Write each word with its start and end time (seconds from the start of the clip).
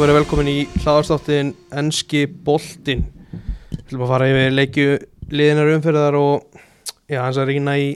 og 0.00 0.06
verið 0.06 0.16
velkomin 0.16 0.48
í 0.48 0.60
hlaðarstáttin 0.80 1.48
Enski 1.76 2.22
Boltin 2.24 3.02
Við 3.68 3.80
ætlum 3.82 4.04
að 4.06 4.08
fara 4.08 4.28
yfir 4.30 4.54
leikju 4.54 4.94
liðinar 5.28 5.68
umferðar 5.74 6.16
og 6.16 6.54
já, 7.04 7.18
hans 7.20 7.36
að 7.36 7.50
rýna 7.50 7.74
í, 7.76 7.90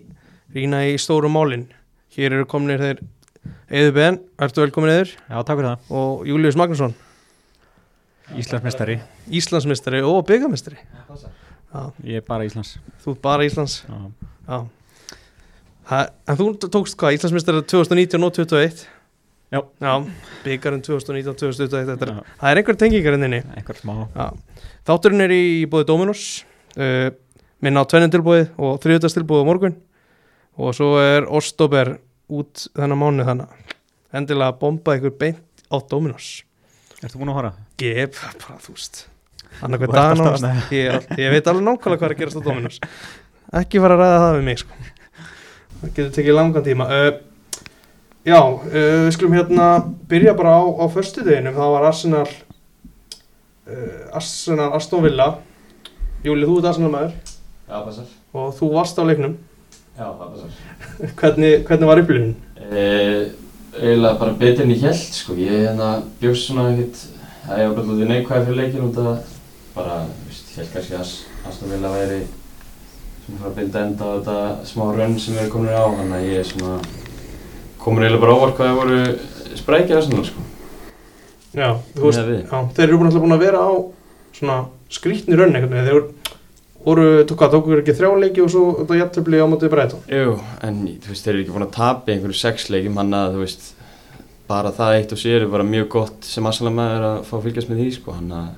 í 0.52 0.98
stóru 1.00 1.30
málin. 1.32 1.62
Hér 2.12 2.36
eru 2.36 2.44
kominir 2.50 2.82
þeir 2.82 3.00
Eður 3.72 3.94
Ben, 3.96 4.18
ertu 4.36 4.60
velkomin 4.60 4.92
Eður 4.92 5.14
Já, 5.14 5.38
takk 5.38 5.56
fyrir 5.62 5.70
það. 5.70 5.88
og 5.96 6.28
Július 6.28 6.58
Magnússon. 6.60 6.92
Íslandsmestari. 8.36 8.98
Íslandsmestari 9.40 10.02
og 10.04 10.26
byggamestari 10.28 10.76
Ég 12.04 12.20
er 12.20 12.26
bara 12.28 12.44
Íslands. 12.44 12.74
Þú 13.00 13.14
ert 13.14 13.22
bara 13.24 13.48
Íslands. 13.48 13.78
Já. 13.88 14.02
Já. 14.50 14.60
Ha, 15.88 16.04
En 16.28 16.36
þú 16.36 16.52
tókst 16.68 17.00
hvað, 17.00 17.16
Íslandsmestari 17.16 17.64
2019 17.64 18.28
og 18.28 18.36
2021 18.42 18.90
Já. 19.54 19.60
Já, 19.78 19.92
byggarinn 20.42 20.82
2019 20.82 21.36
2021 21.38 21.90
þetta 21.92 22.06
er, 22.06 22.10
Já. 22.10 22.36
Það 22.40 22.50
er 22.50 22.60
einhver 22.60 22.78
tengingar 22.80 23.16
enninni 23.18 23.40
smá. 23.78 23.92
Já. 24.10 24.24
Þátturinn 24.88 25.24
er 25.24 25.34
í 25.34 25.44
bóði 25.70 25.86
Dominos 25.90 26.24
uh, 26.74 27.12
minna 27.62 27.84
á 27.84 27.88
tvennindilbóði 27.90 28.48
og 28.58 28.80
þriðutastilbóði 28.82 29.46
morgun 29.46 29.76
og 30.58 30.74
svo 30.74 30.96
er 30.98 31.28
Ostober 31.30 31.94
út 32.34 32.66
þennan 32.74 32.98
mánu 32.98 33.26
þannig 33.28 33.74
endilega 34.14 34.56
bomba 34.58 34.96
ykkur 34.98 35.14
beint 35.20 35.64
á 35.70 35.76
Dominos 35.90 36.42
Ertu 37.04 37.20
búin 37.20 37.30
að 37.30 37.38
fara? 37.38 37.52
Gef, 37.78 38.18
bara 38.42 38.58
þú 38.64 38.74
veist 38.74 39.04
annarkvæð 39.62 39.86
Þú 39.86 39.92
ert 39.92 40.00
dag 40.00 40.14
alltaf 40.14 40.42
náðast 40.42 40.74
ég, 40.74 41.06
ég 41.20 41.34
veit 41.34 41.50
alveg 41.52 41.66
nákvæmlega 41.68 42.00
hvað 42.00 42.08
er 42.08 42.16
að 42.16 42.22
gerast 42.22 42.42
á 42.42 42.46
Dominos 42.48 42.80
ekki 43.60 43.82
fara 43.84 43.98
að 43.98 44.02
ræða 44.02 44.18
það 44.24 44.36
við 44.38 44.44
mig 44.48 44.62
sko. 44.64 44.82
það 45.78 45.94
getur 45.98 46.12
tekið 46.18 46.38
langan 46.40 46.66
tíma 46.66 46.88
uh, 46.90 47.12
já, 48.24 48.40
uh, 48.40 48.66
við 49.06 49.10
skulum 49.16 49.36
hérna 49.38 49.68
byrja 50.10 50.34
bara 50.38 50.56
á, 50.58 50.62
á 50.64 50.84
förstu 50.92 51.24
deginum 51.26 51.56
það 51.56 51.74
var 51.76 51.88
Arsenal 51.90 52.26
uh, 52.28 54.16
Arsenal 54.16 54.72
Aston 54.78 55.04
Villa 55.04 55.28
Júli, 56.24 56.46
þú 56.48 56.60
ert 56.60 56.70
Arsenal 56.72 56.92
maður 56.94 57.16
Já, 57.68 57.76
passar. 57.84 58.08
og 58.32 58.54
þú 58.58 58.70
varst 58.76 59.00
á 59.00 59.04
leiknum 59.04 59.36
Já, 59.94 60.08
það 60.10 60.28
passar. 60.32 60.54
hvernig, 61.20 61.52
hvernig 61.68 61.88
var 61.88 62.00
upplifun? 62.02 62.32
Eh, 62.64 63.28
eiginlega 63.78 64.18
bara 64.18 64.32
betur 64.40 64.64
en 64.64 64.72
ég 64.74 64.80
held, 64.82 65.02
sko. 65.14 65.36
Ég 65.38 65.52
hérna 65.68 65.90
bjóst 66.18 66.48
svona 66.48 66.64
ekkert, 66.72 67.02
að 67.46 67.60
ég 67.62 67.68
var 67.68 67.76
bara 67.76 67.86
lútið 67.90 68.10
neikvæði 68.10 68.48
fyrir 68.48 68.58
leikin 68.58 68.88
út 68.88 68.98
af 68.98 69.06
það. 69.06 69.36
Bara, 69.76 69.98
þú 70.08 70.26
veist, 70.32 70.48
ég 70.50 70.58
held 70.58 70.72
kannski 70.74 70.96
að 70.98 71.12
Aston 71.50 71.70
Villa 71.74 71.92
væri 71.94 72.18
svona 72.24 73.38
fara 73.38 73.52
að 73.52 73.56
binda 73.60 73.84
enda 73.86 74.10
á 74.10 74.14
þetta 74.16 74.38
smá 74.72 74.84
rönn 74.98 75.14
sem 75.22 75.36
við 75.36 75.44
erum 75.44 75.54
komin 75.54 75.78
á. 75.78 75.84
Þannig 76.00 76.16
að 76.18 76.26
ég 76.32 76.42
er 76.42 76.50
svona, 76.50 76.74
komur 77.84 78.04
eiginlega 78.04 78.24
bara 78.24 78.36
óvart 78.38 78.58
hvað 78.58 78.70
það 78.70 78.80
voru 78.80 79.56
sprækja 79.60 80.00
Arsenal, 80.00 80.26
sko. 80.28 80.44
Já, 81.54 81.68
þú 81.94 82.08
veist, 82.08 82.30
já, 82.42 82.58
þeir 82.74 82.88
eru 82.88 83.00
alltaf 83.04 83.22
búin 83.22 83.36
að 83.36 83.44
vera 83.44 83.62
á 83.62 83.72
svona 84.34 84.56
skrítni 84.90 85.36
raun 85.38 85.54
einhvern 85.54 85.76
veginn. 85.76 85.86
Þeir 85.86 86.24
voru, 86.84 87.06
tók 87.28 87.44
að 87.46 87.54
tóku 87.54 87.78
ekki 87.78 87.94
þrjá 87.96 88.10
leiki 88.20 88.42
og 88.44 88.50
svo 88.52 88.64
þetta 88.80 88.98
jættöfli 88.98 89.40
á 89.40 89.46
mótið 89.48 89.72
Breitón 89.72 90.02
Jú, 90.10 90.34
en 90.66 90.82
þú 91.00 91.12
veist, 91.12 91.24
þeir 91.24 91.32
eru 91.34 91.44
ekki 91.44 91.54
búin 91.54 91.66
að 91.66 91.72
tapa 91.78 92.10
í 92.10 92.16
einhverju 92.16 92.40
sex 92.40 92.68
leikjum, 92.72 92.98
hann 93.00 93.16
að, 93.16 93.36
þú 93.36 93.44
veist, 93.44 93.70
bara 94.50 94.74
það 94.76 94.98
eitt 94.98 95.14
og 95.16 95.22
sér 95.22 95.46
er 95.46 95.52
bara 95.54 95.68
mjög 95.68 95.88
gott 95.94 96.28
sem 96.28 96.50
Arsenal 96.50 96.74
maður 96.76 97.06
að 97.08 97.16
fá 97.30 97.34
fylgjast 97.46 97.70
með 97.70 97.80
því, 97.80 97.88
sko, 97.96 98.16
hann 98.18 98.34
að, 98.36 98.50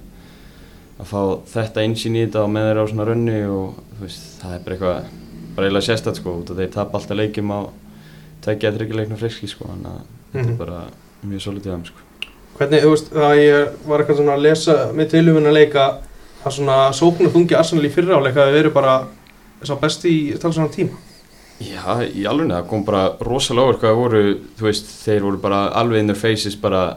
að 0.97 1.13
fá 1.13 1.21
þetta 1.53 1.85
einsýn 1.87 2.19
í 2.19 2.25
þetta 2.25 2.43
og 2.43 2.53
með 2.57 2.69
þeirra 2.71 2.87
á 2.87 2.91
svona 2.91 3.09
rönni 3.11 3.39
og, 3.47 3.81
þú 3.93 4.07
veist, 4.09 4.27
það 4.41 4.57
er 4.57 4.65
bara 4.65 4.79
eitthvað, 4.79 5.11
bara 5.57 5.69
eiginlega 5.69 5.89
sérstætt, 5.91 6.23
sko, 6.23 6.37
þeir 6.51 6.73
tapa 6.75 6.99
alltaf 6.99 7.21
leikjum 7.21 7.55
á 7.55 7.61
tveggja 8.47 8.70
að 8.72 8.78
þryggja 8.80 8.98
leiknum 9.02 9.20
friski, 9.20 9.48
sko, 9.50 9.69
hann 9.70 9.84
að 9.91 10.00
þetta 10.33 10.44
Mhm. 10.47 10.52
er 10.52 10.58
bara 10.64 10.80
mjög 11.27 11.42
solid 11.42 11.66
í 11.66 11.70
þeim, 11.70 11.84
sko. 11.91 12.02
Hvernig, 12.56 12.83
þú 12.86 12.90
veist, 12.95 13.11
það 13.12 13.36
ég 13.42 13.73
var 13.86 14.01
eitthvað 14.01 14.17
svona 14.23 14.36
að 14.39 14.45
lesa 14.46 14.77
með 14.96 15.11
tilhufin 15.12 15.46
að 15.51 15.57
leika 15.58 15.86
að 16.46 16.52
svona 16.56 16.77
sóknar 16.96 17.33
þungi 17.35 17.56
Arsenal 17.58 17.85
í 17.85 17.90
fyrra 17.92 18.17
áleika 18.17 18.46
að 18.46 18.52
við 18.55 18.61
erum 18.62 18.73
bara 18.73 18.95
sá 19.67 19.74
besti 19.80 20.12
í 20.33 20.39
talsvöna 20.39 20.70
tíma 20.73 20.96
Já, 21.61 22.05
í 22.05 22.24
alveg, 22.29 22.51
það 22.52 22.67
kom 22.68 22.85
bara 22.85 23.17
rosalega 23.24 23.64
over 23.64 23.79
hvað 23.80 23.90
það 23.90 24.01
voru, 24.01 24.23
þú 24.58 24.64
veist, 24.68 24.86
þeir 25.06 25.20
voru 25.24 25.39
bara 25.40 25.61
alveg 25.73 25.98
in 26.01 26.06
their 26.06 26.18
faces 26.20 26.55
bara, 26.61 26.96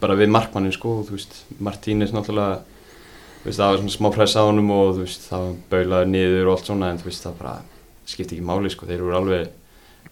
bara 0.00 0.14
við 0.16 0.30
markmannin, 0.32 0.72
sko, 0.72 1.04
þú 1.04 1.10
veist, 1.18 1.34
Martínez 1.60 2.10
náttúrulega, 2.12 2.60
veist, 3.44 3.58
það 3.60 3.68
var 3.68 3.78
svona 3.82 3.96
smá 3.96 4.12
press 4.14 4.34
á 4.36 4.42
honum 4.48 4.70
og 4.72 4.96
veist, 5.02 5.28
það 5.28 5.44
var 5.44 5.54
baulaði 5.70 6.08
niður 6.14 6.46
og 6.48 6.56
allt 6.56 6.66
svona, 6.70 6.90
en 6.90 6.98
veist, 7.04 7.22
það 7.26 7.36
bara 7.42 7.58
skipti 8.06 8.38
ekki 8.38 8.44
máli, 8.48 8.70
sko, 8.72 8.86
þeir 8.88 9.04
voru 9.04 9.16
alveg, 9.20 9.48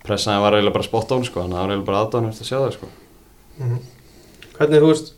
pressaði 0.04 0.42
var 0.44 0.56
eiginlega 0.56 0.76
bara 0.76 0.86
spot 0.86 1.14
on, 1.16 1.24
sko, 1.26 1.44
þannig 1.44 1.56
að 1.56 1.60
það 1.60 1.64
var 1.64 1.72
eiginlega 1.72 1.88
bara 1.90 2.02
aðdánast 2.04 2.44
að 2.44 2.50
sjá 2.50 2.56
það, 2.58 2.76
sko. 2.76 2.90
Hvernig, 4.56 4.84
þú 4.84 4.90
veist, 4.90 5.10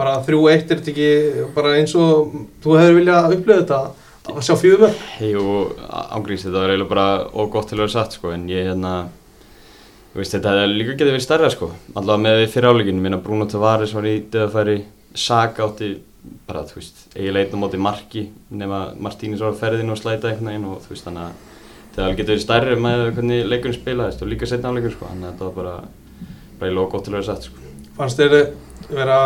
bara 0.00 0.18
þrjú 0.26 0.42
eitt 0.50 0.70
er 0.70 0.80
þetta 0.80 0.92
ekki 0.94 1.46
bara 1.56 1.72
eins 1.78 1.94
og 1.98 2.34
þú 2.64 2.76
hefur 2.78 2.98
viljað 3.00 3.34
upplöða 3.36 3.64
þetta 3.64 3.80
að 4.30 4.44
sjá 4.46 4.54
fjögur 4.60 4.92
Hei 5.16 5.32
og 5.40 5.72
ángríns, 6.14 6.44
þetta 6.46 6.60
var 6.60 6.74
eiginlega 6.74 6.92
bara 6.92 7.08
og 7.32 7.50
gott 7.54 7.70
til 7.70 7.78
að 7.78 7.84
vera 7.86 7.94
satt, 7.96 8.18
sko, 8.18 8.34
en 8.36 8.46
ég, 8.50 8.68
hérna, 8.70 8.94
þú 10.12 10.22
veist, 10.22 10.36
þetta 10.36 10.54
hefði 10.56 10.78
líka 10.78 10.94
getið 10.94 11.14
verið 11.16 11.26
stærra, 11.26 11.50
sko, 11.54 11.72
allavega 11.94 12.24
með 12.26 12.38
við 12.44 12.54
fyrir 12.54 12.70
áleikinu, 12.70 13.04
minna 13.04 13.20
Bruno 13.24 13.48
Tavares 13.50 13.96
var 13.96 14.08
í 14.10 14.16
döðafæri, 14.30 14.78
Saka 15.18 15.64
átti 15.66 15.94
bara, 16.46 16.62
þú 16.68 16.78
veist, 16.78 17.06
eiginlega 17.16 17.48
einn 17.48 17.58
á 17.58 17.62
móti 17.64 17.80
marki 17.80 18.26
nema 18.52 18.80
Martínez 19.00 19.42
var 19.42 19.56
á 19.56 19.60
ferðinu 19.60 19.94
og 19.94 19.98
slæta 19.98 20.30
einhvern 20.30 20.52
veginn 20.52 20.68
og 20.70 20.82
þú 20.84 20.92
veist, 20.92 21.06
þannig 21.06 21.26
að 21.26 21.49
það 21.96 22.12
getið 22.18 22.32
verið 22.32 22.44
stærri 22.44 22.76
með 22.80 23.06
hvernig 23.16 23.48
leikurinn 23.50 23.78
spilaðist 23.78 24.22
og 24.24 24.30
líka 24.30 24.48
setna 24.50 24.72
áleikur, 24.72 24.94
sko, 24.94 25.10
þannig 25.10 25.28
að 25.28 25.32
þetta 25.32 25.48
var 25.48 25.56
bara, 25.58 25.74
bara 26.60 26.70
eiginlega 26.70 26.92
gott 26.94 27.06
til 27.06 27.12
að 27.12 27.18
vera 27.18 27.28
satt, 27.30 27.48
sko. 27.48 27.72
fannst 27.98 28.20
þeir 28.20 28.36
vera 28.90 29.20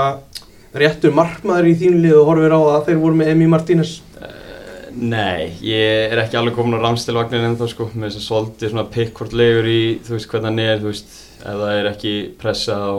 réttur 0.75 1.15
markmaður 1.15 1.71
í 1.71 1.77
þínu 1.83 2.03
lið 2.03 2.17
og 2.19 2.31
horfir 2.33 2.57
á 2.57 2.61
að 2.61 2.89
þeir 2.89 3.01
voru 3.05 3.21
með 3.21 3.33
Emi 3.35 3.53
Martínez 3.53 4.01
Uh, 4.15 4.93
nei, 4.95 5.57
ég 5.67 6.13
er 6.13 6.21
ekki 6.23 6.39
alveg 6.39 6.55
komin 6.55 6.79
á 6.79 6.85
ramstilvagnin 6.85 7.49
ennþá 7.49 7.67
sko, 7.73 7.89
með 7.93 8.13
þess 8.13 8.21
að 8.21 8.27
svolítið 8.29 8.71
svona 8.71 8.85
pikkvort 8.95 9.35
legur 9.35 9.67
í, 9.67 9.81
þú 10.07 10.15
veist, 10.15 10.29
hvernig 10.31 10.51
hann 10.53 10.63
er, 10.63 10.79
þú 10.79 10.93
veist, 10.93 11.17
ef 11.41 11.59
það 11.59 11.73
er 11.81 11.89
ekki 11.91 12.13
pressa 12.39 12.77
á 12.79 12.95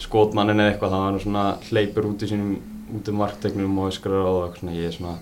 skotmannin 0.00 0.62
eða 0.62 0.72
eitthvað, 0.72 0.94
þá 0.94 0.96
er 0.96 1.04
hann 1.04 1.20
svona 1.26 1.44
hleypur 1.68 2.08
út 2.08 2.24
í 2.24 2.30
sínum, 2.30 2.56
út 2.96 3.10
um 3.12 3.20
marktegnum 3.20 3.76
og 3.82 3.92
öskrar 3.92 4.24
á 4.24 4.32
það 4.32 4.58
svona, 4.62 4.76
ég 4.78 4.88
er 4.88 4.96
svona, 4.96 5.14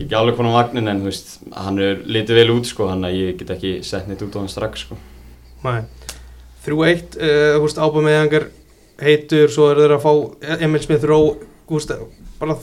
ekki 0.00 0.16
alveg 0.18 0.40
á 0.40 0.58
vagnin 0.58 0.90
en, 0.90 1.04
veist, 1.06 1.38
hann 1.54 1.78
er 1.82 2.00
litið 2.04 2.40
vel 2.40 2.54
út 2.56 2.70
sko, 2.70 2.88
þannig 2.90 3.10
að 3.10 3.20
ég 3.20 3.38
get 3.40 3.54
ekki 3.56 3.72
sett 3.86 4.08
neitt 4.08 4.24
út 4.26 4.36
á 4.36 4.40
hann 4.42 4.50
strax 4.52 4.86
sko. 4.86 4.98
Nei. 5.66 5.82
Þrjú 6.64 6.82
eitt, 6.88 7.16
uh, 7.16 7.54
þú 7.56 7.62
veist, 7.66 7.80
ábæðmeðangar 7.80 8.50
heitur, 9.00 9.48
svo 9.52 9.70
er 9.70 9.80
þeir 9.80 9.96
að 9.96 10.04
fá 10.04 10.12
Emil 10.60 10.82
Smith 10.84 11.06
Rowe, 11.08 11.48
bara 12.40 12.58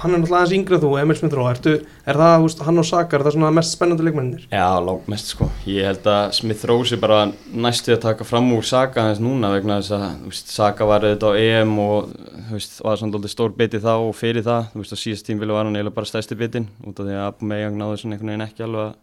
hann 0.00 0.14
er 0.14 0.22
náttúrulega 0.22 0.38
aðeins 0.40 0.54
yngra 0.56 0.76
en 0.78 0.82
þú, 0.82 0.90
Emil 1.02 1.16
Smith 1.18 1.34
Rowe, 1.36 1.50
ertu, 1.52 1.72
er 2.08 2.18
það, 2.18 2.34
veist, 2.46 2.62
hann 2.64 2.80
og 2.80 2.86
Saka, 2.88 3.18
er 3.18 3.24
það 3.26 3.34
svona 3.36 3.50
mest 3.52 3.74
spennandi 3.76 4.06
leikmennir? 4.06 4.46
Já, 4.48 4.66
langt 4.80 5.08
mest 5.12 5.32
sko. 5.34 5.48
Ég 5.68 5.84
held 5.84 6.08
að 6.08 6.32
Smith 6.38 6.64
Rose 6.70 6.96
er 6.96 7.02
bara 7.02 7.18
næstu 7.52 7.92
að 7.92 8.00
taka 8.06 8.26
fram 8.26 8.48
úr 8.56 8.64
Saka 8.66 9.04
hans 9.04 9.20
núna 9.22 9.50
vegna 9.52 9.78
þess 9.82 9.94
að 9.98 10.06
þú 10.22 10.32
veist, 10.32 10.54
Saka 10.56 10.88
var 10.88 11.04
auðvitað 11.04 11.36
á 11.36 11.40
EM 11.42 11.74
og 11.84 12.08
þú 12.48 12.56
veist, 12.56 12.80
var 12.86 13.02
svona 13.02 13.16
doldið 13.18 13.34
stór 13.34 13.54
biti 13.58 13.82
þá 13.84 13.92
og 13.98 14.14
fyrir 14.16 14.46
það. 14.48 14.70
Þú 14.72 14.82
veist, 14.82 14.96
á 14.96 15.02
síðast 15.04 15.28
tímfili 15.28 15.56
var 15.58 15.68
hann 15.68 15.76
eiginlega 15.76 15.98
bara 16.00 16.10
stæsti 16.12 16.40
bitin 16.40 16.70
út 16.86 16.96
af 16.96 17.08
því 17.10 17.18
að 17.18 17.28
Aubameyang 17.28 17.78
náði 17.78 18.00
svona 18.00 18.16
einhvern 18.16 18.32
veginn 18.32 18.46
ekki 18.48 18.66
alveg 18.66 18.88
að 18.88 18.96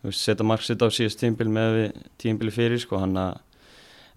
þú 0.00 0.10
veist, 0.10 0.26
setja 0.26 0.50
marksitt 0.50 0.82
á 0.82 0.88
síðast 0.90 1.22
tímfili 1.22 1.54
með 1.54 1.78
við 1.78 2.04
tímfili 2.18 2.54
fyrir 2.58 2.82
sko. 2.82 2.98
Hann 2.98 3.14
að, 3.20 3.40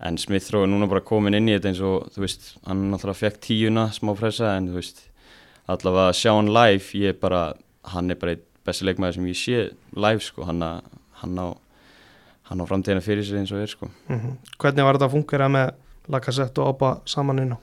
en 0.09 0.17
Smith 0.17 0.49
Rowe 0.53 0.65
er 0.65 0.73
núna 0.73 0.89
bara 0.89 1.05
komin 1.05 1.37
inn 1.37 1.51
í 1.51 1.55
þetta 1.55 1.69
eins 1.69 1.85
og 1.85 2.11
þú 2.15 2.25
veist, 2.25 2.53
hann 2.65 2.87
náttúrulega 2.89 3.21
fekk 3.21 3.41
tíuna 3.45 3.89
smá 3.95 4.15
pressa 4.17 4.55
en 4.57 4.71
þú 4.71 4.79
veist, 4.81 5.03
allavega 5.72 6.09
að 6.09 6.18
sjá 6.19 6.31
hann 6.34 6.51
live, 6.53 6.90
ég 7.00 7.13
er 7.13 7.19
bara, 7.22 7.44
hann 7.94 8.12
er 8.12 8.19
bara 8.19 8.35
einn 8.35 8.47
besti 8.63 8.88
leikmaður 8.88 9.18
sem 9.18 9.28
ég 9.28 9.40
sé 9.40 9.62
live 10.00 10.24
sko, 10.24 10.46
hann, 10.47 10.63
að, 10.63 10.81
hann 11.22 11.40
á 11.40 11.47
hann 12.49 12.64
á 12.64 12.66
framtíðina 12.67 13.03
fyrir 13.03 13.26
sér 13.26 13.41
eins 13.41 13.53
og 13.55 13.64
er 13.64 13.72
sko. 13.72 13.90
Mm 14.11 14.35
Hvernig 14.59 14.85
var 14.85 14.97
þetta 14.97 15.08
að 15.09 15.16
fungera 15.16 15.47
með 15.52 15.72
Lacazette 16.11 16.61
og 16.61 16.73
Ába 16.73 16.90
saman 17.08 17.40
inn 17.43 17.55
á? 17.55 17.58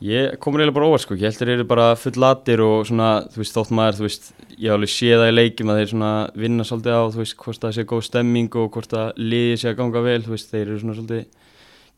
Ég 0.00 0.38
komur 0.40 0.62
eiginlega 0.62 0.78
bara 0.78 0.88
óvart 0.88 1.04
sko, 1.04 1.14
ég 1.18 1.28
held 1.28 1.36
þeir 1.36 1.50
eru 1.56 1.64
bara 1.68 1.90
full 1.98 2.16
latir 2.16 2.62
og 2.64 2.86
svona, 2.88 3.08
þú 3.28 3.42
veist, 3.42 3.56
þótt 3.56 3.72
maður, 3.76 3.98
þú 3.98 4.04
veist, 4.06 4.30
ég 4.56 4.72
alveg 4.72 4.92
séð 4.94 5.20
það 5.20 5.28
í 5.28 5.34
leikjum 5.34 5.72
að 5.72 5.80
þeir 5.80 5.90
svona 5.90 6.12
vinna 6.40 6.64
svolítið 6.64 6.96
á, 6.96 7.02
þú 7.12 7.20
veist, 7.20 7.36
hvort 7.42 7.60
það 7.60 7.74
sé 7.76 7.84
góð 7.90 8.06
stemming 8.06 8.56
og 8.56 8.70
hvort 8.72 8.94
það 8.94 9.20
liði 9.20 9.58
sé 9.60 9.68
að 9.68 9.76
ganga 9.82 10.02
vel, 10.06 10.22
þú 10.24 10.32
veist, 10.32 10.54
þeir 10.54 10.62
eru 10.62 10.78
svona 10.80 10.96
svolítið, 10.96 11.26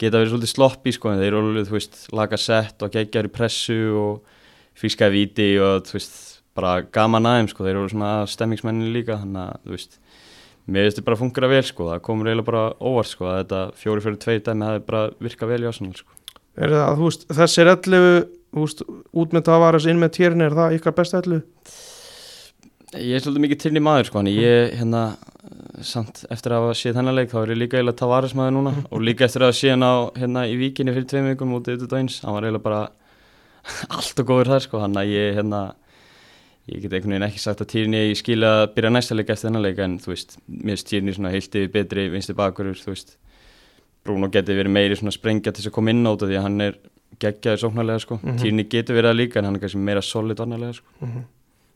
geta 0.02 0.18
verið 0.18 0.32
svolítið 0.32 0.52
sloppy 0.56 0.94
sko, 0.96 1.12
en 1.12 1.22
þeir 1.22 1.30
eru 1.30 1.42
alveg, 1.44 1.68
þú 1.70 1.76
veist, 1.78 2.00
laga 2.18 2.40
sett 2.42 2.82
og 2.82 2.96
geggjar 2.96 3.28
í 3.28 3.32
pressu 3.38 3.78
og 4.02 4.34
fískaði 4.78 5.22
viti 5.22 5.48
og, 5.62 5.86
þú 5.88 5.98
veist, 5.98 6.18
bara 6.56 6.72
gaman 6.94 7.28
aðeim 7.28 7.50
sko, 7.52 7.66
þeir 7.66 7.76
eru 7.76 7.92
svona 7.92 8.12
stemmingsmennin 8.28 8.92
líka, 8.94 9.18
þannig 9.22 9.42
að, 9.44 9.62
þú 9.64 9.76
veist, 9.76 9.98
mér 10.66 10.86
veist 10.86 10.98
þetta 10.98 11.08
bara 11.08 11.20
fungera 11.22 11.52
vel 11.52 11.62
sko, 11.68 11.88
það 11.92 12.04
komur 12.08 12.30
eiginlega 12.30 12.48
bara 12.50 12.64
óvart 12.80 13.12
sko, 13.12 13.28
að 13.30 13.38
þetta 13.42 13.62
fjóri 13.82 14.04
fyrir 14.04 14.20
tvei 14.24 14.36
dæmi 14.48 14.68
hafi 14.68 14.84
bara 14.90 15.02
virkað 15.22 15.54
vel 15.54 15.62
í 15.64 15.70
Arsenal 15.70 15.96
sko. 15.98 16.18
Er 16.52 16.74
það, 16.74 16.98
þú 16.98 17.08
veist, 17.08 17.26
þessir 17.32 17.72
11, 17.72 18.28
þú 18.52 18.66
veist, 18.66 18.84
út 19.22 19.36
með 19.36 19.46
Tavares, 19.48 19.88
inn 19.88 20.02
með 20.02 20.14
Tjörn, 20.18 20.44
er 20.44 20.58
það 20.58 20.76
ykkar 20.78 20.96
besta 20.98 21.22
11? 21.22 21.42
Ég 22.92 23.16
er 23.16 23.22
svolítið 23.24 23.44
mikið 23.46 23.60
tilni 23.62 23.80
maður 23.80 24.10
sko, 24.10 24.20
en 24.20 24.28
ég 24.28 24.74
hérna 24.76 25.06
samt 25.82 26.26
eftir 26.30 26.52
að 26.52 26.66
hafa 26.66 26.74
séð 26.76 26.98
þennan 26.98 27.16
leik 27.16 27.30
þá 27.32 27.38
er 27.40 27.52
ég 27.54 27.60
líka 27.62 27.78
eiginlega 27.78 27.98
Tavares 28.02 28.34
maður 28.36 28.54
núna 28.58 28.72
og 28.92 29.04
líka 29.04 29.26
eftir 29.26 29.42
að 29.42 29.50
hafa 29.50 29.58
séð 29.58 29.72
hann 29.74 29.86
á 29.88 29.94
hérna 30.20 30.44
í 30.50 30.58
víkinni 30.60 30.94
fyrir 30.94 31.08
tveim 31.08 31.30
vikum 31.32 31.54
út 31.56 31.70
auðvitað 31.70 31.98
eins, 31.98 32.18
hann 32.22 32.36
var 32.36 32.46
eiginlega 32.46 32.66
bara 32.66 32.82
allt 33.96 34.18
og 34.22 34.26
góður 34.26 34.50
þar 34.54 34.60
sko, 34.66 34.80
hann 34.82 34.94
að 34.98 35.12
ég 35.12 35.34
hérna 35.38 35.74
ég 36.70 36.80
get 36.82 36.92
einhvern 36.94 37.10
veginn 37.16 37.26
ekki 37.26 37.40
sagt 37.42 37.60
að 37.64 37.70
Týrni 37.72 38.00
ég 38.12 38.16
skilja 38.20 38.50
að 38.62 38.74
byrja 38.76 38.90
næsta 38.94 39.14
leik 39.18 39.30
eftir 39.34 39.48
þennan 39.50 39.62
leik 39.66 39.78
en 39.82 39.98
þú 39.98 40.12
veist, 40.14 40.36
mér 40.48 40.76
finnst 40.76 40.88
Týrni 40.92 41.14
svona 41.16 41.30
heilt 41.34 41.54
yfir 41.58 41.72
betri 41.74 42.08
vinsti 42.12 42.34
bakurur, 42.38 42.74
þú 42.78 42.92
veist 42.94 43.16
Bruno 44.04 44.26
getur 44.34 44.56
verið 44.58 44.70
meiri 44.74 44.96
svona 44.98 45.12
sprengja 45.14 45.52
til 45.52 45.62
þess 45.62 45.70
að 45.70 45.76
koma 45.76 45.90
inn 45.90 46.06
á 46.06 46.10
þetta 46.14 46.26
því 46.30 46.36
að 46.38 46.42
hann 46.46 46.60
er 46.60 46.78
geggjaður 47.22 47.60
sóknarlega 47.64 48.00
sko, 48.02 48.14
mm 48.16 48.22
Mhm. 48.22 48.30
-hmm. 48.36 48.42
Týrni 48.42 48.64
getur 48.68 48.94
verið 48.98 49.10
að 49.10 49.18
líka 49.20 49.36
en 49.38 49.44
hann 49.44 49.54
er 49.56 49.60
kannski 49.60 49.78
meira 49.78 50.02
solid 50.02 50.38
varnarlega 50.38 50.72
sko 50.74 50.86
Mhm. 51.06 51.24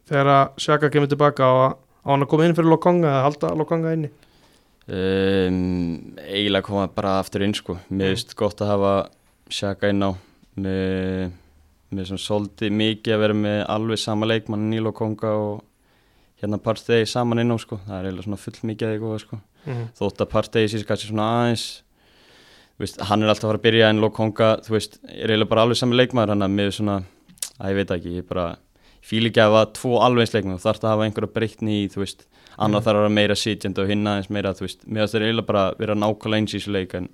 Þegar 0.09 0.27
að 0.27 0.49
Sjaka 0.59 0.91
kemur 0.91 1.09
tilbaka 1.09 1.43
á, 1.43 1.77
hann 2.07 2.23
að 2.23 2.29
koma 2.29 2.45
inn 2.47 2.55
fyrir 2.55 2.71
Lokonga 2.71 3.09
eða 3.09 3.23
halda 3.27 3.55
Lokonga 3.59 3.93
inni 3.93 4.11
um, 4.89 6.15
eiginlega 6.29 6.63
koma 6.63 6.87
bara 6.89 7.19
aftur 7.21 7.43
inn 7.43 7.55
sko, 7.55 7.77
mér 7.91 8.15
finnst 8.15 8.35
gott 8.39 8.61
að 8.63 8.71
hafa 8.75 9.09
Sjaka 9.51 9.89
inn 9.91 10.03
á 10.03 10.11
með, 10.57 11.31
með 11.95 12.11
svona 12.11 12.25
svolítið 12.25 12.73
mikið 12.81 13.15
að 13.15 13.23
vera 13.23 13.39
með 13.39 13.59
alveg 13.77 14.01
sama 14.03 14.27
leikmann 14.27 14.69
Níl 14.71 14.87
og 14.91 14.95
Konga 14.99 15.33
og 15.39 15.65
hérna 16.41 16.59
partegi 16.61 17.07
saman 17.09 17.41
inn 17.43 17.55
á 17.55 17.57
sko, 17.63 17.79
það 17.87 17.99
er 17.99 18.09
eiginlega 18.09 18.27
svona 18.27 18.41
full 18.43 18.59
mikið 18.71 18.89
að 18.89 18.95
því 18.95 19.03
góða 19.05 19.21
sko 19.23 19.39
mm. 19.67 19.85
þótt 20.01 20.23
að 20.25 20.33
partegi 20.35 20.73
síðan 20.73 20.89
kannski 20.91 21.11
svona 21.11 21.29
aðeins 21.37 21.67
veist, 22.81 23.01
hann 23.09 23.23
er 23.25 23.33
alltaf 23.33 23.47
að 23.47 23.53
fara 23.53 23.61
að 23.63 23.67
byrja 23.69 23.91
en 23.93 24.03
Lokonga, 24.03 24.49
þú 24.67 24.75
veist, 24.77 24.99
er 25.07 25.31
eiginlega 25.31 25.53
bara 25.53 25.63
alveg 25.65 25.79
sami 25.81 25.97
leikmaður 25.97 26.35
hann 26.35 26.45
að 26.45 26.57
með 26.59 26.73
svona, 26.77 26.97
að 27.57 27.73
ég 27.73 27.79
veit 27.79 27.95
ekki 27.97 28.17
ég 28.19 28.27
bara, 28.29 28.47
fíl 29.07 29.23
ekki 29.31 29.41
að 29.41 29.53
hafa 29.55 29.71
tvo 29.79 30.01
alveg 30.05 30.27
eins 30.27 30.35
leikmaður, 30.35 30.61
þú 30.61 30.69
þarf 30.69 30.85
að 30.85 30.93
hafa 30.93 31.07
einhverja 31.07 31.33
breytni 31.39 31.79
í 31.85 31.87
þú 31.95 32.03
veist, 32.03 32.27
annar 32.57 32.81
Mhm. 32.81 32.85
þarf 32.85 32.97
að 32.97 33.01
vera 33.07 33.15
meira 33.17 33.37
sitjandi 33.37 33.81
og 33.81 33.89
hinn 33.89 34.05
aðeins 34.11 34.29
meira, 34.31 34.53
þú 34.53 34.67
veist, 34.67 34.85
meðan 34.85 35.09
það 35.09 35.17
er 35.21 35.27
eiginlega 35.27 35.47
bara 35.47 35.63
að 35.71 35.79
vera 35.79 35.95
nákvæmlega 35.95 36.41
eins 36.43 36.53
í 36.53 36.59
þessu 36.61 36.73
leik 36.77 36.95
en 37.01 37.09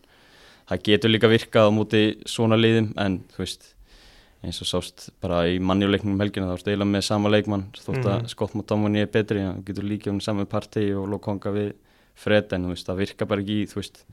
það 0.71 0.83
getur 0.89 1.11
líka 1.15 1.31
virkað 1.31 1.69
á 1.69 1.77
móti 1.79 2.03
svona 2.27 2.59
liðum 2.59 2.93
en 2.99 3.21
þú 3.31 3.39
veist 3.45 3.75
eins 4.43 4.59
og 4.63 4.67
sást 4.67 5.11
bara 5.23 5.45
í 5.47 5.59
mannjuleiknum 5.63 6.15
um 6.17 6.21
helgina 6.21 6.49
þá 6.51 6.57
ertu 6.59 6.73
eiginlega 6.73 6.91
með 6.97 7.05
sama 7.07 7.29
leikmann 7.31 7.67
þótt 7.79 8.03
að 8.05 8.19
Mhm. 8.23 8.29
Scott 8.29 8.55
McDominay 8.55 9.03
er 9.03 9.07
betri 9.07 9.39
þú 9.39 9.65
getur 9.65 9.85
líka 9.89 10.11
um 10.11 10.21
saman 10.21 10.47
partí 10.47 10.89
og 10.97 11.09
Lokonga 11.09 11.53
við 11.53 11.73
Fred 12.15 12.53
en 12.53 12.65
þú 12.67 12.69
veist, 12.75 12.87
það 12.87 12.97
virka 12.99 13.27
bara 13.27 13.41
ekki 13.41 13.63
í, 13.63 13.67
þú 13.71 13.75
veist, 13.81 14.05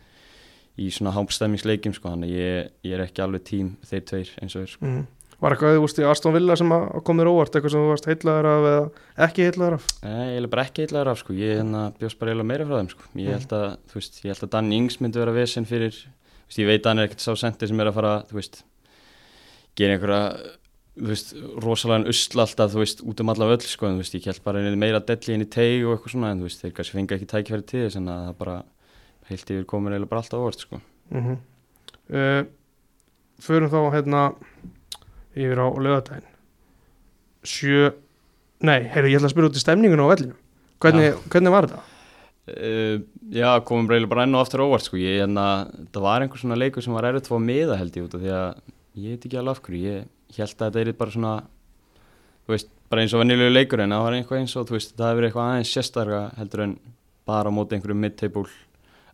í 0.79 0.87
svona 0.89 1.11
hámstæmingsleikim 1.11 1.93
sko, 1.93 2.09
þannig 2.13 2.29
ég, 2.31 2.69
ég 2.85 2.93
er 2.93 3.01
ekki 3.07 3.21
alveg 3.25 3.43
tím 3.43 3.73
þeir 3.85 4.01
tveir 4.05 4.29
eins 4.41 4.55
og 4.55 4.61
þeir 4.63 4.71
sko. 4.75 4.85
Mm. 4.85 5.07
Var 5.39 5.51
eitthvað, 5.55 5.79
veist, 5.81 5.99
í 5.99 6.03
Aston 6.09 6.33
Villa 6.35 6.55
sem 6.59 6.69
að 6.69 7.03
komir 7.07 7.27
óvart, 7.31 7.51
eitthvað 7.55 7.71
sem 7.71 7.79
þú 7.83 7.89
varst 7.89 8.07
heitlaður 8.07 8.47
af 8.49 8.65
eða 8.69 9.27
ekki 9.27 9.43
heitlaður 9.47 9.73
af? 9.79 9.85
Nei, 10.03 10.27
ég 10.35 10.43
er 10.43 10.47
bara 10.47 10.63
ekki 10.67 10.83
eitthvað 10.85 11.07
af 11.11 11.17
sko, 11.19 11.33
ég 11.33 11.57
hérna, 11.59 11.83
bjóst 11.99 12.19
bara 12.19 12.31
eiginlega 12.31 12.49
meira 12.51 12.65
frá 12.67 12.79
þeim 12.79 12.89
sko, 12.89 13.03
ég 13.15 13.27
Mm. 13.27 13.31
held 13.39 13.49
að, 13.59 13.77
þú 13.89 13.93
veist, 13.99 14.19
ég 14.23 14.29
held 14.33 14.43
að 14.43 14.49
Danny 14.55 14.75
Ings 14.77 14.97
myndi 15.01 15.19
vera 15.19 15.31
vesen 15.35 15.65
fyrir, 15.65 15.95
veist, 16.47 16.59
ég 16.59 16.67
veit 16.67 16.81
að 16.83 16.89
hann 16.89 16.99
er 16.99 17.07
ekkert 17.07 17.23
sá 17.23 17.35
sendi 17.35 17.67
sem 17.67 17.79
er 17.79 17.87
að 17.87 17.93
fara, 17.93 18.23
þú 18.29 18.33
veist, 18.39 18.63
gera 19.79 19.97
einhverja, 19.97 20.55
þú 20.99 21.11
veist, 21.13 21.35
rosalega 21.63 22.13
usla 22.13 22.45
alltaf, 22.45 22.73
þú 22.73 22.83
veist, 22.83 23.03
út 23.07 23.23
um 23.23 23.33
alla 23.33 23.51
völl 23.53 23.61
sko, 23.65 23.87
en 23.87 23.99
þú 23.99 24.03
veist, 24.03 24.17
ég 24.19 24.31
held 24.31 24.43
bara 24.45 24.65
meira 24.75 25.03
delli 25.11 25.37
inn 25.37 25.45
í 25.45 25.51
teig 25.51 25.85
og 25.85 25.95
eitthvað 25.95 26.15
svona, 26.15 26.33
en 26.33 26.43
þú 26.43 26.49
veist, 26.49 26.65
þeir 26.65 26.75
kannski 26.77 26.99
fengi 26.99 27.17
ekki 27.17 27.31
tækifæri 27.33 27.69
til 27.69 27.85
þess, 27.85 27.99
en 28.01 28.11
að 28.11 28.25
það 28.27 28.41
bara, 28.43 28.57
heilt 29.29 29.53
yfir 29.55 29.69
komur 29.69 29.95
eiginlega 29.95 30.11
bara 30.11 30.23
alltaf 30.25 30.43
óvart 30.43 30.65
sko. 30.67 30.81
Mm 31.13 31.39
uh, 32.13 32.43
förum 33.39 33.71
þá 33.71 33.79
hérna 33.93 34.23
yfir 35.37 35.61
á 35.61 35.67
lögadaginn 35.79 36.27
sjö 37.45 37.93
nei, 38.65 38.89
heyrðu, 38.91 39.13
ég 39.13 39.19
ætla 39.19 39.29
að 39.29 39.35
spyrja 39.35 39.51
út 39.51 39.59
í 39.59 39.63
stemningun 39.63 40.03
á 40.03 40.11
vellinu 40.11 40.35
hvernig, 40.83 41.21
hvernig 41.31 41.53
var 41.53 41.69
þetta? 41.69 41.85
Uh, 42.49 42.95
já, 43.31 43.49
komum 43.67 43.87
eiginlega 43.87 44.11
bara 44.11 44.25
enn 44.25 44.35
og 44.35 44.43
aftur 44.43 44.65
óvart 44.65 44.87
sko, 44.87 44.99
ég, 44.99 45.21
en 45.27 45.37
að 45.39 45.71
það 45.93 46.05
var 46.07 46.25
einhver 46.25 46.41
svona 46.41 46.59
leikur 46.59 46.85
sem 46.85 46.95
var 46.97 47.09
erfitt 47.09 47.29
að 47.29 47.35
fá 47.35 47.45
miða 47.45 47.79
held 47.79 47.99
ég 47.99 48.07
út 48.07 48.17
af 48.17 48.25
því 48.25 48.35
að 48.35 48.61
ég 48.99 49.15
veit 49.15 49.27
ekki 49.27 49.39
alveg 49.39 49.57
af 49.57 49.63
hverju, 49.65 49.95
ég 50.35 50.39
held 50.39 50.63
að 50.63 50.77
þetta 50.77 50.81
er 50.83 50.97
bara 50.99 51.15
svona, 51.15 51.33
veist, 52.49 52.71
bara 52.91 53.03
eins 53.03 53.15
og 53.15 53.23
venjulegu 53.23 53.53
leikur 53.53 53.83
en 53.83 53.95
það 53.95 54.05
var 54.05 54.17
einhvað 54.17 54.41
eins 54.41 54.55
og, 54.59 54.73
veist, 54.75 54.95
það 54.97 55.13
hefur 55.13 55.27
eitthvað 55.27 55.51
aðeins 55.53 55.73
sérstarga 55.75 56.21
heldur 56.39 56.65
en 56.65 56.75
bara 57.29 57.53
á 57.53 57.55
móti 57.55 57.77
einhverju 57.77 57.97
mid-table 58.01 58.45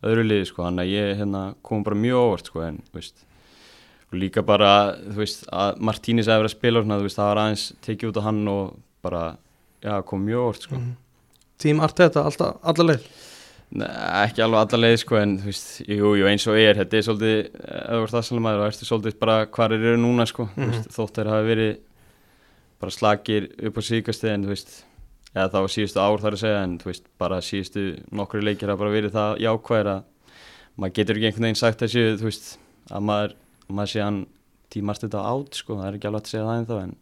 öðru 0.06 0.26
liði, 0.26 0.50
sko, 0.50 0.66
þannig 0.68 0.86
að 0.86 0.94
ég 0.94 1.22
hérna, 1.22 1.46
kom 1.66 1.86
bara 1.86 2.00
mjög 2.00 2.22
óvart, 2.22 2.52
sko, 2.52 2.66
en, 2.66 2.82
veist, 2.96 3.26
líka 4.16 4.44
bara, 4.46 4.72
veist, 5.18 5.48
að 5.52 5.82
Martínis 5.84 6.30
hefur 6.30 6.46
verið 6.46 6.54
að 6.54 6.58
spila 6.58 6.84
svona, 6.84 7.00
það 7.06 7.32
var 7.32 7.42
aðeins 7.44 7.70
tekið 7.86 8.12
út 8.12 8.20
á 8.22 8.28
hann 8.28 8.44
og 8.52 8.76
bara, 9.06 9.24
já, 9.84 9.96
kom 10.08 10.28
mjög 10.28 10.50
óvart, 10.50 10.68
sko. 10.68 10.82
Mm. 10.82 10.94
Tím 11.64 11.80
Arteta, 11.84 12.26
alltaf, 12.28 12.60
alla 12.68 12.90
leið 12.92 13.08
Nei, 13.08 13.35
ekki 13.84 14.44
alveg 14.46 14.62
alla 14.62 14.80
leið 14.82 14.98
sko 15.02 15.18
en 15.20 15.36
þú 15.42 15.50
veist, 15.50 15.70
jú, 15.84 16.12
jú, 16.20 16.28
eins 16.30 16.46
og 16.48 16.58
er 16.60 16.80
þetta 16.80 16.98
er 16.98 17.06
svolítið, 17.08 17.40
ef 17.56 17.92
þú 17.92 18.02
ert 18.06 18.18
aðsalamaður 18.22 18.64
og 18.64 18.68
ertu 18.70 18.88
svolítið 18.88 19.18
bara 19.22 19.38
hvar 19.58 19.74
þeir 19.76 19.88
eru 19.92 20.02
núna 20.02 20.26
sko 20.30 20.48
mm 20.48 20.72
veist, 20.72 20.92
þótt 20.96 21.20
þeir 21.20 21.32
hafi 21.34 21.50
verið 21.50 21.72
bara 22.84 22.96
slagir 22.96 23.48
upp 23.68 23.80
á 23.80 23.82
síkasti 23.90 24.32
en 24.32 24.46
þú 24.46 24.54
veist 24.54 24.76
eða 25.36 25.48
þá 25.52 25.74
síðustu 25.76 26.00
ár 26.04 26.24
þar 26.24 26.38
að 26.38 26.44
segja 26.44 26.62
en 26.64 26.78
þú 26.80 26.92
veist, 26.92 27.08
bara 27.20 27.42
síðustu 27.44 27.86
nokkru 28.16 28.44
leikir 28.44 28.72
hafa 28.72 28.84
bara 28.86 28.96
verið 28.96 29.16
það 29.16 29.42
jákvæðir 29.44 29.92
að 29.96 30.04
maður 30.76 30.96
getur 31.00 31.20
ekki 31.20 31.30
einhvern 31.32 31.48
veginn 31.50 31.60
sagt 31.64 31.84
þessu 31.84 32.06
þú 32.20 32.30
veist, 32.30 32.48
að 32.92 33.08
maður, 33.10 33.36
að 33.66 33.76
maður 33.80 33.92
sé 33.92 34.06
hann 34.06 34.22
tímast 34.76 35.04
þetta 35.06 35.26
átt 35.32 35.60
sko, 35.60 35.80
það 35.80 35.90
er 35.90 35.98
ekki 36.00 36.10
alveg 36.10 36.24
að 36.24 36.32
segja 36.32 36.48
það 36.48 36.62
en 36.62 36.70
þá 36.70 36.76
en 36.84 36.96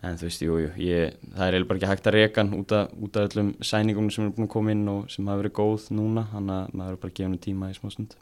En 0.00 0.16
þú 0.16 0.26
veist, 0.26 0.42
jú, 0.46 0.56
jú, 0.62 0.68
ég, 0.80 1.16
það 1.34 1.44
er 1.44 1.54
eiginlega 1.54 1.68
bara 1.68 1.80
ekki 1.80 1.90
hægt 1.90 2.06
að 2.08 2.14
reka 2.16 2.40
hann 2.40 2.54
út 2.56 2.72
af, 2.72 2.92
út 2.96 3.16
af 3.20 3.26
öllum 3.28 3.50
sæningunum 3.60 4.12
sem 4.14 4.24
er 4.24 4.30
búin 4.32 4.46
að 4.46 4.52
koma 4.54 4.72
inn 4.72 4.86
og 4.88 5.10
sem 5.12 5.26
hafa 5.28 5.42
verið 5.42 5.56
góð 5.58 5.90
núna, 5.98 6.24
þannig 6.32 6.54
að 6.56 6.78
maður 6.80 6.94
er 6.94 7.00
bara 7.02 7.12
að 7.12 7.18
gefa 7.18 7.26
henni 7.28 7.42
tíma 7.44 7.68
í 7.68 7.76
smá 7.76 7.92
stund. 7.92 8.16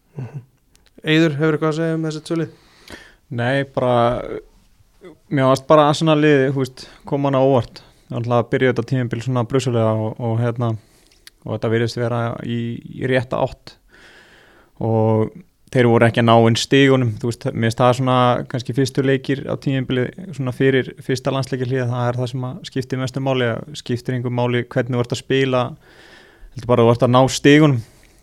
Eyður, 1.04 1.36
hefur 1.38 1.58
eitthvað 1.58 1.70
að 1.70 1.78
segja 1.78 1.98
um 1.98 2.08
þessi 2.08 2.24
tvölið? 2.26 2.56
Nei, 3.38 3.56
bara 3.76 3.94
mér 5.30 5.50
varst 5.50 5.66
bara 5.68 5.88
að 5.88 5.98
svona 6.00 6.16
liði 6.18 6.50
hú 6.52 6.62
veist, 6.62 6.86
koma 7.08 7.30
hana 7.30 7.42
óvart 7.44 7.82
þannig 8.08 8.34
að 8.34 8.46
byrja 8.52 8.72
þetta 8.72 8.86
tímabil 8.90 9.24
svona 9.24 9.44
brusulega 9.48 9.90
og, 9.94 10.14
og 10.24 10.38
hérna 10.40 10.72
og 11.44 11.50
þetta 11.54 11.70
virðist 11.72 12.00
vera 12.00 12.22
í, 12.42 12.58
í 12.98 13.08
rétta 13.10 13.40
átt 13.44 13.76
og 14.84 15.34
þeir 15.72 15.88
voru 15.90 16.06
ekki 16.06 16.22
að 16.22 16.28
ná 16.28 16.34
inn 16.48 16.58
stígunum 16.58 17.10
þú 17.20 17.30
veist, 17.30 17.46
mér 17.52 17.68
finnst 17.68 17.80
það 17.82 17.94
svona 17.98 18.18
kannski 18.48 18.74
fyrstu 18.76 19.04
leikir 19.04 19.44
á 19.44 19.54
tímabili 19.60 20.06
svona 20.36 20.54
fyrir 20.56 20.94
fyrsta 21.04 21.32
landsleikir 21.34 21.68
hlýða, 21.68 21.88
það 21.90 22.08
er 22.08 22.20
það 22.20 22.30
sem 22.32 22.46
skiptir 22.70 23.02
mestu 23.02 23.22
máli, 23.24 23.50
skiptir 23.76 24.16
einhver 24.16 24.34
máli 24.34 24.64
hvernig 24.64 24.96
þú 24.96 25.04
ert 25.04 25.14
að 25.16 25.22
spila 25.22 25.62
heldur 26.54 26.70
bara 26.72 26.86
þú 26.86 26.94
ert 26.94 27.04
að 27.04 27.14
ná 27.14 27.20
stígunum 27.36 27.82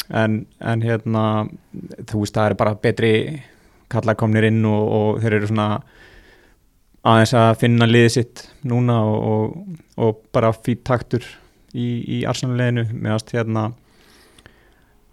en, 0.10 0.40
en 0.60 0.86
hérna 0.86 1.26
þú 2.10 2.24
veist, 2.24 2.36
það 2.36 2.50
er 2.50 2.58
bara 2.64 2.76
betri 2.82 3.14
kallar 3.94 4.18
komnir 4.18 4.50
inn 4.50 4.66
og, 4.66 4.84
og 4.98 5.22
þeir 5.22 5.40
eru 5.40 5.52
svona 5.52 5.70
aðeins 7.06 7.36
að 7.38 7.52
finna 7.62 7.88
liðið 7.90 8.14
sitt 8.16 8.46
núna 8.66 8.98
og, 9.06 9.18
og, 9.30 9.80
og 10.02 10.22
bara 10.34 10.54
fýtt 10.56 10.86
taktur 10.88 11.26
í, 11.76 12.02
í 12.02 12.24
arsenalleginu 12.26 12.88
meðast 12.94 13.30
hérna 13.36 13.70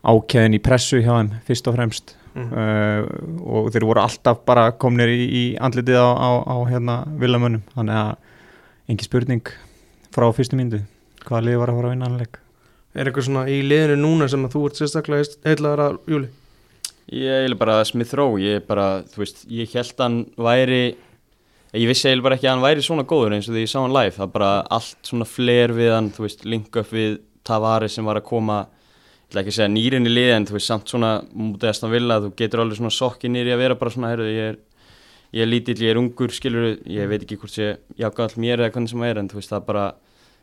ákveðin 0.02 0.56
í 0.56 0.62
pressu 0.64 1.02
hjá 1.02 1.12
þeim 1.18 1.32
fyrst 1.46 1.68
og 1.68 1.76
fremst 1.76 2.16
Mm. 2.32 2.48
uh, 2.48 3.02
og 3.44 3.66
þeir 3.74 3.84
voru 3.84 4.00
alltaf 4.00 4.38
bara 4.48 4.70
komnir 4.72 5.10
í, 5.12 5.24
í 5.28 5.42
andlitið 5.60 5.98
á, 6.00 6.08
á, 6.16 6.30
á 6.48 6.56
hérna 6.70 6.94
villamönnum, 7.20 7.64
þannig 7.74 7.98
að 8.00 8.92
engi 8.92 9.08
spurning 9.08 9.52
frá 10.12 10.30
fyrstu 10.32 10.56
myndu 10.56 10.80
hvaða 11.26 11.44
lið 11.48 11.60
var 11.60 11.72
að 11.72 11.78
fara 11.78 11.90
að 11.90 11.94
vinna 11.96 12.08
hann 12.08 12.22
leik 12.22 12.38
Er 12.92 13.08
eitthvað 13.08 13.24
svona 13.24 13.46
í 13.48 13.62
liðinu 13.64 13.96
núna 14.00 14.26
sem 14.28 14.42
að 14.44 14.52
þú 14.52 14.62
ert 14.68 14.78
sérstaklega 14.78 15.36
heitlaður 15.48 15.82
af 15.86 16.10
Júli? 16.12 16.28
Ég 17.12 17.46
er 17.46 17.54
bara 17.56 17.78
Smith 17.88 18.12
Rowe, 18.16 18.40
ég 18.40 18.60
er 18.60 18.66
bara, 18.66 18.86
þú 19.08 19.22
veist, 19.22 19.40
ég 19.52 19.72
held 19.76 20.02
hann 20.04 20.18
væri, 20.36 20.82
ég 21.72 21.88
vissi 21.88 22.10
eiginlega 22.10 22.26
bara 22.26 22.36
ekki 22.36 22.48
að 22.48 22.54
hann 22.54 22.64
væri 22.66 22.84
svona 22.84 23.06
góður 23.08 23.36
eins 23.36 23.48
og 23.48 23.56
því 23.56 23.64
ég 23.64 23.72
sá 23.72 23.78
hann 23.80 23.96
live, 23.96 24.12
það 24.16 24.26
er 24.26 24.34
bara 24.36 24.50
allt 24.76 25.08
svona 25.08 25.28
fler 25.28 25.72
við 25.76 25.92
hann, 25.96 26.10
þú 26.12 26.26
veist, 26.26 26.44
link 26.48 26.80
upp 26.82 26.92
við 26.92 27.16
Tavares 27.48 27.96
sem 27.96 28.06
var 28.06 28.20
að 28.20 28.28
koma 28.28 28.58
ætla 29.32 29.42
ekki 29.42 29.54
að 29.54 29.58
segja 29.58 29.72
nýrin 29.72 30.08
í 30.08 30.12
liði 30.12 30.36
en 30.36 30.46
þú 30.48 30.58
veist 30.58 30.68
samt 30.68 30.92
svona 30.92 31.12
mútið 31.32 31.70
að 31.70 31.76
stann 31.78 31.92
vilja 31.92 32.18
að 32.18 32.26
þú 32.26 32.30
getur 32.42 32.62
alveg 32.62 32.78
svona 32.78 32.94
sokki 32.98 33.32
nýri 33.32 33.54
að 33.54 33.62
vera 33.64 33.78
bara 33.80 33.94
svona 33.94 34.12
heyrðu, 34.12 34.28
ég 34.28 34.52
er, 34.52 34.58
ég 35.32 35.44
er 35.46 35.50
lítill, 35.50 35.78
ég 35.80 35.94
er 35.94 36.00
ungur 36.00 36.34
skilur, 36.36 36.68
ég 36.84 37.10
veit 37.10 37.24
ekki 37.24 37.40
hvort 37.40 37.58
ég 37.58 37.80
jáka 37.96 38.26
all 38.26 38.36
mér 38.44 38.60
eða 38.60 38.74
hvernig 38.76 38.92
sem 38.92 39.04
er 39.08 39.20
en 39.22 39.30
þú 39.32 39.40
veist 39.40 39.54
það 39.54 39.68
bara 39.70 39.84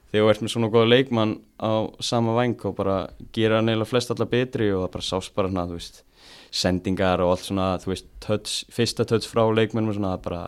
þegar 0.10 0.26
þú 0.26 0.32
ert 0.34 0.44
með 0.44 0.54
svona 0.56 0.72
góða 0.74 0.90
leikmann 0.90 1.36
á 1.62 1.74
sama 2.02 2.34
væng 2.40 2.66
og 2.66 2.78
bara 2.80 2.98
gera 3.36 3.62
neila 3.62 3.86
flest 3.86 4.10
allar 4.10 4.32
betri 4.32 4.72
og 4.74 4.88
það 4.88 4.94
bara 4.98 5.10
sást 5.12 5.36
bara 5.38 5.52
hana, 5.52 5.68
þú 5.70 5.78
veist 5.78 6.04
sendingar 6.50 7.22
og 7.22 7.36
allt 7.36 7.46
svona 7.46 7.70
þú 7.84 7.94
veist, 7.94 8.10
touch, 8.26 8.64
fyrsta 8.74 9.06
touch 9.06 9.30
frá 9.30 9.46
leikmennum 9.54 9.94
og 9.94 10.00
svona 10.00 10.16
það 10.16 10.26
bara 10.26 10.42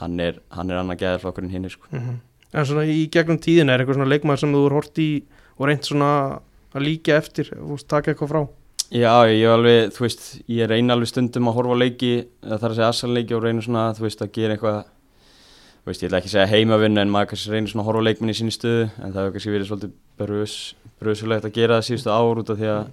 hann 0.00 0.20
er, 0.20 0.40
hann 0.54 0.70
er 0.70 0.80
annað 0.80 1.02
gæðarflokkurinn 1.02 1.50
hinn 1.50 1.70
sko. 1.70 1.88
Mm 1.90 1.98
-hmm. 1.98 2.18
En 2.52 2.66
svona 2.66 2.84
í 2.84 3.08
gegnum 3.10 3.38
tíðin 3.38 3.70
er 3.70 3.80
eitthvað 3.80 3.98
svona 3.98 4.12
leikmaður 4.12 4.40
sem 4.40 4.52
þú 4.52 4.66
er 4.66 4.72
hort 4.72 4.98
í 4.98 5.22
og 5.58 5.66
reynt 5.66 5.84
svona 5.84 6.40
að 6.76 6.86
líka 6.86 7.16
eftir 7.20 7.50
veist, 7.56 7.88
taka 7.90 8.12
eitthvað 8.14 8.32
frá 8.34 8.42
Já, 8.86 9.10
ég 9.26 9.42
er 9.42 9.50
alveg, 9.56 9.88
þú 9.96 10.02
veist, 10.04 10.26
ég 10.46 10.68
reyna 10.70 10.94
alveg 10.94 11.08
stundum 11.10 11.48
að 11.50 11.56
horfa 11.58 11.78
leiki, 11.80 12.10
það 12.44 12.60
þarf 12.62 12.70
að 12.70 12.76
segja 12.78 12.90
assalleiki 12.92 13.34
og 13.34 13.42
reyna 13.42 13.64
svona, 13.64 13.86
þú 13.96 14.04
veist, 14.06 14.20
að 14.22 14.30
gera 14.36 14.54
eitthvað 14.54 14.76
þú 15.82 15.90
veist, 15.90 16.02
ég 16.04 16.08
ætla 16.10 16.20
ekki 16.20 16.30
að 16.30 16.34
segja 16.36 16.50
heimavinna 16.52 17.02
en 17.02 17.10
maður 17.14 17.32
kannski 17.32 17.50
reynir 17.54 17.72
svona 17.72 17.82
að 17.82 17.88
horfa 17.90 18.04
leikminni 18.06 18.36
í 18.36 18.38
sinni 18.38 18.54
stöðu 18.54 18.84
en 18.86 19.10
það 19.10 19.18
hefur 19.24 19.34
kannski 19.36 19.54
verið 19.56 19.68
svolítið 19.72 19.96
brös, 20.22 20.54
brösulegt 21.02 21.48
að 21.50 21.56
gera 21.58 21.80
það 21.80 21.88
síðustu 21.88 22.14
ár 22.14 22.40
út 22.44 22.54
af 22.54 22.60
því 22.62 22.70
að 22.76 22.86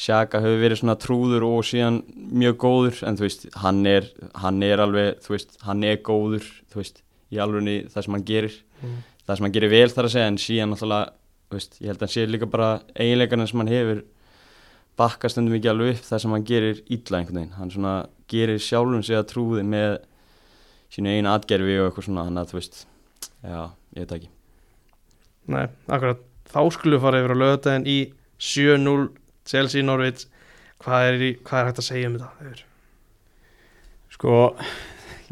Sjaka 0.00 0.40
hefur 0.40 0.60
verið 0.62 0.78
svona 0.80 0.96
trúður 0.96 1.44
og 1.44 1.64
síðan 1.68 2.00
mjög 2.40 2.54
góður 2.62 3.00
en 3.10 3.16
þú 3.20 3.24
veist, 3.26 3.42
hann 3.60 3.80
er, 3.90 4.06
hann 4.40 4.62
er 4.64 4.80
alveg, 4.80 5.18
þú 5.26 5.34
veist, 5.34 5.56
hann 5.66 5.84
er 5.84 5.98
góður, 6.06 6.46
þú 6.72 6.80
veist, 6.80 7.02
í 7.28 7.40
alveg 7.44 7.90
það 7.92 8.06
sem 8.06 8.16
hann 8.16 8.28
gerir, 8.32 8.58
Mm. 8.80 8.94
það 9.28 9.36
sem 9.36 9.44
hann 9.44 9.52
gerir 9.52 9.68
vel 9.74 9.88
þar 9.92 10.06
að 10.08 10.12
segja 10.14 10.28
en 10.30 10.38
síðan 10.40 10.70
þú 10.72 10.86
veist, 11.58 11.76
ég 11.80 11.90
held 11.90 12.00
að 12.00 12.06
hann 12.06 12.14
sé 12.14 12.26
líka 12.28 12.48
bara 12.50 12.70
eiginleikarna 12.94 13.46
sem 13.50 13.62
hann 13.62 13.72
hefur 13.72 14.02
bakka 15.00 15.30
stundum 15.32 15.56
ekki 15.56 15.70
alveg 15.72 15.96
upp 15.96 16.06
það 16.06 16.22
sem 16.22 16.34
hann 16.36 16.46
gerir 16.50 16.80
illa 16.86 17.20
einhvern 17.20 17.40
veginn, 17.40 17.56
hann 17.56 17.72
svona 17.72 17.94
gerir 18.30 18.62
sjálfum 18.62 19.04
sig 19.06 19.18
að 19.18 19.28
trúði 19.32 19.64
með 19.66 19.96
sínu 20.92 21.14
einu 21.14 21.30
atgerfi 21.32 21.78
og 21.80 21.88
eitthvað 21.88 22.08
svona, 22.08 22.26
hann 22.28 22.40
að 22.40 22.52
þú 22.52 22.58
veist, 22.58 22.82
já, 23.46 23.62
ég 23.96 24.04
veit 24.04 24.16
ekki. 24.18 24.30
Nei, 25.50 25.64
akkurat, 25.88 26.26
þá 26.50 26.60
við 26.84 27.00
fara 27.02 27.22
yfir 27.22 27.34
á 27.34 27.42
lögadaginn 27.42 27.88
í 27.88 27.98
7-0 28.40 29.08
Chelsea 29.48 29.86
Norwich 29.86 30.26
hvað 30.80 31.06
er, 31.08 31.20
í, 31.20 31.30
hvað 31.44 31.60
er 31.60 31.70
hægt 31.70 31.82
að 31.82 31.88
segja 31.88 32.10
um 32.10 32.18
þetta? 32.18 32.66
Sko, 34.14 34.34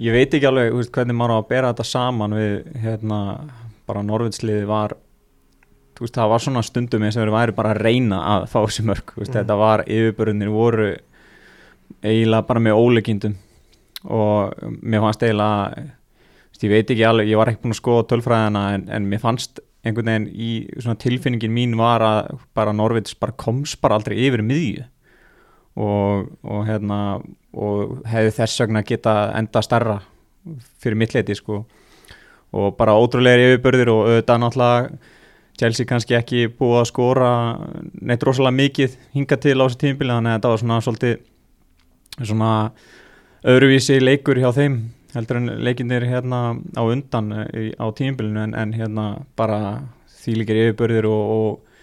ég 0.01 0.17
veit 0.17 0.35
ekki 0.35 0.49
alveg 0.49 0.73
þú 0.73 0.81
veist, 0.81 0.95
hvernig 0.95 1.19
maður 1.19 1.35
á 1.35 1.39
að 1.39 1.51
bera 1.53 1.73
þetta 1.73 1.89
saman 1.89 2.37
við 2.39 2.57
hérna, 2.85 3.21
bara 3.89 4.05
Norvinsliði 4.07 4.69
var 4.69 4.97
veist, 6.05 6.15
það 6.19 6.31
var 6.33 6.39
svona 6.45 6.63
stundum 6.67 7.03
eins 7.07 7.17
og 7.17 7.25
þeir 7.25 7.35
væri 7.35 7.55
bara 7.57 7.75
að 7.75 7.83
reyna 7.87 8.19
að 8.37 8.49
fá 8.53 8.59
sér 8.71 8.87
mörg, 8.91 9.05
þú 9.15 9.23
veist, 9.23 9.33
Mhm. 9.33 9.39
þetta 9.41 9.57
var 9.59 9.85
yfirbörðinir 9.87 10.51
voru 10.55 10.89
eiginlega 12.05 12.47
bara 12.47 12.61
með 12.61 12.79
óleikindum 12.79 13.35
og 14.05 14.55
mér 14.83 15.01
fannst 15.01 15.23
eiginlega 15.23 15.87
ég 16.63 16.71
veit 16.73 16.91
ekki 16.91 17.05
alveg, 17.07 17.29
ég 17.31 17.37
var 17.39 17.47
ekki 17.53 17.63
búin 17.63 17.75
að 17.75 17.81
skoða 17.81 18.07
tölfræðina 18.11 18.63
en, 18.75 18.89
en 18.91 19.05
mér 19.11 19.21
fannst 19.23 19.61
einhvern 19.87 20.09
veginn 20.11 20.29
í 20.35 20.51
svona 20.83 20.99
tilfinningin 20.99 21.53
mín 21.55 21.77
var 21.79 22.03
að 22.03 22.39
bara 22.55 22.73
Norvins 22.75 23.15
bara 23.19 23.33
komst 23.39 23.81
bara 23.81 23.95
aldrei 23.99 24.17
yfir 24.27 24.43
miðju 24.43 24.85
og, 25.79 26.29
og 26.43 26.65
hérna 26.67 26.99
og 27.55 28.03
hefði 28.11 28.33
þess 28.41 28.61
vegna 28.65 28.83
geta 28.87 29.15
enda 29.39 29.63
starra 29.63 30.01
fyrir 30.83 30.99
mitt 30.99 31.15
leiti 31.15 31.37
sko 31.39 31.61
og 32.53 32.77
bara 32.79 32.97
ótrúlega 32.99 33.55
yfirbörðir 33.55 33.91
og 33.93 34.03
auðvitað 34.09 34.43
náttúrulega 34.43 34.99
Chelsea 35.59 35.89
kannski 35.89 36.15
ekki 36.19 36.45
búið 36.55 36.81
að 36.83 36.89
skora 36.93 37.31
neitt 37.99 38.23
rosalega 38.27 38.57
mikið 38.59 38.95
hinga 39.17 39.39
til 39.43 39.57
á 39.59 39.65
þessu 39.65 39.81
tímabili 39.83 40.15
þannig 40.15 40.31
að 40.31 40.39
þetta 40.39 40.53
var 40.53 40.63
svona 40.63 40.79
svolítið 40.87 41.17
svona 42.19 42.53
öðruvísi 43.49 43.99
leikur 44.03 44.41
hjá 44.43 44.51
þeim 44.55 44.79
heldur 45.15 45.41
en 45.41 45.53
leikinir 45.65 46.07
hérna 46.09 46.41
á 46.77 46.83
undan 46.85 47.33
eh, 47.47 47.73
á 47.75 47.87
tímabilinu 47.91 48.45
en, 48.45 48.55
en 48.55 48.75
hérna 48.77 49.07
bara 49.39 49.61
þýlikir 50.21 50.61
yfirbörðir 50.63 51.09
og, 51.09 51.33
og, 51.35 51.79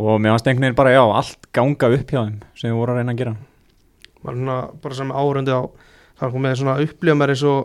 og 0.00 0.20
mér 0.20 0.34
fannst 0.34 0.50
einhvern 0.50 0.66
veginn 0.66 0.80
bara 0.80 0.94
já 0.96 1.02
allt 1.04 1.50
ganga 1.54 1.92
upp 1.96 2.12
hjá 2.12 2.20
þeim 2.24 2.38
sem 2.58 2.72
við 2.72 2.80
voru 2.80 2.94
að 2.94 3.00
reyna 3.00 3.14
að 3.14 3.22
gera. 3.22 3.34
Var 4.22 4.38
svona, 4.38 4.58
bara 4.82 4.98
sem 4.98 5.14
árundi 5.14 5.54
á 5.54 5.62
það 6.18 6.26
er 6.28 6.34
komið 6.36 6.58
svona 6.60 6.76
eins 6.82 7.44
og 7.48 7.60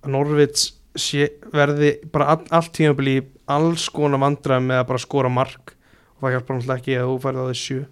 að 0.00 0.14
Norvits 0.14 0.70
sé, 0.98 1.28
verði 1.52 1.94
bara 2.12 2.34
all, 2.34 2.44
allt 2.50 2.72
tímabili 2.76 3.18
í 3.20 3.26
alls 3.56 3.88
konar 3.94 4.22
vandræðum 4.22 4.70
með 4.70 4.82
að 4.82 4.88
bara 4.92 5.02
skora 5.04 5.32
mark. 5.32 5.74
Og 6.18 6.26
það 6.26 6.36
hjálpar 6.36 6.56
náttúrulega 6.56 6.80
ekki 6.80 6.96
að 7.00 7.10
þú 7.10 7.18
færði 7.24 7.44
á 7.44 7.56
sjö. 7.60 7.82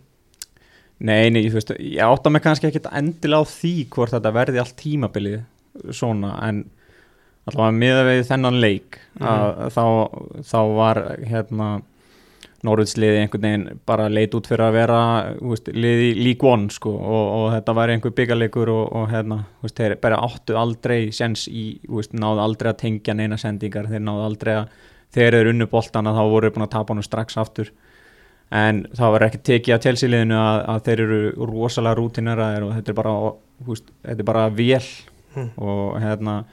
Nei, 0.99 1.29
nei, 1.31 1.45
þú 1.47 1.61
veist, 1.61 1.77
ég 1.79 2.03
átta 2.03 2.31
mig 2.35 2.43
kannski 2.43 2.67
ekkit 2.69 2.89
endilega 2.91 3.47
á 3.47 3.53
því 3.53 3.75
hvort 3.95 4.17
þetta 4.17 4.35
verði 4.35 4.61
allt 4.63 4.75
tímabilið 4.81 5.39
svona, 5.95 6.33
en 6.43 6.65
allavega 7.49 7.77
miða 7.77 8.01
við 8.09 8.25
þennan 8.29 8.59
leik 8.63 8.99
að 9.23 9.69
þá, 9.77 9.85
þá 10.49 10.59
var 10.79 11.01
hérna 11.29 11.69
Norðursliði 12.67 13.21
einhvern 13.21 13.45
veginn 13.45 13.81
bara 13.87 14.09
leit 14.11 14.33
út 14.35 14.49
fyrir 14.51 14.65
að 14.67 14.75
vera 14.75 15.01
veist, 15.39 15.69
liði 15.71 16.09
lík 16.19 16.43
one 16.43 16.73
sko 16.75 16.91
og, 16.91 17.27
og 17.37 17.45
þetta 17.55 17.75
var 17.79 17.93
einhver 17.93 18.15
byggarleikur 18.19 18.73
og, 18.73 18.85
og 18.99 19.05
hérna, 19.13 19.45
veist, 19.63 19.79
þeir 19.79 19.95
bara 20.03 20.19
áttu 20.27 20.59
aldrei 20.59 21.13
sens 21.15 21.47
í, 21.47 21.69
veist, 21.87 22.17
náðu 22.19 22.43
aldrei 22.43 22.73
að 22.73 22.81
tengja 22.83 23.15
neina 23.15 23.39
sendingar, 23.39 23.87
þeir 23.87 24.03
náðu 24.03 24.27
aldrei 24.27 24.55
að 24.57 24.75
þegar 25.15 25.39
þeir 25.39 25.53
unnu 25.53 25.69
boltana 25.71 26.15
þá 26.17 26.23
voru 26.25 26.49
þeir 26.49 26.57
búin 26.57 26.67
að 26.69 26.75
tapa 26.77 26.95
hann 26.95 27.07
strax 27.07 27.39
aftur 27.41 27.71
en 28.55 28.87
það 28.97 29.15
var 29.15 29.27
ekki 29.29 29.45
tekið 29.45 29.75
af 29.75 29.85
Chelsea-liðinu 29.85 30.37
að, 30.41 30.65
að 30.73 30.83
þeir 30.87 31.05
eru 31.05 31.21
rosalega 31.51 31.99
rútineraðir 31.99 32.67
og 32.67 32.75
þetta 32.79 32.93
er 32.93 32.99
bara, 33.03 33.15
veist, 33.69 33.95
þetta 34.07 34.25
er 34.25 34.29
bara 34.33 34.49
vel 34.57 34.83
Hmm. 35.39 35.51
og 35.57 36.01
hérna 36.01 36.45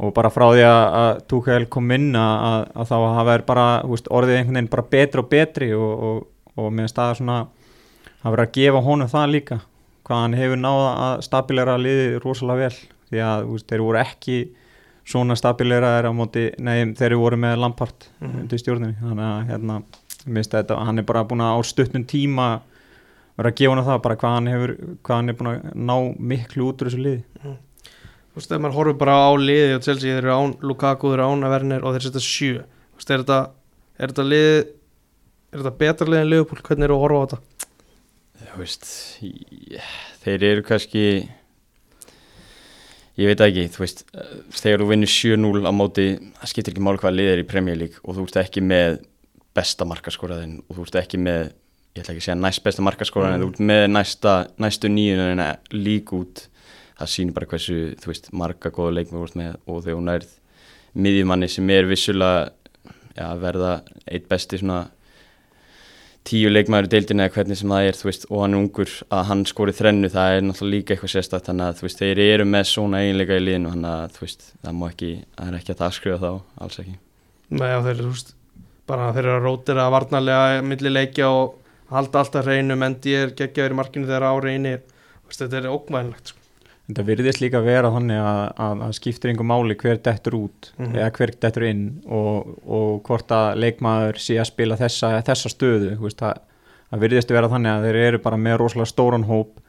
og 0.00 0.12
bara 0.16 0.30
frá 0.32 0.46
því 0.52 0.64
að, 0.64 0.82
að 1.00 1.22
Tuchel 1.28 1.66
kom 1.72 1.90
inn 1.96 2.12
að, 2.16 2.34
að, 2.44 2.60
að 2.76 2.90
þá 2.90 2.96
hafa 3.16 3.34
er 3.34 3.44
bara 3.48 3.64
veist, 3.88 4.10
orðið 4.12 4.36
einhvern 4.36 4.58
veginn 4.58 4.70
bara 4.74 4.84
betri 4.92 5.20
og 5.22 5.28
betri 5.30 5.68
og, 5.76 6.04
og, 6.08 6.20
og 6.60 6.70
mér 6.76 6.90
staða 6.92 7.18
svona 7.18 7.38
að 8.20 8.34
vera 8.34 8.46
að 8.46 8.54
gefa 8.58 8.82
honum 8.84 9.10
það 9.10 9.34
líka 9.34 9.58
hvað 10.06 10.22
hann 10.24 10.36
hefur 10.38 10.60
náða 10.60 10.90
að 11.06 11.24
stabilera 11.26 11.78
liðið 11.80 12.18
rosalega 12.24 12.68
vel 12.68 12.78
því 13.10 13.22
að 13.26 13.48
veist, 13.50 13.68
þeir 13.72 13.84
voru 13.86 14.02
ekki 14.04 14.38
svona 15.10 15.36
stabileraðir 15.38 16.08
á 16.08 16.12
móti, 16.14 16.44
nei 16.62 16.84
þeir 16.96 17.16
voru 17.18 17.36
með 17.40 17.58
Lampard 17.62 18.06
Mhm. 18.20 18.40
undir 18.44 18.58
stjórninni. 18.62 18.96
Þannig 19.02 19.26
að 19.26 19.48
hérna, 19.50 19.82
þetta, 20.26 20.78
hann 20.86 20.98
er 20.98 21.02
bara 21.08 21.24
búin 21.24 21.42
að 21.44 21.56
á 21.56 21.58
stuttum 21.66 22.04
tíma 22.06 22.60
vera 23.36 23.50
að 23.50 23.56
gefa 23.56 23.72
honum 23.74 23.86
það 23.88 24.02
bara 24.02 24.16
hvað 24.16 24.34
hann 24.36 24.46
hefur 24.52 24.72
hvað 25.02 25.16
hann 25.16 25.28
er 25.28 25.34
búin 25.34 25.50
að 25.50 25.74
ná 25.74 25.96
miklu 26.18 26.68
út 26.70 26.82
úr 26.82 26.88
þessu 26.90 27.02
liði. 27.02 27.22
Þú 28.30 28.36
veist, 28.38 28.52
ef 28.52 28.60
maður 28.60 28.76
horfir 28.78 28.98
bara 28.98 29.14
á 29.26 29.30
liði 29.36 29.74
og 29.76 29.82
Chelsea 29.82 30.12
þeir 30.14 30.22
eru 30.24 30.34
án 30.36 30.52
Lukaku, 30.62 31.08
þeir 31.10 31.18
eru 31.18 31.30
án 31.34 31.42
að 31.44 31.50
Werner 31.56 31.84
og 31.84 31.94
þeir 31.96 32.04
setja 32.06 32.22
sjö. 32.22 32.60
Þú 32.62 33.00
veist, 33.00 33.10
er 33.10 33.24
þetta, 33.24 33.40
er 33.98 34.08
þetta 34.12 34.28
lið 34.28 34.68
er 35.50 35.58
þetta 35.64 35.78
betra 35.78 36.06
lið 36.06 36.20
en 36.20 36.30
Liverpool, 36.30 36.60
hvernig 36.62 36.84
eru 36.86 36.94
að 36.94 37.02
horfa 37.02 37.18
á 37.18 37.26
þetta? 37.26 37.40
þú 38.50 38.58
veist 38.58 38.84
ég, 39.22 39.88
þeir 40.24 40.42
eru 40.48 40.62
kannski 40.62 41.02
ég 43.18 43.26
veit 43.30 43.40
ekki 43.40 43.64
þú 43.74 43.78
veist, 43.84 44.04
eh, 44.14 44.34
þegar 44.50 44.80
þú 44.84 44.88
vinnur 44.92 45.10
7-0 45.14 45.66
á 45.66 45.72
móti, 45.74 46.06
það 46.40 46.52
skiptir 46.52 46.72
ekki 46.74 46.84
máli 46.86 46.98
hvað 47.02 47.16
lið 47.18 47.32
er 47.32 47.42
í 47.42 47.48
Premier 47.48 47.76
League 47.76 47.98
og 48.04 48.16
þú 48.16 48.26
ert 48.28 48.36
ekki 48.44 48.62
með 48.62 49.00
besta 49.54 49.84
markaskoraðin 49.84 50.60
og 50.68 50.76
þú 50.76 50.82
ert 50.86 51.00
ekki 51.02 51.18
með 51.18 51.52
ég 51.96 52.04
ætla 52.04 52.14
ekki 52.14 52.22
að 52.22 52.28
segja 52.28 52.38
næst 52.40 52.62
besta 52.64 52.82
markaskoraðin 52.86 53.40
Mm. 53.40 53.44
þú 53.44 53.50
ert 53.50 53.60
með 53.70 53.84
næsta, 53.90 54.34
næstu 54.62 54.88
nýjunina 54.88 55.48
lík 55.72 56.12
út 56.14 56.46
það 57.00 57.08
sýnir 57.08 57.34
bara 57.34 57.46
hversu, 57.46 57.96
þú 57.98 58.06
veist, 58.12 58.32
marga 58.32 58.70
góða 58.70 58.94
leikmur 58.94 59.26
úr 59.26 59.34
með 59.36 59.56
og 59.66 59.82
þegar 59.84 59.96
hún 59.98 60.08
nærð 60.10 60.28
miðjumanni 60.94 61.48
sem 61.48 61.70
er 61.70 61.84
vissulega 61.88 62.50
ja, 63.16 63.34
verða 63.36 63.82
eitt 64.06 64.28
besti 64.28 64.58
svona 64.60 64.88
tíu 66.28 66.50
leikmaður 66.52 66.88
í 66.88 66.90
deildinu 66.94 67.24
eða 67.24 67.34
hvernig 67.34 67.58
sem 67.58 67.72
það 67.72 67.86
er 67.88 68.00
veist, 68.06 68.26
og 68.28 68.42
hann 68.44 68.56
ungur 68.58 68.90
að 69.08 69.22
hann 69.30 69.44
skori 69.48 69.74
þrennu 69.76 70.10
það 70.12 70.34
er 70.34 70.44
náttúrulega 70.46 70.74
líka 70.74 70.94
eitthvað 70.94 71.14
sérstætt 71.14 71.48
þannig 71.48 71.66
að 71.70 71.84
veist, 71.86 72.02
þeir 72.02 72.20
eru 72.26 72.46
með 72.48 72.66
svona 72.70 73.00
eiginleika 73.04 73.38
í 73.38 73.44
liðinu 73.46 73.72
þannig 73.74 73.94
að 73.94 74.20
veist, 74.20 74.50
það 74.60 74.84
ekki 74.90 75.12
er 75.46 75.56
ekki 75.60 75.74
að 75.74 75.80
það 75.80 75.96
skrifa 75.96 76.20
þá, 76.20 76.44
alls 76.66 76.82
ekki 76.84 76.96
Nei, 77.50 77.70
og 77.74 77.86
þeir 77.88 77.96
eru, 77.96 78.12
bara 78.90 79.08
þeir 79.16 79.24
eru 79.24 79.36
að 79.38 79.46
rótira 79.48 79.88
varnarlega 79.90 80.62
milli 80.66 80.92
leikja 80.92 81.32
og 81.32 81.56
halda 81.90 82.22
alltaf 82.22 82.46
hreinu, 82.46 82.76
mendi 82.78 83.16
er 83.16 83.32
geggjaður 83.38 83.74
í 83.74 83.80
markinu 83.80 84.10
þegar 84.10 84.28
á 84.30 84.34
reyni 84.44 84.76
Þú 85.30 85.30
veist, 85.30 85.42
þetta 85.44 85.58
er 85.60 85.70
ókvæðinlegt 85.70 86.30
sko. 86.32 86.39
Þetta 86.90 87.04
virðist 87.06 87.40
líka 87.44 87.60
vera 87.62 87.90
þannig 87.94 88.18
að, 88.18 88.40
að, 88.66 88.80
að 88.88 88.94
skiptir 88.98 89.30
einhver 89.30 89.46
máli 89.46 89.76
hver 89.78 90.00
dettur 90.02 90.34
út 90.40 90.70
Mhm. 90.76 90.94
eða 90.98 91.10
hver 91.16 91.32
dettur 91.44 91.66
inn 91.68 91.84
og, 92.10 92.48
og 92.66 93.02
hvort 93.06 93.30
að 93.36 93.60
leikmaður 93.62 94.18
sé 94.18 94.38
að 94.42 94.48
spila 94.50 94.76
þessa, 94.80 95.12
þessa 95.22 95.52
stöðu 95.52 95.92
það, 96.18 96.40
það 96.90 97.04
virðist 97.06 97.30
vera 97.30 97.48
þannig 97.52 97.70
að 97.76 97.84
þeir 97.88 98.00
eru 98.08 98.18
bara 98.24 98.36
með 98.36 98.58
rosalega 98.64 98.90
stóran 98.90 99.28
hóp 99.30 99.60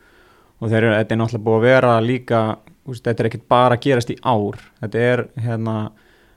og 0.62 0.70
þeir 0.70 0.82
eru, 0.84 0.96
þetta 0.98 1.13
er 1.16 1.22
náttúrulega 1.22 1.46
búið 1.46 1.60
að 1.60 1.68
vera 1.70 1.94
líka 2.01 2.42
veist, 2.88 3.04
þetta 3.06 3.22
er 3.24 3.30
ekkert 3.30 3.48
bara 3.54 3.78
að 3.78 3.84
gerast 3.86 4.10
í 4.13 4.18
ár 4.25 4.58
þetta 4.82 5.06
er 5.12 5.24
hérna 5.46 5.75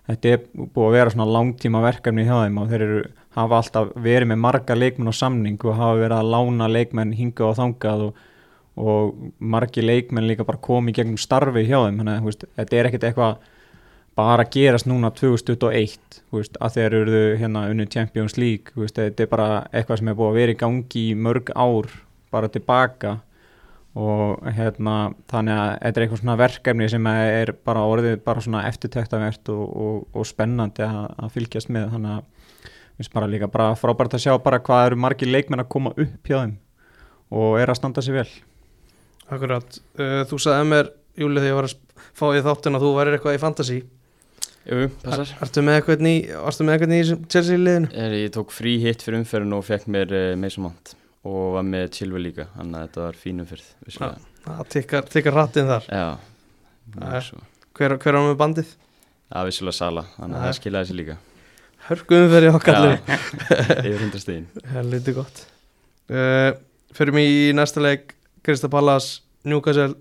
þetta 0.05 0.29
er 0.35 0.43
búið 0.53 0.87
að 0.91 0.97
vera 0.99 1.11
svona 1.15 1.31
langtíma 1.33 1.81
verkefni 1.85 2.25
hjá 2.29 2.37
þeim 2.45 2.59
og 2.61 2.69
þeir 2.69 2.85
eru, 2.85 3.03
hafa 3.39 3.57
alltaf 3.63 3.95
verið 4.05 4.29
með 4.35 4.43
marga 4.45 4.77
leikmenn 4.77 5.09
á 5.09 5.15
samning 5.17 5.57
og 5.65 5.79
hafa 5.81 5.97
verið 6.03 6.19
að 6.21 6.33
lána 6.37 6.69
leikmenn 6.69 7.15
hinga 7.17 7.49
og 7.49 7.57
þangað 7.57 8.03
og 8.11 8.23
og 8.77 9.15
margi 9.39 9.85
leikmenn 9.85 10.27
líka 10.27 10.47
bara 10.47 10.61
komi 10.63 10.93
í 10.93 10.97
gegnum 10.97 11.19
starfi 11.21 11.67
hjá 11.67 11.79
þeim. 11.85 12.01
Þannig 12.01 12.15
að 12.15 12.47
þetta 12.59 12.79
er 12.79 12.89
ekkert 12.89 13.07
eitthvað 13.09 13.51
bara 14.15 14.47
gerast 14.47 14.87
núna 14.87 15.11
2021 15.15 16.19
þú 16.31 16.39
veist, 16.39 16.59
að 16.63 16.77
þeir 16.77 16.97
eru 17.01 17.23
hérna 17.41 17.67
unni 17.71 17.87
Champions 17.91 18.37
League 18.39 18.75
veist, 18.79 18.99
þetta 18.99 19.25
er 19.25 19.31
bara 19.31 19.49
eitthvað 19.73 20.01
sem 20.01 20.11
er 20.11 20.19
búið 20.19 20.31
að 20.31 20.41
vera 20.41 20.55
í 20.55 20.59
gangi 20.61 21.07
í 21.11 21.15
mörg 21.19 21.55
ár 21.55 21.91
bara 22.35 22.51
tilbaka. 22.51 23.19
Og 23.95 24.41
hérna 24.57 25.15
þannig 25.31 25.55
að 25.55 25.69
þetta 25.73 26.01
er 26.01 26.05
eitthvað 26.05 26.23
svona 26.25 26.39
verkefni 26.41 26.89
sem 26.91 27.11
er 27.13 27.53
bara 27.67 27.85
orðið 27.87 28.17
bara 28.27 28.43
svona 28.43 28.65
eftirtöktavert 28.67 29.51
og, 29.55 29.67
og, 29.71 30.01
og 30.11 30.27
spennandi 30.27 30.83
að, 30.83 31.05
að 31.15 31.37
fylgjast 31.37 31.71
með. 31.71 31.93
Þannig 31.95 32.17
að 32.17 32.25
finnst 32.97 33.15
bara 33.15 33.31
líka 33.31 33.49
bara 33.51 33.75
frábært 33.79 34.15
að 34.17 34.25
sjá 34.27 34.35
bara 34.43 34.61
hvað 34.63 34.89
eru 34.89 34.99
margir 35.03 35.31
leikmenn 35.31 35.63
að 35.63 35.71
koma 35.75 35.95
upp 35.95 36.29
hjá 36.29 36.37
þeim 36.41 36.59
og 37.35 37.57
er 37.59 37.73
að 37.73 37.79
standa 37.81 38.05
sér 38.05 38.21
vel 38.21 38.29
Akkurat, 39.33 39.79
uh, 39.99 40.23
þú 40.29 40.39
sagði 40.45 40.69
mér 40.71 40.91
Júli 41.19 41.41
þegar 41.41 41.51
ég 41.53 41.59
var 41.61 41.69
að 41.69 41.77
fá 42.19 42.25
í 42.35 42.43
þáttin 42.45 42.77
að 42.77 42.85
þú 42.85 42.91
værir 42.99 43.17
eitthvað 43.17 43.37
í 43.37 43.41
fantasy. 43.43 43.79
Jú, 44.65 44.89
passar. 45.05 45.29
Er, 45.29 45.41
Ertu 45.45 45.63
með 45.65 45.79
eitthvað 45.79 46.03
ný, 46.05 46.13
með 46.67 46.75
eitthvað 46.75 46.93
ný 46.93 46.99
Chelsea 47.33 47.61
liðinu? 47.61 47.91
er, 47.95 48.15
Ég 48.25 48.33
tók 48.35 48.53
frí 48.55 48.77
hitt 48.83 49.03
fyrir 49.05 49.21
umferðin 49.21 49.57
og 49.59 49.65
fekk 49.69 49.87
mér 49.93 50.15
uh, 50.17 50.29
Mason 50.41 50.65
Mount 50.67 50.95
og 51.25 51.55
var 51.57 51.65
með 51.69 51.87
Chilwell 51.97 52.25
líka 52.27 52.47
þannig 52.57 52.79
að 52.81 52.87
þetta 52.89 53.03
var 53.05 53.19
fyrð 53.51 53.69
vissulega. 53.87 54.19
það 54.45 54.65
tikkar, 54.75 55.07
tikkar 55.13 55.37
rattinn 55.39 55.71
þar. 55.71 55.87
Já, 55.89 57.21
svo. 57.25 57.39
hver, 57.79 57.95
hver 58.03 58.19
á 58.19 58.21
með 58.27 58.35
bandið? 58.43 58.73
Já, 59.33 59.39
vissulega 59.49 59.79
Sala, 59.79 60.05
þannig 60.19 60.37
að 60.41 60.45
það 60.49 60.59
skiljaði 60.59 60.91
sér 60.91 60.99
líka. 61.01 61.17
Hörgum 61.85 62.27
fyrir 62.33 62.57
okkar 62.57 62.85
yfir 63.85 64.03
hundrastegin 64.03 64.45
Helviti 64.73 65.15
gott. 65.17 65.43
Uh, 66.09 66.53
Fyrir 66.95 67.17
mig 67.17 67.27
í 67.29 67.41
næsta 67.57 67.81
leik 67.85 68.13
Krista 68.45 68.69
Pallas, 68.73 69.23
Newcastle 69.49 69.95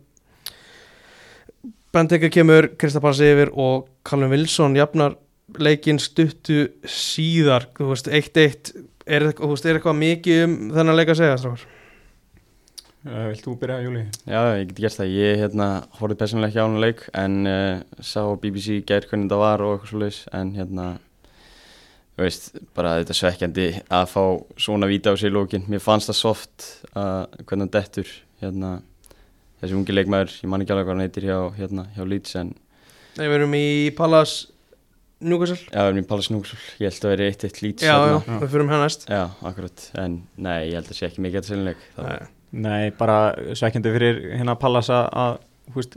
Benteke 1.94 2.32
kemur 2.34 2.72
Krista 2.80 3.02
Pallas 3.04 3.22
yfir 3.22 3.52
og 3.54 3.86
Callum 4.08 4.34
Wilson 4.34 4.76
jafnar 4.78 5.14
leikinn 5.62 6.00
stuttu 6.02 6.66
síðar 6.90 7.68
þú 7.78 7.92
veist, 7.92 8.10
1-1 8.10 8.74
er, 9.06 9.30
þú 9.38 9.52
veist, 9.52 9.68
er 9.68 9.78
eitthvað 9.78 10.00
mikið 10.00 10.44
um 10.48 10.58
þennan 10.74 10.98
leik 10.98 11.12
að 11.14 11.20
segja 11.22 11.40
strákar? 11.42 11.66
uh, 13.06 13.24
Vilt 13.30 13.46
þú 13.46 13.56
byrja, 13.62 13.80
Júli? 13.86 14.04
Já, 14.26 14.40
ég 14.58 14.72
get 14.72 14.82
gert 14.88 15.00
það, 15.00 15.14
ég 15.20 15.42
hérna 15.44 15.70
horfði 16.00 16.20
persónulega 16.24 16.50
ekki 16.52 16.64
á 16.64 16.66
hann 16.66 16.84
leik 16.84 17.06
en 17.24 17.40
uh, 17.54 18.02
sá 18.02 18.22
á 18.26 18.34
BBC 18.42 18.82
gær 18.90 19.08
hvernig 19.12 19.32
það 19.32 19.44
var 19.44 19.66
og 19.68 19.76
eitthvað 19.78 20.06
leis 20.08 20.22
en 20.34 20.54
hérna 20.58 20.90
þú 22.14 22.26
veist, 22.26 22.52
bara 22.78 22.98
þetta 23.02 23.18
svekkjandi 23.18 23.70
að 23.90 24.10
fá 24.12 24.24
svona 24.66 24.90
víta 24.90 25.14
á 25.14 25.18
sig 25.18 25.30
í 25.30 25.34
lókin 25.34 25.70
mér 25.70 25.82
fannst 25.84 26.12
það 26.12 26.20
soft 26.20 26.70
að 26.94 27.40
hvernig 27.44 27.68
hann 27.68 27.74
dettur 27.74 28.10
hérna 28.44 28.72
þessi 29.64 29.78
ungi 29.78 29.96
leikmaður, 29.96 30.34
ég 30.44 30.52
man 30.52 30.64
ekki 30.64 30.74
alveg 30.76 30.88
hvað 30.90 30.96
hann 30.98 31.06
heitir 31.08 31.28
hjá, 31.30 31.38
hérna, 31.58 31.86
hjá 31.96 32.04
Leeds 32.08 32.36
en 32.42 32.54
Nei, 33.14 33.28
við 33.30 33.36
erum 33.38 33.54
í 33.56 33.66
Pallas 33.96 34.32
Newcastle. 35.24 35.60
Já, 35.70 35.84
við 35.86 35.90
erum 35.92 36.02
í 36.02 36.08
Pallas 36.10 36.30
Núksól, 36.34 36.58
ég 36.82 36.90
held 36.90 37.06
að 37.08 37.12
vera 37.14 37.28
eitt 37.30 37.44
eitt 37.48 37.60
Leeds 37.64 37.86
Já, 37.86 37.94
já, 37.94 38.16
þarna. 38.18 38.40
við 38.42 38.50
fyrir 38.56 38.72
hér 38.74 38.82
næst. 38.84 39.06
Já, 39.08 39.22
akkurat, 39.50 39.84
en 40.04 40.16
nei, 40.36 40.58
ég 40.72 40.80
held 40.80 40.90
að 40.90 40.98
sé 40.98 41.06
ekki 41.08 41.24
mikið 41.24 41.40
þetta 41.40 41.54
sérleik 41.54 41.86
Nei. 42.02 42.32
Nei, 42.64 42.92
bara 42.98 43.18
svekkjandi 43.58 43.94
fyrir 43.96 44.20
hérna 44.38 44.58
Pallas 44.62 44.90
að, 44.94 45.40
veist, 45.74 45.96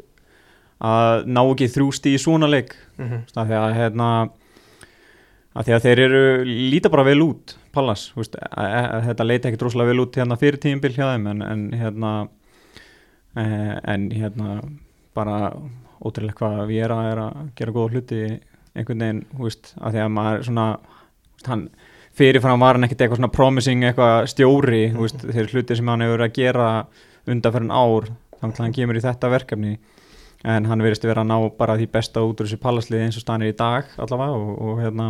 að 0.80 1.26
ná 1.28 1.42
ekki 1.42 1.68
þrjústi 1.74 2.14
í 2.16 2.20
svona 2.22 2.48
leik. 2.48 2.76
Mhm. 3.00 3.24
Veist, 3.26 3.36
að 3.40 3.50
því 3.50 3.58
að 3.60 3.74
hérna 3.80 4.10
að 5.56 5.66
því 5.68 5.74
að 5.76 5.84
þeir 5.88 6.02
eru 6.06 6.22
líta 6.46 6.92
bara 6.92 7.04
vel 7.08 7.20
út 7.24 7.56
Pallas, 7.76 8.08
veist, 8.16 8.36
að, 8.40 8.66
að, 8.66 8.90
að 8.96 9.08
þetta 9.10 9.28
leita 9.28 9.50
ekkert 9.50 9.66
rosalega 9.66 9.92
vel 9.92 10.04
út 10.06 10.20
hérna 10.20 10.40
fyrir 10.40 10.60
tíumbil 10.62 10.92
hjá 10.96 11.06
þeim 11.12 11.30
en, 11.32 11.44
en 11.46 11.64
hérna 11.76 12.12
eh, 13.36 13.74
en 13.94 14.06
hérna 14.14 14.60
bara 15.16 15.40
ótrúlega 16.00 16.40
hvað 16.40 16.62
við 16.70 16.84
erum 16.86 17.02
að, 17.02 17.10
er 17.10 17.22
að 17.24 17.42
gera 17.58 17.76
góða 17.76 17.92
hluti 17.94 18.22
einhvern 18.76 19.04
veginn, 19.04 19.20
þú 19.32 19.46
veist, 19.46 19.72
að 19.80 19.94
því 19.94 20.02
að 20.02 20.14
maður 20.16 20.48
svona, 20.50 20.66
veist, 21.36 21.50
hann 21.50 21.68
fyrirfram 22.16 22.62
var 22.64 22.76
hann 22.76 22.86
ekkert 22.86 23.04
eitthvað 23.04 23.20
svona 23.20 23.34
promising 23.34 23.84
eitthvað 23.84 24.30
stjóri, 24.32 24.82
þú 24.94 25.04
veist, 25.04 25.26
þeir 25.36 25.52
hluti 25.52 25.76
sem 25.76 25.92
hann 25.92 26.04
hefur 26.04 26.16
verið 26.16 26.30
að 26.30 26.38
gera 26.40 26.68
undanferðin 27.26 27.74
ár 27.74 28.10
þannig 28.36 28.58
að 28.58 28.64
hann 28.64 28.76
kemur 28.76 28.98
í 28.98 29.04
þetta 29.04 29.32
verkefni. 29.32 29.76
En 30.46 30.68
hann 30.68 30.82
verðist 30.84 31.06
vera 31.06 31.24
að 31.24 31.30
ná 31.32 31.36
bara 31.58 31.74
því 31.78 31.88
besta 31.90 32.22
út 32.22 32.38
úr 32.38 32.46
þessu 32.46 32.60
pallasliði 32.62 33.08
eins 33.08 33.16
og 33.18 33.24
stanir 33.24 33.50
í 33.50 33.56
dag 33.56 33.88
allavega 33.96 34.36
og, 34.36 34.50
og 34.62 34.82
hérna 34.84 35.08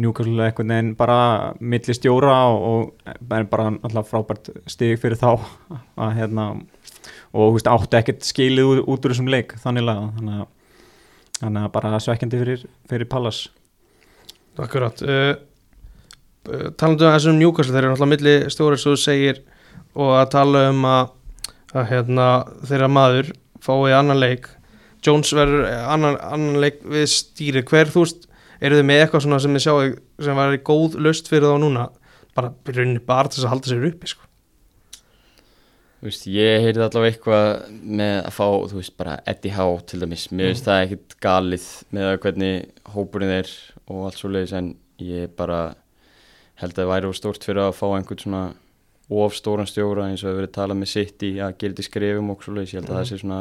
Newcastle 0.00 0.46
einhvern 0.46 0.72
veginn 0.72 0.92
bara 0.96 1.18
milli 1.60 1.96
stjóra 1.96 2.36
og, 2.52 2.92
og 2.92 3.12
bara 3.28 3.70
alltaf 3.74 4.08
frábært 4.12 4.52
stig 4.70 5.00
fyrir 5.02 5.20
þá. 5.20 5.36
Að 6.02 6.14
hérna 6.20 6.46
og 7.32 7.56
veist, 7.56 7.68
áttu 7.68 7.96
ekkert 7.98 8.26
skilið 8.26 8.68
út, 8.68 8.84
út 8.86 9.06
úr 9.06 9.14
þessum 9.14 9.30
leik 9.32 9.56
þannig 9.62 9.88
að, 9.88 10.44
þannig 11.40 11.64
að 11.64 11.72
bara 11.74 12.00
svekkjandi 12.02 12.40
fyrir, 12.42 12.64
fyrir 12.90 13.08
Pallas 13.08 13.46
Akkurat. 14.60 15.00
Uh, 15.00 15.34
uh, 16.48 16.66
Talandi 16.76 17.06
um 17.06 17.14
þessum 17.14 17.38
Newcastle 17.40 17.72
þeir 17.72 17.86
eru 17.86 17.94
náttúrulega 17.94 18.12
milli 18.12 18.52
stjóri 18.52 18.80
svo 18.80 18.92
þú 18.92 19.00
segir 19.00 19.40
og 19.96 20.16
að 20.18 20.26
tala 20.34 20.66
um 20.70 20.82
að, 20.88 21.14
að 21.72 21.86
hérna, 21.88 22.26
þeirra 22.68 22.90
maður 22.92 23.30
fái 23.62 23.94
annan 23.96 24.20
leik. 24.20 24.50
Jones 25.02 25.32
verður 25.34 25.64
annan, 25.66 26.18
annan 26.20 26.60
leik 26.62 26.82
við 26.84 27.08
stýri 27.14 27.64
hver 27.66 27.90
þú 27.92 28.04
veist, 28.04 28.28
eru 28.62 28.78
þið 28.78 28.86
með 28.88 29.00
eitthvað 29.02 29.24
svona 29.26 29.40
sem 29.42 29.56
þið 29.56 29.64
sjáu 29.66 29.94
sem 30.26 30.38
var 30.38 30.58
góð 30.68 30.98
löst 31.02 31.30
fyrir 31.30 31.50
þá 31.50 31.62
núna 31.62 31.88
bara 32.36 32.52
byrjunni 32.64 33.02
bara 33.04 33.28
til 33.28 33.40
þess 33.40 33.48
að 33.48 33.54
halda 33.54 33.72
sér 33.72 33.88
uppi 33.90 34.12
sko. 34.12 34.28
Þú 36.02 36.08
veist, 36.08 36.24
ég 36.34 36.64
heyrði 36.64 36.82
allavega 36.82 37.12
eitthvað 37.12 37.48
með 38.00 38.16
að 38.18 38.32
fá, 38.34 38.46
þú 38.72 38.78
veist, 38.80 38.94
bara 38.98 39.18
Eddie 39.30 39.54
Howe 39.54 39.76
til 39.86 40.00
dæmis. 40.02 40.24
Mér 40.34 40.48
finnst 40.50 40.66
það 40.66 40.80
ekkit 40.86 41.14
galið 41.22 41.66
með 41.94 42.08
að 42.08 42.16
hvernig 42.24 42.56
hópurinn 42.96 43.34
er 43.36 43.52
og 43.86 44.08
allt 44.08 44.18
svo 44.18 44.32
leiðis 44.32 44.56
en 44.58 44.72
ég 45.02 45.30
bara 45.38 45.60
held 46.58 46.74
að 46.74 46.80
það 46.80 46.90
væri 46.90 47.10
of 47.10 47.18
stórt 47.20 47.46
fyrir 47.46 47.62
að 47.68 47.76
fá 47.78 47.86
einhvern 47.92 48.24
svona 48.24 48.42
of 49.12 49.36
stóran 49.38 49.70
stjóra 49.70 50.08
eins 50.08 50.24
og 50.24 50.32
hefur 50.32 50.40
verið 50.40 50.54
talað 50.56 50.80
með 50.80 50.90
sitt 50.90 51.22
í 51.28 51.32
að 51.44 51.68
í 51.70 51.86
skrefum 51.86 52.34
og 52.34 52.42
svo 52.42 52.56
leiðis. 52.56 52.74
Ég 52.74 52.82
held 52.82 52.90
að 52.90 52.98
það 52.98 53.08
sé 53.12 53.20
svona 53.22 53.40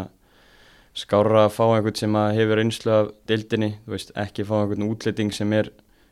skára 0.98 1.46
að 1.46 1.54
fá 1.56 1.64
einhvern 1.72 1.96
sem 1.96 2.16
að 2.20 2.34
hefur 2.36 2.62
einslu 2.64 2.92
af 2.92 3.12
dildinni, 3.30 3.70
þú 3.86 3.94
veist, 3.96 4.12
ekki 4.20 4.44
fá 4.48 4.56
einhvern 4.62 4.88
útlending 4.90 5.32
sem 5.34 5.54
er 5.54 5.70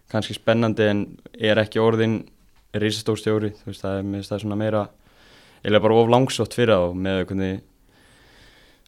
kannski 0.10 0.34
spennandi 0.38 0.86
en 0.90 1.02
er 1.40 1.60
ekki 1.62 1.82
orðin 1.84 2.22
risastór 2.74 3.18
stjóri, 3.20 3.52
þú 3.60 3.72
veist, 3.72 3.82
það 3.84 4.00
er, 4.00 4.24
það 4.30 4.44
svona 4.46 4.56
meira 4.60 4.86
eiginlega 5.64 5.84
bara 5.84 5.98
of 6.00 6.10
langsótt 6.14 6.56
fyrir 6.56 6.76
þá 6.80 6.96
með 6.96 7.26
hvernig 7.28 7.60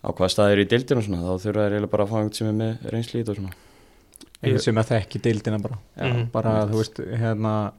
á 0.02 0.10
hvaða 0.16 0.32
staðir 0.34 0.62
í 0.64 0.70
deildinu 0.72 1.02
og 1.02 1.06
svona 1.10 1.26
þá 1.26 1.34
þurfa 1.44 1.66
þeir 1.66 1.76
eiginlega 1.76 1.92
bara 1.92 2.06
að 2.08 2.10
fá 2.14 2.16
einhvern 2.22 2.38
sem 2.40 2.48
er 2.48 2.58
með 2.62 2.88
reynsli 2.96 3.20
í 3.20 3.22
þetta 3.22 3.32
og 3.36 3.42
svona. 3.42 3.54
Einhvern 4.42 4.64
sem 4.66 4.80
að 4.82 4.90
þekki 4.96 5.22
deildina 5.28 5.60
bara. 5.62 5.78
Já, 5.98 6.06
Mhm. 6.08 6.24
bara 6.32 6.54
þú 6.72 6.78
veist 6.80 6.98
hérna 7.22 7.74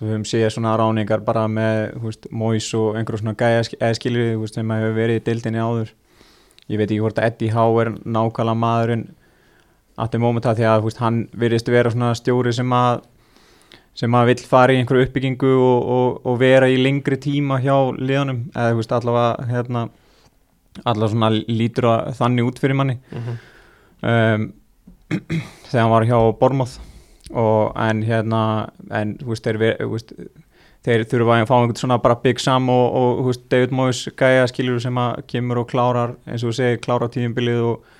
við 0.00 0.12
höfum 0.14 0.24
séð 0.30 0.50
svona 0.54 0.76
ráningar 0.78 1.24
bara 1.24 1.46
með 1.48 1.94
þú 1.96 2.04
veist, 2.06 2.30
Mois 2.30 2.68
og 2.74 2.94
einhverjum 2.96 3.20
svona 3.24 3.34
gæja 3.36 3.64
eða 3.80 3.96
skilur 3.98 4.28
þú 4.36 4.40
veist 4.44 4.54
sem 4.54 4.68
að 4.70 4.80
hefur 4.80 4.94
verið 5.00 5.18
í 5.20 5.24
deildinni 5.26 5.58
áður 5.60 5.90
ég 6.70 6.78
veit 6.78 6.88
ekki 6.88 7.00
hvort 7.02 7.18
að 7.18 7.30
Eddie 7.30 7.54
Howe 7.54 7.82
er 7.84 7.92
nákvæmlega 7.98 8.58
maðurinn 8.62 9.06
að 10.00 10.12
þeim 10.12 10.24
mómenta 10.24 10.54
því 10.56 10.68
að 10.70 10.84
veist, 10.86 11.00
hann 11.02 11.22
virðist 11.36 11.70
vera 11.70 11.92
svona 11.92 12.12
stjóri 12.18 12.52
sem 12.56 12.72
að 12.72 13.02
sem 14.00 14.14
að 14.16 14.28
vill 14.30 14.42
fara 14.48 14.72
í 14.72 14.78
einhverju 14.80 15.08
uppbyggingu 15.08 15.50
og, 15.50 15.88
og, 15.94 16.20
og 16.30 16.38
vera 16.40 16.68
í 16.70 16.78
lengri 16.80 17.18
tíma 17.20 17.58
hjá 17.60 17.74
liðanum 17.98 18.44
eða 18.54 18.76
veist 18.78 18.94
allavega 18.96 19.48
hérna 19.50 19.88
allavega 20.84 21.12
svona 21.12 21.30
lítur 21.34 21.88
þannig 22.16 22.46
út 22.46 22.60
fyrir 22.62 22.78
manni. 22.78 22.96
Um, 24.00 24.46
þegar 25.68 25.82
hann 25.82 25.92
var 25.92 26.06
hjá 26.08 26.18
Bormoth 26.38 26.78
og 27.30 27.74
en 27.78 28.04
hérna 28.06 28.42
en 28.94 29.16
þú 29.20 29.34
veist 29.34 30.14
þeir, 30.86 31.04
þurfa 31.10 31.38
að 31.38 31.48
fá 31.50 31.54
einhvern 31.58 31.80
svona 31.80 31.98
bara 32.02 32.18
Big 32.22 32.40
Sam 32.42 32.70
og, 32.72 32.86
og 33.00 33.24
veist, 33.28 33.46
David 33.52 33.74
Moyes 33.76 34.06
gæja 34.18 34.46
skilur 34.50 34.80
sem 34.82 35.00
að 35.00 35.24
kemur 35.30 35.62
og 35.62 35.68
klárar 35.70 36.16
eins 36.26 36.44
og 36.44 36.52
þú 36.52 36.56
segir 36.60 36.80
klárar 36.84 37.12
tíðumbilið 37.12 37.62
og, 37.68 37.92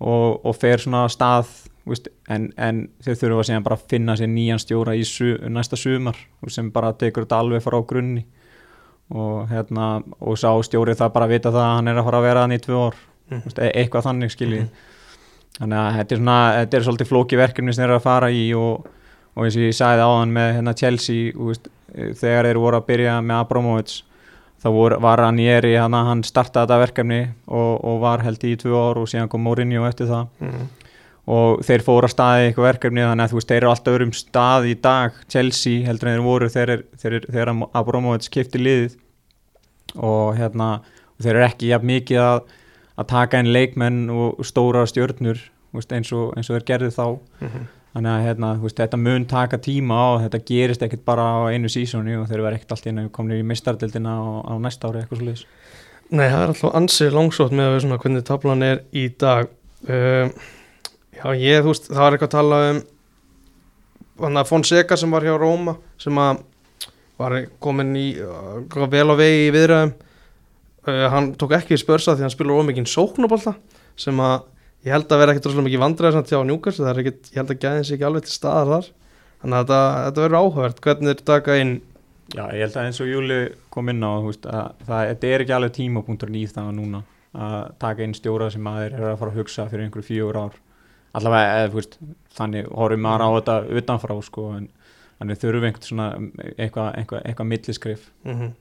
og, 0.00 0.28
og 0.44 0.56
fer 0.58 0.82
svona 0.82 1.06
stað 1.12 1.52
veist, 1.88 2.08
en, 2.32 2.50
en 2.58 2.86
þeir 3.04 3.20
þurfa 3.22 3.48
síðan 3.48 3.66
bara 3.66 3.78
að 3.78 3.86
finna 3.92 4.16
sér 4.18 4.32
nýjan 4.32 4.62
stjóra 4.62 4.96
í 4.98 5.04
su, 5.08 5.36
næsta 5.48 5.78
sumar 5.80 6.18
sem 6.52 6.72
bara 6.74 6.94
tekur 6.98 7.26
þetta 7.26 7.40
alveg 7.44 7.64
frá 7.64 7.78
grunni. 7.86 8.26
Og 9.14 9.46
hérna 9.46 10.00
og 10.18 10.34
sá 10.34 10.48
stjórið 10.66 10.98
það 10.98 11.12
bara 11.14 11.28
að 11.28 11.32
vita 11.36 11.50
það 11.54 11.62
að 11.62 11.76
hann 11.76 11.90
er 11.92 12.00
að 12.00 12.06
fara 12.08 12.18
að 12.18 12.24
vera 12.26 12.40
hann 12.42 12.54
í 12.56 12.58
tvö 12.58 12.78
ár 12.88 12.96
mm. 13.30 13.42
e 13.54 13.68
eitthvað 13.70 14.06
þannig 14.08 14.32
skiljið 14.34 14.64
þannig 15.56 15.78
að 15.78 15.98
þetta 15.98 16.14
er 16.14 16.20
svona 16.20 16.38
þetta 16.56 16.78
er 16.78 16.86
svolítið 16.86 17.10
flóki 17.10 17.38
verkefni 17.40 17.74
sem 17.74 17.84
þeir 17.84 17.88
eru 17.88 17.98
að 18.00 18.06
fara 18.06 18.30
í 18.34 18.42
og, 18.58 18.88
og 19.36 19.44
eins 19.44 19.56
og 19.58 19.62
ég 19.66 19.74
sagði 19.76 20.04
áðan 20.06 20.32
með 20.36 20.52
hérna 20.56 20.74
Chelsea 20.80 21.32
veist, 21.36 21.68
eh, 21.94 22.12
þegar 22.16 22.48
þeir 22.50 22.60
voru 22.62 22.80
að 22.80 22.86
byrja 22.90 23.18
með 23.22 23.40
Abramovits 23.44 24.02
þá 24.62 24.68
voru, 24.72 24.98
var 25.04 25.20
hann 25.20 25.38
í 25.38 25.46
eri 25.52 25.74
hann, 25.76 25.92
hann 25.92 26.22
startaði 26.24 26.66
þetta 26.66 26.80
verkefni 26.86 27.20
og, 27.46 27.84
og 27.84 28.00
var 28.00 28.24
held 28.24 28.42
í 28.48 28.54
tvö 28.56 28.72
ár 28.74 28.98
og 29.02 29.08
síðan 29.12 29.28
kom 29.28 29.44
Mourinho 29.44 29.84
eftir 29.88 30.06
það 30.08 30.26
Mhm. 30.40 30.66
og 31.26 31.60
þeir 31.66 31.82
fóru 31.82 32.06
að 32.06 32.14
staði 32.14 32.44
eitthvað 32.48 32.68
verkefni 32.70 33.02
þannig 33.02 33.24
að 33.26 33.32
veist, 33.36 33.48
þeir 33.50 33.56
eru 33.62 33.70
alltaf 33.72 33.94
öðrum 33.96 34.12
stað 34.14 34.68
í 34.70 34.74
dag 34.80 35.12
Chelsea 35.28 35.84
heldur 35.86 36.08
en 36.08 36.16
þeir 36.18 36.24
voru 36.24 36.48
þegar, 36.48 36.84
Abramovits 37.74 38.28
kipti 38.30 38.58
liðið 38.62 38.96
og 39.96 40.36
hérna 40.38 40.80
þeir 41.22 41.34
eru 41.36 41.46
ekki 41.48 41.70
jafn 41.72 41.86
mikið 41.90 42.20
að, 42.22 42.40
að 43.00 43.08
taka 43.12 43.40
inn 43.42 43.52
leikmenn 43.52 44.00
og 44.12 44.40
stóra 44.46 44.84
veist, 45.74 45.92
eins, 45.92 46.12
og, 46.16 46.32
eins 46.36 46.48
og 46.50 46.56
þeir 46.60 46.66
gerði 46.72 46.92
þá 46.96 47.06
Mhm. 47.42 47.66
Þannig 47.96 48.12
að 48.12 48.24
hérna, 48.26 48.52
veist, 48.60 48.76
þetta 48.76 49.00
mun 49.00 49.24
taka 49.30 49.58
tíma 49.64 50.00
og 50.12 50.18
þetta 50.26 50.42
gerist 50.50 50.82
ekkert 50.84 51.04
bara 51.08 51.24
á 51.24 51.40
einu 51.48 51.70
sísóni 51.72 52.18
og 52.20 52.26
þeir 52.28 52.44
verða 52.44 52.58
ekkert 52.60 52.76
allt 52.76 52.90
inn 52.90 53.00
að 53.00 53.12
komnir 53.16 53.40
í 53.40 53.46
mistardildina 53.48 54.12
á, 54.20 54.24
á 54.44 54.54
næsta 54.60 54.90
ári 54.90 55.02
eitthvað 55.02 55.40
svo 55.40 55.54
Nei, 56.06 56.28
það 56.28 56.42
er 56.42 56.50
alltaf 56.52 56.74
ansið 56.78 57.16
langsótt 57.16 57.54
með 57.56 57.66
að 57.66 57.72
við 57.72 57.80
svona 57.82 57.96
hvernig 57.98 58.24
tablan 58.28 58.60
er 58.62 58.82
í 58.94 59.08
dag. 59.18 59.48
Um, 59.90 60.28
Já, 61.16 61.32
ég, 61.32 61.64
þú 61.64 61.72
veist, 61.72 61.88
það 61.88 62.02
var 62.04 62.14
eitthvað 62.14 62.28
að 62.28 62.36
tala 62.36 62.58
um 62.68 62.78
Þannig 64.16 64.40
að 64.40 64.48
Fonseca 64.48 64.96
sem 64.96 65.12
var 65.12 65.26
hjá 65.26 65.34
Róma 65.36 65.74
sem 66.00 66.18
að 66.20 66.38
var 67.20 67.34
komin 67.60 67.92
í 68.00 68.06
uh, 68.20 68.86
vel 68.92 69.08
á 69.12 69.14
vegi 69.16 69.42
í 69.46 69.52
viðræðum. 69.52 69.92
Uh, 70.86 71.04
hann 71.12 71.28
tók 71.36 71.52
ekki 71.56 71.76
í 71.76 71.80
spörsa 71.80 72.14
því 72.16 72.24
hann 72.24 72.32
spilur 72.32 72.62
ómikinn 72.62 72.88
sóknabólta 72.88 73.56
sem 74.00 74.16
að 74.24 74.46
ég 74.86 74.94
held 74.94 75.10
að 75.10 75.20
vera 75.22 75.34
ekkert 75.34 75.48
rosalega 75.48 75.66
mikið 75.66 75.82
vandræðis 75.82 76.20
að 76.20 76.30
tjá 76.30 76.38
njúkast 76.46 76.80
það 76.82 76.90
er 76.92 77.00
ekkert, 77.02 77.28
ég 77.32 77.40
held 77.40 77.52
að 77.52 77.60
gæðin 77.64 77.86
sig 77.86 77.96
ekki 77.96 78.06
alveg 78.08 78.26
til 78.26 78.34
staðar 78.36 78.72
þar. 78.72 78.88
Þannig 79.36 79.56
að 79.56 79.64
þetta, 79.64 79.80
þetta 80.06 80.24
verður 80.24 80.38
áhugavert 80.40 80.82
hvernig 80.86 81.10
þeir 81.10 81.24
taka 81.30 81.56
inn. 81.62 81.72
Já, 82.34 82.42
ég 82.56 82.62
held 82.64 82.76
að 82.76 82.86
eins 82.88 83.00
og 83.02 83.10
Júli 83.10 83.40
kom 83.74 83.90
inn 83.92 84.06
á 84.06 84.12
veist, 84.24 84.46
að 84.46 84.84
það, 84.86 85.10
þetta 85.10 85.32
er 85.32 85.44
ekki 85.44 85.56
alveg 85.56 85.74
tímapunkturinn 85.76 86.38
í 86.40 86.44
það 86.50 86.70
núna 86.78 87.02
að 87.36 87.56
taka 87.82 88.06
inn 88.06 88.14
stjóra 88.16 88.48
sem 88.50 88.70
aðeir 88.70 88.96
er 88.96 89.08
að 89.10 89.18
fara 89.20 89.34
að 89.34 89.42
hugsa 89.42 89.66
fyrir 89.70 89.86
einhverju 89.86 90.08
fjögur 90.08 90.38
ár. 90.40 90.60
Allavega, 91.16 91.58
eða, 91.60 91.70
þú 91.72 91.80
veist, 91.80 91.98
þannig 92.36 92.70
horfum 92.72 93.04
maður 93.04 93.26
á 93.26 93.28
þetta 93.36 93.80
utanfrá 93.80 94.16
sko, 94.24 94.46
en 94.56 94.70
þannig 95.18 95.42
þurfum 95.42 95.66
einhvern 95.68 95.86
svona 95.86 96.08
eitthvað, 96.56 96.88
eitthvað, 97.00 97.20
eitthvað 97.22 97.50
milliskrif 97.52 98.08
mm 98.26 98.54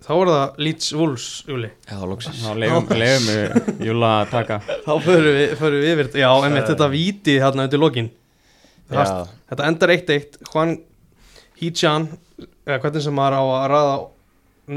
Þá 0.00 0.12
er 0.16 0.30
það 0.30 0.60
Leeds 0.64 0.92
Wolves, 0.96 1.26
Júli 1.48 1.68
Já, 1.90 1.96
loksins. 2.08 2.40
Þá 2.40 2.54
leifum 2.56 2.86
við 3.28 3.84
Júla 3.90 4.12
að 4.22 4.30
taka. 4.32 4.56
Þá 4.86 4.92
förum 5.04 5.34
við, 5.36 5.52
förum 5.60 5.82
við 5.84 5.92
yfir 5.94 6.10
Já, 6.22 6.30
einmitt 6.46 6.70
þetta 6.70 6.88
víti 6.94 7.36
hérna 7.42 7.66
undir 7.68 7.82
lokin. 7.82 8.08
Já, 8.90 9.04
Þetta 9.50 9.66
endar 9.68 9.92
1-1 9.94 10.40
Juan 10.50 10.72
Hichan 11.60 12.08
eða 12.64 12.80
hvernig 12.82 13.04
sem 13.04 13.14
maður 13.14 13.36
á 13.38 13.42
að 13.44 13.66
raða 13.74 13.96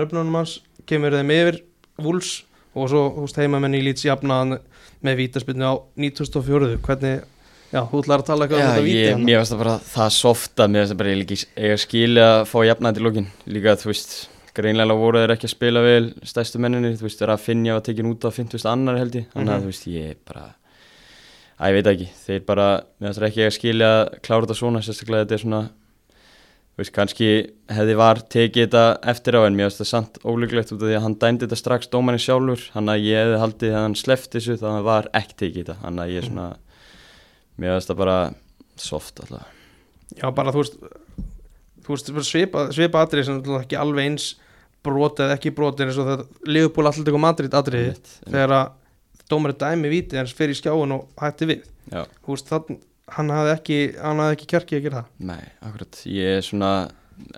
nöfnunum 0.02 0.38
hans 0.42 0.58
kemur 0.90 1.16
þeim 1.16 1.32
yfir 1.34 1.60
Wolves 2.04 2.34
og 2.74 2.90
svo 2.92 3.04
húst 3.20 3.38
heimamenn 3.40 3.78
í 3.78 3.84
Leeds 3.86 4.06
jafnaðan 4.08 4.58
með 5.06 5.20
vítaspilnu 5.22 5.68
á 5.70 5.74
1904 6.00 6.78
hvernig, 6.84 7.24
já, 7.74 7.82
þú 7.90 8.02
ætlar 8.04 8.24
að 8.24 8.28
tala 8.30 8.46
eitthvað 8.48 8.60
um 8.60 8.64
Já, 8.64 8.70
þetta 8.74 8.86
víti 8.88 9.00
ég, 9.00 9.10
hérna. 9.12 9.26
mér 9.28 9.40
finnst 9.42 9.54
það 9.54 9.62
bara 9.64 9.76
það 9.94 10.14
softa 10.18 10.68
mér 10.68 10.84
finnst 10.84 10.94
það 10.94 11.02
bara 11.04 11.68
ég 11.70 11.84
skilja 11.84 12.28
að 12.34 12.46
fá 12.50 12.58
jafnaði 12.68 12.98
til 13.00 13.06
lókin 13.08 13.30
líka 13.56 13.76
þú 13.82 13.92
veist, 13.92 14.16
greinlega 14.54 14.96
voru 15.00 15.22
þeir 15.24 15.34
ekki 15.36 15.48
að 15.50 15.54
spila 15.56 15.82
vel 15.86 16.14
stærstu 16.24 16.60
menninni, 16.62 16.94
þú 16.98 17.08
veist, 17.08 17.20
þeir 17.22 17.34
að 17.34 17.46
finja 17.46 17.74
var 17.78 17.82
tekin 17.88 18.10
út 18.12 18.26
á 18.28 18.30
50 18.32 18.66
annar 18.70 18.98
held 19.02 19.16
ég, 19.16 19.26
þannig 19.34 19.50
að 19.54 19.60
Mhm. 19.60 19.64
þú 19.64 19.72
veist, 19.72 19.88
ég 19.88 20.16
bara 20.26 20.44
að 21.60 21.70
ég 21.70 21.78
veit 21.78 21.88
ekki, 21.94 22.10
þeir 22.26 22.46
bara 22.46 22.68
mér 23.02 23.14
finnst 23.14 23.22
ekki 23.30 23.48
að 23.48 23.56
skilja 23.58 23.90
að 23.94 24.22
klára 24.22 24.46
þetta 24.46 24.60
svona 24.60 24.82
sérstaklega 24.84 25.26
þetta 25.26 25.34
er 25.38 25.44
svona 25.44 25.62
þú 26.74 26.78
veist, 26.82 26.92
kannski 26.94 27.28
hefði 27.70 27.96
var 27.96 28.16
tekið 28.34 28.66
þetta 28.68 28.84
eftir 29.14 29.34
á 29.38 29.42
en 29.46 29.56
mér 29.56 29.70
finnst 29.70 29.82
það 29.84 29.92
samt 29.94 30.16
ólíklegt 30.26 30.72
út 30.74 30.82
af 30.82 30.88
því 30.90 30.96
að 30.98 31.04
hann 31.06 31.16
dæmdi 31.22 31.46
þetta 31.46 31.60
strax 31.62 31.88
dómarinn 31.94 32.24
sjálfur, 32.26 32.64
hann 32.74 32.90
að 32.90 33.04
ég 33.06 33.18
hefði 33.22 33.42
haldið 33.44 33.74
að 33.78 33.84
hann 33.84 33.96
sleft 33.96 34.32
þessu 34.34 34.58
þannig 34.58 34.74
að 34.74 34.82
það 34.82 34.90
var 34.90 35.10
ekki 35.14 35.36
tekið 35.44 35.62
þetta, 35.66 35.78
þannig 35.84 36.04
að 36.04 36.14
ég 36.14 36.24
svona 36.30 36.48
mér 37.60 37.74
finnst 37.78 37.90
það 37.94 37.98
bara 37.98 38.18
soft 38.76 39.20
alltaf. 39.22 39.46
Já, 40.18 40.32
bara 40.34 40.52
þú 40.52 40.62
veist 40.64 40.78
þú 41.86 41.94
veist, 41.96 42.12
svipa, 42.30 42.68
svipa 42.76 43.04
atrið 43.06 43.26
sem 43.30 43.42
ekki 43.60 43.78
alveg 43.80 44.08
eins 44.12 44.30
brot 44.84 45.20
eða 45.24 45.38
ekki 45.38 45.54
brot 45.56 45.80
eins 45.84 45.98
og 46.02 46.08
þetta 46.10 46.50
Liverpool 46.52 46.90
alltaf 46.90 47.20
Madrid 47.24 47.54
atriði 47.56 47.92
Einmitt, 47.94 48.10
einmitt. 48.26 48.34
þegar 48.34 48.56
að 48.58 48.72
dómari 49.32 49.56
dæmi 49.62 49.90
víti 49.94 50.18
hans 50.20 50.34
fyrir 50.36 50.58
skjáin 50.60 50.92
og 50.98 51.06
hætti 51.22 51.48
við. 51.48 51.62
Já, 51.92 52.04
þú 52.26 52.34
veist, 52.36 52.50
þann, 52.52 52.80
hann 53.16 53.30
hafði 53.32 53.54
ekki 53.58 53.78
hann 54.02 54.20
hafði 54.24 54.36
ekki 54.38 54.50
kjarki 54.52 54.76
að 54.80 54.84
gera 54.88 55.00
það. 55.04 55.14
Nei, 55.32 55.44
akkurat. 55.64 56.02
Ég 56.12 56.38
er 56.40 56.44
svona 56.46 56.72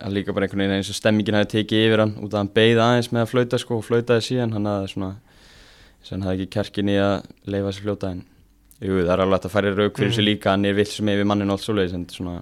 líka 0.09 0.33
bara 0.33 0.47
einhvern 0.47 0.63
veginn 0.63 0.77
eins 0.79 0.89
og 0.89 0.97
stemmingin 0.97 1.35
hafi 1.37 1.51
tekið 1.57 1.85
yfir 1.89 2.01
hann 2.05 2.15
út 2.23 2.33
af 2.33 2.41
hann 2.41 2.51
beigði 2.55 2.81
aðeins 2.81 3.11
með 3.13 3.21
að 3.25 3.31
flauta 3.33 3.59
sko 3.61 3.77
og 3.81 3.85
flautaði 3.85 4.25
síðan. 4.29 4.53
Hann 4.55 4.69
hafði 4.71 4.91
svona 4.95 5.11
hann 6.09 6.25
hafði 6.25 6.41
ekki 6.45 6.53
kjarkin 6.57 6.91
í 6.93 6.97
að 7.01 7.15
leifa 7.53 7.73
sér 7.75 7.85
fljóta 7.85 8.11
en 8.15 8.21
jú, 8.81 8.97
það 9.05 9.13
er 9.15 9.23
alveg 9.25 9.45
að 9.47 9.53
færi 9.55 9.73
rauk 9.75 9.97
fyrir 9.99 10.11
Mm. 10.11 10.17
sér 10.17 10.25
líka 10.29 10.51
hann 10.53 10.65
er 10.65 10.73
vill 10.77 10.85
sem 10.89 11.09
yfir 11.13 11.25
mannin 11.29 11.49
og 11.49 11.57
allt 11.59 11.65
svoleiðis 11.67 11.93
en 11.97 12.05
svona 12.13 12.35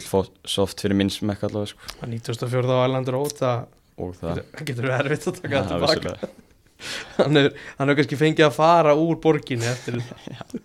full 0.00 0.30
soft 0.48 0.80
fyrir 0.80 0.96
minn 0.96 1.10
smekk 1.12 1.44
allavega 1.48 1.72
sko. 1.74 1.90
Hann 2.00 2.14
94. 2.16 2.64
á 2.72 2.84
Erlandur 2.86 3.18
Ót 3.20 3.36
það 3.42 3.66
og 4.02 4.14
það. 4.16 4.40
getur, 4.64 4.86
verið 4.88 5.12
erfitt 5.12 5.26
að 5.28 5.40
taka 5.42 5.60
það 5.60 5.68
tilbaka 5.74 5.98
vissulega. 5.98 6.30
hann 7.20 7.36
er, 7.42 7.50
hann 7.78 7.92
er 7.92 7.98
kannski 8.00 8.18
fengið 8.18 8.46
að 8.48 8.56
fara 8.56 8.94
úr 8.98 9.20
borginni 9.22 9.68
eftir 9.68 10.00
þetta. 10.02 10.62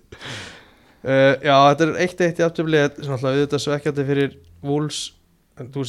Uh, 1.07 1.33
já, 1.43 1.55
þetta 1.69 1.85
er 1.85 1.91
eitt 2.05 2.23
eitt 2.25 2.39
í 2.41 2.45
afturblið 2.47 3.01
sem 3.03 3.13
alltaf 3.17 3.35
auðvitað 3.35 3.63
svekkjandi 3.67 4.05
fyrir 4.07 4.39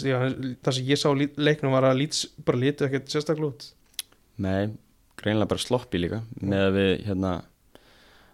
já, 0.08 0.18
það 0.64 0.76
sem 0.78 0.88
ég 0.88 1.00
sá 1.00 1.08
leiknum 1.14 1.74
var 1.76 1.86
að 1.88 1.98
Leeds 2.02 2.26
bara 2.44 2.60
lítu 2.60 2.86
ekkert 2.86 3.08
sérstaklega 3.12 3.50
út. 3.52 3.66
Nei, 4.40 4.70
greinlega 5.20 5.50
bara 5.50 5.60
sloppi 5.64 6.00
líka 6.00 6.22
með 6.40 6.66
að 6.68 6.76
við 6.78 6.92
hérna 7.08 7.32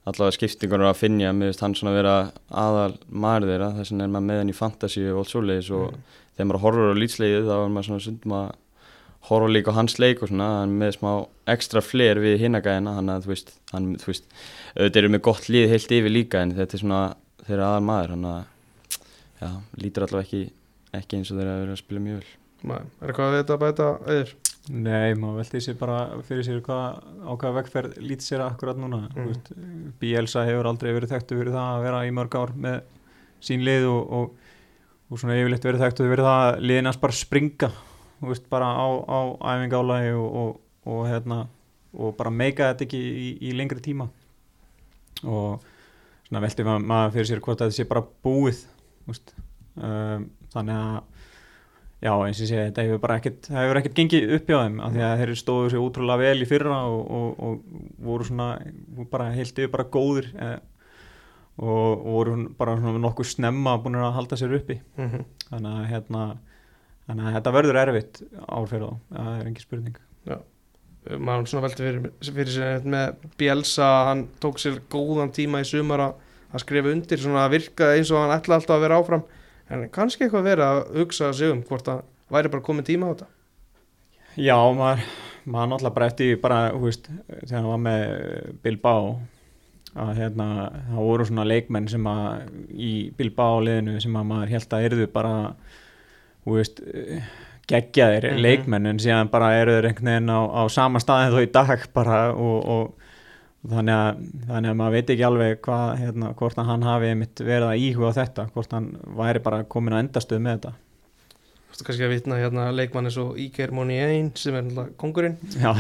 allavega 0.05 0.37
skiptingur 0.37 0.85
að 0.85 0.99
finja 1.01 1.33
með 1.33 1.53
veist, 1.53 1.63
hann 1.65 1.77
svona 1.79 1.95
vera 1.95 2.17
aðal 2.51 2.99
maður 3.09 3.49
þeirra 3.53 3.71
þess 3.79 3.93
vegna 3.93 4.05
er 4.07 4.13
maður 4.13 4.29
með 4.29 4.43
hann 4.43 4.53
í 4.53 4.59
fantasy 4.59 5.05
og 5.09 5.23
allt 5.23 5.33
svoleiðis 5.33 5.71
og 5.73 5.95
þegar 6.35 6.49
maður 6.51 6.63
horfur 6.65 6.93
á 6.93 7.01
lýtslegið 7.01 7.49
þá 7.49 7.55
er 7.57 7.73
maður 7.73 7.89
svona 7.89 8.05
sundum 8.05 8.37
að 8.39 8.51
horfa 9.25 9.53
líka 9.55 9.73
á 9.73 9.79
hans 9.79 9.97
leik 10.03 10.21
og 10.21 10.31
svona 10.31 10.51
hann 10.59 10.75
með 10.83 10.99
smá 10.99 11.11
ekstra 11.55 11.81
fler 11.85 12.21
við 12.21 12.43
hinagæðina 12.45 12.97
hann 12.99 13.13
að 13.15 13.25
þú 13.25 13.33
veist, 13.33 13.55
hann, 13.73 13.87
þú 14.03 14.11
veist 14.11 14.27
auðvitað 14.75 15.01
eru 15.01 15.13
með 15.15 15.25
gott 15.31 15.49
lið 15.49 15.71
heilt 15.73 15.97
yfir 15.97 16.13
líka 16.13 16.45
en 16.45 16.53
þetta 16.59 16.77
er 16.77 16.85
svona 16.85 17.03
þeirra 17.47 17.71
aðal 17.71 17.87
maður 17.89 18.15
hann 18.17 18.29
að 18.29 18.43
já, 19.41 19.51
lítur 19.81 20.07
allavega 20.07 20.29
ekki 20.29 20.43
ekki 20.95 21.19
eins 21.19 21.33
og 21.33 21.41
þeirra 21.41 21.55
að 21.57 21.63
vera 21.65 21.75
að 21.75 21.81
spila 21.81 22.03
mjög 22.05 22.21
vel. 22.21 22.33
Nei, 22.65 22.81
er 22.81 23.11
eitthvað 23.11 23.31
að 23.31 23.39
þetta 23.39 23.57
að 23.57 23.65
bæta 23.65 23.89
auður 24.05 24.35
Nei, 24.73 25.13
maður 25.21 25.43
veldi 25.43 25.61
sér 25.61 25.77
bara 25.77 25.97
fyrir 26.25 26.47
sér 26.47 26.61
hvað, 26.65 27.01
á 27.21 27.33
hvaða 27.37 27.57
vegferð 27.59 27.99
lítið 28.01 28.29
sér 28.31 28.45
akkurat 28.47 28.79
núna 28.81 29.03
Mm. 29.15 29.93
Bielsa 30.01 30.45
hefur 30.49 30.69
aldrei 30.71 30.95
verið 30.97 31.13
þekktu 31.13 31.37
fyrir 31.37 31.53
það 31.53 31.73
að 31.75 31.83
vera 31.85 32.05
í 32.09 32.15
mörg 32.17 32.37
ár 32.41 32.55
með 32.57 32.79
sín 33.45 33.65
lið 33.65 33.85
og, 33.91 34.13
og, 34.19 34.55
og 35.11 35.21
svona 35.21 35.37
yfirleitt 35.37 35.67
verið 35.69 35.85
þekktu 35.85 36.09
fyrir 36.09 36.25
það 36.25 36.41
að 36.47 36.61
liðinast 36.65 37.03
bara 37.03 37.13
springa 37.13 37.71
veist, 38.25 38.49
bara 38.49 38.71
á, 38.73 38.87
á 39.05 39.19
æfingálaði 39.53 40.15
og, 40.17 40.29
og, 40.41 40.61
og, 40.89 41.01
hérna, 41.11 41.41
og 41.93 42.17
bara 42.17 42.33
meika 42.33 42.71
þetta 42.73 42.87
ekki 42.87 43.01
í, 43.01 43.29
í 43.51 43.53
lengri 43.57 43.85
tíma 43.85 44.09
og 45.25 45.65
svona 46.25 46.45
veldi 46.45 46.65
maður, 46.65 47.13
fyrir 47.19 47.31
sér 47.31 47.45
hvort 47.45 47.61
að 47.61 47.69
þetta 47.69 47.83
sé 47.83 47.89
bara 47.91 48.07
búið 48.25 48.65
veist. 49.11 49.35
um, 49.77 50.31
þannig 50.55 50.81
að 50.81 51.14
Já, 52.05 52.13
eins 52.21 52.37
og 52.37 52.45
ég 52.45 52.51
segi, 52.51 52.61
þetta 52.69 52.85
hefur 52.85 53.01
bara 53.01 53.17
ekkert, 53.17 53.47
það 53.49 53.63
hefur 53.63 53.79
ekkert 53.81 53.97
gengið 53.97 54.33
upp 54.37 54.51
hjá 54.51 54.59
þeim 54.59 54.81
af 54.85 54.93
því 54.93 55.03
að 55.07 55.21
þeir 55.21 55.31
stóðu 55.41 55.69
sér 55.73 55.81
útrúlega 55.81 56.21
vel 56.21 56.45
í 56.45 56.49
fyrra 56.49 56.79
og, 56.93 56.99
og, 57.17 57.45
og 57.47 57.85
voru 58.05 58.27
svona, 58.29 58.49
bara 59.13 59.29
heilt 59.33 59.57
yfir 59.57 59.71
bara 59.73 59.87
góðir 59.95 60.29
eh, 60.37 60.59
og, 61.57 61.71
og 61.71 62.11
voru 62.19 62.35
bara 62.59 62.75
svona 62.77 63.01
nokkuð 63.01 63.31
snemma 63.31 63.79
búin 63.81 63.97
að 63.97 64.19
halda 64.19 64.37
sér 64.37 64.53
uppi. 64.59 64.77
mm 64.99 65.07
-hmm. 65.09 65.25
Þannig 65.49 65.71
að, 65.71 65.87
hérna, 65.93 66.25
þannig 67.07 67.27
að 67.31 67.37
þetta 67.39 67.55
verður 67.57 67.81
erfitt 67.85 68.21
ár 68.49 68.67
fyrir 68.69 68.85
þá, 68.85 68.99
það 69.17 69.41
er 69.41 69.47
engin 69.47 69.65
spurning. 69.65 69.97
maður 71.19 71.47
svona 71.47 71.67
velti 71.67 71.85
fyrir, 71.85 72.11
fyrir 72.21 72.53
sér 72.53 72.85
með 72.85 73.25
Bielsa, 73.39 73.89
hann 74.11 74.29
tók 74.41 74.61
sér 74.61 74.81
góðan 74.91 75.33
tíma 75.33 75.61
í 75.61 75.65
sumar 75.65 76.01
að 76.01 76.61
skrifa 76.61 76.93
undir 76.93 77.19
svona 77.19 77.47
að 77.47 77.51
virka 77.51 77.95
eins 77.95 78.11
og 78.11 78.21
hann 78.21 78.37
ætla 78.39 78.55
alltaf 78.55 78.77
að 78.77 78.85
vera 78.87 79.01
áfram 79.01 79.25
en 79.71 79.87
kannski 79.95 80.25
eitthvað 80.27 80.49
verið 80.51 80.65
að 80.67 80.81
hugsa 80.99 81.33
sig 81.33 81.51
um 81.55 81.63
hvort 81.69 81.89
að 81.89 82.03
væri 82.35 82.51
bara 82.53 82.67
komið 82.67 82.89
tíma 82.91 83.07
á 83.09 83.13
þetta 83.15 83.31
Já, 84.37 84.57
maður, 84.75 85.05
maður 85.47 85.69
náttúrulega 85.71 85.95
bara 85.95 86.07
eftir 86.11 86.41
bara, 86.43 86.59
hú 86.75 86.89
veist, 86.89 87.07
þegar 87.31 87.55
hann 87.61 87.71
var 87.71 87.83
með 87.85 88.05
Bilbao 88.65 89.05
að 89.95 90.17
hérna, 90.19 90.47
það 90.91 91.05
voru 91.07 91.27
svona 91.29 91.45
leikmenn 91.47 91.87
sem 91.93 92.07
að 92.11 92.49
í 92.75 92.93
Bilbao 93.15 93.61
liðinu 93.63 94.01
sem 94.03 94.17
að 94.19 94.25
maður 94.33 94.55
held 94.57 94.75
að 94.75 94.87
erðu 94.89 95.07
bara 95.15 95.35
hú 96.45 96.57
veist, 96.59 96.83
geggjaðir 97.71 98.27
Mhm. 98.33 98.43
leikmenn 98.45 98.87
en 98.91 98.99
síðan 99.01 99.31
bara 99.31 99.53
eru 99.61 99.77
þeir 99.79 99.87
einhvern 99.93 100.11
veginn 100.11 100.35
á, 100.35 100.41
á 100.51 100.63
sama 100.69 100.99
staðin 101.01 101.33
þó 101.33 101.41
í 101.47 101.53
dag 101.53 101.87
bara 101.95 102.19
og, 102.35 102.59
og 102.67 103.04
þannig 103.71 103.95
að, 103.97 104.23
þannig 104.49 104.71
að 104.71 104.79
maður 104.81 104.97
veit 104.97 105.13
ekki 105.15 105.27
alveg 105.29 105.61
hvað, 105.65 105.85
hérna, 106.03 106.33
hvort 106.39 106.59
að 106.61 106.71
hann 106.71 106.89
hafi 106.89 107.13
verið 107.41 107.69
að 107.69 107.85
íhuga 107.87 108.11
þetta, 108.19 108.49
hvort 108.55 108.75
hann 108.77 108.91
væri 109.21 109.45
bara 109.45 109.63
komin 109.75 109.97
að 109.97 110.05
endastöð 110.05 110.43
með 110.45 110.59
þetta. 110.59 110.75
Þú 111.65 111.75
veist 111.75 111.87
kannski 111.89 112.07
að 112.07 112.13
vitna 112.13 112.37
hérna 112.39 112.69
leikmann 112.71 113.09
eins 113.09 113.17
og 113.19 113.39
Iker 113.41 113.73
Moniain 113.75 114.29
sem 114.39 114.55
er 114.55 114.63
náttúrulega 114.63 114.93
kongurinn 115.01 115.33
Já, 115.59 115.73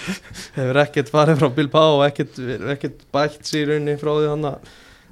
hefur 0.56 0.78
ekkert 0.80 1.10
farið 1.12 1.42
frá 1.42 1.50
Bilbao 1.58 1.98
og 1.98 2.04
ekkert, 2.06 2.38
ekkert 2.72 3.04
bætt 3.12 3.44
sér 3.44 3.74
unni 3.74 3.98
frá 4.00 4.14
því 4.14 4.30
hann 4.30 4.48
að 4.54 4.70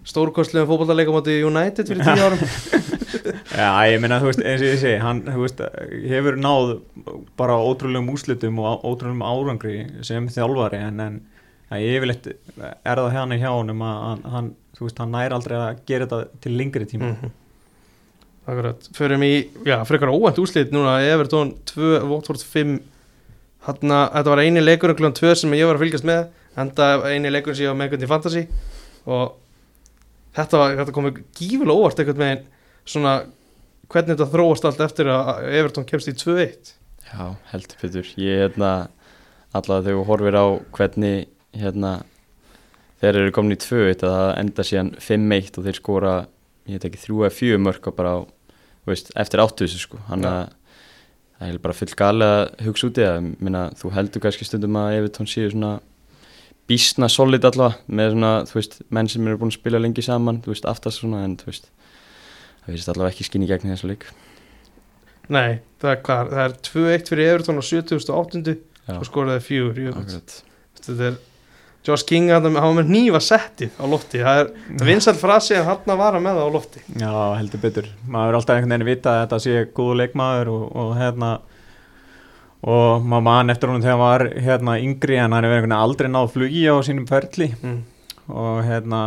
stórkostlega 0.09 0.67
fótballtaleika 0.71 1.13
mátti 1.15 1.37
United 1.45 1.91
fyrir 1.91 2.07
tíu 2.07 2.25
árum. 2.25 2.41
Já, 3.61 3.69
ég 3.93 4.01
meina, 4.03 4.19
þú 4.23 4.31
veist, 4.31 4.41
eins 4.41 4.65
og 4.65 4.71
ég 4.71 4.81
segi, 4.81 4.97
hann, 5.03 5.21
þú 5.29 5.45
veist, 5.45 5.61
hefur 6.11 6.39
náð 6.41 6.73
bara 7.39 7.59
ótrúlegum 7.61 8.11
úslitum 8.15 8.59
og 8.63 8.87
ótrúlegum 8.89 9.23
árangri 9.27 9.77
sem 10.07 10.27
þjálfari 10.33 10.81
en, 10.89 11.05
en 11.05 11.21
það 11.73 11.87
er 11.87 11.97
yfirleitt 11.97 12.29
er 12.33 13.01
það 13.01 13.13
hérna 13.17 13.39
hjá 13.41 13.49
honum 13.51 13.85
að 13.87 14.01
hann, 14.07 14.25
hann, 14.35 14.51
þú 14.77 14.87
veist, 14.87 15.01
hann 15.01 15.15
næri 15.17 15.37
aldrei 15.37 15.57
að 15.59 15.83
gera 15.89 16.09
þetta 16.11 16.43
til 16.45 16.55
lengri 16.59 16.89
tíma. 16.91 17.13
Mhm. 17.17 17.39
Akkurat, 18.43 18.89
förum 18.97 19.23
í, 19.23 19.35
já, 19.65 19.77
frekar 19.87 20.11
óvænt 20.11 20.41
úslit 20.43 20.73
núna, 20.75 20.97
Everton 21.07 21.55
2, 21.71 22.01
Watford 22.11 22.43
5 22.43 22.81
Þarna, 23.63 23.99
þetta 24.11 24.31
var 24.33 24.41
eini 24.43 24.63
leikurinn 24.65 24.97
klúan 24.99 25.15
2 25.15 25.37
sem 25.39 25.53
ég 25.55 25.69
var 25.69 25.77
að 25.79 25.85
fylgjast 25.85 26.07
með 26.09 26.25
enda 26.59 26.89
eini 27.07 27.31
leikurinn 27.31 27.55
sem 27.55 27.69
ég 27.69 27.71
var 27.71 27.79
með 27.79 27.87
einhvern 27.87 28.03
í 28.03 28.11
Fantasy. 28.11 28.43
Og 29.07 29.37
þetta, 30.35 30.59
var, 30.59 30.75
þetta 30.81 30.95
komið 30.97 31.21
gífulega 31.39 31.79
óvart 31.79 32.03
einhvern 32.03 32.25
veginn 32.25 32.43
svona 32.83 33.15
hvernig 33.93 34.17
þetta 34.17 34.31
þróast 34.33 34.67
allt 34.69 34.83
eftir 34.87 35.11
að 35.13 35.31
Everton 35.53 35.87
kemst 35.89 36.11
í 36.11 36.17
2-1 36.17 36.73
Já, 37.13 37.25
heldur 37.53 37.81
Petur 37.83 38.11
Ég 38.19 38.43
hérna 38.47 38.73
allavega 39.53 39.85
þegar 39.87 39.99
þú 39.99 40.05
horfir 40.09 40.39
á 40.39 40.47
hvernig 40.79 41.32
hérna 41.59 41.93
þeir 43.03 43.19
eru 43.19 43.35
komin 43.35 43.57
í 43.57 43.61
tvö 43.61 43.89
að 43.91 44.05
það 44.05 44.29
enda 44.41 44.67
síðan 44.67 44.93
5-1 45.03 45.59
og 45.59 45.67
þeir 45.67 45.79
skora 45.79 46.15
ég 46.69 46.79
veit 46.79 46.89
ekki 46.89 47.03
þrjú 47.03 47.23
eða 47.25 47.37
fjögur 47.37 47.63
mörg 47.67 47.89
á 47.89 47.93
bara 47.97 48.13
á 48.17 48.21
veist, 48.89 49.13
eftir 49.19 49.43
áttu 49.43 49.67
þessu 49.67 49.81
sko. 49.85 50.01
Hann 50.09 50.27
að 50.27 50.43
það 51.39 51.49
er 51.49 51.63
bara 51.63 51.77
full 51.77 51.95
gali 51.99 52.27
að 52.27 52.43
hugsa 52.67 52.89
út 52.89 53.01
í 53.01 53.07
það. 53.07 53.31
Þú 53.81 53.93
heldur 53.97 54.25
kannski 54.25 54.47
stundum 54.47 54.79
að 54.79 54.99
Evertón 55.01 55.31
séu 55.31 55.51
svona 55.51 55.73
bísna 56.71 57.09
solid 57.11 57.45
allavega 57.45 57.83
með 57.91 58.13
svona, 58.15 58.33
þú 58.49 58.59
veist, 58.59 58.77
menn 58.95 59.11
sem 59.11 59.27
eru 59.27 59.41
búin 59.41 59.51
að 59.51 59.59
spila 59.59 59.81
lengi 59.83 60.05
saman, 60.07 60.39
þú 60.45 60.53
veist, 60.55 60.69
aftast 60.71 61.03
svona 61.03 61.25
en 61.27 61.35
þú 61.41 61.51
veist, 61.51 61.67
það 62.63 62.77
veist 62.77 62.93
allavega 62.93 63.17
ekki 63.17 63.27
skinn 63.27 63.47
í 63.47 63.51
gegn 63.51 63.67
í 63.67 63.75
þessu 63.75 63.91
leik. 63.91 64.07
Nei, 65.33 65.59
það 65.83 65.91
er 65.91 66.01
hvað, 66.07 66.31
það 66.31 66.45
er 66.45 66.55
2-1 66.69 67.11
fyrir 67.11 67.33
Everton 67.33 67.59
á 67.59 67.65
70.8 67.67 68.55
Já, 68.83 68.97
og 68.99 69.05
skoraði 69.07 69.45
fjögur 69.47 69.77
Þetta 70.03 70.95
er 71.07 71.19
Josh 71.83 72.07
King, 72.07 72.29
hann 72.31 72.55
var 72.55 72.75
með 72.77 72.91
nýfa 72.95 73.19
settið 73.23 73.73
á 73.75 73.85
lofti. 73.91 74.21
Það 74.23 74.41
er, 74.43 74.51
það 74.69 74.85
er 74.85 74.91
vinsælt 74.93 75.19
frasi 75.19 75.57
en 75.59 75.65
hann 75.67 75.97
var 75.99 76.19
að 76.19 76.23
með 76.23 76.37
það 76.39 76.47
á 76.47 76.55
lofti. 76.57 76.83
Já, 77.01 77.15
heldur 77.41 77.63
betur. 77.65 77.89
Maður 78.07 78.29
er 78.29 78.39
alltaf 78.39 78.59
einhvern 78.59 78.75
veginn 78.77 78.91
vita 78.93 79.15
að 79.15 79.23
þetta 79.25 79.41
sé 79.43 79.65
góðu 79.75 79.97
leikmaður 79.99 80.53
og, 80.53 80.69
og 80.79 80.93
hérna 81.01 81.33
og 82.63 83.03
maður 83.03 83.27
mann 83.27 83.51
eftir 83.51 83.73
honum 83.73 83.83
þegar 83.83 83.97
hann 83.99 84.05
var 84.05 84.27
hérna 84.47 84.77
yngri 84.79 85.19
en 85.19 85.35
hann 85.35 85.41
einhvern 85.41 85.65
veginn 85.65 85.79
aldrei 85.81 86.11
náð 86.13 86.31
flugi 86.37 86.63
á 86.71 86.77
sínum 86.87 87.09
ferli. 87.11 87.51
Mm. 87.63 87.81
og 88.31 88.63
hérna 88.65 89.01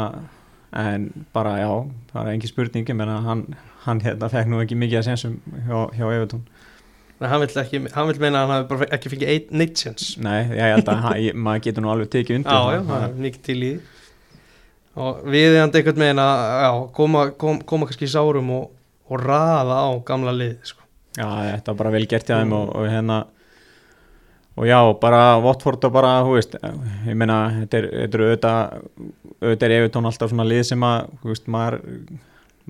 en 0.75 1.07
bara 1.33 1.55
já, 1.61 1.71
það 2.11 2.21
er 2.21 2.33
engin 2.33 2.51
spurningi 2.51 2.95
menn 2.97 3.11
að 3.11 3.27
hann, 3.29 3.43
hann 3.85 4.01
hérna 4.03 4.29
fekk 4.31 4.49
nú 4.51 4.59
ekki 4.63 4.77
mikið 4.79 4.99
að 4.99 5.07
sensum 5.07 5.37
hjá, 5.67 5.77
hjá 5.95 6.05
Evertón 6.09 6.43
Nei, 7.15 7.27
hann 7.31 7.39
vill, 7.45 7.51
ekki, 7.61 7.79
hann 7.95 8.07
vill 8.09 8.19
meina 8.19 8.41
að 8.43 8.49
hann 8.51 8.65
hafi 8.67 8.87
ekki 8.97 9.11
fengið 9.13 9.29
eitt 9.31 9.51
neitt 9.55 9.79
séns. 9.79 10.07
Nei, 10.19 10.41
ég 10.51 10.73
held 10.73 10.89
að 10.91 11.03
hann, 11.05 11.43
maður 11.45 11.61
getur 11.69 11.85
nú 11.85 11.91
alveg 11.93 12.09
tekið 12.11 12.39
undir 12.41 12.57
Já, 12.57 12.73
já, 12.75 12.81
það 12.89 13.05
er 13.05 13.13
mikið 13.25 13.45
til 13.45 13.55
í 13.55 13.69
því. 13.69 13.93
Og 15.05 15.21
við 15.31 15.55
hann 15.59 15.71
einhvern 15.71 16.03
veginn 16.03 16.23
að 16.23 16.41
já, 16.65 16.71
koma, 16.97 17.23
kom, 17.39 17.61
koma 17.67 17.87
kannski 17.87 18.07
í 18.07 18.11
sárum 18.11 18.51
og, 18.57 18.67
og 19.07 19.23
raða 19.23 19.79
á 19.87 19.91
gamla 20.07 20.35
lið 20.35 20.57
sko. 20.67 20.83
Já, 21.15 21.27
þetta 21.53 21.71
var 21.71 21.79
bara 21.85 21.95
vel 21.95 22.05
gert 22.11 22.27
hjá 22.27 22.41
þeim 22.41 22.53
og, 22.55 22.75
og 22.75 22.91
hérna 22.91 23.21
og 24.55 24.67
já, 24.67 24.79
bara 24.99 25.23
Watford 25.43 25.83
og 25.87 25.95
bara, 25.95 26.13
hú 26.23 26.35
veist 26.35 26.55
ég 26.59 27.15
meina, 27.15 27.39
þetta 27.61 27.79
er, 27.79 27.89
þetta 28.03 28.17
er 28.17 28.23
auðvitað 28.25 28.61
auðvitað 29.41 29.67
er 29.67 29.75
Evertón 29.79 30.07
alltaf 30.07 30.31
svona 30.31 30.47
lið 30.47 30.63
sem 30.69 30.85
að 30.87 31.09
hú 31.21 31.31
veist, 31.31 31.49
maður 31.51 31.81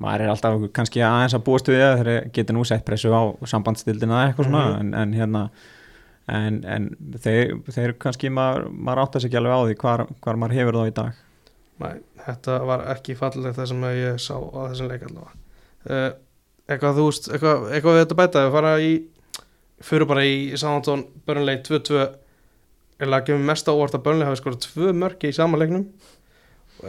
maður 0.01 0.25
er 0.25 0.31
alltaf 0.33 0.65
kannski 0.75 1.01
aðeins 1.05 1.35
að 1.37 1.43
búast 1.47 1.69
við 1.71 1.79
það 1.83 2.01
þeir 2.03 2.29
geta 2.35 2.53
nú 2.55 2.65
sett 2.67 2.85
pressu 2.87 3.13
á 3.15 3.21
sambandstildina 3.47 4.17
eða 4.21 4.31
eitthvað 4.33 4.49
svona, 4.49 4.63
Mhm. 4.65 4.79
en, 4.79 4.93
en 4.93 5.13
hérna 5.13 5.43
en, 6.27 6.63
en 6.65 6.89
þeir, 7.21 7.53
þeir 7.69 7.93
kannski 8.01 8.29
maður, 8.33 8.69
maður 8.71 9.01
átt 9.03 9.15
að 9.19 9.25
ekki 9.29 9.37
alveg 9.39 9.55
á 9.55 9.61
því 9.69 9.75
hvar, 9.83 10.05
hvar 10.25 10.35
maður 10.41 10.57
hefur 10.59 10.77
þá 10.79 10.87
í 10.89 10.93
dag. 10.99 11.13
Nei, 11.79 11.95
þetta 12.25 12.59
var 12.65 12.85
ekki 12.95 13.15
fallegt 13.19 13.57
það 13.59 13.67
sem 13.67 13.81
ég 13.83 14.19
sá 14.23 14.35
á 14.39 14.59
þessum 14.71 14.89
leik 14.89 15.03
allavega. 15.05 15.33
Uh, 15.85 16.11
eitthvað 16.71 16.95
þú 16.97 17.05
veist 17.09 17.27
eitthvað, 17.29 17.65
eitthvað 17.75 17.95
við 17.97 18.03
þetta 18.05 18.19
bæta, 18.21 18.45
við 18.47 18.55
fara 18.55 18.73
í 18.81 18.91
fyrir 19.85 20.07
bara 20.09 20.23
í 20.25 20.35
Sántón 20.57 21.03
Börnlei 21.27 21.57
2-2 21.61 22.07
eða 23.05 23.19
gefa 23.27 23.43
mest 23.51 23.67
á 23.69 23.75
óvart 23.75 23.93
að 23.97 24.03
Börnlei 24.07 24.25
hafi 24.25 24.39
skorað 24.41 24.63
tvö 24.65 24.93
mörki 24.95 25.29
í 25.29 25.35
sama 25.35 25.59
leiknum. 25.61 25.85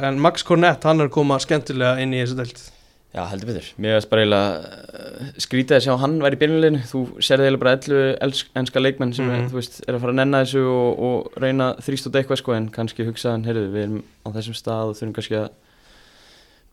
En 0.00 0.18
Max 0.22 0.42
Cornett, 0.46 0.82
hann 0.86 1.00
er 1.02 1.08
koma 1.12 1.36
skemmtilega 1.42 2.00
inn 2.02 2.14
í 2.14 2.22
þessu 2.22 2.36
delt 2.38 2.62
Já, 3.14 3.22
heldur 3.30 3.48
betur. 3.48 3.68
Mér 3.80 3.94
veist 3.96 4.10
bara 4.10 4.22
eiginlega 4.24 4.48
uh, 4.60 5.28
skrítið 5.40 5.76
að 5.78 5.84
sjá 5.86 5.94
hann 6.02 6.16
væri 6.20 6.36
í 6.36 6.40
byrjuleginu. 6.42 6.80
Þú 6.90 7.00
serði 7.24 7.46
eiginlega 7.46 7.62
bara 7.62 7.76
11 8.26 8.50
ennska 8.60 8.82
leikmenn 8.82 9.14
sem 9.16 9.24
Mhm. 9.30 9.36
er, 9.38 9.46
þú 9.52 9.56
veist, 9.60 9.78
er 9.88 9.94
að 9.96 10.00
fara 10.02 10.12
að 10.12 10.18
nenna 10.20 10.40
þessu 10.44 10.64
og, 10.68 10.98
og 11.08 11.38
reyna 11.40 11.68
þrýst 11.80 12.08
út 12.10 12.18
eitthvað 12.20 12.40
sko 12.42 12.52
en 12.58 12.66
kannski 12.74 13.06
hugsaðan, 13.08 13.46
heyrðu, 13.48 13.70
við 13.72 13.82
erum 13.86 14.02
á 14.20 14.28
þessum 14.36 14.56
stað 14.58 14.90
og 14.90 14.98
þurfum 14.98 15.14
kannski 15.16 15.38
að 15.40 15.48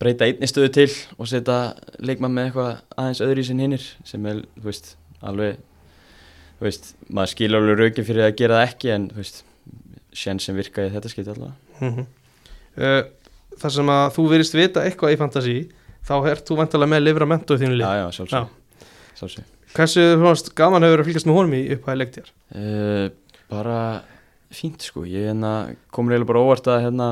breyta 0.04 0.26
einni 0.28 0.50
stöðu 0.52 0.72
til 0.76 0.89
og 1.17 1.30
setja 1.32 1.58
leikmann 2.04 2.34
með 2.36 2.50
eitthvað 2.50 2.82
aðeins 2.98 3.22
öðru 3.24 3.39
í 3.39 3.48
sinn 3.48 3.62
hinnir 3.63 3.86
sem 4.04 4.26
er, 4.28 4.41
þú 4.60 4.67
veist, 4.67 4.89
alveg, 5.24 5.62
þú 6.60 6.67
veist, 6.67 6.89
maður 7.08 7.32
skilur 7.38 7.62
alveg 7.62 7.80
raukin 7.86 8.08
fyrir 8.10 8.26
að 8.28 8.36
gera 8.41 8.58
það 8.60 8.67
ekki 8.74 8.91
en, 8.98 9.06
þú 9.13 9.22
veist, 9.22 9.43
sjén 10.13 10.41
sem 10.43 10.58
virka 10.60 10.84
í 10.89 10.91
þetta 10.91 11.13
skipti 11.13 11.32
allavega. 11.32 11.56
mm 11.80 12.04
uh, 12.84 13.04
þar 13.63 13.72
sem 13.78 13.89
að 13.93 14.04
þú 14.17 14.24
virðist 14.34 14.56
vita 14.58 14.82
eitthvað 14.84 15.13
í 15.13 15.17
fantasi 15.22 15.56
þá 16.08 16.13
ert 16.32 16.46
þú 16.50 16.58
vantilega 16.60 16.92
með 16.94 17.04
livramento 17.08 17.56
í 17.58 17.62
þínu 17.63 17.78
lið 17.80 17.86
Já, 17.88 18.00
já, 18.02 18.08
sjálfsög. 18.18 18.48
Sjálfsög. 19.20 19.44
hversu 19.74 20.04
fannst, 20.22 20.50
gaman 20.58 20.84
hefur 20.86 21.02
að 21.04 21.08
fylgjast 21.10 21.28
með 21.30 21.38
honum 21.39 21.54
í 21.60 21.62
upphæði 21.78 22.02
leiktjar 22.04 22.32
Uh, 22.54 23.08
bara 23.50 23.78
fínt 24.54 24.84
sko, 24.86 25.02
ég 25.10 25.26
hérna, 25.32 25.52
komur 25.89 26.13
eiginlega 26.13 26.30
bara 26.30 26.42
óvart 26.46 26.68
að 26.70 26.84
hérna, 26.86 27.08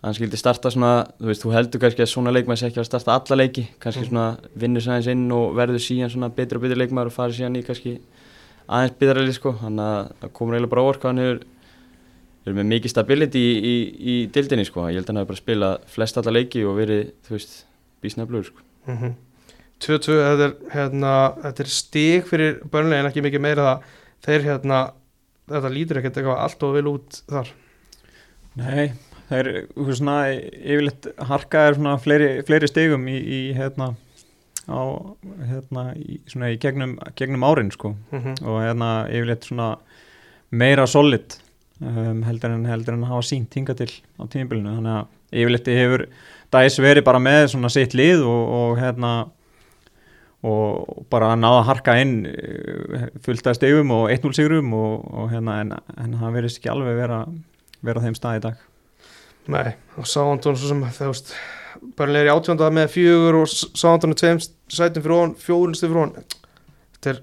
hann 0.00 0.14
skildi 0.16 0.38
starta 0.40 0.70
svona, 0.72 0.92
þú 1.20 1.28
veist, 1.28 1.42
þú 1.44 1.52
heldur 1.52 1.82
kannski 1.82 2.00
að 2.04 2.08
svona 2.14 2.32
leikmaður 2.32 2.60
sé 2.62 2.70
ekki 2.70 2.80
að 2.80 2.86
starta 2.88 3.16
alla 3.18 3.36
leiki, 3.42 3.66
kannski 3.82 4.06
Mm. 4.06 4.08
svona 4.08 4.26
vinnur 4.56 4.80
sér 4.80 4.94
aðeins 4.94 5.10
inn 5.12 5.26
og 5.36 5.52
verður 5.58 5.82
síðan 5.84 6.12
svona 6.14 6.30
betri 6.32 6.56
og 6.56 6.62
betri 6.64 6.78
leikmaður 6.80 7.10
og 7.12 7.16
farið 7.18 7.36
síðan 7.42 7.58
í 7.60 7.64
kannski 7.66 7.92
aðeins 8.68 8.96
betra 9.02 9.20
leik 9.26 9.36
sko, 9.36 9.52
hann 9.60 9.76
komur 10.32 10.56
eiginlega 10.56 10.72
bara 10.72 10.86
óvart 10.88 11.04
hann 11.10 11.20
verið 11.20 12.56
með 12.62 12.70
mikið 12.72 12.90
stability 12.94 13.38
í, 13.44 13.54
í, 13.60 13.76
í 14.00 14.14
dildinni 14.32 14.64
sko, 14.64 14.86
ég 14.88 14.96
held 15.02 15.04
að 15.04 15.12
hann 15.12 15.20
hefur 15.20 15.32
bara 15.34 15.42
spilað 15.44 15.88
flest 15.92 16.16
alla 16.22 16.32
leiki 16.38 16.64
og 16.64 16.78
verið, 16.80 17.10
þú 17.28 17.36
veist, 17.36 17.58
bísneflur 18.02 18.44
sko. 18.44 18.60
mm 18.86 18.96
-hmm. 18.96 19.14
2-2, 19.78 20.14
þetta 20.18 20.46
er, 20.48 20.54
hérna, 20.72 21.14
þetta 21.42 21.62
er 21.62 21.70
stig 21.70 22.24
fyrir 22.26 22.56
börnlegin 22.70 23.06
ekki 23.06 23.22
mikið 23.22 23.40
meira 23.40 23.66
það 23.68 23.82
þeir 24.26 24.46
hérna, 24.48 24.78
þetta 25.46 25.70
lítur 25.74 26.00
ekkert 26.00 26.16
eitthvað 26.16 26.42
allt 26.42 26.62
og 26.62 26.74
vel 26.74 26.86
út 26.86 27.22
þar 27.30 27.52
Nei, 28.58 28.92
það 29.28 29.38
er 29.38 29.50
þú 29.74 29.86
veist, 29.86 30.00
svona 30.00 30.16
yfirleitt 30.32 31.08
harka 31.28 31.64
er 31.68 31.74
svona 31.78 31.96
fleiri, 32.02 32.30
fleiri 32.48 32.70
stigum 32.70 33.06
í, 33.06 33.18
í 33.18 33.40
hérna 33.54 33.92
á 34.68 34.82
hérna 35.48 35.84
í, 35.96 36.18
svona 36.28 36.50
í 36.52 36.58
gegnum, 36.60 36.98
gegnum 37.16 37.46
árin 37.46 37.70
sko 37.72 37.94
mm 37.94 38.18
-hmm. 38.18 38.42
og 38.44 38.62
hérna 38.62 38.90
yfirleitt 39.08 39.44
svona 39.44 39.76
meira 40.50 40.86
solid 40.86 41.38
um, 41.80 42.22
heldur 42.22 42.50
en 42.50 42.66
heldur 42.66 42.94
en 42.94 43.04
hafa 43.04 43.22
sínt 43.22 43.54
hinga 43.54 43.74
til 43.74 43.90
á 44.18 44.22
tímabilinu 44.26 44.74
þannig 44.76 44.94
að 44.98 45.06
yfirleitt 45.32 45.66
hefur 45.66 46.06
dæs 46.54 46.78
verið 46.80 47.04
bara 47.06 47.20
með 47.22 47.50
svona 47.54 47.70
sitt 47.72 47.96
lið 47.98 48.24
og, 48.26 48.54
og 48.60 48.78
hérna 48.80 49.12
og 50.48 51.04
bara 51.10 51.32
náða 51.34 51.62
að 51.64 51.68
harka 51.72 51.96
inn 51.98 52.14
eh, 52.30 53.08
fullt 53.24 53.48
af 53.50 53.58
stegum 53.58 53.90
og 53.94 54.10
1-0 54.14 54.36
sigrum 54.36 54.72
og, 54.76 55.06
og 55.10 55.30
hérna 55.32 55.60
en, 55.64 55.76
en 55.98 56.18
það 56.20 56.36
verðist 56.36 56.60
ekki 56.60 56.70
alveg 56.72 56.98
vera, 57.00 57.22
vera 57.84 58.02
þeim 58.04 58.18
stað 58.18 58.38
í 58.38 58.42
dag. 58.46 58.66
Nei, 59.48 59.72
og 59.98 60.06
Sáandón 60.06 60.58
svo 60.60 60.70
sem 60.70 60.84
þú 60.94 61.08
veist, 61.10 61.32
börnlegin 61.98 62.26
er 62.26 62.30
í 62.30 62.34
átjónda 62.34 62.68
með 62.74 62.92
fjögur 62.94 63.40
og 63.40 63.48
Sáandón 63.50 64.14
er 64.14 64.20
tveim 64.20 64.42
sætum 64.42 65.04
fyrir 65.04 65.16
hún, 65.16 65.34
fjórunstu 65.40 65.88
fyrir 65.88 66.02
hún 66.04 66.12
þetta 66.18 67.14
er, 67.14 67.22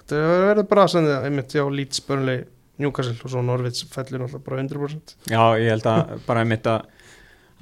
þetta 0.00 0.18
er 0.18 0.46
verið 0.50 0.68
bara 0.72 0.88
sem 0.90 1.06
það 1.06 1.28
einmitt 1.28 1.56
já, 1.56 1.62
Leeds, 1.78 2.02
börnleg, 2.08 2.48
Newcastle 2.82 3.14
og 3.16 3.32
svo 3.32 3.44
Norvits 3.46 3.86
fellur 3.92 4.24
náttúrulega 4.24 4.44
bara 4.48 4.60
100% 4.64 5.16
Já, 5.30 5.42
ég 5.60 5.70
held 5.70 5.88
að 5.92 6.14
bara 6.26 6.42
einmitt 6.42 6.68
að, 6.68 6.88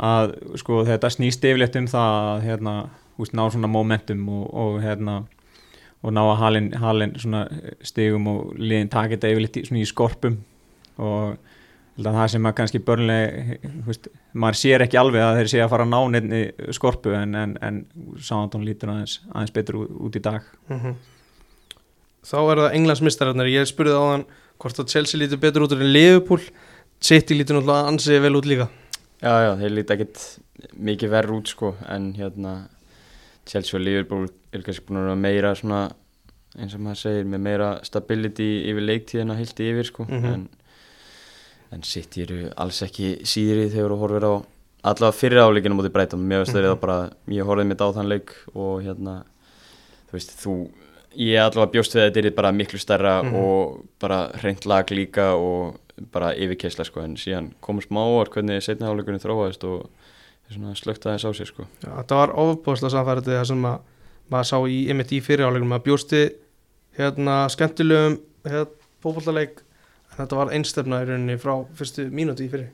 að 0.01 0.33
sko 0.61 0.81
þetta 0.89 1.11
snýst 1.13 1.45
yfirleitt 1.45 1.77
um 1.77 1.89
það 1.91 2.17
að 2.31 2.47
hérna, 2.47 2.75
húst, 3.21 3.37
ná 3.37 3.45
svona 3.53 3.71
momentum 3.71 4.25
og, 4.33 4.47
og 4.49 4.81
hérna 4.85 5.21
og 6.01 6.15
ná 6.17 6.23
að 6.23 6.39
halin, 6.41 6.71
halin 6.81 7.15
stigum 7.85 8.29
og 8.33 8.57
liðin 8.57 8.89
taka 8.93 9.17
þetta 9.17 9.33
yfirleitt 9.35 9.61
í, 9.61 9.65
í 9.83 9.89
skorpum. 9.89 10.39
Og 11.01 11.37
það 12.01 12.21
sem 12.33 12.49
að 12.49 12.57
kannski 12.57 12.81
börnlega 12.85 13.59
húst, 13.85 14.09
maður 14.33 14.61
sér 14.63 14.87
ekki 14.87 15.01
alveg 15.01 15.25
að 15.25 15.41
þeir 15.41 15.53
sé 15.53 15.61
að 15.61 15.73
fara 15.75 15.85
að 15.85 15.93
ná 15.93 16.01
nefni 16.17 16.73
skorpu 16.77 17.13
en, 17.17 17.37
en, 17.37 17.55
en 17.61 17.81
Sándón 18.25 18.65
lítur 18.65 18.95
aðeins, 18.95 19.19
aðeins 19.35 19.57
betur 19.57 19.83
út, 19.83 19.97
út 20.09 20.21
í 20.21 20.25
dag. 20.25 20.53
Mm 20.73 20.99
Þá 22.21 22.37
er 22.37 22.59
það 22.61 22.75
Englandsmistararnir 22.77 23.49
ég 23.49 23.69
spurði 23.69 23.97
á 23.97 24.05
hann 24.05 24.25
hvort 24.61 24.81
að 24.83 24.91
Chelsea 24.93 25.17
lítur 25.17 25.39
betur 25.41 25.65
út 25.65 25.73
en 25.73 25.87
Liverpool. 25.89 26.43
City 27.01 27.33
lítur 27.33 27.57
náttúrulega 27.57 27.89
ansið 27.89 28.21
vel 28.21 28.37
út 28.37 28.49
líka 28.49 28.67
Já, 29.21 29.33
já, 29.45 29.51
þeir 29.61 29.75
líti 29.77 29.97
ekkit 29.97 30.21
mikið 30.81 31.11
verð 31.13 31.35
út 31.37 31.51
sko 31.53 31.75
en 31.93 32.13
hérna 32.17 32.55
Chelsea 33.49 33.77
og 33.79 33.85
Liverpool 33.85 34.29
er 34.55 34.63
kannski 34.65 34.87
búin 34.89 35.01
að 35.01 35.09
vera 35.11 35.17
meira 35.21 35.51
svona 35.59 35.81
eins 36.59 36.75
og 36.75 36.81
maður 36.85 37.01
segir 37.03 37.29
með 37.31 37.43
meira 37.47 37.69
stability 37.87 38.47
yfir 38.71 38.87
leiktíðina 38.89 39.37
hildi 39.39 39.69
yfir 39.75 39.85
sko 39.91 40.07
Mhm. 40.09 40.25
en, 40.33 40.49
en 41.73 41.83
City 41.83 42.23
eru 42.25 42.51
alls 42.57 42.81
ekki 42.83 43.21
síðri 43.23 43.69
þegar 43.71 43.91
þú 43.95 43.99
horfir 44.01 44.25
á 44.27 44.35
allavega 44.91 45.19
fyrir 45.21 45.43
áleikinu 45.45 45.77
mútið 45.79 45.93
breytum 45.95 46.25
mér 46.27 46.41
veist 46.45 46.55
þeir 46.57 46.65
Mhm. 46.65 46.73
það 46.75 46.81
bara, 46.81 47.11
ég 47.29 47.45
horfið 47.47 47.67
mitt 47.67 47.81
á 47.85 47.89
þann 47.93 48.09
leik 48.09 48.31
og 48.55 48.83
hérna 48.83 49.25
þú 50.09 50.13
veist, 50.17 50.31
þú 50.43 50.71
ég 51.17 51.39
allavega 51.45 51.73
bjóst 51.73 51.95
við 51.95 52.01
að 52.03 52.11
þetta 52.15 52.25
er 52.27 52.31
bara 52.41 52.53
miklu 52.53 52.79
stærra 52.81 53.23
Mhm. 53.23 53.35
og 53.35 53.85
bara 54.01 54.31
hreint 54.41 54.65
lag 54.67 54.87
líka 54.87 55.35
og 55.37 55.77
bara 56.13 56.33
yfirkeisla 56.35 56.87
sko 56.89 57.05
en 57.05 57.17
síðan 57.21 57.53
komur 57.65 57.85
smá 57.85 58.01
ávart 58.03 58.35
hvernig 58.35 58.65
setna 58.65 58.91
áleikunni 58.91 59.23
þróaðist 59.23 59.67
og 59.69 59.89
svona 60.51 60.75
slögt 60.75 61.07
aðeins 61.07 61.27
á 61.27 61.31
sér 61.37 61.51
sko. 61.51 61.67
Já, 61.85 61.91
þetta 62.01 62.21
var 62.21 62.35
ofbúðslega 62.43 62.95
samfærið 62.97 63.31
það 63.31 63.49
sem 63.53 63.67
að 63.71 63.79
maður 64.31 64.49
sá 64.51 64.57
í 64.67 64.79
einmitt 64.91 65.15
í 65.15 65.21
fyriráleikunum 65.25 65.73
maður 65.75 65.87
bjósti 65.89 66.23
hérna 66.99 67.37
skemmtilegum 67.53 68.19
hérna, 68.47 68.67
fótbollaleik 69.05 69.63
en 69.63 70.19
þetta 70.19 70.39
var 70.41 70.53
einstefna 70.57 71.01
í 71.03 71.09
rauninni 71.09 71.39
frá 71.41 71.55
fyrstu 71.79 72.07
mínúti 72.11 72.47
í 72.47 72.53
fyrir 72.53 72.71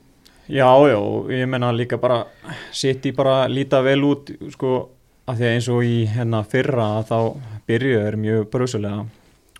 Já, 0.47 0.69
já, 0.87 0.99
ég 1.35 1.49
menna 1.51 1.73
líka 1.75 1.97
bara 1.99 2.21
í 2.71 3.11
bara 3.11 3.49
líta 3.51 3.81
vel 3.83 3.99
út 4.07 4.29
sko, 4.53 4.77
að 5.27 5.41
því 5.41 5.47
að 5.47 5.55
eins 5.57 5.67
og 5.73 5.83
í 5.83 5.97
hérna 6.07 6.39
fyrra 6.47 6.85
þá 7.03 7.17
byrjuðu 7.67 8.05
er 8.07 8.15
mjög 8.21 8.45
brösulega 8.53 9.01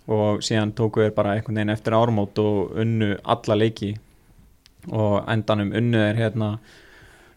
og 0.08 0.42
síðan 0.44 0.72
tóku 0.76 1.02
þeir 1.04 1.14
bara 1.16 1.34
einhvern 1.36 1.58
veginn 1.60 1.74
eftir 1.74 1.96
ármót 1.98 2.38
og 2.40 2.76
unnu 2.80 3.14
alla 3.24 3.56
leiki 3.60 3.90
og 4.92 5.24
endanum 5.28 5.72
unnu 5.76 5.98
er 6.00 6.16
hérna 6.16 6.52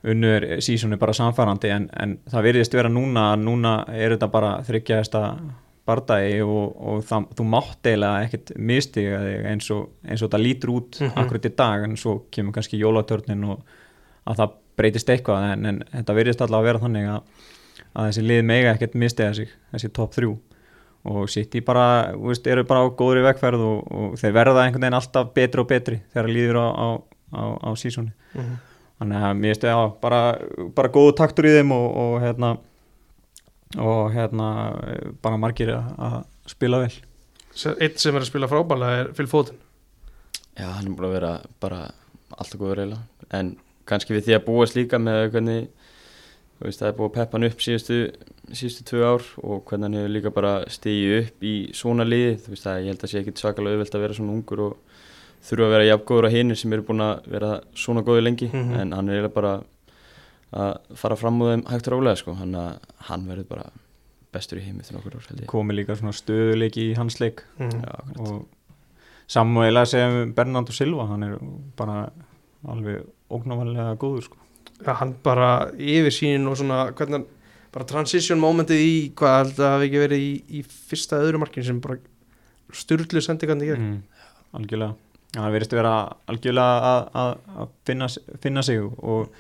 unnu 0.08 0.30
er 0.38 0.46
sísónu 0.64 0.98
bara 0.98 1.14
samfærandi 1.14 1.70
en, 1.76 1.90
en 2.00 2.16
það 2.32 2.46
virðist 2.48 2.74
vera 2.78 2.90
núna 2.90 3.26
núna 3.38 3.74
er 3.94 4.16
þetta 4.16 4.30
bara 4.34 4.54
þryggjaðista 4.66 5.24
bardagi 5.86 6.40
og, 6.46 6.76
og 6.78 7.04
það, 7.10 7.28
þú 7.38 7.46
mátt 7.52 7.88
eiginlega 7.90 8.26
ekkert 8.28 8.52
mistiga 8.58 9.20
þig 9.26 9.46
eins 9.52 9.70
og, 9.74 9.88
eins 10.08 10.22
og 10.26 10.32
það 10.34 10.44
lítur 10.48 10.74
út 10.78 11.00
Mhm. 11.02 11.14
akkurat 11.24 11.46
í 11.50 11.56
dag 11.58 11.84
en 11.88 11.98
svo 11.98 12.20
kemur 12.32 12.54
kannski 12.56 12.80
jólatörnin 12.82 13.44
og 13.50 13.64
að 14.30 14.38
það 14.44 14.52
breytist 14.78 15.10
eitthvað 15.10 15.48
en, 15.54 15.66
en 15.66 15.82
þetta 15.92 16.16
virðist 16.18 16.42
allavega 16.46 16.62
að 16.62 16.70
vera 16.72 16.84
þannig 16.86 17.10
að, 17.10 17.22
að 17.96 18.08
þessi 18.12 18.26
lið 18.30 18.44
mega 18.46 18.74
ekkert 18.76 18.96
mistiga 18.96 19.34
sig 19.34 19.50
þessi 19.74 19.92
top 19.98 20.14
3 20.16 20.32
og 21.06 21.30
sitt 21.34 21.56
í 21.58 21.62
bara, 21.66 22.12
þú 22.14 22.28
veist, 22.30 22.48
eru 22.48 22.64
bara 22.70 22.84
á 22.86 22.94
góðri 22.94 23.24
vegferð 23.26 23.62
og, 23.66 23.78
og 23.92 24.18
þeir 24.22 24.34
verða 24.38 24.66
einhvern 24.68 24.84
veginn 24.86 24.98
alltaf 25.00 25.32
betri 25.34 25.62
og 25.64 25.68
betri 25.72 25.96
þegar 26.14 26.28
það 26.28 26.36
líður 26.36 26.60
á, 26.62 26.68
á, 26.70 26.88
á, 27.34 27.44
á 27.66 27.70
sísóni 27.80 28.12
Mhm. 28.36 28.52
þannig 29.02 29.24
að 29.28 29.40
mér 29.42 29.56
stu, 29.58 29.68
já, 29.68 29.80
bara, 30.02 30.20
bara 30.78 30.90
góðu 30.94 31.16
taktur 31.18 31.48
í 31.50 31.56
þeim 31.58 31.72
og, 31.74 31.88
og 32.04 32.14
hérna 32.22 32.52
og 33.82 34.12
hérna 34.14 34.48
bara 35.24 35.38
margir 35.42 35.72
að, 35.74 35.90
að 35.98 36.16
spila 36.52 36.80
vel. 36.84 36.92
Einn 37.80 37.98
sem 38.00 38.16
er 38.16 38.22
að 38.24 38.30
spila 38.30 38.48
frábæla 38.52 38.90
er 39.02 39.12
Phil 39.16 39.28
Foden. 39.32 39.58
Já, 40.60 40.68
hann 40.76 40.88
er 40.88 40.96
búin 40.96 41.08
að 41.10 41.14
vera 41.16 41.32
bara 41.64 41.80
alltaf 42.38 42.60
góður 42.60 42.82
eiginlega. 42.84 43.04
En 43.36 43.54
kannski 43.88 44.14
við 44.16 44.26
því 44.28 44.36
að 44.38 44.46
búast 44.48 44.76
líka 44.78 45.00
með 45.02 45.32
hvernig 45.34 45.70
veist, 46.68 46.80
það 46.82 46.88
er 46.92 46.96
búið 46.98 47.10
að 47.10 47.14
peppa 47.18 47.38
hann 47.38 47.48
upp 47.50 47.60
síðustu, 47.66 47.98
síðustu 48.52 48.84
tvö 48.90 49.02
ár 49.08 49.24
og 49.44 49.66
hvernig 49.66 49.84
hann 49.88 49.98
hefur 50.00 50.14
líka 50.16 50.32
bara 50.36 50.54
stigið 50.70 51.18
upp 51.26 51.44
í 51.44 51.54
svona 51.74 52.06
liði, 52.08 52.38
þú 52.44 52.50
veist, 52.54 52.64
það, 52.68 52.80
ég 52.82 52.92
held 52.92 53.06
að 53.08 53.12
sé 53.14 53.20
ekkit 53.22 53.42
svakalega 53.44 53.76
auðvelt 53.78 53.96
að 53.96 54.02
vera 54.06 54.18
svona 54.18 54.36
ungur 54.38 54.64
og 54.68 54.78
þurfa 55.42 55.66
að 55.68 55.72
vera 55.76 55.88
jafn 55.90 56.06
góður 56.12 56.28
á 56.28 56.32
hinir 56.36 56.56
sem 56.62 56.74
eru 56.74 56.84
búin 56.86 57.02
að 57.02 57.28
vera 57.34 57.52
svona 57.74 58.04
góði 58.06 58.22
lengi 58.28 58.50
Mhm. 58.54 58.74
en 58.80 58.92
hann 58.94 59.10
er 59.10 59.16
eiginlega 59.22 59.34
bara 59.34 59.54
að 60.54 60.78
fara 61.00 61.16
fram 61.16 61.40
úr 61.42 61.54
þeim 61.56 61.64
hægt 61.72 61.88
og 61.88 61.94
rálega 61.96 62.18
sko, 62.18 62.34
hann, 62.36 62.54
hann 63.08 63.28
verður 63.28 63.48
bara 63.50 63.70
bestur 64.34 64.60
í 64.60 64.64
heimi 64.66 64.84
þegar 64.84 65.00
okkur 65.02 65.16
ár 65.18 65.28
held 65.30 65.42
ég 65.42 65.48
komi 65.48 65.74
líka 65.76 65.96
svona 65.96 66.14
stöðuleiki 66.14 66.92
í 66.92 66.96
hans 66.98 67.20
leik 67.20 67.42
Mhm. 67.58 67.82
Já, 67.82 67.90
akkurat. 67.90 68.28
og 68.32 68.48
samúilega 69.28 69.88
sem 69.88 70.34
Bernardo 70.34 70.72
Silva 70.72 71.06
hann 71.08 71.24
er 71.24 71.38
bara 71.78 72.12
alveg 72.68 73.06
ógnavalega 73.32 73.96
góður 73.98 74.24
sko. 74.24 74.38
Já, 74.82 74.96
hann 74.98 75.14
bara 75.24 75.52
yfir 75.78 76.14
sínin 76.16 76.50
og 76.50 76.58
svona 76.60 76.84
hvernig 76.98 77.20
hann, 77.20 77.28
bara 77.72 77.88
transition 77.88 78.42
momentið 78.42 78.82
í 78.84 78.96
hvað 79.18 79.38
held 79.38 79.62
að 79.62 79.74
hafi 79.76 79.88
ekki 79.88 80.04
verið 80.04 80.26
í, 80.26 80.32
í 80.60 80.64
fyrsta 80.90 81.22
öðru 81.22 81.42
markinu 81.44 81.68
sem 81.68 81.80
bara 81.84 82.00
styrlu 82.76 83.24
sendingandi 83.24 83.70
gegn. 83.70 83.88
Mm, 83.88 84.28
algjörlega. 84.60 84.98
Já, 85.32 85.40
hann 85.40 85.54
verðist 85.54 85.74
vera 85.78 85.96
algjörlega 86.32 86.92
að, 86.92 87.02
að, 87.22 87.34
að 87.56 87.74
finna, 87.88 88.12
finna 88.44 88.64
sig 88.68 88.82
og 88.84 89.32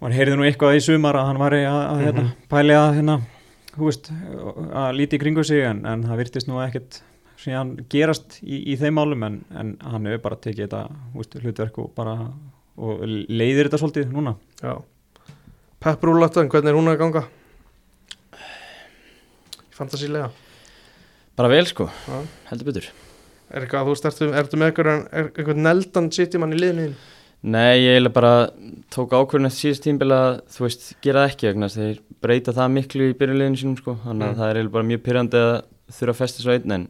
maður 0.00 0.16
heyrði 0.16 0.38
nú 0.38 0.46
eitthvað 0.46 0.78
í 0.78 0.84
sumar 0.84 1.18
að 1.18 1.28
hann 1.30 1.40
var 1.42 1.56
að, 1.58 1.78
að 1.80 2.02
hérna, 2.04 2.26
pæli 2.52 2.76
að 2.78 2.90
hérna, 3.00 3.16
veist, 3.76 4.12
að 4.70 4.92
líti 4.98 5.18
í 5.18 5.22
kringu 5.24 5.44
sig 5.46 5.64
en, 5.66 5.82
en 5.88 6.06
það 6.06 6.22
virtist 6.22 6.50
nú 6.50 6.60
ekkert 6.62 7.00
gerast 7.90 8.38
í, 8.44 8.60
í 8.72 8.76
þeim 8.78 8.98
málum 9.00 9.26
en, 9.26 9.42
en 9.56 9.74
hann 9.80 10.08
hefur 10.08 10.24
bara 10.28 10.40
tekið 10.44 10.66
þetta 10.66 10.82
veist, 11.16 11.36
hlutverk 11.42 11.82
og 11.82 11.92
bara 11.96 12.16
og 12.80 13.04
leiðir 13.28 13.68
þetta 13.68 13.80
svolítið 13.82 14.14
núna 14.14 14.34
Já 14.64 14.74
Pep 15.80 16.02
Rúlatan, 16.04 16.48
hvernig 16.52 16.72
er 16.74 16.76
hún 16.76 16.90
að 16.92 16.98
ganga? 17.00 17.22
Fantasílega 19.76 20.30
bara 21.38 21.48
vel 21.48 21.64
sko, 21.70 21.86
Já. 22.08 22.18
heldur 22.50 22.68
betur 22.72 22.88
Er 23.50 23.64
eitthvað, 23.64 23.88
þú 23.88 23.94
veist, 23.96 24.04
ertu, 24.38 24.58
með 24.60 24.68
einhvern, 24.68 25.00
er, 25.10 25.30
einhvern 25.34 25.64
neldan 25.64 26.10
sitjumann 26.14 26.52
í 26.54 26.58
liðinu 26.60 26.84
þínu? 26.84 26.98
Nei, 27.50 27.80
ég 27.80 27.96
eiginlega 27.96 28.12
bara 28.14 28.32
tók 28.94 29.14
ákvörðin 29.16 29.48
eftir 29.48 29.64
síðust 29.64 29.82
tímbil 29.88 30.10
að 30.14 30.28
þú 30.54 30.62
veist, 30.66 30.84
gera 31.02 31.24
það 31.24 31.32
ekki 31.32 31.48
vegna 31.48 31.66
að 31.70 31.78
þeir 31.80 31.98
breyta 32.22 32.54
það 32.54 32.68
miklu 32.76 33.08
í 33.10 33.16
byrjuleginu 33.18 33.58
sínum 33.62 33.78
sko, 33.80 33.96
þannig 34.04 34.26
að 34.28 34.30
Mm. 34.34 34.38
það 34.38 34.50
er 34.52 34.60
eiginlega 34.60 34.74
bara 34.76 34.88
mjög 34.90 35.02
pyrrandi 35.08 35.40
að 35.40 35.56
þurfa 35.96 36.14
að 36.14 36.20
festa 36.20 36.44
svo 36.44 36.52
einn 36.54 36.76
en 36.76 36.84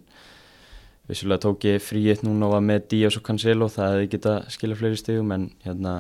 vissulega 1.11 1.43
tók 1.45 1.65
ég 1.69 1.83
fríitt 1.83 2.23
núna 2.27 2.47
og 2.49 2.55
var 2.57 2.63
með 2.65 2.87
Díaz 2.93 3.17
og 3.19 3.25
Cancelo, 3.27 3.69
það 3.71 3.97
hefði 3.97 4.11
geta 4.15 4.35
skilja 4.55 4.79
fleiri 4.79 5.01
stegum 5.01 5.33
en 5.35 5.49
hérna 5.65 5.95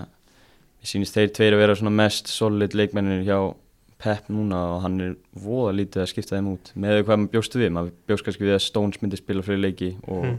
ég 0.81 0.91
sýnist 0.93 1.17
þeir 1.19 1.33
tveir 1.37 1.57
að 1.57 1.63
vera 1.65 1.77
svona 1.79 1.93
mest 1.99 2.31
solid 2.33 2.77
leikmennir 2.79 3.27
hjá 3.27 3.41
Pep 4.01 4.31
núna 4.33 4.57
og 4.77 4.79
hann 4.87 4.95
er 5.05 5.17
voða 5.37 5.75
lítið 5.77 6.01
að 6.01 6.07
skipta 6.09 6.39
þeim 6.39 6.47
út 6.55 6.71
með 6.81 7.03
hvað 7.05 7.19
maður 7.21 7.33
bjóstu 7.35 7.59
við, 7.61 7.73
maður 7.77 7.91
bjóst 8.09 8.25
kannski 8.25 8.47
við 8.47 8.55
að 8.55 8.63
Stones 8.65 9.03
myndi 9.03 9.19
spila 9.21 9.43
fleiri 9.45 9.61
leiki 9.67 9.91
og 10.09 10.25
Mm. 10.25 10.39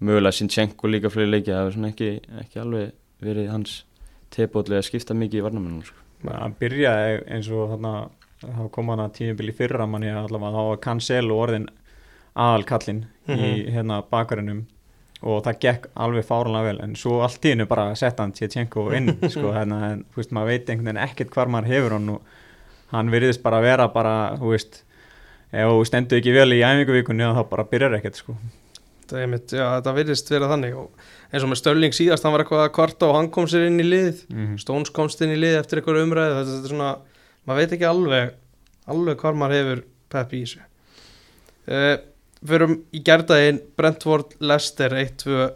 mögulega 0.00 0.32
Sinchenko 0.38 0.88
líka 0.88 1.10
fleiri 1.10 1.30
leiki 1.34 1.52
það 1.52 1.66
er 1.66 1.74
svona 1.74 1.90
ekki, 1.92 2.08
ekki 2.40 2.60
alveg 2.62 2.92
verið 3.20 3.50
hans 3.50 3.84
tepótlega 4.30 4.78
að 4.80 4.86
skipta 4.88 5.14
mikið 5.18 5.40
í 5.40 5.44
varnamennum 5.44 5.84
sko. 5.84 5.98
að 6.24 6.54
byrja 6.60 6.92
eins 7.26 7.50
og 7.50 7.74
þarna 7.74 7.92
þá 8.40 8.70
kom 8.70 8.88
hann 8.88 9.02
að 9.04 9.12
tímubili 9.18 9.52
fyrra 9.52 9.86
manni 9.86 10.08
allavega 10.08 10.54
þá 10.54 10.68
var 10.70 10.80
Cancelo 10.86 11.38
orðin 11.42 11.68
aðalkallinn 13.28 13.54
í 13.54 13.64
Mhm. 13.66 13.74
hérna 13.76 14.02
bakarinnum 14.10 14.66
og 15.22 15.42
það 15.44 15.58
gekk 15.60 15.86
alveg 15.96 16.24
fáranlega 16.24 16.64
vel 16.72 16.80
en 16.84 16.94
svo 16.94 17.20
allt 17.22 17.42
í 17.44 17.50
hennu 17.54 17.66
bara 17.66 17.94
sett 17.98 18.18
hann 18.20 18.32
Tjetjenko 18.32 18.92
inn 18.94 19.08
sko, 19.34 19.52
hérna, 19.52 19.92
en 19.92 20.04
þú 20.14 20.20
veist 20.22 20.30
maður 20.32 20.46
veit 20.52 20.68
einhvern 20.70 20.84
veginn 20.92 21.02
ekkert 21.08 21.30
hvar 21.34 21.48
maður 21.50 21.72
hefur 21.72 21.96
hann 21.96 22.08
og 22.08 22.20
hann 22.92 23.10
virðist 23.10 23.42
bara 23.42 23.60
vera 23.60 23.88
bara, 23.88 24.36
þú 24.38 24.52
veist 24.54 24.82
ef 25.52 25.66
þú 25.68 25.84
stendur 25.88 26.18
ekki 26.20 26.32
vel 26.36 26.52
í 26.54 26.62
æfinguvíkunni 26.62 27.26
þá 27.34 27.42
bara 27.50 27.64
byrjar 27.64 27.98
ekkert 27.98 28.16
sko 28.22 28.36
Það 29.08 29.22
er 29.22 29.26
mitt, 29.32 29.52
já, 29.56 29.64
þetta 29.80 29.92
virðist 29.96 30.28
vera 30.30 30.48
þannig 30.50 30.74
og 30.76 30.90
eins 31.32 31.42
og 31.42 31.48
með 31.48 31.58
Stölling 31.62 31.94
síðast, 31.96 32.22
hann 32.26 32.32
var 32.34 32.42
eitthvað 32.44 32.64
að 32.66 32.74
kvarta 32.76 33.06
og 33.08 33.14
hann 33.16 33.30
kom 33.32 33.46
sér 33.48 33.64
inn 33.66 33.80
í 33.80 33.86
lið 33.88 34.18
mm. 34.28 34.58
Stones 34.60 34.90
komst 34.92 35.22
inn 35.24 35.32
í 35.32 35.38
lið 35.40 35.56
eftir 35.62 35.80
eitthvað 35.80 36.02
umræðu 36.04 36.34
þetta, 36.36 36.50
þetta 36.52 36.68
er 36.68 36.74
svona, 36.74 36.90
maður 37.48 37.62
veit 37.62 37.72
ekki 37.78 37.88
alveg 37.88 38.34
alveg 38.86 39.16
hvar 39.24 39.34
maður 39.40 39.56
hefur 39.56 39.80
Pep 40.12 40.32
í 40.36 40.42
þessu 40.44 40.60
uh, 41.72 41.96
Förum 42.46 42.76
í 42.94 43.00
gerðaginn 43.02 43.58
Brentford 43.78 44.36
Leicester 44.38 44.94
1-2 44.94 45.48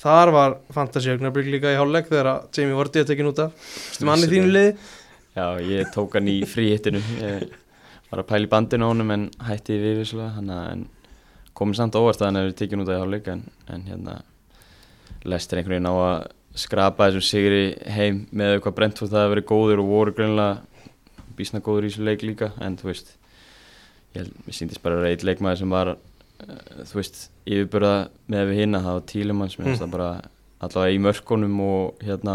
þar 0.00 0.32
var 0.34 0.56
fantasíögnablík 0.72 1.50
líka 1.50 1.72
í 1.74 1.78
hálfleik 1.78 2.08
þegar 2.08 2.30
að 2.30 2.46
Jamie 2.56 2.78
Vardy 2.78 3.02
að 3.02 3.10
tekinn 3.10 3.30
út 3.32 3.42
af. 3.42 3.56
Vistu 3.90 4.06
manni 4.08 4.28
í 4.28 4.32
þínu 4.32 4.54
liði? 4.54 4.76
Já, 5.34 5.46
ég 5.66 5.90
tók 5.94 6.16
hann 6.16 6.30
í 6.30 6.38
fríhittinu. 6.48 7.02
Ég 7.20 7.44
var 8.10 8.22
að 8.22 8.30
pæla 8.30 8.46
í 8.46 8.50
bandinu 8.50 8.86
á 8.86 8.90
honum 8.90 9.14
en 9.14 9.28
hætti 9.46 9.76
við 9.82 10.16
hann 10.36 10.50
en 10.54 10.88
komið 11.54 11.80
samt 11.80 11.98
óvart 11.98 12.22
að 12.22 12.30
hann 12.30 12.40
hefur 12.40 12.58
tekið 12.58 12.84
út 12.84 12.92
af 12.92 13.02
hálfleik 13.02 13.30
en, 13.30 13.42
en 13.68 13.86
hérna 13.86 14.16
lestir 15.28 15.60
einhvern 15.60 15.76
veginn 15.76 15.90
á 15.90 15.94
að 15.94 16.28
skrapa 16.60 17.08
þessum 17.08 17.26
sigri 17.26 17.64
heim 17.86 18.24
með 18.34 18.58
hvað 18.64 18.76
Brentford 18.78 19.12
það 19.12 19.24
hefur 19.24 19.34
verið 19.34 19.48
góður 19.50 19.82
og 19.82 19.90
voru 19.90 20.14
greinlega 20.16 20.86
bísna 21.38 21.62
góður 21.64 21.86
í 21.86 21.92
þessu 21.92 22.06
leik 22.08 22.24
líka 22.26 22.50
en 22.64 22.78
þú 22.80 22.90
veist 22.90 23.12
ég, 24.18 24.30
mér 24.46 24.56
síndist 24.56 24.82
bara 24.84 25.00
að 25.02 25.10
eitt 25.12 25.24
leikmaður 25.26 25.60
sem 25.62 25.70
var 25.74 25.92
uh, 25.94 26.54
þú 26.90 27.00
veist 27.00 27.20
yfirbörða 27.46 27.94
með 28.32 28.48
við 28.50 28.62
hinna 28.64 28.80
það 28.84 28.96
var 28.98 29.06
Tílemann 29.14 29.50
sem 29.52 29.64
Mm. 29.64 29.72
mm. 29.74 29.80
það 29.82 29.90
bara 29.96 30.10
allavega 30.60 30.94
í 30.96 31.02
mörkunum 31.04 31.60
og 31.64 32.02
hérna 32.04 32.34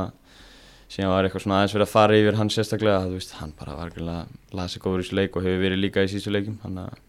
síðan 0.89 1.11
var 1.11 1.25
eitthvað 1.27 1.43
svona 1.45 1.57
aðeins 1.59 1.73
verið 1.75 1.87
að 1.87 1.93
fara 1.95 2.17
yfir 2.19 2.37
hann 2.39 2.49
sérstaklega 2.53 3.03
þú 3.07 3.15
veist, 3.17 3.31
hann 3.41 3.53
bara 3.59 3.75
var 3.77 3.89
greinlega 3.93 4.25
lasi 4.57 4.79
góður 4.79 5.01
í 5.01 5.05
þessu 5.07 5.17
leik 5.19 5.35
og 5.37 5.45
hefur 5.45 5.63
verið 5.65 5.81
líka 5.81 6.03
í 6.05 6.09
síðustu 6.11 6.33
leikum 6.33 6.59
hann 6.63 6.77
að 6.85 7.01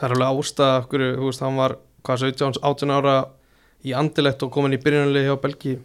Það 0.00 0.06
er 0.06 0.14
alveg 0.16 0.40
ástæða 0.40 0.76
okkur, 0.80 1.02
þú 1.18 1.26
veist, 1.28 1.42
hann 1.44 1.56
var 1.60 1.74
hvað 2.08 2.22
17, 2.24 2.60
18 2.64 2.92
ára 2.96 3.14
í 3.84 3.92
andilegt 3.96 4.42
og 4.46 4.50
komin 4.54 4.72
í 4.72 4.80
byrjunarlið 4.80 5.26
hjá 5.28 5.34
Belgíu 5.42 5.78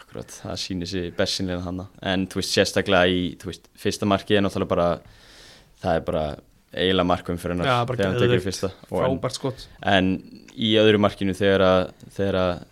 akkurat, 0.00 0.30
það 0.42 0.60
sýnir 0.62 0.90
sér 0.92 1.08
bessinlega 1.18 1.64
hann 1.66 1.82
en 2.12 2.26
þú 2.30 2.40
veist, 2.40 2.52
sérstaklega 2.54 3.10
í 3.10 3.24
þú 3.40 3.50
veist, 3.50 3.66
fyrsta 3.76 4.06
marki 4.08 4.36
er 4.38 4.44
náttúrulega 4.46 4.70
bara 4.72 4.88
það 5.82 5.98
er 6.00 6.04
bara 6.06 6.24
eiginlega 6.74 7.08
markum 7.08 7.38
fyrir 7.40 7.56
hennar 7.56 7.84
bara 7.88 8.00
þegar 8.00 8.12
hann 8.12 8.22
geðveikt. 8.22 8.46
fyrsta 8.46 8.70
en, 9.06 9.20
en 9.92 10.10
í 10.56 10.72
öðru 10.80 11.02
markinu 11.02 11.36
þegar 11.36 11.64
að 11.66 11.82
að 12.40 12.64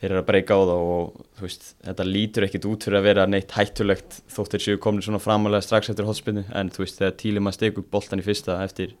þeir 0.00 0.14
eru 0.14 0.20
að 0.22 0.28
breyka 0.30 0.56
á 0.56 0.60
það 0.64 0.82
og 0.90 1.16
veist, 1.42 1.66
þetta 1.84 2.04
lítur 2.08 2.46
ekkit 2.46 2.66
út 2.70 2.86
fyrir 2.86 2.98
að 3.00 3.06
vera 3.10 3.26
neitt 3.28 3.52
hættulegt 3.52 4.20
þótt 4.32 4.54
þeir 4.54 4.64
séu 4.64 4.80
komin 4.80 5.04
svona 5.04 5.20
framalega 5.20 5.66
strax 5.66 5.92
eftir 5.92 6.08
hotspinnu 6.08 6.46
en 6.56 6.70
þú 6.72 6.84
veist, 6.86 7.00
þegar 7.00 7.16
Tílema 7.20 7.52
stegur 7.52 7.84
boltan 7.92 8.22
í 8.22 8.24
fyrsta 8.24 8.56
eftir 8.64 8.94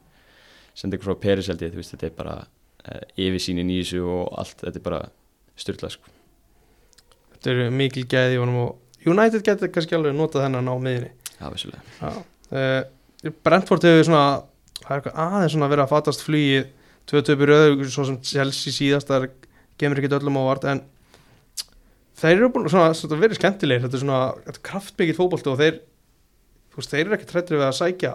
sendi 0.76 0.98
ykkur 0.98 1.14
frá 1.14 1.22
Peris 1.22 1.48
held 1.48 1.64
ég, 1.64 1.72
þú 1.72 1.80
veist, 1.80 1.94
þetta 1.94 2.10
er 2.10 2.16
bara 2.18 2.36
uh, 2.44 3.00
yfirsýnin 3.16 3.72
í 3.72 3.80
þessu 3.80 4.02
og 4.04 4.28
allt, 4.42 4.58
þetta 4.60 4.80
er 4.82 4.86
bara 4.90 5.00
styrlað 5.60 5.96
sko. 5.96 6.12
Þetta 7.32 7.52
eru 7.54 7.66
mikil 7.80 8.04
gæði 8.10 8.44
og 8.44 9.08
United 9.08 9.44
getur 9.46 9.72
kannski 9.72 9.96
alveg 9.96 10.12
notað 10.16 10.44
þennan 10.44 10.68
á 10.68 10.74
miðinni 10.76 11.10
Já, 11.40 11.46
vissulega. 11.48 11.80
Já. 12.02 12.24
Uh, 12.50 12.82
Brentford 13.44 13.84
hefur 13.84 14.06
svona 14.08 14.42
aðeins 14.88 15.52
svona 15.54 15.68
verið 15.68 15.84
að 15.84 15.92
fatast 15.92 16.24
flugið 16.24 16.70
tvö 17.10 17.22
töpur 17.26 17.52
öður, 17.52 17.90
svo 17.92 18.06
sem 18.08 18.18
Chelsea 18.24 18.72
síðast 18.72 19.10
það 19.10 19.28
kemur 19.80 20.00
ekki 20.00 20.12
öllum 20.16 20.38
ávart 20.40 20.66
en 20.70 20.82
þeir 22.20 22.36
eru 22.36 22.50
búin 22.54 22.68
svona, 22.70 22.94
svona 22.96 23.20
verið 23.20 23.40
skemmtilegir 23.40 23.84
þetta 23.84 23.98
er 23.98 24.04
svona 24.04 24.58
kraftmikið 24.66 25.18
fótbolti 25.18 25.52
og 25.52 25.60
þeir 25.60 25.80
veist, 26.76 26.92
þeir 26.92 27.04
eru 27.06 27.16
ekki 27.18 27.30
trættir 27.30 27.58
við 27.60 27.68
að 27.68 27.78
sækja 27.80 28.14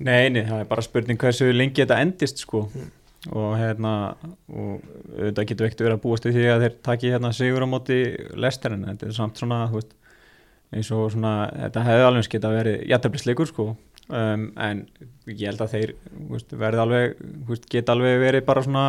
Nei, 0.00 0.30
nei, 0.32 0.46
það 0.48 0.62
er 0.62 0.68
bara 0.70 0.82
spurning 0.86 1.20
hversu 1.20 1.50
lengi 1.52 1.82
þetta 1.82 2.00
endist 2.00 2.40
sko 2.46 2.64
Mm. 2.70 2.88
og 3.36 3.50
hérna 3.60 3.90
og 4.48 4.78
auðvitað 5.12 5.48
getur 5.50 5.66
ekkert 5.66 5.82
verið 5.84 5.96
að 5.98 6.04
búast 6.06 6.24
við 6.24 6.38
því 6.38 6.44
að 6.48 6.62
þeir 6.64 6.76
taki 6.88 7.10
hérna 7.12 7.32
sigur 7.36 7.66
á 7.68 7.68
móti 7.68 7.98
lestarinn, 8.32 8.86
þetta 8.88 9.10
er 9.10 9.12
samt 9.18 9.36
svona 9.42 9.58
þú 9.68 9.76
veist, 9.76 9.90
eins 10.70 10.90
og 10.94 11.08
svona 11.14 11.34
þetta 11.50 11.86
hefði 11.86 12.04
alveg 12.06 12.22
eins 12.22 12.32
geta 12.32 12.52
verið 12.52 12.84
jættablisleikur 12.90 13.50
sko. 13.50 13.70
Um, 14.10 14.48
en 14.58 14.84
ég 15.30 15.46
held 15.46 15.62
að 15.62 15.74
þeir 15.76 15.94
veist, 16.32 16.52
verði 16.58 16.82
alveg, 16.82 17.24
geta 17.70 17.94
alveg 17.94 18.18
verið 18.22 18.46
bara 18.46 18.64
svona 18.66 18.84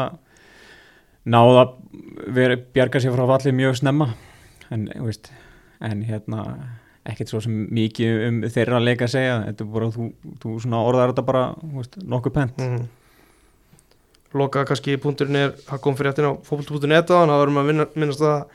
náða 1.30 1.68
verið, 2.34 2.64
bjarga 2.74 3.02
sér 3.02 3.14
frá 3.14 3.28
fallið 3.30 3.58
mjög 3.60 3.82
snemma. 3.82 4.12
En, 4.74 4.88
veist, 5.06 5.30
en 5.84 6.02
hérna 6.08 6.46
ekkert 7.08 7.34
svo 7.34 7.42
sem 7.42 7.54
mikið 7.74 8.26
um 8.28 8.42
þeirra 8.54 8.82
leika 8.82 9.08
að 9.08 9.14
segja. 9.16 9.38
Þetta 9.50 9.66
er 9.66 9.70
bara, 9.76 9.92
þú, 9.94 10.10
þú 10.42 10.56
svona 10.64 10.82
orðar 10.88 11.14
þetta 11.14 11.28
bara 11.30 11.46
veist, 11.78 12.02
nokkuð 12.02 12.36
pent. 12.38 12.62
Mm. 12.62 12.90
loka 14.38 14.62
kannski 14.64 14.96
punkturinn 15.02 15.36
er 15.36 15.50
hann 15.68 15.80
kom 15.84 15.96
fyrir 16.00 16.14
eftir 16.14 16.24
á 16.24 16.32
fókbalt.net 16.48 17.10
á 17.12 17.20
hann 17.20 17.32
það 17.34 17.42
varum 17.42 17.58
að 17.60 17.66
vinna, 17.68 17.86
minnast 18.00 18.22
það 18.22 18.46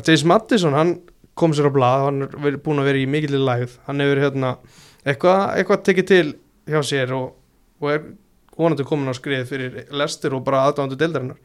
að 0.00 0.06
James 0.08 0.24
Madison, 0.30 0.76
hann 0.78 0.92
kom 1.38 1.54
sér 1.56 1.70
á 1.70 1.72
blað 1.74 2.06
hann 2.08 2.24
er 2.26 2.58
búinn 2.62 2.82
að 2.82 2.90
vera 2.90 3.02
í 3.02 3.06
mikillir 3.10 3.44
lægð. 3.44 3.76
Hann 3.86 4.02
hefur 4.02 4.22
hérna 4.24 4.56
eitthvað, 5.04 5.44
eitthvað 5.56 5.86
tekið 5.88 6.10
til 6.10 6.26
hjá 6.70 6.82
sér 6.86 7.14
og, 7.16 7.32
og 7.80 7.94
er 7.94 8.04
vonandi 8.56 8.84
komin 8.84 9.08
á 9.08 9.14
skrið 9.16 9.46
fyrir 9.48 9.80
lestir 9.96 10.34
og 10.36 10.44
bara 10.44 10.66
aðdándu 10.68 10.98
deildarinnar. 11.00 11.40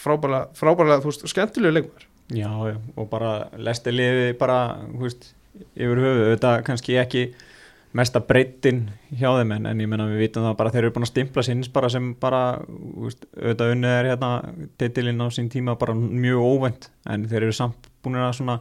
Frábærlega, 0.00 0.52
frábærlega, 0.54 1.02
þú 1.02 1.10
veist, 1.10 1.26
skemmtilegu 1.32 1.74
leikmar 1.74 2.06
Já, 2.30 2.50
já, 2.70 2.76
og 2.94 3.08
bara 3.10 3.48
lesti 3.58 3.90
liði 3.90 4.34
bara, 4.38 4.58
hú 4.94 5.02
veist, 5.02 5.32
yfir 5.74 5.98
höfuð, 5.98 6.28
þetta 6.30 6.52
kannski 6.66 6.94
ekki 7.00 7.24
mesta 7.98 8.20
breytin 8.22 8.84
hjá 9.18 9.32
þeim 9.40 9.56
en, 9.56 9.66
en 9.66 9.80
ég 9.82 9.90
menna 9.90 10.06
við 10.06 10.22
vitum 10.22 10.46
það 10.46 10.54
bara 10.60 10.70
þeir 10.70 10.84
eru 10.84 10.94
búin 10.94 11.06
að 11.08 11.10
stimpla 11.10 11.42
sinns 11.42 11.72
bara 11.74 11.90
sem 11.90 12.12
bara, 12.22 12.42
veist, 13.02 13.26
auðvitað 13.34 13.74
unnið 13.74 13.96
er 13.96 14.10
hérna 14.12 14.30
titilinn 14.78 15.24
á 15.24 15.26
sín 15.34 15.50
tíma 15.50 15.74
bara 15.80 15.96
mjög 15.98 16.46
óvænt 16.46 16.86
en 17.10 17.26
þeir 17.32 17.48
eru 17.48 17.56
samt 17.58 17.90
búin 18.04 18.20
að 18.20 18.36
svona 18.38 18.60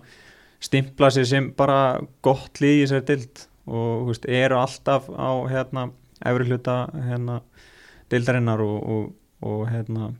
stimpla 0.59 1.09
sig 1.11 1.25
sem 1.29 1.51
bara 1.57 1.99
gott 2.25 2.59
lið 2.61 2.75
í 2.75 2.83
þessari 2.83 3.05
dild 3.13 3.45
og 3.69 4.09
veist, 4.09 4.25
eru 4.25 4.57
alltaf 4.59 5.07
á 5.13 5.29
hérna 5.51 5.87
efri 6.25 6.49
hluta 6.49 6.77
hérna 6.93 7.39
dildarinnar 8.11 8.59
og, 8.65 8.77
og, 8.89 9.09
og 9.45 9.65
hérna 9.71 10.11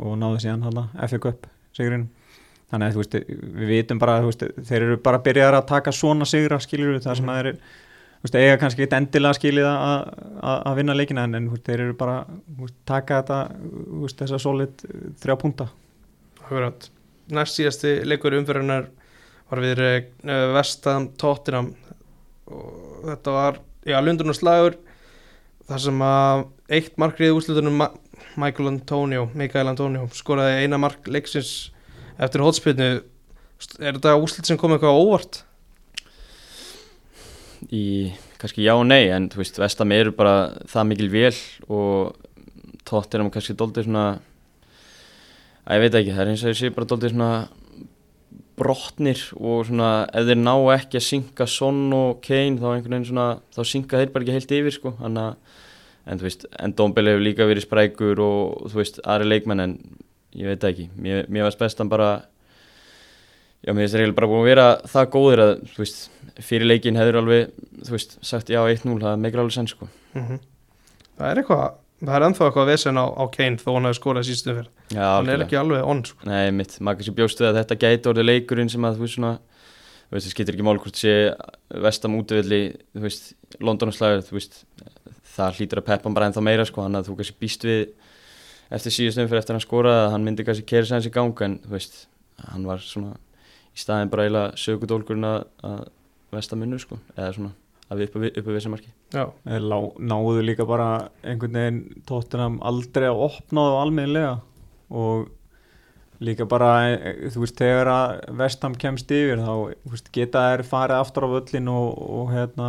og 0.00 0.14
náðu 0.16 0.40
síðan 0.44 0.62
hérna 0.68 0.86
FA 1.10 1.18
Cup 1.20 1.46
sigurinn 1.76 2.06
þannig 2.72 2.88
að 2.94 3.00
veist, 3.02 3.16
við 3.58 3.68
vitum 3.74 4.00
bara 4.00 4.20
veist, 4.24 4.44
þeir 4.64 4.86
eru 4.86 4.98
bara 5.04 5.20
byrjar 5.20 5.58
að 5.58 5.66
taka 5.74 5.92
svona 5.92 6.24
sigra 6.28 6.60
skiljur 6.62 7.00
það 7.04 7.18
sem 7.18 7.26
Mhm. 7.26 7.34
að 7.34 7.36
þeir 7.42 7.50
eru 7.50 7.58
veist, 8.22 8.38
eiga 8.38 8.56
kannski 8.62 8.86
eitt 8.86 8.92
endilega 8.96 9.36
skilið 9.36 9.66
að, 9.68 10.08
að, 10.40 10.58
að 10.70 10.76
vinna 10.78 10.94
leikina 10.96 11.24
en, 11.26 11.50
veist, 11.50 11.64
þeir 11.66 11.80
eru 11.88 11.94
bara 11.98 12.16
veist, 12.60 12.78
taka 12.88 13.20
þetta 13.20 13.38
veist, 14.00 14.16
þessa 14.22 14.38
solid 14.40 14.84
þrjá 15.20 15.36
punta. 15.42 15.68
Næst 17.32 17.56
síðasti 17.58 17.92
leikur 18.06 18.34
umfyrirnar 18.38 18.88
var 19.52 19.60
við 19.60 19.82
uh, 19.84 20.54
Vestam 20.56 21.10
Tottenham 21.20 21.74
og 22.52 23.04
þetta 23.10 23.36
var, 23.36 23.60
já, 23.84 23.98
Lundun 24.00 24.32
og 24.32 24.38
Slagur 24.38 24.78
þar 25.68 25.84
sem 25.84 26.02
að 26.06 26.44
eitt 26.72 26.98
markrið 27.00 27.36
úrslutunum 27.36 27.78
Ma 27.82 27.92
Michael 28.40 28.70
Antonio, 28.70 29.26
Mikael 29.36 29.68
Antonio 29.68 30.06
skoraði 30.16 30.62
eina 30.64 30.78
mark 30.80 31.04
leiksins 31.10 31.72
eftir 32.16 32.40
hótspilnu 32.40 32.86
er 33.76 33.96
þetta 33.98 34.14
úrslut 34.16 34.48
sem 34.48 34.56
kom 34.60 34.72
eitthvað 34.72 35.00
óvart? 35.02 35.42
í 37.70 38.10
kannski 38.40 38.64
já 38.64 38.72
og 38.74 38.86
nei 38.88 39.06
en 39.12 39.28
þú 39.30 39.42
veist, 39.42 39.60
Vestam 39.60 39.92
eru 39.94 40.14
bara 40.16 40.52
það 40.70 40.88
mikil 40.88 41.10
vel 41.12 41.34
og 41.68 42.16
Tottenham 42.88 43.30
kannski 43.30 43.54
doldið 43.58 43.86
svona 43.86 44.06
að 45.62 45.76
ég 45.76 45.84
veit 45.84 45.98
ekki, 46.00 46.14
það 46.16 46.24
er 46.24 46.32
eins 46.32 46.42
og 46.42 46.50
ég 46.50 46.58
sé 46.58 46.72
bara 46.74 46.88
doldið 46.90 47.14
svona 47.14 47.30
brotnir 48.62 49.20
og 49.36 49.66
svona 49.68 49.90
ef 50.14 50.28
þeir 50.30 50.40
ná 50.40 50.54
ekki 50.76 51.00
að 51.00 51.06
synka 51.08 51.48
Son 51.50 51.84
og 51.96 52.22
Kane 52.24 52.60
þá 52.62 52.68
einhvern 52.70 52.96
veginn 52.96 53.08
svona 53.10 53.28
þá 53.52 53.60
synka 53.68 54.00
þeir 54.00 54.14
bara 54.14 54.26
ekki 54.26 54.36
heilt 54.38 54.56
yfir 54.58 54.76
sko. 54.78 54.94
Hanna, 55.02 55.26
en 56.06 56.20
þú 56.20 56.28
veist, 56.28 56.46
en 56.62 56.74
Dombele 56.78 57.14
hefur 57.14 57.26
líka 57.26 57.48
verið 57.50 57.66
sprækur 57.66 58.22
og 58.22 58.70
þú 58.72 58.82
veist, 58.82 59.02
aðri 59.02 59.32
leikmenn 59.32 59.64
en 59.66 59.74
ég 60.38 60.48
veit 60.48 60.62
það 60.62 60.74
ekki, 60.74 60.86
mér, 60.96 61.26
mér 61.28 61.48
varst 61.48 61.60
bestan 61.60 61.90
bara 61.92 62.12
já, 63.62 63.70
mér 63.70 63.84
finnst 63.84 63.96
þeir 63.96 64.04
eiginlega 64.06 64.18
bara 64.20 64.30
búin 64.32 64.42
að 64.42 64.50
vera 64.50 64.66
það 64.94 65.10
góðir 65.16 65.44
að, 65.44 65.52
þú 65.74 65.84
veist, 65.84 66.00
fyrir 66.40 66.70
leikin 66.70 66.98
hefur 66.98 67.20
alveg, 67.20 67.52
þú 67.82 67.96
veist, 67.96 68.16
sagt 68.24 68.50
já 68.52 68.62
1-0 68.62 68.96
það 69.02 69.20
meikir 69.22 69.44
alveg 69.44 69.58
senn 69.58 69.70
sko. 69.70 69.90
Mm 70.16 70.40
Það 71.12 71.28
er 71.28 71.38
eitthvað, 71.42 71.74
það 72.02 72.16
er 72.16 72.26
ennþá 72.26 72.46
eitthvað 72.48 72.68
vesen 72.72 72.98
á, 72.98 73.04
á 73.06 73.24
Kane 73.32 73.60
þó 73.60 73.68
hann 73.76 73.88
hefur 73.88 73.98
skorað 74.00 74.28
sístum 74.28 74.58
fyrir 74.58 74.68
já, 74.90 75.06
hann 75.06 75.30
er 75.30 75.44
ekki 75.44 75.58
alveg 75.58 75.86
onn 75.86 76.02
sko. 76.08 76.26
Nei, 76.28 76.50
mitt, 76.54 76.76
maður 76.80 77.00
kannski 77.00 77.16
bjóstu 77.20 77.46
að 77.46 77.58
þetta 77.60 77.78
gæti 77.84 78.10
orðið 78.10 78.28
leikurinn 78.28 78.72
sem 78.72 78.86
að 78.88 78.98
þú 78.98 79.06
veist 79.06 79.18
svona 79.18 79.32
þú 79.38 80.16
veist, 80.16 80.26
það 80.26 80.34
skiptir 80.34 80.56
ekki 80.58 80.66
mál 80.66 80.80
hvort 80.82 80.98
sé 80.98 81.14
vestam 81.86 82.18
útivilli, 82.18 82.60
þú 82.92 83.04
veist, 83.06 83.30
Londonaslæður 83.62 84.26
þú 84.26 84.38
veist, 84.38 84.58
það 85.36 85.60
hlýtur 85.60 85.82
að 85.82 85.88
peppa 85.88 86.14
bara 86.18 86.28
ennþá 86.28 86.44
meira 86.44 86.66
sko, 86.68 86.84
hann 86.84 86.98
að 86.98 87.08
þú 87.08 87.18
kannski 87.20 87.38
býst 87.40 87.66
við 87.68 87.82
eftir 88.72 88.96
síðustum 88.98 89.30
fyrir 89.30 89.42
eftir 89.42 89.56
hann 89.56 89.64
skoraði 89.64 90.04
að 90.04 90.12
hann 90.16 90.26
myndi 90.26 90.46
kannski 90.48 90.66
kera 90.68 90.88
sæðins 90.88 91.08
í 91.08 91.14
gang 91.14 91.46
en 91.46 91.58
þú 91.64 91.74
veist, 91.76 91.98
hann 92.50 92.68
var 92.68 92.82
svona 92.84 93.14
í 93.72 93.80
staðin 93.80 94.12
bara 94.12 94.26
eiginlega 94.26 94.60
sögudólkurinn 94.60 95.28
að, 95.28 95.42
að 95.64 95.82
vestam 96.34 96.60
minnu 96.60 96.80
sko, 96.80 96.98
eða 97.16 97.32
svona 97.38 97.54
að 97.92 98.02
við 98.02 98.40
uppi 98.40 98.48
við 98.48 98.62
sem 98.64 98.74
marki. 98.74 98.90
Náðu 99.12 100.46
líka 100.46 100.66
bara 100.68 100.88
einhvern 101.22 101.60
veginn 101.60 102.02
tóttunum 102.08 102.58
aldrei 102.64 103.08
að 103.10 103.22
opna 103.28 103.68
það 103.68 103.78
almennilega 103.82 104.34
og 104.92 105.30
líka 106.22 106.46
bara, 106.46 106.70
eh, 106.92 107.28
þú 107.34 107.44
veist, 107.44 107.58
þegar 107.58 107.90
að 107.90 108.36
Vestham 108.38 108.74
kemst 108.78 109.10
yfir 109.10 109.42
þá 109.42 109.52
þú 109.82 109.94
veist, 109.94 110.10
geta 110.14 110.44
þær 110.46 110.64
farið 110.68 111.02
aftur 111.02 111.26
á 111.26 111.34
völlin 111.34 111.70
og, 111.72 111.88
og 111.98 112.32
hérna 112.32 112.68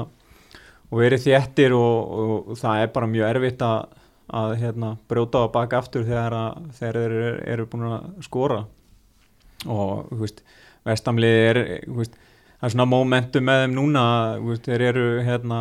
og 0.90 1.02
verið 1.02 1.28
þéttir 1.28 1.76
og, 1.78 2.16
og, 2.24 2.58
það 2.58 2.82
er 2.82 2.92
bara 2.96 3.10
mjög 3.10 3.30
erfitt 3.30 3.66
að, 3.66 3.94
að 4.42 4.56
hérna, 4.64 4.92
brjóta 5.10 5.46
á 5.46 5.54
baka 5.54 5.82
aftur 5.82 6.06
þegar, 6.08 6.38
að, 6.38 6.68
þegar 6.80 7.00
þeir 7.00 7.16
eru, 7.20 7.32
eru 7.54 7.70
búin 7.70 7.88
að 7.90 8.10
skora. 8.26 8.60
Og 9.64 10.12
þú 10.12 10.22
veist, 10.26 10.44
Vesthamlið 10.84 11.40
er 11.48 11.62
þú 11.86 11.98
veist, 12.02 12.18
það 12.64 12.70
er 12.70 12.76
svona 12.78 12.88
momentum 12.88 13.44
með 13.44 13.58
þeim 13.60 13.74
núna 13.76 14.04
veist, 14.40 14.64
þeir 14.70 14.82
eru 14.88 15.08
hérna 15.28 15.58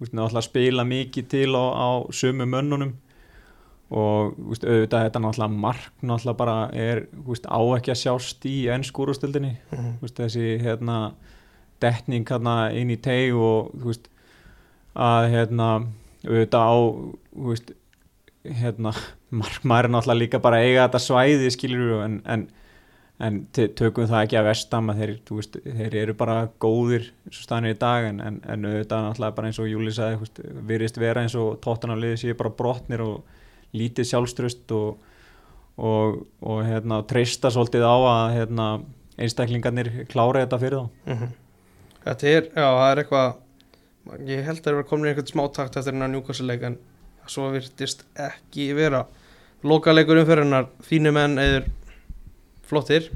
veist, 0.00 0.14
náttúrulega 0.16 0.40
að 0.40 0.46
spila 0.46 0.84
mikið 0.88 1.26
til 1.28 1.50
á, 1.52 1.64
á 1.76 1.88
sömu 2.16 2.46
mönnunum 2.48 2.94
og 3.92 4.32
veist, 4.48 4.64
auðvitað 4.64 5.04
þetta 5.04 5.22
náttúrulega 5.26 5.60
mark 5.66 5.90
náttúrulega 6.00 6.38
bara 6.40 6.56
er 6.72 7.02
á 7.12 7.60
ekki 7.76 7.92
að 7.92 8.00
sjást 8.00 8.48
í 8.48 8.56
ennskúrústildinni 8.72 9.52
þú 9.74 10.06
veist, 10.06 10.16
þessi 10.16 10.54
hérna 10.64 10.96
detning 11.84 12.24
hérna 12.24 12.56
inn 12.72 12.96
í 12.96 12.96
teg 12.96 13.36
og 13.36 13.76
að 14.96 15.28
hérna 15.34 15.68
auðvitað 16.24 16.64
á 16.64 16.76
hérna 18.56 18.94
markmaður 19.42 19.92
náttúrulega 19.92 20.22
líka 20.24 20.40
bara 20.40 20.64
eiga 20.64 20.86
þetta 20.88 21.04
svæði 21.10 21.52
skilur 21.52 22.06
en, 22.06 22.22
en, 22.24 22.48
en 23.18 23.38
tökum 23.52 24.06
það 24.06 24.20
ekki 24.24 24.36
að 24.38 24.46
vestam 24.46 24.90
að 24.92 25.00
þeir, 25.02 25.12
veist, 25.34 25.56
þeir 25.64 25.94
eru 26.04 26.14
bara 26.18 26.36
góðir 26.62 27.08
eins 27.26 27.40
og 27.40 27.46
staðnir 27.48 27.74
í 27.74 27.78
dag 27.80 28.04
en, 28.12 28.20
en, 28.22 28.36
en 28.46 28.68
auðvitað 28.68 29.02
náttúrulega 29.08 29.36
bara 29.38 29.50
eins 29.50 29.58
og 29.58 29.66
Júli 29.70 29.94
sagði 29.96 30.52
virðist 30.68 31.00
vera 31.02 31.24
eins 31.24 31.34
og 31.38 31.56
tóttan 31.64 31.94
á 31.94 31.98
liði 31.98 32.20
séu 32.22 32.36
bara 32.38 32.54
brotnir 32.60 33.02
og 33.02 33.74
lítið 33.74 34.06
sjálfströst 34.12 34.70
og, 34.76 35.02
og, 35.82 36.20
og 36.46 36.62
hérna, 36.68 37.00
treysta 37.10 37.50
svolítið 37.50 37.84
á 37.90 37.96
að 37.98 38.36
hérna, 38.36 38.68
einstaklingarnir 39.18 39.90
klára 40.12 40.44
þetta 40.46 40.62
fyrir 40.62 40.78
þá 40.78 41.12
Mhm. 41.16 41.36
Þetta 42.08 42.28
er, 42.30 42.44
já, 42.54 42.68
það 42.78 42.90
er 42.92 43.00
eitthvað 43.02 44.28
ég 44.30 44.44
held 44.46 44.60
að 44.60 44.64
það 44.68 44.78
er 44.78 44.86
komin 44.88 45.08
í 45.08 45.10
einhvern 45.10 45.28
smá 45.32 45.42
takt 45.52 45.76
eftir 45.76 45.92
hennar 45.92 46.08
njúkvæmsileik 46.12 46.62
en 46.64 46.78
svo 47.28 47.50
virtist 47.52 48.06
ekki 48.14 48.70
vera 48.78 49.02
lokaleikur 49.66 50.22
umferðinar 50.22 50.70
þínu 50.86 51.12
menn 51.12 51.34
eður 51.42 51.66
flottir 52.68 53.08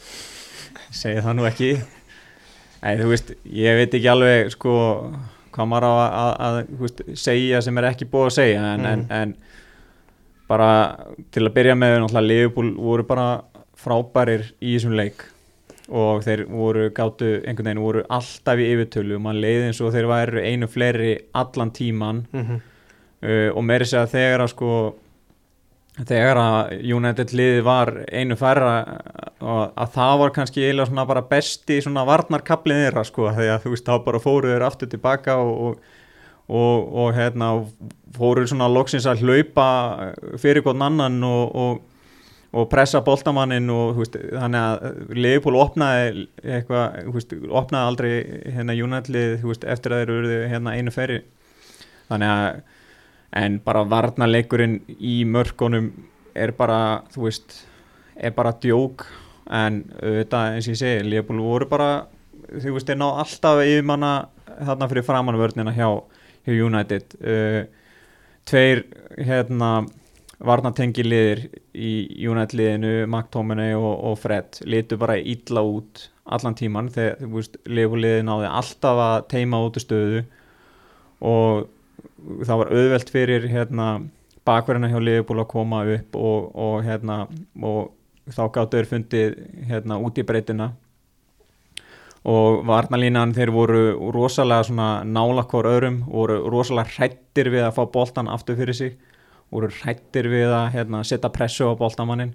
segi 1.00 1.22
það 1.24 1.38
nú 1.38 1.48
ekki 1.48 1.74
Nei, 2.86 2.98
þú 3.00 3.06
veist, 3.10 3.32
ég 3.50 3.78
veit 3.80 3.94
ekki 3.96 4.08
alveg 4.12 4.50
sko 4.54 4.72
hvað 5.56 5.68
maður 5.70 5.86
á 5.88 5.92
að, 5.92 6.10
að, 6.22 6.34
að 6.46 6.58
veist, 6.82 7.00
segja 7.18 7.62
sem 7.64 7.78
er 7.80 7.88
ekki 7.88 8.06
búið 8.12 8.28
að 8.28 8.34
segja 8.36 8.66
en, 8.74 8.84
Mm. 8.84 8.90
en, 8.92 9.06
en 9.10 9.36
bara 10.46 10.68
til 11.34 11.42
að 11.48 11.54
byrja 11.56 11.74
með 11.74 11.96
náttúrulega 12.02 12.28
Liverpool 12.28 12.68
voru 12.78 13.06
bara 13.08 13.26
frábærir 13.80 14.44
í 14.60 14.76
þessum 14.76 14.94
leik 14.98 15.24
og 15.86 16.22
þeir 16.26 16.44
voru 16.50 16.88
gáttu 16.94 17.32
einhvern 17.46 17.68
veginn 17.70 17.82
voru 17.82 18.04
alltaf 18.10 18.62
í 18.62 18.68
yfirtölu 18.74 19.16
og 19.18 19.24
mann 19.26 19.40
leiði 19.42 19.68
eins 19.68 19.80
og 19.82 19.92
þeir 19.94 20.08
væru 20.10 20.42
einu 20.42 20.68
fleiri 20.70 21.12
allan 21.34 21.70
tíman 21.74 22.24
mm 22.30 22.44
-hmm. 22.44 22.62
uh, 23.22 23.50
og 23.56 23.64
meiri 23.64 23.86
segja 23.86 24.06
þegar 24.06 24.44
að 24.44 24.52
sko 24.54 24.70
þegar 26.04 26.40
að 26.40 26.72
United 26.92 27.32
liði 27.32 27.62
var 27.64 27.92
einu 28.12 28.36
færra 28.36 28.72
að 29.40 29.92
það 29.94 30.18
var 30.20 30.32
kannski 30.36 30.64
eiginlega 30.64 30.90
svona 30.90 31.06
bara 31.08 31.24
besti 31.30 31.78
svona 31.80 32.04
varnarkablin 32.08 32.82
þeirra 32.84 33.04
sko 33.06 33.30
að 33.30 33.62
þú 33.64 33.72
veist 33.72 33.88
þá 33.88 33.94
bara 34.04 34.20
fóru 34.20 34.52
þeir 34.52 34.66
aftur 34.66 34.90
tilbaka 34.92 35.38
og, 35.40 35.54
og, 35.56 35.96
og, 36.48 36.92
og 37.00 37.16
hérna 37.16 37.50
fóru 38.16 38.44
svona 38.48 38.68
loksins 38.68 39.08
að 39.08 39.24
hlaupa 39.24 39.68
fyrir 40.40 40.64
hvern 40.66 40.84
annan 40.84 41.18
og, 41.24 41.80
pressa 42.72 43.00
boltamannin 43.04 43.72
og 43.72 43.96
veist 44.00 44.20
þannig 44.20 44.60
að 44.60 45.16
Leopold 45.16 45.60
opnaði 45.60 46.26
eitthvað, 46.44 47.00
veist, 47.16 47.34
opnaði 47.48 47.90
aldrei 47.90 48.12
hérna 48.52 48.76
Júnallið, 48.76 49.40
þú 49.42 49.52
veist, 49.52 49.64
eftir 49.64 49.96
að 49.96 50.04
þeir 50.04 50.16
eru 50.16 50.38
hérna 50.52 50.76
einu 50.76 50.92
ferri 50.94 51.22
þannig 52.08 52.32
að 52.36 52.64
en 53.34 53.58
bara 53.64 53.84
varnarleikurinn 53.88 54.80
í 54.98 55.20
mörkunum 55.28 55.90
er 56.36 56.52
bara, 56.56 57.02
þú 57.12 57.26
veist 57.26 57.62
er 58.16 58.34
bara 58.36 58.54
djók. 58.62 59.06
En 59.46 59.84
auðvitað 60.00 60.56
eins 60.56 60.66
og 60.66 60.74
ég 60.74 60.80
segi 60.80 61.06
Leopold 61.06 61.42
voru 61.44 61.68
bara, 61.70 61.90
þú 62.50 62.74
veist, 62.74 62.88
þeir 62.88 62.98
ná 62.98 63.06
alltaf 63.22 63.62
yfirmanna 63.62 64.14
þarna 64.56 64.88
fyrir 64.90 65.06
framannvörnina 65.06 65.74
hjá, 65.76 65.88
hjá 66.46 66.56
United. 66.66 67.14
Uh, 67.20 67.62
tveir 68.46 68.84
hérna 69.16 69.70
varnatengiliðir 70.46 71.46
í 71.72 71.92
United 72.28 72.58
liðinu, 72.58 72.92
McTominay 73.06 73.76
og, 73.78 73.92
og 74.10 74.18
Fred 74.20 74.60
litu 74.68 74.98
bara 75.00 75.16
illa 75.16 75.62
út 75.64 76.08
allan 76.26 76.56
tíman 76.58 76.90
þegar, 76.92 77.22
þú 77.22 77.32
veist, 77.38 77.56
Leopold 77.70 78.04
liði 78.04 78.26
náði 78.26 78.50
alltaf 78.50 79.02
að 79.06 79.16
teima 79.32 79.62
út 79.64 79.78
í 79.78 79.84
stöðu 79.84 80.26
og 81.24 81.70
það 82.16 82.62
var 82.62 82.72
auðvelt 82.72 83.12
fyrir 83.12 83.46
hérna 83.50 83.88
bakverðina 84.46 84.90
hjá 84.92 84.98
Leopold 85.02 85.42
að 85.42 85.50
koma 85.50 85.82
upp 85.96 86.18
og, 86.18 86.50
og 86.54 86.76
hérna 86.86 87.20
og 87.62 87.92
þá 88.32 88.42
gáttu 88.54 88.78
þeir 88.78 88.90
fundið 88.90 89.36
hérna 89.70 89.98
út 90.02 90.18
í 90.18 90.26
breytina. 90.26 90.70
Og 92.26 92.64
varnalínan 92.66 93.34
þeir 93.36 93.52
voru 93.54 93.82
rosalega 94.14 94.88
nálakvar 95.06 95.68
öðrum 95.70 96.00
voru 96.08 96.40
rosalega 96.50 96.96
hrættir 96.96 97.52
við 97.54 97.68
að 97.68 97.76
fá 97.76 97.84
boltan 97.92 98.30
aftur 98.32 98.58
fyrir 98.58 98.74
sig 98.74 98.96
voru 99.54 99.70
hrættir 99.70 100.26
við 100.30 100.50
að 100.50 100.72
hérna, 100.74 101.04
setja 101.06 101.30
pressu 101.30 101.68
á 101.70 101.78
boltamannin 101.78 102.34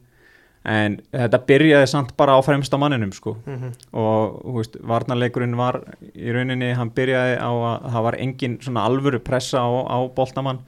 en 0.67 0.99
þetta 1.09 1.39
byrjaði 1.47 1.87
samt 1.89 2.11
bara 2.17 2.35
á 2.37 2.39
fremsta 2.45 2.77
manninum 2.77 3.11
sko. 3.13 3.35
Mm 3.45 3.57
-hmm. 3.57 3.71
og 3.97 4.55
veist, 4.57 4.77
varnarleikurinn 4.81 5.57
var 5.57 5.81
í 6.13 6.31
rauninni, 6.33 6.73
hann 6.73 6.91
byrjaði 6.91 7.37
á 7.41 7.51
að 7.51 7.91
það 7.91 8.03
var 8.03 8.19
engin 8.19 8.59
svona 8.61 8.85
alvöru 8.85 9.19
pressa 9.19 9.59
á, 9.59 9.69
á 9.89 9.97
boltamann 10.15 10.59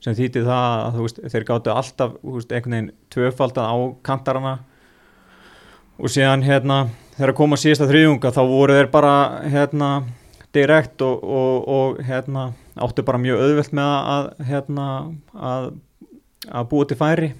sem 0.00 0.14
þýtti 0.14 0.44
það 0.46 0.86
að 0.86 1.00
veist, 1.00 1.20
þeir 1.32 1.44
gáttu 1.44 1.70
alltaf 1.70 2.12
veist, 2.22 2.52
einhvern 2.52 2.72
veginn 2.72 2.92
tvöfaldað 3.10 3.66
á 3.66 3.76
kantarana. 4.02 4.58
Og 5.98 6.08
síðan 6.08 6.42
hérna 6.42 6.88
þegar 7.16 7.34
koma 7.34 7.56
síðasta 7.56 7.86
þrjunga 7.86 8.32
þá 8.32 8.42
voru 8.48 8.74
þeir 8.74 8.90
bara 8.90 9.42
hérna 9.44 10.04
direkt 10.54 11.02
og, 11.02 11.22
og, 11.24 11.68
og 11.68 12.02
hérna 12.06 12.52
áttu 12.76 13.04
bara 13.04 13.20
mjög 13.20 13.42
auðvelt 13.44 13.72
með 13.76 13.92
að 14.14 14.28
hérna 14.48 14.86
að, 15.34 15.68
að 16.48 16.68
búa 16.70 16.88
til 16.88 16.96
færi. 16.96 17.34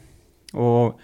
Og 0.52 1.00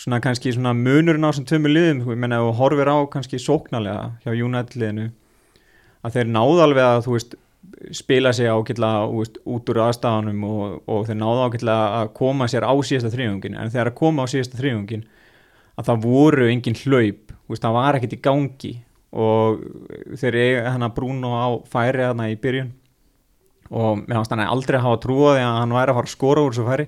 svona 0.00 0.20
kannski 0.24 0.54
svona 0.54 0.72
munurinn 0.76 1.26
á 1.26 1.30
þessum 1.30 1.48
tömmu 1.50 1.70
liðum, 1.70 2.02
ég 2.08 2.20
menna 2.20 2.40
þú 2.40 2.54
horfir 2.56 2.88
á 2.88 2.98
kannski 3.12 3.40
sóknarlega 3.42 4.10
hjá 4.24 4.32
United 4.32 4.80
liðinu 4.80 5.10
að 6.00 6.16
þeir 6.16 6.30
náðu 6.32 6.60
alveg 6.64 6.86
að 6.86 7.02
þú 7.06 7.16
veist 7.16 7.38
spila 7.94 8.32
sig 8.32 8.48
ákveðla 8.48 8.92
út 9.10 9.70
úr 9.70 9.80
aðstafanum 9.84 10.44
og, 10.48 10.78
og 10.88 11.04
þeir 11.08 11.18
náðu 11.20 11.42
ákveðla 11.46 11.78
að 12.00 12.12
koma 12.16 12.48
sér 12.48 12.64
á 12.64 12.72
síðasta 12.72 13.12
þrjungin 13.12 13.58
en 13.60 13.72
þegar 13.72 13.92
að 13.92 13.98
koma 14.00 14.24
á 14.24 14.32
síðasta 14.32 14.60
þrjungin 14.60 15.04
að 15.76 15.90
það 15.90 16.06
voru 16.06 16.48
engin 16.48 16.80
hlaup 16.80 17.34
veist, 17.50 17.62
það 17.62 17.76
var 17.76 17.98
ekkert 17.98 18.16
í 18.16 18.22
gangi 18.24 18.72
og 19.10 19.64
þeir 20.20 20.38
eiga 20.38 20.74
hann 20.74 20.86
að 20.86 20.96
Bruno 20.96 21.32
á 21.36 21.48
færi 21.68 22.04
þarna 22.06 22.28
í 22.30 22.38
byrjun 22.40 22.72
og 23.70 24.04
mér 24.04 24.18
finnst 24.18 24.34
hann 24.34 24.44
aldrei 24.44 24.78
að 24.78 24.86
hafa 24.86 25.00
trúið 25.04 25.40
að 25.40 25.56
hann 25.60 25.74
væri 25.74 25.92
að 25.92 25.98
fara 25.98 26.08
að 26.08 26.14
skora 26.14 26.42
úr 26.42 26.54
þessu 26.54 26.66
færi. 26.66 26.86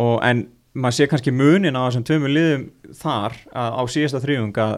Og 0.00 0.16
en 0.24 0.42
maður 0.74 0.96
sé 0.96 1.08
kannski 1.10 1.34
munin 1.34 1.78
á 1.78 1.82
þessum 1.86 2.06
tveimu 2.06 2.30
liðum 2.30 2.68
þar 3.00 3.36
að 3.50 3.78
á 3.80 3.82
síðasta 3.90 4.22
þrjung 4.22 4.60
að, 4.62 4.76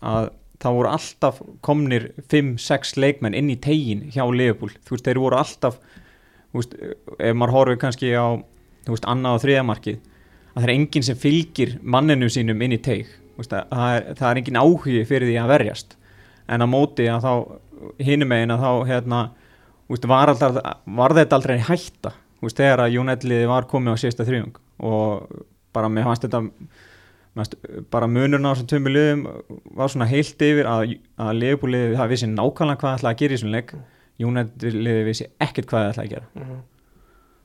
að 0.00 0.28
það 0.60 0.76
voru 0.76 0.90
alltaf 0.92 1.40
komnir 1.64 2.10
5-6 2.32 2.98
leikmenn 3.00 3.36
inn 3.38 3.48
í 3.52 3.56
tegin 3.60 4.04
hjá 4.12 4.26
Leopold, 4.28 4.76
þú 4.84 4.96
veist, 4.96 5.06
þeir 5.08 5.22
voru 5.22 5.40
alltaf 5.40 5.80
þú 6.50 6.60
veist, 6.60 6.76
ef 7.16 7.38
maður 7.38 7.56
horfið 7.56 7.80
kannski 7.84 8.12
á, 8.12 8.28
þú 8.86 8.96
veist, 8.96 9.08
annað 9.08 9.38
og 9.38 9.44
þriðamarkið 9.44 9.98
að 10.50 10.58
það 10.58 10.66
er 10.66 10.74
enginn 10.74 11.06
sem 11.06 11.18
fylgir 11.18 11.74
manninu 11.80 12.28
sínum 12.32 12.62
inn 12.64 12.76
í 12.76 12.80
teg, 12.82 13.10
veist, 13.38 13.54
það 13.54 13.96
er, 13.96 14.08
það 14.18 14.28
er 14.30 14.40
enginn 14.42 14.60
áhugi 14.60 15.04
fyrir 15.08 15.30
því 15.30 15.36
að 15.40 15.52
verjast. 15.54 15.96
En 16.50 16.64
að 16.64 16.72
móti 16.72 17.06
að 17.06 17.26
þá 17.26 17.32
hinum 18.02 18.32
megin 18.32 18.54
að 18.56 18.64
þá, 18.64 18.72
hérna, 18.90 19.20
veist, 19.90 20.08
var, 20.10 20.32
alltaf, 20.34 20.58
var 20.98 21.16
þetta 21.16 21.38
aldrei 21.38 21.56
hætta, 21.70 22.12
veist, 22.48 22.56
þegar 22.60 22.84
að 22.84 22.94
Jónætliði 22.96 23.50
var 23.50 23.68
komið 23.70 23.96
á 23.96 24.00
síðasta 24.02 24.26
þrjung 24.28 24.60
og 24.90 25.44
bara 25.76 25.90
mér 25.92 26.08
fannst 26.08 26.24
þetta 26.26 26.42
mest, 27.38 27.54
bara 27.92 28.08
munurna 28.10 28.50
á 28.50 28.54
þessum 28.54 28.70
tömmu 28.72 28.92
liðum 28.94 29.22
var 29.78 29.92
svona 29.92 30.08
heilt 30.10 30.42
yfir 30.42 30.68
að, 30.70 30.96
að 31.20 31.38
leifbúliði 31.42 31.96
það 32.00 32.12
vissi 32.14 32.30
nákvæmlega 32.32 32.80
hvað 32.80 32.90
það 32.90 32.98
ætlaði 32.98 33.14
að 33.14 33.22
gera 33.22 33.34
í 33.38 33.40
svona 33.44 33.56
leik 33.58 33.72
Jónætliði 34.20 35.06
vissi 35.06 35.30
ekkert 35.40 35.70
hvað 35.70 35.86
það 35.86 35.90
ætlaði 35.92 36.08
að 36.08 36.14
gera 36.16 36.26
Mm 36.34 36.44
-hmm. 36.48 36.60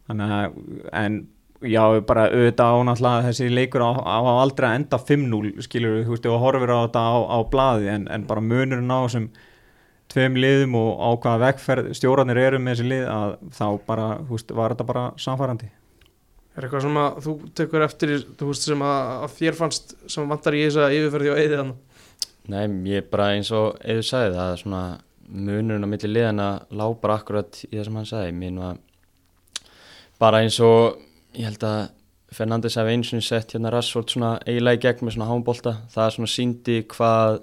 þannig 0.08 0.36
að 0.36 0.60
en 1.04 1.28
já 1.66 2.02
bara 2.06 2.28
auðvitað 2.30 2.72
á 2.72 2.78
náttúrulega 2.86 3.26
þessi 3.28 3.50
leikur 3.50 3.82
á, 3.82 3.91
á 3.96 4.20
aldrei 4.41 4.70
að 4.70 4.76
enda 4.76 4.98
5-0 4.98 5.62
skilur 5.62 6.04
þú 6.06 6.10
veist 6.14 6.26
og 6.26 6.39
horfir 6.39 6.70
á 6.70 6.78
þetta 6.86 7.02
á, 7.02 7.16
á 7.26 7.38
blaði 7.50 7.88
en, 7.89 8.08
en 8.12 8.26
bara 8.28 8.41
munurinn 8.41 8.91
á 8.91 9.00
þessum 9.06 9.30
tveim 10.12 10.38
liðum 10.39 10.78
og 10.80 10.91
á 11.01 11.10
hvaða 11.16 11.41
vegferð 11.47 11.89
stjóranir 11.97 12.41
eru 12.41 12.60
með 12.62 12.76
þessi 12.76 12.91
lið 12.91 13.08
að 13.12 13.34
þá 13.58 13.66
bara, 13.88 14.12
þú 14.22 14.38
veist, 14.38 14.53
var 14.60 14.76
þetta 14.76 14.91
bara 14.91 15.08
samfærandi 15.22 15.72
Er 16.56 16.64
eitthvað 16.64 16.86
sem 16.86 17.01
að 17.01 17.18
þú 17.26 17.34
tekur 17.60 17.84
eftir 17.84 18.14
þú 18.39 18.51
veist 18.51 18.68
sem 18.70 18.86
að, 18.88 18.99
að 19.26 19.34
þér 19.39 19.58
fannst 19.58 19.95
sem 20.08 20.30
vantar 20.30 20.56
í 20.56 20.62
þess 20.64 20.80
að 20.86 20.95
yfirferði 20.99 21.34
á 21.34 21.41
eðið 21.41 21.62
hann 21.64 21.74
Nei, 22.45 22.66
ég 22.91 23.10
bara 23.10 23.32
eins 23.34 23.49
og 23.56 23.80
eða 23.82 24.06
sagði 24.06 24.38
það 24.38 24.51
er 24.51 24.62
svona 24.62 24.84
munurinn 25.26 25.86
á 25.86 25.89
milli 25.89 26.12
liðana 26.12 26.49
lá 26.70 26.86
bara 27.01 27.18
akkurat 27.20 27.58
í 27.66 27.74
það 27.74 27.88
sem 27.88 27.97
hann 27.97 28.10
sagði. 28.10 28.36
Mér 28.38 28.60
var 28.62 28.82
bara 30.22 30.41
eins 30.45 30.60
og 30.64 30.99
ég 31.36 31.49
held 31.49 31.66
að 31.66 31.80
Fernandes 32.36 32.78
hef 32.80 32.89
eins 32.89 33.12
og 33.14 33.24
sett 33.24 33.56
hérna 33.56 33.72
Rassford 33.74 34.12
svona 34.12 34.36
eiginlega 34.45 34.80
í 34.80 34.84
gegn 34.86 35.08
með 35.08 35.16
svona 35.16 35.30
hámbólta 35.30 35.76
það 35.93 36.06
er 36.06 36.16
svona 36.16 36.32
síndi 36.32 36.78
hvað 36.91 37.41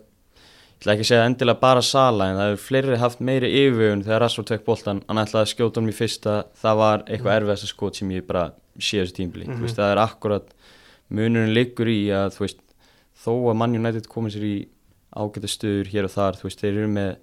ætla 0.83 0.93
ekki 0.97 1.05
að 1.07 1.11
segja 1.13 1.27
endilega 1.31 1.61
bara 1.63 1.83
Sala 1.87 2.27
en 2.33 2.37
það 2.41 2.51
hefur 2.53 2.65
fleiri 2.67 2.97
haft 2.99 3.21
meiri 3.23 3.51
yfirvögun 3.63 4.03
þegar 4.05 4.21
Rassford 4.25 4.49
tek 4.51 4.65
bóltan 4.67 5.03
hann 5.09 5.23
ætlaði 5.23 5.47
að 5.47 5.53
skjóta 5.55 5.79
honum 5.81 5.93
í 5.93 5.97
fyrsta 5.97 6.35
það 6.63 6.77
var 6.83 7.05
eitthvað 7.07 7.37
erfiðast 7.39 7.67
að 7.69 7.73
skot 7.73 7.97
sem 8.01 8.11
ég 8.11 8.27
bara 8.27 8.45
sé 8.79 8.99
þessu 9.03 9.15
tímbili 9.21 9.47
Mhm. 9.47 9.55
mm 9.61 9.65
-hmm. 9.67 9.77
það 9.79 9.93
er 9.93 9.99
akkurat 10.03 10.49
munurinn 11.11 11.55
liggur 11.55 11.87
í 11.87 12.09
að 12.11 12.35
þú 12.37 12.41
veist 12.47 12.59
þó 13.25 13.33
að 13.51 13.57
Man 13.57 13.77
United 13.77 14.09
komið 14.09 14.33
sér 14.37 14.45
í 14.45 14.69
ágæta 15.17 15.49
stöður 15.49 15.87
hér 15.93 16.05
og 16.05 16.11
þar 16.11 16.35
þú 16.41 16.43
veist 16.49 16.61
þeir 16.61 16.79
eru 16.79 16.89
með 16.89 17.17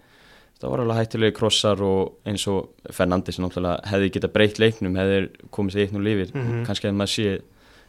það 0.61 0.69
var 0.69 0.79
alveg 0.79 0.97
hættilegi 0.97 1.35
krossar 1.35 1.81
og 1.81 2.13
eins 2.25 2.47
og 2.47 2.69
Fernandes 2.91 3.39
náttúrulega 3.39 3.79
hefði 3.89 4.09
geta 4.11 4.27
breytt 4.27 4.59
leiknum 4.59 4.95
hefði 4.95 5.29
komið 5.51 5.71
sér 5.73 5.81
eitt 5.81 5.91
nú 5.93 5.99
lífið 5.99 6.33
Mhm. 6.35 6.65
kannski 6.65 6.87
að 6.87 6.95
maður 6.95 7.13
sé 7.15 7.41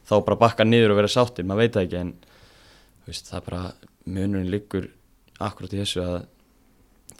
þá 0.08 0.24
bara 0.24 0.36
bakka 0.36 0.64
niður 0.64 0.90
og 0.90 0.96
vera 0.96 1.08
sáttir, 1.08 1.44
maður 1.44 1.56
veit 1.58 1.72
það 1.72 1.82
ekki 1.86 1.96
en 2.00 2.14
veist, 3.06 3.26
það 3.30 3.44
bara 3.50 3.72
munurinn 4.06 4.50
liggur 4.50 4.88
akkurat 5.40 5.74
í 5.74 5.80
þessu 5.82 6.02
að 6.04 6.18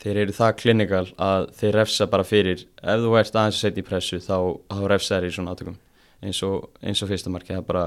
þeir 0.01 0.23
eru 0.23 0.35
það 0.37 0.57
klinikal 0.63 1.07
að 1.21 1.49
þeir 1.61 1.77
refsa 1.77 2.07
bara 2.11 2.25
fyrir 2.25 2.65
ef 2.65 3.03
þú 3.05 3.17
ert 3.21 3.37
aðeins 3.37 3.59
að 3.59 3.65
setja 3.65 3.83
í 3.83 3.89
pressu 3.89 4.21
þá, 4.25 4.37
þá 4.71 4.85
refsa 4.93 5.19
þeir 5.19 5.29
í 5.29 5.35
svona 5.37 5.55
átökum 5.57 5.77
eins 6.25 6.41
og, 6.47 6.71
eins 6.85 7.03
og 7.03 7.11
fyrsta 7.11 7.33
marki, 7.33 7.55
það 7.57 7.69
bara 7.69 7.85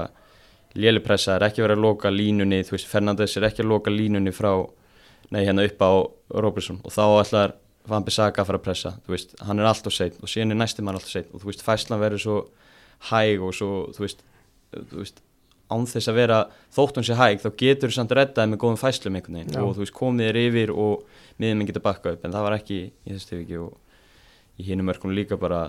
léli 0.74 1.02
pressa, 1.02 1.32
það 1.32 1.36
er 1.36 1.46
ekki 1.48 1.64
verið 1.64 1.78
að 1.78 1.84
loka 1.86 2.10
línunni 2.10 2.62
þú 2.66 2.76
veist, 2.76 2.88
Fernandes 2.90 3.36
er 3.38 3.46
ekki 3.48 3.62
að 3.62 3.70
loka 3.70 3.92
línunni 3.94 4.32
frá 4.34 4.50
nei, 5.30 5.44
hérna 5.44 5.66
upp 5.66 5.84
á 5.84 5.92
Robertson. 6.42 6.80
Og 6.84 6.94
þá 6.94 7.04
ætlar 7.22 7.54
Van 7.88 8.04
Bissaka 8.04 8.42
að 8.42 8.48
fara 8.48 8.60
að 8.60 8.64
pressa 8.64 8.94
þú 9.04 9.14
veist, 9.14 9.34
hann 9.44 9.60
er 9.60 9.68
alltaf 9.68 9.94
seitt 9.94 10.18
og 10.22 10.30
síðan 10.30 10.54
er 10.54 10.60
næsti 10.62 10.84
mann 10.84 10.98
alltaf 10.98 11.12
seitt 11.12 11.30
og 11.32 11.42
þú 11.42 11.50
veist, 11.50 11.64
fæslan 11.64 12.02
verður 12.02 12.24
svo 12.24 12.38
hæg 13.10 13.44
og 13.44 13.54
svo, 13.54 13.70
þú 13.94 14.06
veist, 14.06 14.24
þú 14.72 15.02
veist 15.02 15.22
án 15.72 15.86
þess 15.88 16.10
að 16.10 16.18
vera 16.18 16.40
þótt 16.74 16.98
hún 17.00 17.06
sé 17.06 17.16
hæg 17.18 17.40
þá 17.42 17.48
getur 17.60 17.92
þú 17.92 17.96
samt 17.96 18.16
reddaði 18.18 18.52
með 18.52 18.60
góðum 18.64 18.80
fæslum 18.80 19.16
einhvern 19.16 19.38
veginn 19.40 19.54
Já. 19.56 19.62
og 19.62 19.72
þú 19.76 19.84
veist, 19.84 19.96
komið 19.96 20.28
þér 20.28 20.40
yfir 20.42 20.74
og 20.74 21.22
miðum 21.40 21.60
minn 21.60 21.70
getur 21.70 21.84
bakka 21.84 22.12
upp 22.14 22.26
en 22.26 22.34
það 22.34 22.46
var 22.48 22.58
ekki 22.58 22.80
í 22.84 23.14
þessu 23.14 23.30
tilviki 23.30 23.62
og 23.62 23.72
í 24.60 24.68
hinum 24.68 24.90
mörkunum 24.90 25.16
líka 25.16 25.38
bara 25.40 25.62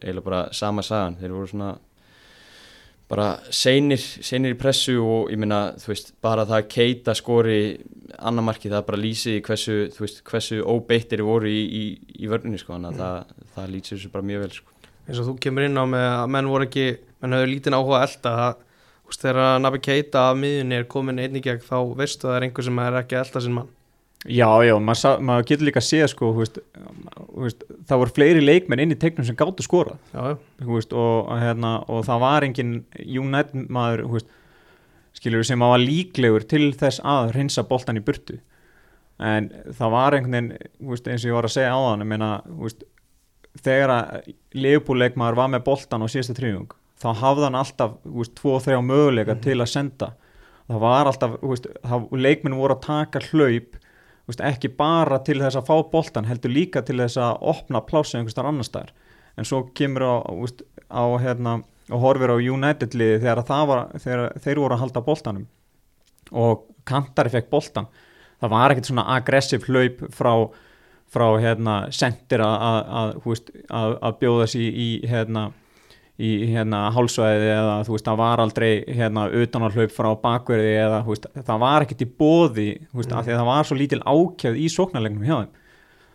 eiginlega 0.00 0.24
bara 0.24 0.44
sama 0.56 0.84
sagan, 0.84 1.18
þeir 1.20 1.34
voru 1.34 1.50
svona 1.50 1.74
bara 3.10 3.26
seinir, 3.52 4.00
seinir 4.00 4.54
í 4.54 4.58
pressu 4.58 4.96
og 5.02 5.32
ég 5.32 5.40
minna, 5.40 5.74
þú 5.80 5.90
veist, 5.92 6.14
bara 6.24 6.46
það 6.48 6.60
að 6.62 6.68
keita 6.72 7.14
skori 7.18 7.58
annar 8.16 8.46
marki, 8.46 8.70
það 8.72 8.86
bara 8.88 9.00
lýsi 9.00 9.36
hversu, 9.44 9.76
þú 9.92 10.04
veist, 10.06 10.22
hversu 10.24 10.60
óbeittir 10.64 11.22
voru 11.26 11.50
í, 11.50 11.60
í, 11.64 11.82
í 12.24 12.30
vörninni, 12.30 12.60
sko, 12.60 12.78
þannig 12.78 12.94
að 12.94 13.02
það, 13.02 13.42
það 13.56 13.74
lýsir 13.74 13.98
þessu 13.98 14.12
bara 14.14 14.28
mjög 14.30 14.44
vel, 14.46 14.52
sko. 14.56 14.94
eins 15.04 15.20
og 15.20 15.28
þú 15.28 15.34
kemur 15.44 15.66
inn 15.68 15.80
á 15.80 15.84
með 15.84 16.06
að 16.14 16.32
menn 16.36 16.50
voru 16.54 16.68
ekki 16.70 16.86
menn 17.20 17.36
höfðu 17.36 17.50
lítinn 17.52 17.76
áhuga 17.76 18.00
að 18.00 18.06
elda 18.08 18.34
það, 18.40 18.64
þegar 19.12 19.60
Nabi 19.62 19.80
Keita 19.84 20.28
af 20.30 20.38
miðunni 20.40 20.78
er 20.78 20.86
komin 20.90 21.20
einnig 21.20 21.44
gegn 21.44 21.64
þá 21.64 21.78
veistu 21.96 22.26
að 22.26 22.30
það 22.30 22.36
er 22.36 22.46
einhver 22.46 22.66
sem 22.66 22.78
er 22.84 23.00
ekki 23.00 23.18
elda 23.20 23.42
sinn 23.44 23.56
mann. 23.56 23.72
Já, 24.24 24.48
já, 24.64 24.72
maður, 24.80 25.18
maður 25.20 25.46
getur 25.50 25.68
líka 25.68 25.82
að 25.82 25.84
sé 25.90 25.98
sko, 26.08 26.30
veist, 26.32 26.56
veist, 27.36 27.66
það 27.84 28.00
voru 28.00 28.14
fleiri 28.16 28.40
leikmenn 28.40 28.80
inn 28.80 28.94
í 28.94 28.96
teiknum 28.96 29.26
sem 29.28 29.36
gáttu 29.36 29.66
skorað. 29.66 29.98
Já, 30.14 30.32
já, 30.32 30.64
veist, 30.70 30.94
og, 30.96 31.28
hérna, 31.42 31.74
og 31.92 32.06
það 32.06 32.22
var 32.22 32.46
engin 32.46 32.72
United 33.04 33.68
maður 33.68 34.24
skilur 35.14 35.44
sem 35.44 35.60
var 35.60 35.76
líklegur 35.82 36.46
til 36.48 36.70
þess 36.72 37.04
að 37.04 37.34
reynsa 37.36 37.66
boltan 37.68 38.00
í 38.00 38.04
burtu. 38.04 38.38
En 39.20 39.50
það 39.76 39.92
var 39.92 40.16
einhvern 40.16 40.56
veginn 40.56 41.04
eins 41.12 41.26
og 41.26 41.28
ég 41.28 41.36
var 41.36 41.50
að 41.50 41.54
segja 41.58 41.76
á 41.76 41.80
þann 41.84 42.08
meina, 42.08 42.30
þú 42.48 42.64
veist, 42.64 42.88
þegar 43.60 43.92
að 43.98 44.32
leifbúleikmaður 44.56 45.38
var 45.42 45.52
með 45.52 45.66
boltan 45.68 46.02
á 46.02 46.08
síðasta 46.08 46.38
trífung 46.40 46.72
þá 47.00 47.08
hafði 47.20 47.46
hann 47.48 47.58
alltaf 47.58 47.96
þú 48.02 48.18
veist, 48.20 48.34
tvo 48.38 48.54
og 48.56 48.62
þrjá 48.64 48.80
möguleika 48.84 49.36
til 49.44 49.58
að 49.58 49.72
senda. 49.72 50.10
Það 50.68 50.84
var 50.84 51.10
alltaf, 51.10 51.38
þú 51.40 51.50
veist, 51.52 51.66
það, 51.84 52.06
leikmenn 52.26 52.58
voru 52.58 52.76
að 52.76 52.86
taka 52.86 53.24
hlaup 53.30 53.74
þú 53.74 54.32
veist, 54.32 54.44
ekki 54.48 54.70
bara 54.78 55.20
til 55.26 55.40
þess 55.42 55.60
að 55.60 55.68
fá 55.68 55.74
boltan 55.92 56.28
heldur 56.30 56.54
líka 56.54 56.84
til 56.86 56.96
þess 57.02 57.20
að 57.20 57.42
opna 57.52 57.82
plása 57.84 58.18
einhvers 58.18 58.38
þar 58.38 58.50
annar 58.52 58.68
staðar. 58.68 58.94
En 59.36 59.48
svo 59.48 59.64
kemur 59.76 60.06
á, 60.06 60.14
þú 60.30 60.40
veist, 60.46 60.64
á 60.88 61.04
hérna, 61.20 61.58
og 61.90 62.00
horfir 62.00 62.32
á 62.32 62.36
United 62.38 62.96
liði 62.96 63.20
þegar, 63.26 63.44
það 63.50 63.68
var, 63.68 63.84
þegar 64.00 64.40
þeir 64.46 64.62
voru 64.62 64.76
að 64.76 64.84
halda 64.84 65.04
boltanum. 65.04 65.46
Og 66.32 66.64
Kantari 66.88 67.32
fekk 67.32 67.50
boltan 67.52 67.90
það 68.44 68.52
var 68.52 68.72
ekkert 68.72 68.90
svona 68.90 69.06
aggressiv 69.16 69.66
hlaup 69.68 70.00
frá, 70.14 70.32
frá 71.12 71.26
hérna, 71.42 71.76
sendir 71.94 72.44
að, 72.44 72.56
að, 73.00 73.98
að, 74.00 74.16
bjóða 74.20 74.48
sér 74.52 74.80
í 74.84 74.88
hérna 75.08 75.48
í 76.22 76.28
hérna 76.46 76.84
hálsvæði 76.94 77.48
eða 77.50 77.78
þú 77.88 77.94
veist 77.96 78.06
það 78.06 78.18
var 78.20 78.42
aldrei 78.44 78.68
hérna 78.94 79.24
utanarhlaup 79.34 79.90
frá 79.90 80.10
bakverði 80.22 80.74
eða 80.84 81.00
veist 81.08 81.26
það 81.34 81.62
var 81.64 81.82
ekkert 81.86 82.04
í 82.06 82.10
bóði 82.22 82.66
veist 82.94 83.12
af 83.16 83.24
því 83.26 83.34
að 83.34 83.40
það 83.40 83.48
var 83.50 83.66
svo 83.70 83.78
lítil 83.80 84.02
ákjöð 84.06 84.60
í 84.62 84.68
sóknarlegnum 84.70 85.26
hjá 85.26 85.34
þeim 85.40 85.50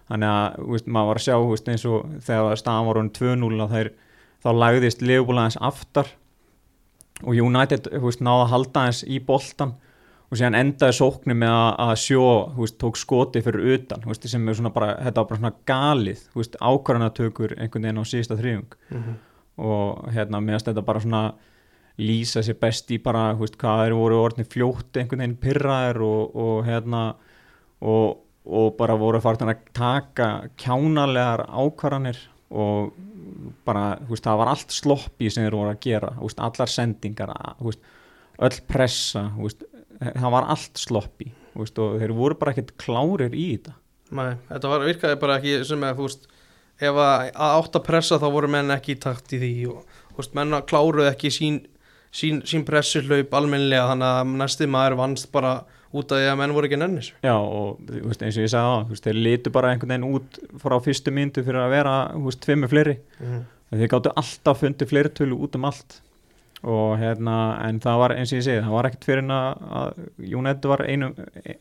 þannig 0.10 0.32
að 0.38 0.70
veist 0.72 0.88
maður 0.88 1.12
var 1.12 1.20
að 1.20 1.26
sjá 1.28 1.36
veist 1.50 1.68
eins 1.74 1.86
og 1.92 2.08
þegar 2.30 2.62
staðan 2.64 2.88
var 2.88 3.02
orðin 3.02 3.12
2-0 3.20 3.60
að 3.66 3.76
þeir 3.76 3.92
þá 4.40 4.50
lagðist 4.64 5.04
Leopold 5.04 5.44
aftar 5.70 6.14
og 7.28 7.36
United 7.36 7.92
náða 8.24 8.46
að 8.46 8.52
halda 8.56 8.88
eins 8.88 9.04
í 9.04 9.20
boltan 9.20 9.76
og 10.30 10.38
síðan 10.40 10.56
endaði 10.56 10.96
sóknir 10.96 11.36
með 11.42 11.52
að, 11.52 11.70
að 11.84 11.96
sjó 12.06 12.24
veist 12.56 12.78
tók 12.80 12.98
skoti 13.02 13.42
fyrir 13.44 13.74
utan 13.76 14.08
veist 14.08 14.28
sem 14.32 14.48
er 14.48 14.56
svona 14.56 14.72
bara 14.72 14.94
bara 15.28 15.42
svona 15.42 15.52
galið 15.68 16.22
ákvarðanatökur 16.62 17.58
einhvern 17.58 17.88
veginn 17.90 18.00
á 18.00 18.06
síðasta 18.08 18.40
þriðung 18.40 18.78
Mhm. 18.96 19.18
Og 19.60 20.10
hérna 20.16 20.42
meðast 20.44 20.70
þetta 20.70 20.86
bara 20.88 21.04
svona 21.04 21.24
lýsa 22.00 22.44
sér 22.46 22.58
best 22.62 22.92
í 22.96 23.00
bara 23.04 23.34
þú 23.36 23.44
veist, 23.44 23.58
hvað 23.60 23.84
þeir 23.84 23.96
voru 24.00 24.20
orðin 24.24 24.48
fljótt 24.48 25.00
einhvern 25.00 25.24
veginn 25.24 25.40
pyrraðir 25.44 26.02
og, 26.06 26.36
og 26.40 26.62
hérna 26.68 27.04
og, 27.84 28.22
og 28.48 28.70
bara 28.80 28.96
voru 29.00 29.20
farin 29.24 29.52
að 29.52 29.66
taka 29.76 30.30
kjánalegar 30.60 31.46
ákvarðanir 31.50 32.22
og 32.50 32.94
bara, 33.68 34.00
þú 34.06 34.16
veist, 34.16 34.26
það 34.26 34.40
var 34.42 34.54
allt 34.54 34.74
sloppi 34.74 35.30
sem 35.30 35.46
þeir 35.46 35.58
voru 35.60 35.74
að 35.74 35.84
gera, 35.86 36.14
þú 36.16 36.30
veist, 36.30 36.42
allar 36.48 36.72
sendingar 36.72 37.36
þú 37.60 37.70
veist, 37.70 37.92
öll 38.48 38.62
pressa 38.72 39.26
þú 39.36 39.46
veist, 39.46 39.68
það 40.08 40.34
var 40.38 40.50
allt 40.56 40.82
sloppi 40.82 41.30
þú 41.54 41.66
veist, 41.66 41.84
og 41.84 42.02
þeir 42.02 42.16
voru 42.18 42.40
bara 42.40 42.56
ekkert 42.56 42.76
klárir 42.80 43.36
í 43.36 43.48
þetta. 43.52 43.76
Nei, 44.16 44.30
þetta 44.50 44.72
var, 44.72 44.86
virkaði 44.88 45.20
bara 45.22 45.38
ekki 45.38 45.58
sem 45.70 45.84
að, 45.86 45.98
þú 46.00 46.08
veist, 46.08 46.29
ef 46.80 47.02
að, 47.04 47.26
átt 47.36 47.76
að 47.80 47.86
pressa 47.88 48.20
þá 48.22 48.28
voru 48.34 48.52
menn 48.52 48.72
ekki 48.76 48.96
í 48.96 49.02
takt 49.04 49.36
í 49.36 49.42
því 49.42 49.52
og, 49.74 50.00
veist, 50.18 50.36
menn 50.38 50.56
kláruðu 50.70 51.10
ekki 51.10 51.32
sín, 51.34 51.60
sín, 52.16 52.42
sín 52.48 52.66
pressuhlaup 52.68 53.36
almennilega 53.36 53.92
þannig 53.92 54.16
að 54.16 54.34
næsti 54.44 54.70
maður 54.72 54.98
vannst 55.02 55.32
bara 55.36 55.60
út 55.90 56.12
af 56.14 56.20
því 56.22 56.28
að 56.30 56.38
menn 56.38 56.54
voru 56.54 56.70
ekki 56.70 56.78
nennis. 56.78 57.14
Já 57.26 57.34
og 57.36 57.80
veist, 57.90 58.22
eins 58.22 58.38
og 58.38 58.46
ég 58.46 58.52
sagði 58.54 58.74
á 58.74 58.78
veist, 58.92 59.06
þeir 59.08 59.22
litu 59.26 59.54
bara 59.54 59.72
einhvern 59.74 59.96
veginn 59.96 60.12
út 60.20 60.42
frá 60.62 60.78
fyrstu 60.86 61.14
myndu 61.16 61.44
fyrir 61.46 61.64
að 61.64 61.74
vera, 61.78 61.96
tvimmu 62.46 62.70
fleiri 62.70 63.00
Mm. 63.20 63.42
þeir 63.70 63.90
gáttu 63.92 64.14
alltaf 64.18 64.62
fundið 64.64 64.90
fleiri 64.90 65.10
tölu 65.14 65.36
út 65.46 65.58
um 65.58 65.66
allt 65.70 66.00
og 66.64 66.98
hérna, 67.00 67.36
en 67.68 67.80
það 67.80 68.00
var 68.02 68.14
eins 68.18 68.34
og 68.34 68.40
ég 68.40 68.44
segi, 68.44 68.64
það 68.66 68.74
var 68.76 68.88
ekkert 68.90 69.06
fyrir 69.08 69.30
að, 69.32 70.00
United 70.20 70.66
var 70.68 70.84
einu, 70.84 71.12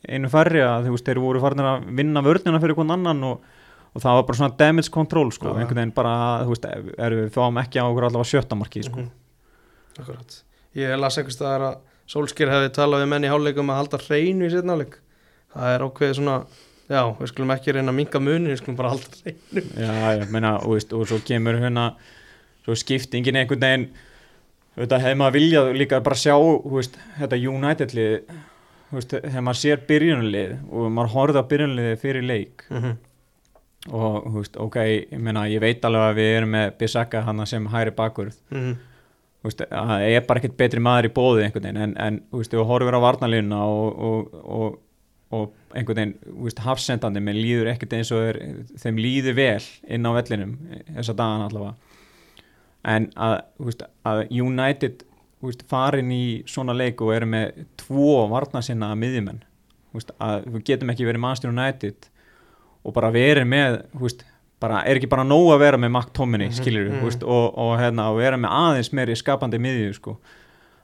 einu 0.09 0.31
færri 0.33 0.63
að 0.65 0.89
þeir 1.07 1.21
voru 1.23 1.43
farin 1.43 1.63
að 1.63 1.87
vinna 2.01 2.23
vörnina 2.27 2.61
fyrir 2.63 2.75
hvern 2.79 2.97
annan 2.97 3.23
og, 3.29 3.45
og 3.95 4.03
það 4.03 4.15
var 4.19 4.23
bara 4.29 4.39
svona 4.39 4.57
damage 4.59 4.91
control, 4.95 5.31
sko, 5.33 5.49
já. 5.55 5.59
einhvern 5.63 5.81
veginn 5.83 5.95
bara, 5.95 6.15
þú 6.45 6.55
veist, 6.55 6.69
erum 6.99 7.23
við 7.25 7.31
fáum 7.35 7.61
ekki 7.63 7.81
á 7.81 7.85
okkur 7.89 8.05
allavega 8.09 8.31
sjöttamarki, 8.33 8.85
sko 8.85 8.97
Mhm. 9.01 9.11
Akkurat. 9.99 10.43
Ég 10.77 10.99
las 11.01 11.17
einhvers 11.19 11.35
staðar 11.39 11.61
að 11.73 11.77
Solskjær 12.09 12.49
hefði 12.49 12.69
talað 12.73 13.03
við 13.03 13.09
menn 13.09 13.25
í 13.25 13.29
hálfleikum 13.29 13.69
að 13.71 13.77
halda 13.83 13.99
hreinu 13.99 14.47
í 14.47 14.51
setna 14.51 14.73
hálfleik. 14.73 14.95
Það 15.53 15.75
er 15.75 15.81
ákveðið 15.85 16.15
svona, 16.17 16.37
já, 16.89 17.03
við 17.19 17.29
skulum 17.29 17.51
ekki 17.53 17.73
reyna 17.75 17.93
að 17.93 17.99
minga 17.99 18.21
muni, 18.21 18.49
við 18.53 18.59
skulum 18.63 18.77
bara 18.77 18.89
halda 18.95 19.09
hreinu. 19.25 19.65
Já, 19.85 20.19
ég 20.23 20.31
meina, 20.31 20.55
og, 20.63 20.73
veist, 20.77 20.93
og 20.93 21.07
svo 21.09 21.19
kemur 21.21 21.59
hérna 21.61 21.95
svo 22.65 22.75
skiptingin 22.75 23.37
einhvern 23.37 23.61
veginn 23.61 23.89
þetta 24.79 25.01
hefði 25.03 25.19
maður 25.19 25.37
viljað 25.39 25.73
líka 25.77 26.01
bara 26.05 26.17
sjá 26.17 26.35
þú 26.39 26.75
veist, 26.77 26.97
þetta 27.19 27.39
United 27.51 27.95
lið 27.99 28.15
þú 28.91 28.97
veist, 28.99 29.11
þegar 29.19 29.45
maður 29.49 29.61
sér 29.63 29.81
byrjunlið 29.89 30.53
og 30.71 30.91
maður 30.95 31.13
horfði 31.17 31.43
á 31.43 31.51
byrjunliði 31.53 31.97
fyrir 31.99 32.23
leik 32.29 32.65
Mm 32.71 32.83
-hmm. 32.83 32.97
Og 33.95 34.29
þú 34.29 34.37
veist, 34.43 34.61
ok, 34.61 34.77
ég 34.85 35.23
meina, 35.23 35.47
ég 35.51 35.63
veit 35.63 35.85
alveg 35.85 36.11
að 36.11 36.21
við 36.21 36.31
erum 36.37 36.55
með 36.57 36.71
Bissaka 36.81 37.25
hana 37.27 37.47
sem 37.49 37.67
hæri 37.73 37.95
bakurð 37.97 38.39
Mm 38.53 38.77
þú 39.39 39.51
veist, 39.51 39.65
að 39.71 39.91
það 39.93 40.05
er 40.09 40.27
bara 40.27 40.43
ekkert 40.43 40.59
betri 40.59 40.83
maður 40.83 41.09
í 41.09 41.15
bóði 41.15 41.45
einhvern 41.47 41.67
veginn, 41.69 41.81
en, 41.85 41.97
en 42.03 42.21
þú 42.31 42.43
veist, 42.43 42.55
þú 42.55 42.65
horfir 42.69 42.99
á 42.99 43.01
varnalínuna 43.05 43.61
og, 43.71 44.01
og, 44.09 44.39
og, 44.59 44.79
og 45.39 45.77
einhvern 45.79 46.01
veginn, 46.01 46.15
þú 46.25 46.47
veist, 46.49 46.63
hafsendandi 46.65 47.23
menn 47.23 47.39
líður 47.39 47.71
ekkert 47.73 47.95
eins 47.99 48.11
og 48.15 48.25
þeir, 48.25 48.41
þeim 48.83 48.99
líður 49.05 49.39
vel 49.39 49.69
inn 49.95 50.09
á 50.09 50.11
vellinum 50.19 50.57
þessa 50.89 51.17
dagan 51.21 51.47
allavega. 51.47 52.01
En 52.89 53.09
að, 53.15 53.37
þú 53.59 53.71
veist, 53.71 53.87
að 54.11 54.25
United 54.35 55.05
þú 55.39 55.53
veist, 55.53 55.67
farin 55.71 56.15
í 56.15 56.25
svona 56.51 56.75
leik 56.75 57.03
og 57.05 57.15
eru 57.15 57.31
með 57.31 57.65
tvo 57.79 58.25
varnasinna 58.33 58.91
miðjumenn, 58.99 59.45
þú 59.93 60.01
veist, 60.01 60.15
að 60.19 60.49
við 60.51 60.65
getum 60.73 60.95
ekki 60.95 61.07
verið 61.07 61.23
Manchester 61.23 61.55
United 61.55 62.11
og 62.85 62.95
bara 62.97 63.11
verið 63.15 63.49
með, 63.49 63.79
veist 64.01 64.25
bara, 64.61 64.83
er 64.87 64.99
ekki 64.99 65.11
bara 65.11 65.27
nóg 65.27 65.53
að 65.55 65.63
vera 65.63 65.79
með 65.81 65.95
Mark 65.95 66.13
Tomini 66.17 66.49
Mhm, 66.49 66.59
skilur 66.59 66.91
mhm. 66.91 67.07
við, 67.07 67.23
og, 67.25 67.47
og, 67.59 67.73
hérna, 67.79 68.11
vera 68.17 68.37
með 68.41 68.55
aðeins 68.59 68.93
meiri 68.93 69.17
skapandi 69.17 69.59
miðju 69.63 69.95
sko. 69.95 70.19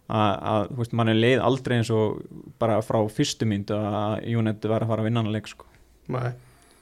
að, 0.08 0.68
veist, 0.76 0.92
mann 0.92 1.08
er 1.08 1.16
leið 1.16 1.40
aldrei 1.40 1.78
eins 1.78 1.90
og 1.90 2.20
bara 2.60 2.82
frá 2.84 2.98
fyrstu 3.08 3.46
mynd 3.48 3.70
að 3.72 4.26
United 4.28 4.68
var 4.68 4.84
að 4.84 4.90
fara 4.92 5.00
að 5.00 5.08
vinna 5.08 5.22
hann 5.22 5.30
að 5.30 5.38
leik 5.38 5.48
sko. 5.48 5.64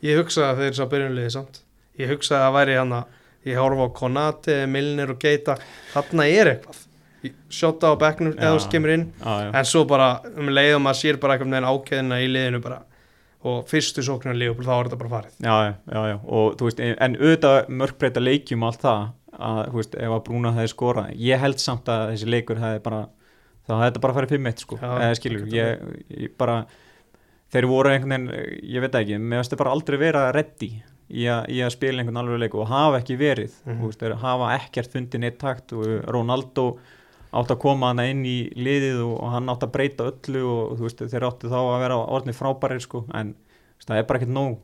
Ég 0.03 0.19
hugsaði 0.19 0.49
að 0.49 0.63
þeir 0.65 0.75
sá 0.75 0.85
byrjunliði 0.91 1.31
samt 1.31 1.61
ég 2.01 2.11
hugsaði 2.11 2.41
að 2.41 2.47
það 2.49 2.57
væri 2.57 2.79
hann 2.81 2.95
að 2.97 3.21
ég 3.53 3.59
horfa 3.59 3.87
á 3.87 3.97
Konati, 3.99 4.57
Milner 4.71 5.13
og 5.15 5.21
Geita 5.23 5.57
þarna 5.93 6.27
er 6.31 6.51
eitthvað 6.57 6.81
sjóta 7.53 7.93
á 7.93 8.01
bekknum 8.01 8.35
eða 8.35 8.51
þú 8.51 8.59
veist, 8.59 8.71
kemur 8.73 8.93
inn 8.97 9.05
já, 9.21 9.33
já. 9.47 9.51
en 9.55 9.69
svo 9.71 9.85
bara 9.87 10.09
um 10.35 10.49
leiðum 10.51 10.89
að 10.91 10.99
sér 10.99 11.19
bara 11.23 11.37
einhvern 11.37 11.55
veginn 11.55 11.69
ákveðina 11.71 12.19
í 12.19 12.31
liðinu 12.31 12.63
bara 12.65 12.81
og 13.49 13.64
fyrstu 13.70 14.05
sóknar 14.07 14.36
liðupul 14.38 14.66
þá 14.66 14.74
er 14.76 14.88
þetta 14.88 15.01
bara 15.01 15.12
farið. 15.16 15.40
Já, 15.43 15.57
já, 15.66 16.03
já, 16.12 16.16
og 16.22 16.55
þú 16.59 16.68
veist, 16.68 16.84
en 16.93 17.16
auðvitað 17.18 17.72
mörgbreyta 17.80 18.22
leikjum 18.22 18.68
allt 18.68 18.84
það 18.84 19.03
að, 19.32 19.61
þú 19.72 19.80
veist, 19.80 19.99
ef 19.99 20.14
að 20.14 20.22
Brúna 20.28 20.55
hefði 20.59 20.72
skorað. 20.74 21.11
Ég 21.18 21.43
held 21.43 21.62
samt 21.62 21.90
að 21.90 22.05
þessi 22.12 22.30
leikur 22.30 22.62
hefði 22.62 22.84
bara 22.86 23.03
þá 23.66 23.74
hefði 23.74 23.88
þetta 23.88 24.05
bara 24.07 24.16
farið 24.18 24.34
5-1 24.36 24.64
sko. 24.64 24.78
Já, 24.82 24.88
eða 24.93 25.18
skilur, 25.18 25.45
ég, 25.55 25.84
ég 26.22 26.34
bara 26.38 26.57
þeir 27.53 27.68
voru 27.70 27.93
einhvern 27.93 28.30
veginn, 28.30 28.64
ég 28.72 28.84
veit 28.84 28.99
ekki 29.03 29.20
mér 29.20 29.43
finnst 29.43 29.53
þeir 29.53 29.62
bara 29.64 29.76
aldrei 29.76 29.99
vera 30.01 30.24
reddi 30.34 30.70
í, 31.12 31.26
a, 31.28 31.43
í 31.51 31.61
að 31.62 31.74
spila 31.74 32.03
einhvern 32.03 32.22
alveg 32.22 32.43
leik 32.45 32.57
og 32.57 32.70
hafa 32.70 33.03
ekki 33.03 33.18
verið. 33.20 33.55
Mhm. 33.66 33.78
þú 33.82 33.90
veist, 33.90 34.03
þeir 34.03 34.18
hafa 34.22 34.51
ekkert 34.57 34.97
fundið 34.97 35.24
neitt 35.24 35.38
takt 35.43 35.74
og 35.76 35.86
Ronaldo 36.09 36.66
átt 37.33 37.53
að 37.55 37.61
koma 37.62 37.91
hana 37.93 38.07
inn 38.12 38.22
í 38.28 38.37
liðið 38.57 39.01
og, 39.07 39.12
og 39.16 39.33
hann 39.33 39.51
átt 39.53 39.64
að 39.64 39.74
breyta 39.76 40.09
öllu 40.11 40.43
og 40.49 40.74
þú 40.78 40.87
veist, 40.87 41.05
þeir 41.12 41.28
áttu 41.28 41.53
þá 41.53 41.59
að 41.61 41.83
vera 41.85 42.01
orðni 42.16 42.35
frábærir 42.37 42.83
sko, 42.85 43.05
en 43.16 43.33
veist, 43.33 43.89
það 43.89 44.01
er 44.01 44.09
bara 44.09 44.20
ekkert 44.20 44.35
nóg. 44.37 44.59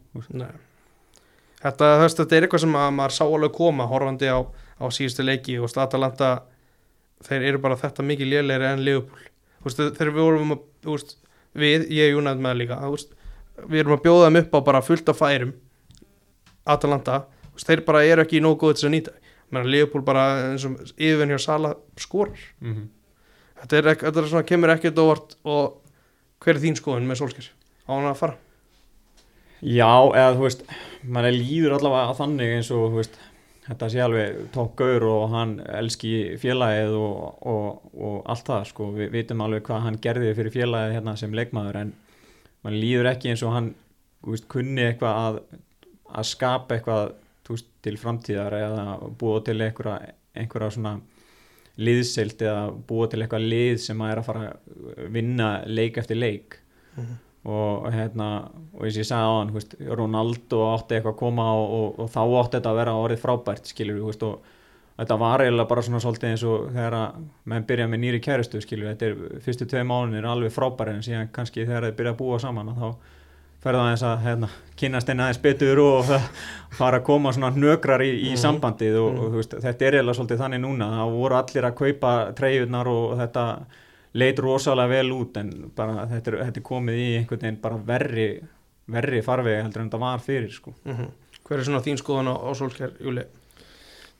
Þetta, 1.58 1.92
veist, 2.02 2.20
þetta 2.20 2.36
er 2.36 2.46
eitthvað 2.46 2.64
sem 2.66 2.76
að 2.78 2.90
maður 2.98 3.16
sá 3.16 3.24
alveg 3.24 3.54
koma 3.56 3.88
horfandi 3.90 4.28
á, 4.28 4.38
á 4.44 4.84
síðustu 4.94 5.24
leiki 5.24 5.56
og 5.58 5.72
Statalanda 5.72 6.34
þeir 7.26 7.48
eru 7.52 7.62
bara 7.64 7.78
þetta 7.80 8.04
mikið 8.06 8.34
lélegri 8.34 8.68
en 8.68 8.84
Liverpool. 8.84 9.24
Þú 9.58 9.70
veist, 9.70 9.80
þegar 9.96 10.12
við 10.12 10.28
vorum 10.28 10.54
að 10.54 10.92
veist, 10.92 11.16
við, 11.58 11.88
ég 11.88 12.12
er 12.12 12.20
United 12.20 12.44
með 12.44 12.60
líka 12.62 12.82
við 13.66 13.80
erum 13.82 13.96
að 13.96 14.04
bjóða 14.04 14.28
þeim 14.28 14.40
upp 14.42 14.52
á 14.54 14.60
bara 14.68 14.84
fullt 14.86 15.08
af 15.10 15.18
færum 15.18 15.54
Atalanta, 16.68 17.22
þeir 17.58 17.82
bara 17.86 18.04
eru 18.06 18.22
ekki 18.22 18.42
nógu 18.44 18.60
góð 18.62 18.76
til 18.78 18.86
að 18.86 18.94
nýta 18.94 19.14
Menna, 19.51 19.68
Liverpool 19.68 20.03
bara 20.05 20.24
eins 20.51 20.64
og 20.68 20.76
yfirvenn 20.96 21.30
hjá 21.32 21.38
Sala 21.40 21.74
skorar. 21.96 22.36
Mm 22.61 22.74
-hmm. 22.74 22.88
þetta 23.62 23.76
er, 23.78 23.86
ek- 23.94 24.03
þetta 24.05 24.20
er 24.22 24.28
svona, 24.28 24.42
kemur 24.46 24.68
ekkert 24.74 24.99
óvart 24.99 25.36
og 25.44 25.80
hver 26.40 26.55
er 26.57 26.61
þín 26.61 26.76
skoðun 26.76 27.07
með 27.09 27.16
Solskjær 27.22 27.49
á 27.88 27.90
hann 27.94 28.05
að 28.12 28.16
fara? 28.16 28.36
Já, 29.62 29.90
eða 30.14 30.34
þú 30.36 30.44
veist 30.46 30.62
mann 31.03 31.24
líður 31.34 31.72
allavega 31.78 32.11
að 32.12 32.18
þannig 32.20 32.53
eins 32.57 32.70
og 32.70 32.92
veist 32.94 33.18
þetta 33.68 33.88
sé 33.90 34.01
alveg 34.01 34.36
tók 34.55 34.76
gaur 34.76 35.03
og 35.05 35.30
hann 35.30 35.59
elski 35.61 36.38
félagið 36.40 36.94
og, 36.94 37.46
og, 37.46 37.90
og 37.99 38.22
allt 38.30 38.46
það 38.46 38.64
sko, 38.70 38.86
við 38.92 39.11
vitum 39.11 39.40
alveg 39.44 39.62
hvað 39.66 39.80
hann 39.82 39.99
gerði 40.01 40.34
fyrir 40.38 40.55
félagið 40.55 40.94
hérna 40.94 41.16
sem 41.16 41.34
leikmaður 41.34 41.76
en 41.82 41.92
mann 42.64 42.78
líður 42.80 43.11
ekki 43.11 43.28
eins 43.32 43.42
og 43.42 43.53
hann 43.53 43.74
veist, 44.22 44.46
kunni 44.49 44.82
eitthvað 44.86 45.18
að, 45.26 45.40
að 46.14 46.24
skapa 46.30 46.74
eitthvað 46.78 47.12
veist, 47.49 47.70
til 47.84 47.96
framtíðar 48.01 48.57
eða 48.59 48.99
búa 49.20 49.40
til 49.46 49.59
einhverja, 49.61 50.12
einhverja 50.38 50.74
svona 50.76 50.99
liðsild 51.78 52.42
eða 52.42 52.66
búa 52.88 53.07
til 53.11 53.22
eitthvað 53.22 53.49
lið 53.53 53.80
sem 53.84 54.03
að 54.03 54.12
er 54.12 54.20
að 54.20 54.28
fara 54.28 54.44
að 54.51 55.09
vinna 55.14 55.49
leik 55.66 55.99
eftir 56.03 56.18
leik. 56.18 56.61
Og 57.49 57.86
hérna 57.94 58.28
og 58.74 58.84
eins 58.84 58.96
og 58.96 59.01
ég 59.01 59.07
sagði 59.09 59.26
á 59.30 59.38
hann, 59.38 59.53
veist, 59.55 59.76
Ronaldo 59.78 60.62
átti 60.72 60.96
eitthvað 60.96 61.14
að 61.14 61.20
koma 61.20 61.44
og, 61.55 61.74
og, 61.78 62.01
og 62.03 62.09
þá 62.12 62.22
átti 62.24 62.57
þetta 62.59 62.72
að 62.72 62.80
vera 62.80 62.96
orðið 63.05 63.22
frábært 63.22 63.70
skilur 63.70 64.01
veist, 64.09 64.24
og 64.26 64.42
þetta 64.99 65.18
var 65.22 65.44
eiginlega 65.44 65.70
bara 65.70 65.84
svona 65.86 66.01
svolítið 66.03 66.32
eins 66.32 66.44
og 66.51 66.66
þegar 66.74 66.96
að 66.99 67.20
menn 67.53 67.68
byrja 67.68 67.86
með 67.88 68.03
nýri 68.03 68.20
kæristu 68.24 68.61
skilur, 68.64 68.90
þetta 68.90 69.07
er 69.07 69.40
fyrstu 69.46 69.68
tvei 69.70 69.84
mánuðin 69.86 70.18
er 70.18 70.28
alveg 70.32 70.53
frábæri 70.53 70.96
en 70.96 71.07
síðan 71.07 71.30
kannski 71.32 71.62
þegar 71.62 71.86
þeir 71.86 71.96
byrja 72.01 72.14
að 72.16 72.20
búa 72.24 72.40
saman 72.42 72.74
þá 72.74 72.88
ferða 73.62 73.80
aðeins 73.88 74.02
að 74.06 74.20
hérna, 74.22 74.48
kynast 74.78 75.09
einn 75.11 75.20
aðeins 75.24 75.40
betur 75.42 75.80
og 75.82 76.04
fara 76.78 77.00
að 77.00 77.04
koma 77.09 77.32
svona 77.34 77.50
hnökrar 77.56 78.00
í, 78.06 78.12
í 78.28 78.32
Mhm. 78.32 78.38
sambandið 78.42 78.98
og, 79.02 79.12
Mhm. 79.14 79.24
og 79.24 79.32
veist, 79.34 79.54
þetta 79.64 79.82
er 79.88 79.92
eiginlega 79.98 80.16
svolítið 80.18 80.38
þannig 80.44 80.61
núna 80.62 80.90
þá 80.94 81.04
voru 81.11 81.34
allir 81.40 81.64
að 81.66 81.74
kaupa 81.74 82.12
treyjurnar 82.34 82.86
og 82.86 83.18
þetta 83.18 83.44
leit 84.14 84.38
rosalega 84.38 84.88
vel 84.88 85.11
út 85.12 85.36
en 85.36 85.70
bara 85.76 86.06
þetta 86.06 86.28
er, 86.28 86.38
þetta 86.44 86.56
er 86.56 86.62
komið 86.62 86.94
í 86.98 87.09
einhvern 87.18 87.40
veginn 87.42 87.61
bara 87.61 87.76
verri 87.76 88.40
verri 88.88 89.20
farvegi 89.22 89.62
heldur 89.62 89.80
en 89.82 89.90
þetta 89.90 90.00
var 90.00 90.18
fyrir 90.18 90.50
sko. 90.50 90.72
Mhm. 90.86 91.09
Hver 91.44 91.59
er 91.59 91.64
svona 91.64 91.82
þín 91.84 91.98
skoðan 91.98 92.28
á, 92.28 92.34
á 92.40 92.50
Solskjær, 92.54 92.92
Júli? 93.02 93.24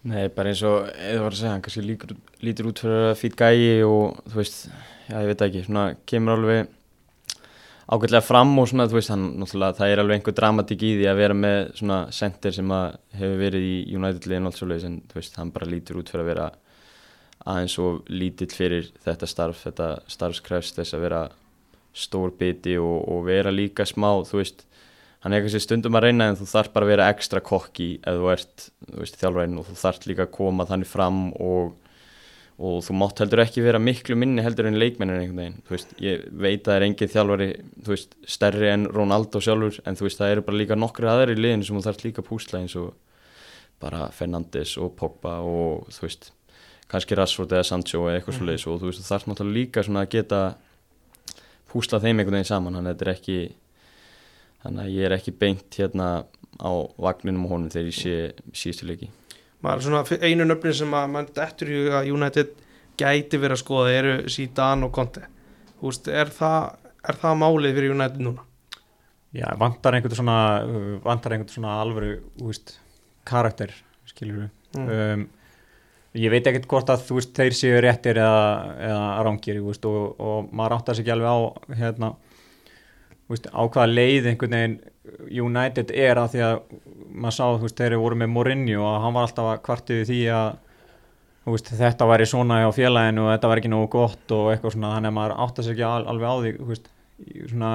Nei, 0.05 0.29
bara 0.29 0.51
eins 0.51 0.63
og 0.63 0.87
eða 0.95 1.21
var 1.23 1.31
að 1.31 1.41
segja, 1.41 1.51
hann 1.51 1.63
kannski 1.63 1.83
líkur, 1.87 2.17
lítur 2.43 2.67
út 2.71 2.79
fyrir 2.79 3.11
að 3.11 3.19
fýt 3.19 3.35
gæi 3.37 3.83
og 3.85 4.21
þú 4.29 4.35
veist, 4.37 4.69
já 5.09 5.17
ég 5.23 5.27
veit 5.27 5.43
ekki, 5.43 5.65
svona 5.67 5.97
kemur 6.07 6.37
alveg 6.37 6.69
ágætlega 7.89 8.21
fram 8.25 8.53
og 8.61 8.69
svona, 8.69 8.87
þú 8.89 8.99
veist, 8.99 9.13
hann 9.15 9.27
náttúrulega, 9.41 9.79
það 9.79 9.93
er 9.93 10.03
alveg 10.03 10.19
einhver 10.19 10.37
dramatík 10.37 10.83
í 10.85 10.95
því 10.99 11.07
að 11.09 11.21
vera 11.23 11.37
með 11.37 11.59
svona 11.81 11.99
center 12.13 12.55
sem 12.55 12.73
að 12.77 12.87
hefur 13.17 13.43
verið 13.43 13.69
í 13.69 13.77
United-liðin 13.97 14.49
og 14.49 14.53
allt 14.53 14.61
svoleiðis 14.61 14.89
en 14.89 14.99
þú 15.09 15.21
veist, 15.21 15.39
hann 15.41 15.53
bara 15.55 15.71
lítur 15.71 16.01
út 16.03 16.13
fyrir 16.13 16.25
að 16.27 16.31
vera 16.35 16.49
aðeins 17.49 17.77
og 17.81 18.11
lítill 18.13 18.51
fyrir 18.53 18.91
þetta 19.07 19.29
starf, 19.31 19.65
þetta 19.65 19.91
starfskrefst 20.11 20.81
þess 20.81 20.97
að 20.97 21.05
vera 21.07 21.23
stór 21.97 22.35
biti 22.39 22.77
og, 22.79 22.99
og 23.09 23.25
vera 23.29 23.53
líka 23.55 23.87
smá, 23.89 24.11
þú 24.29 24.43
veist, 24.43 24.65
hann 25.25 25.35
er 25.35 25.43
kannski 25.43 25.65
stundum 25.65 25.97
að 25.99 26.09
reyna 26.09 26.31
en 26.31 26.39
þú 26.39 26.47
þarf 26.53 26.73
bara 26.75 26.87
að 26.87 26.93
vera 26.93 27.11
ekstra 27.15 27.43
kokki 27.45 27.91
ef 28.05 28.21
þú 28.21 28.33
ert, 28.35 28.69
þú 28.85 29.01
veist, 29.03 29.21
þjálfræðin 29.23 29.61
og 29.63 29.71
þú 29.71 29.79
þarf 29.81 30.09
líka 30.11 30.27
að 30.29 30.35
koma 30.37 30.69
þannig 30.69 30.91
fram 30.93 31.23
og, 31.41 31.73
og 32.59 32.81
þú 32.83 32.95
mátt 32.99 33.21
heldur 33.23 33.45
ekki 33.45 33.63
vera 33.63 33.79
miklu 33.79 34.17
minni 34.19 34.43
heldur 34.43 34.67
en 34.67 34.79
leikmennir 34.81 35.21
einhvern 35.21 35.39
veginn, 35.39 35.61
þú 35.67 35.75
veist, 35.77 35.93
ég 36.03 36.25
veit 36.33 36.63
að 36.65 36.71
það 36.71 36.79
er 36.79 36.87
engin 36.89 37.13
þjálfari, 37.13 37.51
þú 37.87 37.93
veist, 37.95 38.17
stærri 38.27 38.71
en 38.73 38.87
Ronaldo 38.91 39.43
sjálfur, 39.45 39.79
en 39.87 39.99
þú 39.99 40.09
veist, 40.09 40.19
það 40.19 40.33
eru 40.33 40.47
bara 40.49 40.59
líka 40.59 40.79
nokkri 40.79 41.11
aðri 41.11 41.37
í 41.37 41.43
liðinu 41.43 41.69
sem 41.69 41.79
þú 41.79 41.85
þarf 41.87 42.03
líka 42.03 42.25
púsla 42.27 42.63
eins 42.63 42.75
og 42.81 42.97
bara 43.79 44.09
Fernandes 44.11 44.75
og 44.83 44.97
Pogba 44.99 45.37
og 45.47 45.87
þú 45.95 46.09
veist, 46.09 46.33
kannski 46.91 47.19
Rashford 47.19 47.55
eða 47.55 47.69
Sancho 47.69 48.03
eða 48.09 48.19
eitthvað 48.19 48.39
svoleiðis. 48.41 48.67
Og 48.67 48.81
þú 48.81 48.91
veist, 48.91 49.05
þú 49.05 49.13
þarf 49.13 49.29
náttúrulega 49.29 49.59
líka 49.59 49.85
svona 49.87 50.03
að 50.03 50.13
geta 50.17 50.43
púsla 51.69 52.01
þeim 52.03 52.17
einhvern 52.17 52.39
veginn 52.41 52.49
saman, 52.49 52.79
þannig 52.79 52.91
að 52.91 52.97
þetta 52.97 53.07
er 53.07 53.15
ekki 53.15 53.39
þannig 54.65 54.83
að 54.85 54.95
ég 54.97 55.07
er 55.07 55.17
ekki 55.19 55.37
beint 55.45 55.79
hérna 55.79 56.09
á 56.59 56.73
vagninum 56.99 57.47
og 57.47 57.55
honum 57.55 57.73
þegar 57.73 57.91
ég 57.93 57.99
sé 57.99 58.15
síðustu 58.51 58.89
leiki 58.89 59.11
maður 59.65 59.87
svona 59.87 60.03
einu 60.23 60.47
nöfnin 60.47 60.77
sem 60.81 60.95
að 60.95 61.09
mann 61.15 61.31
dettur 61.35 61.73
í 61.73 61.81
að 61.91 62.11
United 62.15 62.53
gæti 62.99 63.41
verið 63.41 63.57
að 63.57 63.63
skoða 63.63 63.95
eru 63.95 64.15
Zidane 64.33 64.87
og 64.87 64.93
Conte 64.95 65.25
Þú 65.79 65.91
veist, 65.93 66.09
er 66.11 66.31
það, 66.35 66.93
er 67.07 67.19
það 67.23 67.41
málið 67.45 67.77
fyrir 67.79 67.95
United 67.95 68.23
núna? 68.27 68.45
Já, 69.37 69.47
vantar 69.61 69.95
einhvern 69.95 70.19
svona 70.19 70.39
uh, 70.65 70.95
vantar 71.05 71.35
einhvern 71.37 71.53
svona 71.53 71.77
alvöru 71.83 72.15
úst, 72.49 72.79
karakter, 73.29 73.75
skilur 74.09 74.45
við 74.45 74.55
Mm. 74.77 74.89
um, 74.93 75.23
ég 76.13 76.29
veit 76.29 76.45
ekkert 76.45 76.67
hvort 76.69 76.91
að 76.93 77.07
þú 77.07 77.15
veist, 77.17 77.31
þeir 77.33 77.55
séu 77.57 77.79
réttir 77.81 78.19
eða, 78.21 78.75
eða 78.85 79.05
rángir 79.25 79.63
veist, 79.65 79.87
og, 79.89 80.11
og 80.21 80.51
maður 80.53 80.75
áttar 80.77 80.99
sig 80.99 81.07
ekki 81.07 81.15
alveg 81.15 81.33
á 81.33 81.39
hérna, 81.79 82.11
veist, 83.33 83.49
á 83.49 83.63
hvaða 83.65 83.87
leið 83.95 84.29
einhvern 84.29 84.57
veginn 84.59 84.77
United 85.29 85.93
er 85.95 86.21
að 86.21 86.35
því 86.35 86.43
að 86.47 86.57
maður 87.09 87.37
sá 87.37 87.45
þú 87.45 87.67
veist, 87.67 87.81
þeir 87.81 87.99
voru 88.03 88.19
með 88.21 88.33
Mourinho 88.35 88.83
og 88.85 88.97
hann 89.05 89.17
var 89.17 89.29
alltaf 89.29 89.51
að 89.53 89.63
kvartið 89.69 90.03
því 90.09 90.21
að 90.37 90.49
veist, 91.49 91.71
þetta 91.79 92.09
væri 92.11 92.29
svona 92.29 92.61
á 92.65 92.71
félaginu 92.75 93.27
og 93.27 93.31
þetta 93.33 93.53
var 93.53 93.63
ekki 93.63 93.73
nógu 93.73 93.91
gott 93.95 94.35
og 94.37 94.51
eitthvað 94.53 94.77
svona 94.77 94.95
þannig 94.97 95.13
að 95.13 95.19
maður 95.19 95.37
áttar 95.45 95.67
sig 95.67 95.77
ekki 95.77 95.87
al, 95.89 96.03
alveg 96.13 96.29
á 96.29 96.37
því 96.39 96.53
veist, 96.73 96.91
svona 97.53 97.73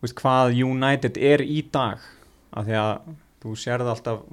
veist, 0.00 0.16
hvað 0.20 0.54
United 0.66 1.20
er 1.30 1.44
í 1.44 1.60
dag 1.72 2.06
af 2.50 2.66
því 2.66 2.80
að 2.80 2.94
þú 3.40 3.58
sérði 3.60 3.92
alltaf 3.94 4.24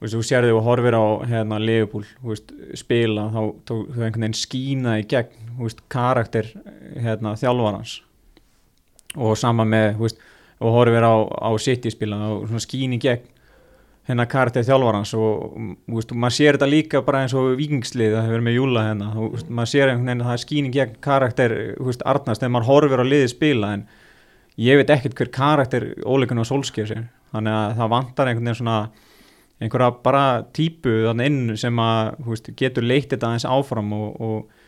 þú 0.00 0.22
sérði 0.24 0.52
og 0.56 0.64
horfir 0.64 0.96
á 0.96 1.04
hérna 1.28 1.58
veist, 1.60 2.54
spila 2.80 3.26
þá 3.34 3.40
þú 3.68 3.76
einhvern 3.84 4.24
veginn 4.24 4.38
skína 4.38 4.96
í 5.02 5.04
gegn 5.08 5.40
karakter 5.92 6.48
hérna 6.96 7.34
þjálfarans. 7.36 7.98
Og 9.18 9.36
sama 9.36 9.66
með, 9.68 9.96
þú 9.98 10.06
veist, 10.06 10.22
og 10.60 10.74
horfir 10.76 11.04
á, 11.04 11.14
á 11.24 11.50
City 11.60 11.92
spila 11.92 12.20
og 12.36 12.48
í 12.70 12.98
gegn 13.00 13.28
hérna 14.10 14.26
karakter 14.26 14.64
þjálfarans 14.66 15.12
og 15.18 15.56
veist, 15.90 16.12
maður 16.16 16.36
sér 16.36 16.56
þetta 16.56 16.68
líka 16.70 17.02
bara 17.06 17.22
eins 17.24 17.34
og 17.36 17.52
vikingslið 17.58 18.16
það 18.16 18.26
hefur 18.28 18.44
með 18.46 18.56
Júla 18.56 18.84
hérna. 18.88 19.10
Þú 19.14 19.28
veist, 19.34 19.50
maður 19.58 19.72
sér 19.72 19.92
einhvern 19.92 20.08
veginn 20.08 20.24
að 20.24 20.30
það 20.30 20.36
er 20.36 20.44
skín 20.44 20.68
í 20.68 20.72
gegn 20.74 20.96
karakter 21.04 21.54
veist, 21.78 22.06
Arnars 22.08 22.40
þegar 22.40 22.54
maður 22.56 22.70
horfir 22.70 23.04
á 23.04 23.06
liðið 23.06 23.32
spila 23.34 23.72
en 23.76 23.84
ég 24.60 24.80
veit 24.80 24.92
ekkert 24.96 25.20
hver 25.20 25.30
karakter 25.34 25.86
óleikun 26.02 26.42
og 26.42 26.48
sólskjör 26.48 26.90
sér 26.90 27.04
þannig 27.30 27.58
að 27.60 27.76
það 27.78 27.92
vantar 27.94 28.30
einhvern 28.30 28.50
veginn 28.50 28.60
svona 28.62 28.78
einhverja 29.60 29.90
bara 30.04 30.24
típu 30.56 30.96
þannig 31.06 31.30
inn 31.30 31.60
sem 31.60 31.84
að 31.84 32.40
getur 32.58 32.86
leitt 32.88 33.12
þetta 33.12 33.30
aðeins 33.30 33.48
áfram 33.48 33.92
og, 33.94 34.08
og, 34.16 34.59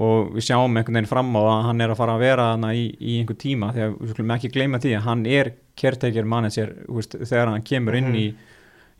og 0.00 0.30
við 0.36 0.46
sjáum 0.46 0.78
einhvern 0.78 0.96
veginn 0.96 1.10
fram 1.10 1.34
á 1.36 1.42
að 1.42 1.66
hann 1.68 1.84
er 1.84 1.92
að 1.92 1.98
fara 2.00 2.14
að 2.16 2.24
vera 2.24 2.46
hana 2.54 2.70
í, 2.72 2.86
í 2.96 3.18
einhver 3.20 3.36
tíma 3.40 3.72
að 3.74 3.98
við 3.98 4.14
skulum 4.14 4.32
ekki 4.36 4.52
gleyma 4.54 4.80
því 4.80 4.94
að 4.96 5.06
hann 5.08 5.26
er 5.28 5.52
caretaker 5.80 6.28
manager 6.28 6.72
veist, 6.88 7.16
þegar 7.20 7.52
hann 7.52 7.66
kemur 7.66 7.98
inn 7.98 8.14
í, 8.16 8.26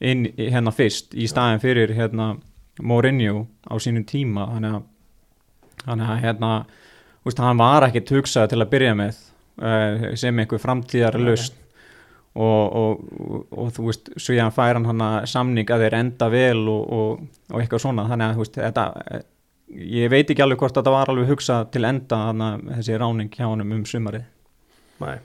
inn 0.05 0.27
í 0.29 0.51
hérna 0.53 0.75
fyrst 0.75 1.17
í 1.17 1.29
staðin 1.31 1.63
fyrir 1.63 1.95
hérna 1.97 2.35
Mourinho 2.83 3.47
á 3.69 3.75
sínum 3.83 4.05
tíma. 4.09 4.47
Þannig 4.55 4.77
að, 4.77 4.85
þannig 5.85 6.13
að 6.13 6.23
hérna 6.25 6.53
veist, 7.27 7.43
hann 7.45 7.61
var 7.61 7.89
ekkert 7.89 8.15
hugsað 8.17 8.53
til 8.53 8.61
að 8.61 8.71
byrja 8.75 8.95
með 8.99 9.19
uh, 9.63 10.07
sem 10.21 10.41
einhver 10.41 10.63
framtíðar 10.63 11.19
lausn 11.21 11.59
og, 12.31 12.45
og, 12.47 13.03
og, 13.21 13.45
og 13.51 13.73
þú 13.75 13.89
veist 13.89 14.13
svo 14.17 14.37
ég 14.37 14.45
hann 14.45 14.55
fær 14.55 14.79
hann 14.79 14.87
hann 14.87 15.29
samning 15.29 15.71
að 15.71 15.87
þeir 15.87 15.99
enda 15.99 16.31
vel 16.33 16.63
og, 16.71 17.27
eitthvað 17.59 17.85
svona. 17.85 18.09
Þannig 18.11 18.29
að 18.29 18.43
veist 18.45 18.61
þetta 18.61 18.87
eh, 19.07 19.27
ég 19.71 20.11
veit 20.11 20.31
ekki 20.31 20.43
alveg 20.45 20.59
hvort 20.63 20.75
þetta 20.77 20.93
var 20.95 21.11
alveg 21.13 21.29
hugsað 21.31 21.69
til 21.75 21.85
enda 21.87 22.17
hann 22.29 22.43
þessi 22.73 22.97
ráning 22.99 23.31
hjá 23.35 23.47
hann 23.49 23.63
um 23.67 23.85
sumarið. 23.87 24.25
Nei. 25.01 25.19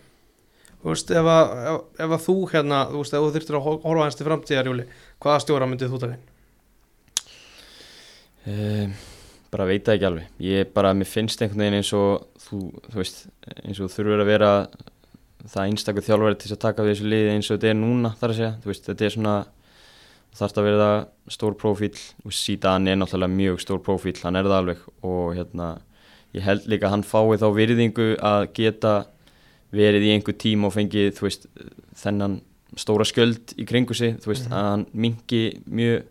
Þú 0.85 0.91
veist, 0.91 1.09
ef 1.17 1.25
að, 1.33 1.51
ef, 1.71 1.77
ef 2.05 2.11
að 2.13 2.23
þú 2.27 2.35
hérna, 2.51 2.79
þú 2.91 2.99
veist, 3.01 3.13
ef 3.17 3.23
þú 3.25 3.31
þurftir 3.35 3.57
að 3.57 3.63
hor- 3.65 3.79
horfa 3.87 4.03
hans 4.05 4.17
til 4.19 4.27
framtíðar, 4.27 4.67
Júli, 4.69 4.85
hvaða 5.23 5.41
stjóra 5.41 5.67
myndið 5.71 5.95
þú 5.95 6.01
taka 6.03 6.17
inn? 6.19 6.25
Um, 8.45 8.91
bara 9.49 9.65
veit 9.65 9.85
það 9.87 9.95
ekki 9.97 10.07
alveg. 10.11 10.27
Ég 10.45 10.69
bara, 10.75 10.91
mér 10.93 11.09
finnst 11.09 11.41
einhvern 11.41 11.63
veginn 11.63 11.79
eins 11.79 11.89
og 11.97 12.27
þú, 12.45 12.59
þú 12.91 13.01
veist, 13.01 13.23
eins 13.63 13.79
og 13.81 13.89
þú 13.89 13.95
þurfur 13.95 14.21
að 14.21 14.29
vera 14.29 14.51
það 15.45 15.63
einstakur 15.71 16.05
þjálfari 16.05 16.37
til 16.41 16.53
að 16.53 16.61
taka 16.67 16.85
við 16.85 16.93
þessu 16.93 17.09
liði 17.09 17.33
eins 17.33 17.49
og 17.49 17.57
þetta 17.57 17.71
er 17.71 17.79
núna 17.81 18.13
þar 18.19 18.33
að 18.33 18.39
segja, 18.39 18.53
þú 18.61 18.71
veist, 18.71 18.85
þetta 18.91 19.05
er 19.09 19.15
svona 19.15 19.33
þarf 20.35 20.57
að 20.59 20.67
vera 20.67 20.89
stór 21.31 21.55
profíl 21.59 21.93
og 22.25 22.33
síðan 22.35 22.87
er 22.91 22.97
náttúrulega 22.99 23.35
mjög 23.35 23.61
stór 23.63 23.79
profíl 23.85 24.17
hann 24.23 24.35
er 24.35 24.43
það 24.47 24.57
alveg. 24.59 24.81
Og 25.07 25.35
hérna 25.37 25.69
ég 26.35 26.43
held 26.43 26.65
líka 26.67 26.89
að 26.89 26.95
hann 26.95 27.05
fái 27.07 27.37
þá 27.39 27.47
virðingu 27.55 28.09
að 28.19 28.47
geta 28.57 28.95
verið 29.75 30.07
í 30.07 30.11
einhver 30.15 30.35
tím 30.39 30.65
og 30.67 30.73
fengið, 30.75 31.13
þú 31.17 31.27
veist, 31.27 31.47
þennan 31.99 32.41
stóra 32.79 33.05
skjöld 33.07 33.55
í 33.59 33.65
kringu 33.67 33.95
sig, 33.95 34.17
þú 34.19 34.31
veist, 34.33 34.45
Mhm. 34.49 34.53
að 34.53 34.69
hann 34.71 34.85
mingi 34.93 35.61
mjög 35.67 36.03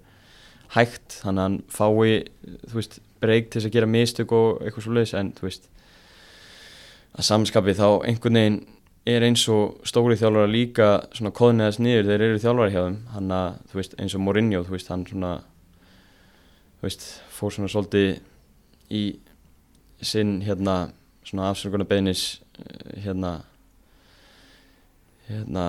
hægt, 0.75 1.21
þannig 1.23 1.39
að 1.39 1.45
hann 1.45 1.63
fái, 1.69 2.29
þú 2.69 2.75
veist, 2.75 2.99
breyk 3.21 3.51
til 3.51 3.61
þess 3.61 3.69
að 3.69 3.73
gera 3.73 3.87
mistök 3.87 4.33
og 4.33 4.61
eitthvað 4.61 4.83
svo 4.83 4.93
leiðis, 4.93 5.15
en 5.15 5.33
þú 5.33 5.43
veist, 5.43 5.69
að 7.15 7.25
samskapið 7.29 7.77
þá 7.79 7.89
einhvern 8.09 8.35
veginn 8.41 8.67
er 9.07 9.21
eins 9.27 9.43
og 9.53 9.81
stóri 9.85 10.17
þjálfara 10.17 10.49
líka 10.49 10.87
svona 11.13 11.33
koðniðast 11.37 11.81
niður 11.85 12.07
þeir 12.09 12.23
eru 12.29 12.39
þjálfara 12.41 12.71
hjá 12.73 12.83
þeim, 12.87 12.99
hann 13.13 13.35
að, 13.37 13.59
þú 13.71 13.81
veist, 13.81 13.97
eins 14.01 14.15
og 14.17 14.21
Mourinho, 14.25 14.63
þú 14.65 14.71
veist, 14.77 14.89
hann 14.89 15.05
svona, 15.07 15.33
þú 16.81 16.87
veist, 16.89 17.07
fór 17.37 17.53
svona 17.53 17.69
svolítið 17.69 18.21
í 18.91 19.03
sinn, 20.05 20.39
hérna, 20.45 20.77
svona 21.25 21.51
afsökunar 21.53 21.89
beinis, 21.89 22.41
hérna, 23.05 23.35
hérna, 25.29 25.67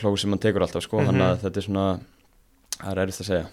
klóð 0.00 0.18
sem 0.22 0.32
hann 0.34 0.40
tekur 0.42 0.64
alltaf, 0.64 0.82
sko, 0.84 1.00
Mhm. 1.00 1.06
hann 1.06 1.20
að 1.20 1.40
þetta 1.44 1.56
er 1.56 1.66
svona, 1.68 2.00
það 2.78 2.92
er 2.92 3.02
erfitt 3.06 3.20
að 3.20 3.30
segja. 3.30 3.46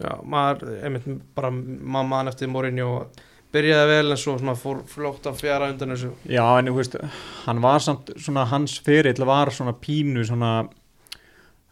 Já, 0.00 0.22
maður, 0.26 0.82
einmitt 0.82 1.22
bara 1.36 1.50
maður 1.50 2.08
mann 2.08 2.26
eftir 2.28 2.48
Mourinho 2.48 3.06
byrjaði 3.54 3.88
vel 3.92 4.10
en 4.14 4.20
svo 4.20 4.34
svona 4.40 4.56
fór 4.58 4.82
flótt 4.90 5.26
að 5.30 5.38
fjara 5.40 5.70
undan 5.72 5.94
þessu. 5.94 6.10
Já, 6.28 6.44
en 6.58 6.66
þú 6.70 6.74
veist, 6.80 6.96
hann 7.46 7.60
var 7.64 7.78
samt 7.84 8.10
svona, 8.18 8.44
hans 8.50 8.78
fyrirl 8.84 9.24
var 9.28 9.52
svona 9.54 9.72
pínu 9.78 10.24
svona 10.26 10.52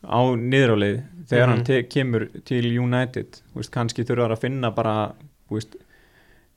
á 0.03 0.21
niðrálið 0.35 1.03
þegar 1.31 1.47
Mhm. 1.49 1.53
hann 1.55 1.65
te- 1.65 1.83
kemur 1.85 2.29
til 2.45 2.65
United, 2.79 3.39
þú 3.53 3.61
veist, 3.61 3.71
kannski 3.71 4.05
þurfa 4.05 4.31
að 4.35 4.41
finna 4.41 4.71
bara, 4.75 5.13
veist 5.51 5.77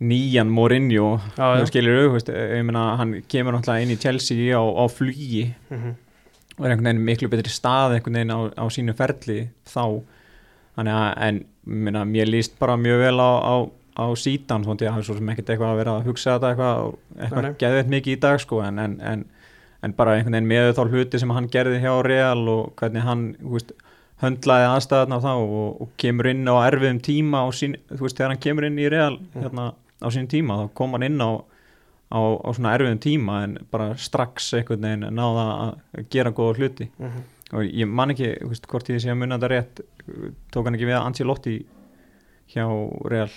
nýjan 0.01 0.49
Mourinho, 0.51 1.21
Já, 1.37 1.55
þú 1.55 1.61
já. 1.61 1.67
skilur 1.69 1.99
þú 2.07 2.13
veist, 2.15 2.27
ég 2.29 2.65
meina, 2.65 2.97
hann 2.97 3.21
kemur 3.29 3.53
náttúrulega 3.53 3.81
inn 3.81 3.95
í 3.95 3.99
Chelsea 4.01 4.53
á, 4.55 4.61
á 4.61 4.85
flugi 4.91 5.53
mm 5.71 5.95
og 6.57 6.65
er 6.65 6.71
einhvern 6.71 6.85
veginn 6.87 7.05
miklu 7.05 7.27
betri 7.27 7.51
stað 7.51 7.95
einhvern 7.99 8.13
veginn 8.15 8.31
á, 8.31 8.39
á 8.55 8.63
sínu 8.71 8.93
ferli 8.95 9.49
þá. 9.67 10.01
Þannig 10.77 10.93
að, 10.95 11.17
en 11.27 11.45
minna, 11.65 12.05
mér 12.05 12.27
líst 12.31 12.57
bara 12.57 12.77
mjög 12.77 12.99
vel 13.03 13.19
á, 13.19 13.31
á, 13.43 13.69
á 13.95 14.05
sítan, 14.19 14.65
þótt 14.67 14.83
ég 14.83 14.91
hafi 14.91 15.07
svo 15.07 15.15
sem 15.17 15.31
ekkert 15.31 15.53
eitthvað 15.53 15.71
að 15.71 15.79
vera 15.81 15.95
að 15.95 16.09
hugsa 16.09 16.35
þetta 16.35 16.51
eitthvað, 16.51 16.93
eitthvað 17.15 17.45
nei. 17.45 17.55
geðveitt 17.63 17.91
mikið 17.93 18.15
í 18.15 18.19
dag 18.25 18.41
sko, 18.43 18.61
en, 18.65 18.81
en, 18.83 18.95
en, 18.99 19.25
en 19.81 19.95
bara 19.95 20.17
einhvern 20.17 20.35
veginn 20.35 20.51
með 20.51 20.71
þá 20.75 20.83
hluti 20.89 21.21
sem 21.21 21.33
hann 21.35 21.49
gerði 21.53 21.81
hjá 21.83 21.93
Real 22.05 22.43
og 22.51 22.75
hvernig 22.79 23.07
hann, 23.07 23.25
veist 23.39 23.73
höndlaði 24.23 24.69
aðstæðan 24.71 25.15
á 25.15 25.19
þá 25.23 25.31
og, 25.33 25.81
og 25.83 25.89
kemur 25.99 26.29
inn 26.31 26.47
á 26.47 26.55
erfiðum 26.67 27.01
tíma 27.03 27.43
sín, 27.55 27.75
þú 27.91 28.05
veist, 28.05 28.19
þegar 28.19 28.35
hann 28.35 28.43
kemur 28.45 28.67
inn 28.67 28.79
í 28.79 28.91
Real 28.91 29.17
hérna, 29.35 29.73
á 29.75 30.07
sín 30.11 30.29
tíma, 30.31 30.59
þá 30.61 30.75
kom 30.79 30.95
hann 30.95 31.07
inn 31.07 31.19
á 31.23 31.31
á, 32.11 32.19
á 32.19 32.49
svona 32.53 32.75
erfiðum 32.77 33.01
tíma 33.01 33.39
en 33.45 33.57
bara 33.71 33.93
strax 33.99 34.51
einhvern 34.57 34.85
veginn 34.85 35.17
náða 35.17 35.45
að 35.55 36.05
gera 36.13 36.33
góða 36.35 36.59
hluti 36.59 36.89
-hmm. 36.97 37.23
og 37.53 37.63
ég 37.65 37.87
man 37.87 38.13
ekki, 38.13 38.35
veist, 38.49 38.67
hvort 38.67 38.89
ég 38.89 39.01
sé 39.01 39.11
að 39.11 39.19
munna 39.19 39.39
þetta 39.39 39.47
rétt 39.47 39.81
tók 40.51 40.65
hann 40.65 40.75
ekki 40.75 40.89
við 40.91 40.99
Ancelotti 41.01 41.65
hjá 42.53 42.65
Real 43.09 43.29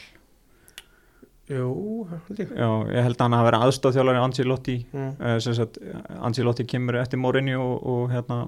Jú, 1.48 1.68
held 2.10 2.40
ég. 2.42 2.50
Já, 2.52 2.68
ég 2.92 3.06
held 3.06 3.16
að 3.16 3.24
hann 3.24 3.36
hafi 3.38 3.46
verið 3.48 3.62
aðstofþjálari 3.66 4.20
Ancelotti. 4.20 4.74
Mm. 4.92 5.12
uh, 5.16 5.38
sem 5.40 5.54
sagt, 5.56 5.78
Ancelotti 6.20 6.66
kemur 6.68 6.98
eftir 7.00 7.20
Mourinho 7.22 7.62
og, 7.64 7.86
og 7.88 8.10
hérna 8.12 8.42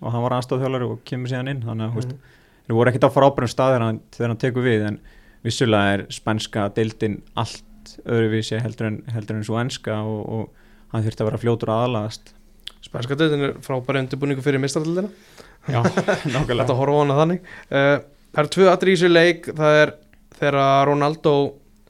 og 0.00 0.12
hann 0.12 0.24
var 0.24 0.34
aðstofþjálari 0.38 0.88
og 0.88 1.02
kemur 1.08 1.28
síðan 1.32 1.52
inn. 1.52 1.62
Þannig 1.66 1.86
að, 1.86 1.92
þú 1.92 2.00
veist, 2.02 2.16
Mm. 2.16 2.32
þeir 2.66 2.76
voru 2.80 2.90
ekkert 2.90 3.06
á 3.06 3.16
frábærum 3.16 3.50
stað 3.52 3.74
þegar 3.76 3.84
hann, 3.86 4.00
hann 4.18 4.40
tekur 4.42 4.64
við 4.66 4.86
en 4.88 4.96
vissulega 5.46 5.92
er 5.98 6.06
spænska 6.10 6.64
deildin 6.74 7.20
allt 7.38 7.92
öðruvísi 8.02 8.58
heldur 8.60 8.88
en, 8.88 8.96
heldur 9.14 9.36
en 9.38 9.44
svo 9.46 9.60
enska 9.60 10.00
og, 10.02 10.24
og 10.26 10.92
hann 10.92 11.04
þurfti 11.04 11.22
að 11.22 11.28
vera 11.30 11.38
fljótur 11.44 11.70
að 11.70 11.84
aðlagast. 11.84 12.32
Spænska 12.82 13.14
döðin 13.18 13.44
er 13.50 13.54
frábæri 13.62 14.02
undirbúningu 14.02 14.42
fyrir 14.42 14.58
mistaraldina 14.62 15.08
Já, 15.66 15.80
Þetta 15.86 16.32
nákvæmlega 16.34 16.74
horfa 16.78 16.98
á 16.98 17.02
hana 17.04 17.20
þannig. 17.20 17.46
Uh, 17.70 17.96
Það 18.36 18.42
eru 18.42 18.50
tvö 18.52 18.66
aðri 18.68 18.92
í 18.92 18.96
þessu 18.98 19.08
leik. 19.10 19.46
Það 19.56 19.76
er 19.80 19.92
þegar 20.36 20.86
Ronaldo 20.90 21.32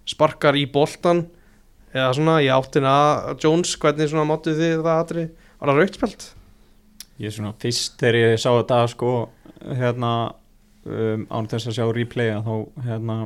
sparkar 0.07 0.57
í 0.59 0.65
boltan 0.71 1.25
eða 1.97 2.13
svona 2.17 2.39
í 2.45 2.49
áttina 2.53 2.93
að 3.33 3.45
Jones 3.45 3.75
hvernig 3.81 4.11
svona 4.11 4.27
máttu 4.29 4.55
þið 4.57 4.75
það 4.85 4.91
aðri 5.01 5.25
var 5.61 5.71
það 5.73 5.81
rautspjald? 5.81 6.27
Ég 7.25 7.33
svona 7.33 7.55
fyrst 7.63 7.97
þegar 8.01 8.19
ég 8.21 8.35
sá 8.43 8.51
þetta 8.59 8.81
sko 8.93 9.13
hérna 9.65 10.11
um, 10.85 11.25
án 11.33 11.49
þess 11.49 11.71
að 11.71 11.79
sjá 11.79 11.87
replaya 11.97 12.43
þá 12.45 12.53
hérna 12.85 13.17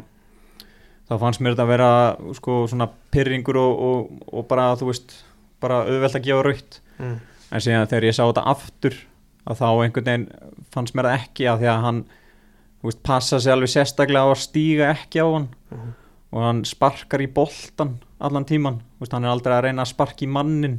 þá 1.11 1.15
fannst 1.25 1.43
mér 1.43 1.57
þetta 1.57 1.65
að 1.67 1.73
vera 1.73 1.91
sko 2.39 2.61
svona 2.71 2.87
pyrringur 3.11 3.59
og, 3.59 3.81
og, 3.83 4.23
og 4.31 4.47
bara 4.51 4.69
þú 4.79 4.93
veist 4.93 5.17
bara 5.61 5.83
auðvelt 5.89 6.21
að 6.21 6.29
gefa 6.31 6.47
raut 6.47 6.81
Mm. 7.01 7.15
en 7.57 7.63
síðan 7.65 7.87
þegar 7.89 8.05
ég 8.05 8.13
sá 8.13 8.27
þetta 8.29 8.43
aftur 8.51 8.95
að 9.49 9.57
þá 9.57 9.69
einhvern 9.81 10.05
veginn 10.05 10.25
fannst 10.75 10.93
mér 10.99 11.07
það 11.09 11.15
ekki 11.23 11.47
að 11.49 11.63
því 11.63 11.69
að 11.73 11.79
hann 11.87 12.01
veist, 12.85 12.99
passa 13.09 13.39
sig 13.41 13.53
alveg 13.55 13.71
sérstaklega 13.73 14.27
á 14.29 14.33
að 14.35 14.43
stíga 14.43 14.91
ekki 14.93 15.23
á 15.25 15.27
hann 15.33 15.47
Mhm. 15.73 15.95
Og 16.31 16.45
hann 16.45 16.63
sparkar 16.69 17.23
í 17.25 17.31
boltan 17.35 17.99
allan 18.21 18.47
tíman, 18.47 18.79
þú 18.97 19.05
veist, 19.05 19.17
hann 19.17 19.27
er 19.27 19.35
aldrei 19.35 19.57
að 19.57 19.67
reyna 19.67 19.85
að 19.85 19.93
sparka 19.95 20.27
í 20.27 20.31
mannin 20.31 20.79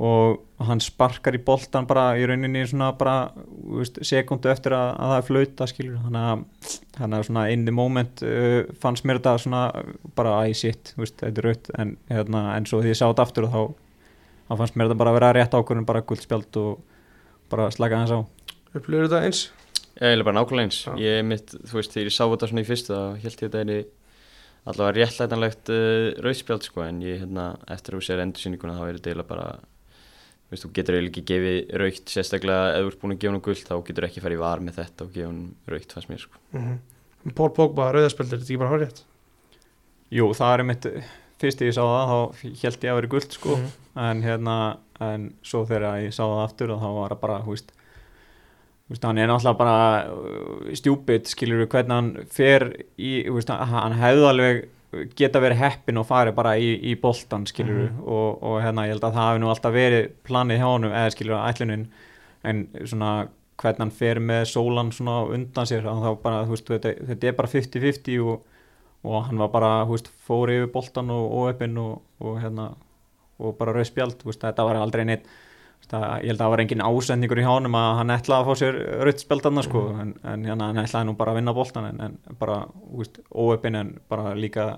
og 0.00 0.64
hann 0.64 0.80
sparkar 0.80 1.36
í 1.36 1.40
boltan 1.44 1.88
bara 1.88 2.14
í 2.16 2.24
rauninni 2.28 2.62
svona 2.68 2.92
bara 2.96 3.32
þú 3.34 3.80
veist, 3.80 3.98
sekundu 4.06 4.52
eftir 4.52 4.76
að, 4.76 4.92
að 4.94 5.12
það 5.12 5.18
er 5.18 5.26
flauta 5.26 5.68
skilur, 5.68 5.98
þannig 6.06 6.26
að 6.30 6.74
þannig 6.96 7.18
að 7.18 7.26
svona 7.28 7.44
in 7.54 7.66
the 7.66 7.74
moment 7.74 8.24
uh, 8.24 8.60
fannst 8.80 9.06
mér 9.08 9.20
þetta 9.20 9.36
svona 9.44 9.62
bara 10.16 10.38
shit, 10.56 10.94
þú 10.94 11.04
veist, 11.04 11.18
þetta 11.20 11.42
er 11.42 11.48
raut 11.48 11.70
en, 11.82 11.94
hérna, 12.12 12.44
en 12.54 12.68
svo 12.68 12.82
því 12.82 12.94
ég 12.94 13.00
sá 13.00 13.06
þetta 13.08 13.26
aftur 13.26 13.48
og 13.48 13.54
þá 13.54 13.62
þá 14.50 14.58
fannst 14.58 14.76
mér 14.76 14.90
þetta 14.90 15.00
bara 15.02 15.12
að 15.12 15.18
vera 15.20 15.32
rétt 15.36 15.56
ákvörðin 15.56 15.88
bara 15.88 16.04
guldspjald 16.06 16.60
og 16.60 16.70
bara 17.50 17.70
slaka 17.74 18.00
hans 18.00 18.14
á. 18.14 18.20
Upplifur 18.74 19.06
þetta 19.06 19.24
eins? 19.26 19.44
Ég 20.00 20.16
er 20.16 20.24
bara 20.26 20.38
nákvæmlega 20.38 20.68
eins. 20.68 20.80
Já. 20.86 20.92
Ég 21.02 21.24
mitt, 21.26 21.52
þú 21.54 21.78
veist, 21.78 21.94
þegar 21.94 22.08
ég 22.08 22.16
sá 22.16 22.24
þetta 22.24 22.48
svona 22.50 22.62
í 22.62 22.68
fyrstu 22.68 22.94
þá 22.94 23.22
held 23.22 23.34
ég 23.34 23.42
þetta 23.44 23.62
er 23.62 23.72
allavega 24.66 24.96
réttlætanlegt 25.00 25.70
uh, 25.72 26.22
rauðspjald 26.24 26.62
sko 26.66 26.82
en 26.84 27.00
ég 27.02 27.20
hérna, 27.22 27.56
eftir 27.68 27.94
að 27.94 28.00
þú 28.00 28.06
sér 28.10 28.22
endursýninguna 28.26 28.76
þá 28.76 28.82
er 28.88 28.98
þetta 28.98 29.10
eiginlega 29.10 29.28
bara 29.30 29.46
þú 29.56 30.50
veist, 30.52 30.64
þú 30.66 30.72
getur 30.76 30.94
eiginlega 30.98 31.12
ekki 31.14 31.24
gefið 31.30 31.78
raukt 31.80 32.12
sérstaklega 32.14 32.66
ef 32.76 32.82
þú 32.84 32.90
ert 32.92 33.00
búin 33.00 33.14
að 33.14 33.20
gefa 33.22 33.32
hann 33.32 33.44
guld 33.46 33.64
þá 33.70 33.74
getur 33.88 34.04
ekki 34.10 34.20
farið 34.24 34.38
var 34.44 34.60
með 34.66 34.74
þetta 34.82 35.04
og 35.06 35.12
gefa 35.14 35.30
hann 35.30 35.42
raukt 35.74 35.92
fannst 35.96 36.10
mér 36.12 36.18
sko 36.26 36.36
Mm 36.52 36.64
-hmm. 36.66 37.32
Pól 37.34 37.50
Pogba, 37.50 37.92
rauðaspjald, 37.92 38.32
er 38.32 38.38
þetta 38.38 38.48
ekki 38.52 38.58
bara 38.58 38.70
hárið? 38.76 39.02
Jú, 40.10 40.32
það 40.34 40.54
er 40.58 40.62
mitt 40.64 40.86
fyrst 41.40 41.60
ég 41.60 41.72
sá 41.74 41.80
það, 41.84 42.08
þá 42.10 42.18
held 42.62 42.84
ég 42.84 42.90
að 42.90 42.94
vera 43.00 43.06
guld 43.06 43.32
sko, 43.32 43.56
Mhm. 43.56 43.66
en 43.96 44.22
hérna 44.22 44.76
en 45.00 45.34
svo 45.42 45.64
þegar 45.66 46.00
ég 46.04 46.12
sá 46.12 46.22
það 46.24 46.44
aftur 46.44 46.68
þá 46.68 46.88
var 46.94 47.10
það 47.10 47.20
bara, 47.20 47.38
hú 47.40 47.56
veist 48.90 49.04
hann 49.06 49.18
er 49.22 49.28
náttúrulega 49.30 49.58
bara 49.58 49.78
uh, 50.10 50.68
stjúpid, 50.76 51.28
skilur 51.30 51.62
við 51.64 51.68
hvernig 51.76 51.96
hann 51.96 52.12
fer 52.34 52.68
í, 52.98 53.12
veist, 53.30 53.50
hann 53.54 53.96
hefði 54.00 54.28
alveg 54.32 54.60
geta 55.14 55.38
verið 55.38 55.60
heppin 55.62 56.00
og 56.02 56.06
farið 56.08 56.34
bara 56.34 56.56
í, 56.58 56.72
í 56.90 56.96
boltan, 56.98 57.44
skilur 57.46 57.76
við, 57.84 57.90
Mhm. 57.92 58.00
og, 58.10 58.40
og 58.42 58.56
hérna, 58.64 58.88
ég 58.88 58.96
held 58.96 59.04
að 59.06 59.12
það 59.14 59.28
hafi 59.28 59.42
nú 59.44 59.50
alltaf 59.52 59.72
verið 59.76 60.08
planið 60.26 60.58
hjá 60.58 60.66
honum, 60.72 60.90
eða 60.98 61.12
skilur 61.14 61.36
við, 61.36 61.44
ætlunin, 61.52 61.84
en 62.50 62.64
svona 62.90 63.10
hvernig 63.60 63.78
hann 63.84 63.90
fer 63.94 64.18
með 64.24 64.42
sólan 64.50 64.90
svona 64.96 65.20
undan 65.30 65.68
sér, 65.68 65.84
bara, 66.24 66.42
veist, 66.48 66.66
þetta, 66.66 66.94
þetta 67.12 67.28
er 67.30 67.36
bara 67.38 67.48
50-50 67.52 68.18
og, 68.24 68.42
og 69.04 69.24
hann 69.28 69.38
var 69.38 69.48
bara, 69.54 69.70
þú 69.86 69.94
veist, 69.94 70.10
fór 70.26 70.50
yfir 70.56 70.72
boltan 70.74 71.10
og 71.14 71.30
óöppin 71.38 71.78
og, 71.78 72.00
og 72.20 72.40
hérna, 72.42 72.72
og 73.38 73.54
bara 73.60 73.72
rauð 73.76 73.86
spjald, 73.92 74.18
þú 74.20 74.32
veist, 74.32 74.42
þetta 74.42 74.64
var 74.66 74.80
aldrei 74.82 75.04
neitt 75.06 75.28
Það, 75.90 76.04
ég 76.22 76.30
held 76.30 76.36
að 76.36 76.44
það 76.44 76.52
var 76.52 76.60
engin 76.62 76.82
ásendingur 76.86 77.40
í 77.42 77.44
hánum 77.48 77.74
að 77.74 77.88
hann 77.98 78.12
ætlaði 78.14 78.44
að 78.44 78.46
fá 78.46 78.60
sér 78.60 78.76
rautt 79.08 79.22
spjaldanna 79.24 79.64
sko, 79.66 79.80
en, 79.98 80.12
en 80.22 80.44
hérna, 80.46 80.68
hann 80.70 80.78
ætlaði 80.84 81.08
nú 81.08 81.14
bara 81.18 81.32
að 81.34 81.40
vinna 81.40 81.54
boltan 81.56 81.88
en, 81.88 81.98
en 82.06 82.38
bara 82.38 82.60
úst, 82.94 83.18
óöppin 83.34 83.78
en 83.80 83.90
bara 84.12 84.36
líka 84.38 84.68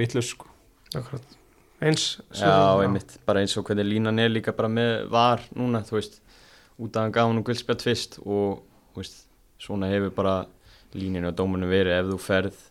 vittlust 0.00 0.32
sko. 0.32 0.48
Akkurat. 0.96 1.36
Eins? 1.82 2.06
Já, 2.38 2.54
einmitt, 2.80 3.18
bara 3.28 3.42
eins 3.44 3.58
og 3.60 3.66
hvernig 3.68 3.90
línan 3.90 4.22
er 4.22 4.32
líka 4.32 4.56
bara 4.56 4.70
með 4.72 5.10
var 5.12 5.44
núna, 5.52 5.82
þú 5.84 5.98
veist 5.98 6.20
út 6.80 6.96
af 6.96 7.04
hann 7.04 7.14
gaf 7.18 7.28
hann 7.28 7.42
um 7.42 7.46
guldspjald 7.46 7.84
fyrst 7.84 8.20
og 8.22 8.62
þú 8.94 9.02
veist, 9.02 9.24
svona 9.60 9.92
hefur 9.92 10.14
bara 10.16 10.36
líninu 10.96 11.28
og 11.30 11.36
dómunum 11.36 11.68
verið 11.72 11.98
ef 11.98 12.08
þú 12.14 12.20
ferð 12.22 12.62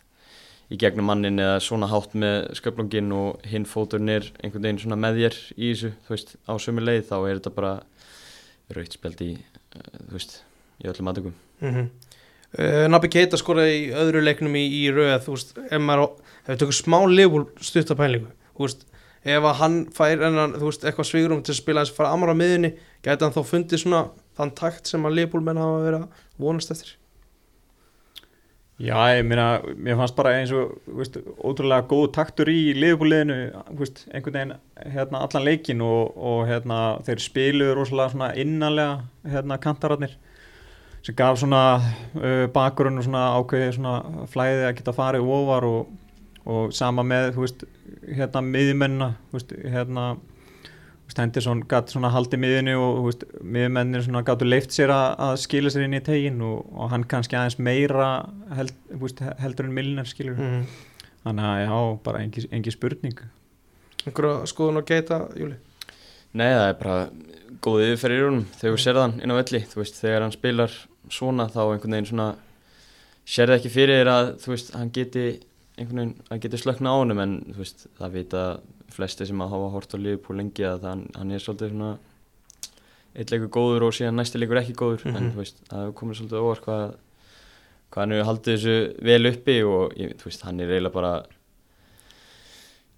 í 0.72 0.78
gegnum 0.80 1.08
mannin 1.10 1.40
eða 1.42 1.58
svona 1.62 1.88
hátt 1.90 2.14
með 2.18 2.52
sköflungin 2.58 3.12
og 3.16 3.42
hinn 3.48 3.66
fóturinn 3.68 4.12
er 4.12 4.28
einhvern 4.40 4.64
veginn 4.64 4.80
svona 4.82 4.98
með 5.00 5.20
þér 5.20 5.38
í 5.56 5.72
þessu, 5.72 5.92
þú 6.06 6.14
veist, 6.14 6.34
á 6.48 6.52
sömu 6.64 6.84
leið 6.84 7.02
þá 7.10 7.16
er 7.18 7.34
þetta 7.40 7.54
bara 7.58 7.72
rautspjald 8.72 9.24
í, 9.24 9.32
uh, 9.76 9.90
þú 10.06 10.16
veist, 10.16 10.38
í 10.80 10.88
öllum 10.92 11.10
aðtökum. 11.12 11.34
Mm 11.62 11.74
-hmm. 11.74 11.90
uh, 12.58 12.86
Nabi 12.88 13.12
Keita 13.12 13.40
skoraði 13.40 13.74
í 13.82 13.90
öðru 14.04 14.24
leiknum 14.24 14.56
í, 14.56 14.64
í 14.80 14.86
rauð 14.90 15.26
þú 15.26 15.36
veist, 15.36 15.52
ef 15.58 15.82
við 16.48 16.58
tökum 16.58 16.78
smá 16.80 16.98
liðbúl 17.06 17.44
stuttapælingu, 17.60 18.32
þú 18.56 18.66
veist 18.66 18.86
ef 19.22 19.44
að 19.46 19.58
hann 19.60 19.76
fær 19.94 20.24
enn 20.26 20.56
þú 20.56 20.66
veist, 20.66 20.84
eitthvað 20.84 21.06
svigurum 21.06 21.42
til 21.42 21.54
að 21.54 21.60
spila 21.60 21.84
þess 21.84 21.94
að 21.94 22.00
fara 22.00 22.14
amara 22.16 22.34
miðunni 22.34 22.72
gæti 23.04 23.22
hann 23.22 23.36
þá 23.36 23.42
fundið 23.46 23.84
svona 23.84 24.02
þann 24.38 24.54
takt 24.58 24.90
sem 24.90 25.06
að 25.06 25.16
liðbúl 25.18 25.44
menn 25.46 25.60
hafa 25.62 25.84
verið 25.84 26.00
að 26.00 26.08
vonast 26.42 26.74
eftir 26.74 26.96
Já, 28.82 28.96
ég 29.14 29.22
meina, 29.30 29.60
mér 29.78 29.94
fannst 29.94 30.16
bara 30.18 30.32
eins 30.40 30.50
og 30.58 30.72
veist, 30.98 31.14
ótrúlega 31.38 31.84
góð 31.86 32.08
taktur 32.16 32.48
í 32.50 32.72
liðbúliðinu, 32.74 33.36
einhvern 34.10 34.34
veginn 34.34 34.54
hérna, 34.96 35.20
allan 35.22 35.44
leikin 35.46 35.84
og, 35.86 36.16
og 36.18 36.40
hérna, 36.48 36.78
þeir 37.06 37.22
spiluðu 37.22 37.76
rosalega 37.78 38.32
innanlega 38.42 38.96
hérna, 39.36 39.60
kantararnir 39.62 40.16
sem 41.06 41.14
gaf 41.18 41.38
svona 41.38 41.62
uh, 41.78 42.48
bakgrunn 42.50 42.98
og 42.98 43.06
svona 43.06 43.22
ákveði 43.38 43.70
svona 43.78 44.26
flæði 44.32 44.66
að 44.66 44.74
geta 44.80 44.96
farið 44.98 45.30
ofar 45.36 45.68
og, 45.68 45.94
og 46.42 46.74
sama 46.74 47.06
með, 47.06 47.30
þú 47.36 47.46
veist, 47.46 47.64
hérna 48.08 48.42
miðjumennina, 48.48 49.10
þú 49.30 49.38
veist, 49.38 49.56
hérna 49.76 50.08
Henderson 51.20 51.64
gætt 51.68 51.92
svona 51.92 52.12
haldið 52.14 52.40
miðinu 52.40 52.78
og 52.80 53.26
miðjumennir 53.42 54.06
svona 54.06 54.22
gættu 54.24 54.46
leift 54.48 54.72
sér 54.72 54.94
að, 54.94 55.08
að 55.26 55.34
skila 55.42 55.72
sér 55.72 55.84
inn 55.88 55.98
í 55.98 56.04
tegin 56.04 56.40
og, 56.46 56.62
og 56.72 56.94
hann 56.94 57.04
kannski 57.10 57.36
aðeins 57.36 57.58
meira 57.60 58.08
held, 58.56 58.72
veist, 59.02 59.20
heldur 59.42 59.68
en 59.68 59.76
Milner 59.76 60.08
skilur 60.08 60.40
mm 60.40 60.64
þannig 61.22 61.48
að 61.48 61.60
já, 61.62 61.76
bara 62.06 62.22
engi, 62.24 62.46
engi 62.54 62.74
spurning. 62.74 63.20
Einhverja 64.02 64.48
skoðun 64.50 64.82
á 64.82 64.86
Keita, 64.86 65.20
Júli 65.38 65.58
Nei, 66.32 66.48
það 66.48 66.64
er 66.66 66.78
bara 66.80 66.96
góð 67.62 67.84
yfirferð 67.84 68.16
í 68.16 68.22
rúnum 68.22 68.46
þegar 68.56 68.72
þú 68.74 68.82
sér 68.82 68.98
þann 68.98 69.18
inn 69.20 69.34
á 69.34 69.38
velli, 69.38 69.60
þú 69.68 69.78
veist, 69.82 69.98
þegar 70.00 70.24
hann 70.24 70.34
spilar 70.34 70.76
svona 71.12 71.46
þá 71.52 71.60
einhvern 71.62 71.96
veginn 71.98 72.08
svona 72.08 72.28
sérði 73.28 73.58
ekki 73.58 73.72
fyrir 73.74 74.00
þér 74.00 74.10
að 74.14 74.30
þú 74.42 74.54
veist, 74.54 74.72
hann 74.74 74.92
geti 74.96 75.26
einhvern 75.76 76.00
veginn, 76.00 76.14
hann 76.30 76.42
geti 76.42 76.62
slökna 76.62 76.96
á 76.96 76.98
honum 76.98 77.22
en 77.22 77.36
þú 77.52 77.60
veist, 77.60 77.86
það 78.00 78.16
vita 78.16 78.44
flesti 78.96 79.26
sem 79.28 79.40
að 79.44 79.52
hafa 79.54 79.70
hort 79.74 79.94
á 79.94 79.98
Liverpool 79.98 80.36
lengi 80.40 80.64
að 80.68 80.82
hann, 80.88 81.06
hann 81.16 81.30
er 81.32 81.38
svolítið 81.42 81.72
svona 81.74 81.92
eitt 83.12 83.30
leikur 83.32 83.50
góður 83.52 83.88
og 83.88 83.92
síðan 83.96 84.16
næsti 84.20 84.40
leikur 84.40 84.60
ekki 84.62 84.72
góður 84.78 85.06
en 85.10 85.14
Mhm. 85.18 85.32
þú 85.34 85.42
veist, 85.42 85.58
það 85.68 85.92
komið 86.00 86.18
svolítið 86.20 86.42
óvart 86.46 86.62
hvað, 86.64 86.94
hvað 87.92 88.02
hann 88.02 88.10
hefur 88.16 88.28
haldið 88.30 88.54
þessu 88.56 88.76
vel 89.04 89.26
uppi 89.32 89.56
og 89.68 89.96
ég, 90.00 90.14
þú 90.16 90.24
veist, 90.30 90.42
hann 90.48 90.60
er 90.60 90.68
eiginlega 90.72 90.92
bara 90.94 91.12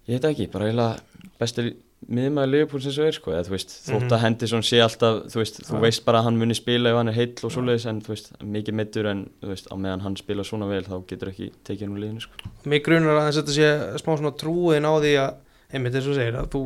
ég 0.07 0.19
veit 0.19 0.29
ekki, 0.29 0.47
bara 0.53 0.69
eiginlega 0.69 1.27
besti 1.41 1.65
miðmaður 2.05 2.49
Liverpool 2.51 2.81
sem 2.85 2.93
svo 2.93 3.05
er 3.07 3.15
sko, 3.17 3.31
eða 3.33 3.47
þú 3.47 3.53
veist, 3.55 3.71
þótt 3.87 4.11
að 4.13 4.21
Henderson 4.21 4.61
sé 4.67 4.77
alltaf, 4.83 5.23
þú 5.33 5.39
veist, 5.41 5.55
þú 5.65 5.79
veist 5.81 6.03
bara 6.05 6.19
að 6.21 6.27
hann 6.27 6.37
muni 6.37 6.53
spila 6.57 6.91
ef 6.91 6.99
hann 6.99 7.09
er 7.09 7.15
heill 7.17 7.33
og 7.47 7.53
svoleiðis 7.55 7.87
en 7.89 8.01
þú 8.05 8.11
veist, 8.13 8.27
mikið 8.45 8.77
mittur 8.77 9.09
en 9.09 9.23
þú 9.41 9.49
veist, 9.49 9.69
á 9.73 9.75
meðan 9.75 10.03
hann 10.05 10.15
spila 10.19 10.45
svona 10.45 10.67
vel 10.69 10.83
þá 10.85 10.99
getur 11.09 11.31
ekki 11.31 11.47
tekið 11.65 11.87
hann 11.87 11.95
úr 11.97 12.03
liðinu 12.03 12.21
sko. 12.21 12.51
Mér 12.69 12.83
grunar 12.85 13.17
að 13.23 13.31
þetta 13.39 13.55
sé 13.55 13.71
smá 14.03 14.11
svona 14.19 14.33
trúin 14.37 14.85
á 14.85 14.93
því 15.01 15.13
að, 15.23 15.33
einmitt 15.75 15.95
eins 15.99 16.07
og 16.09 16.17
segir, 16.17 16.37
að 16.39 16.49
þú, 16.55 16.61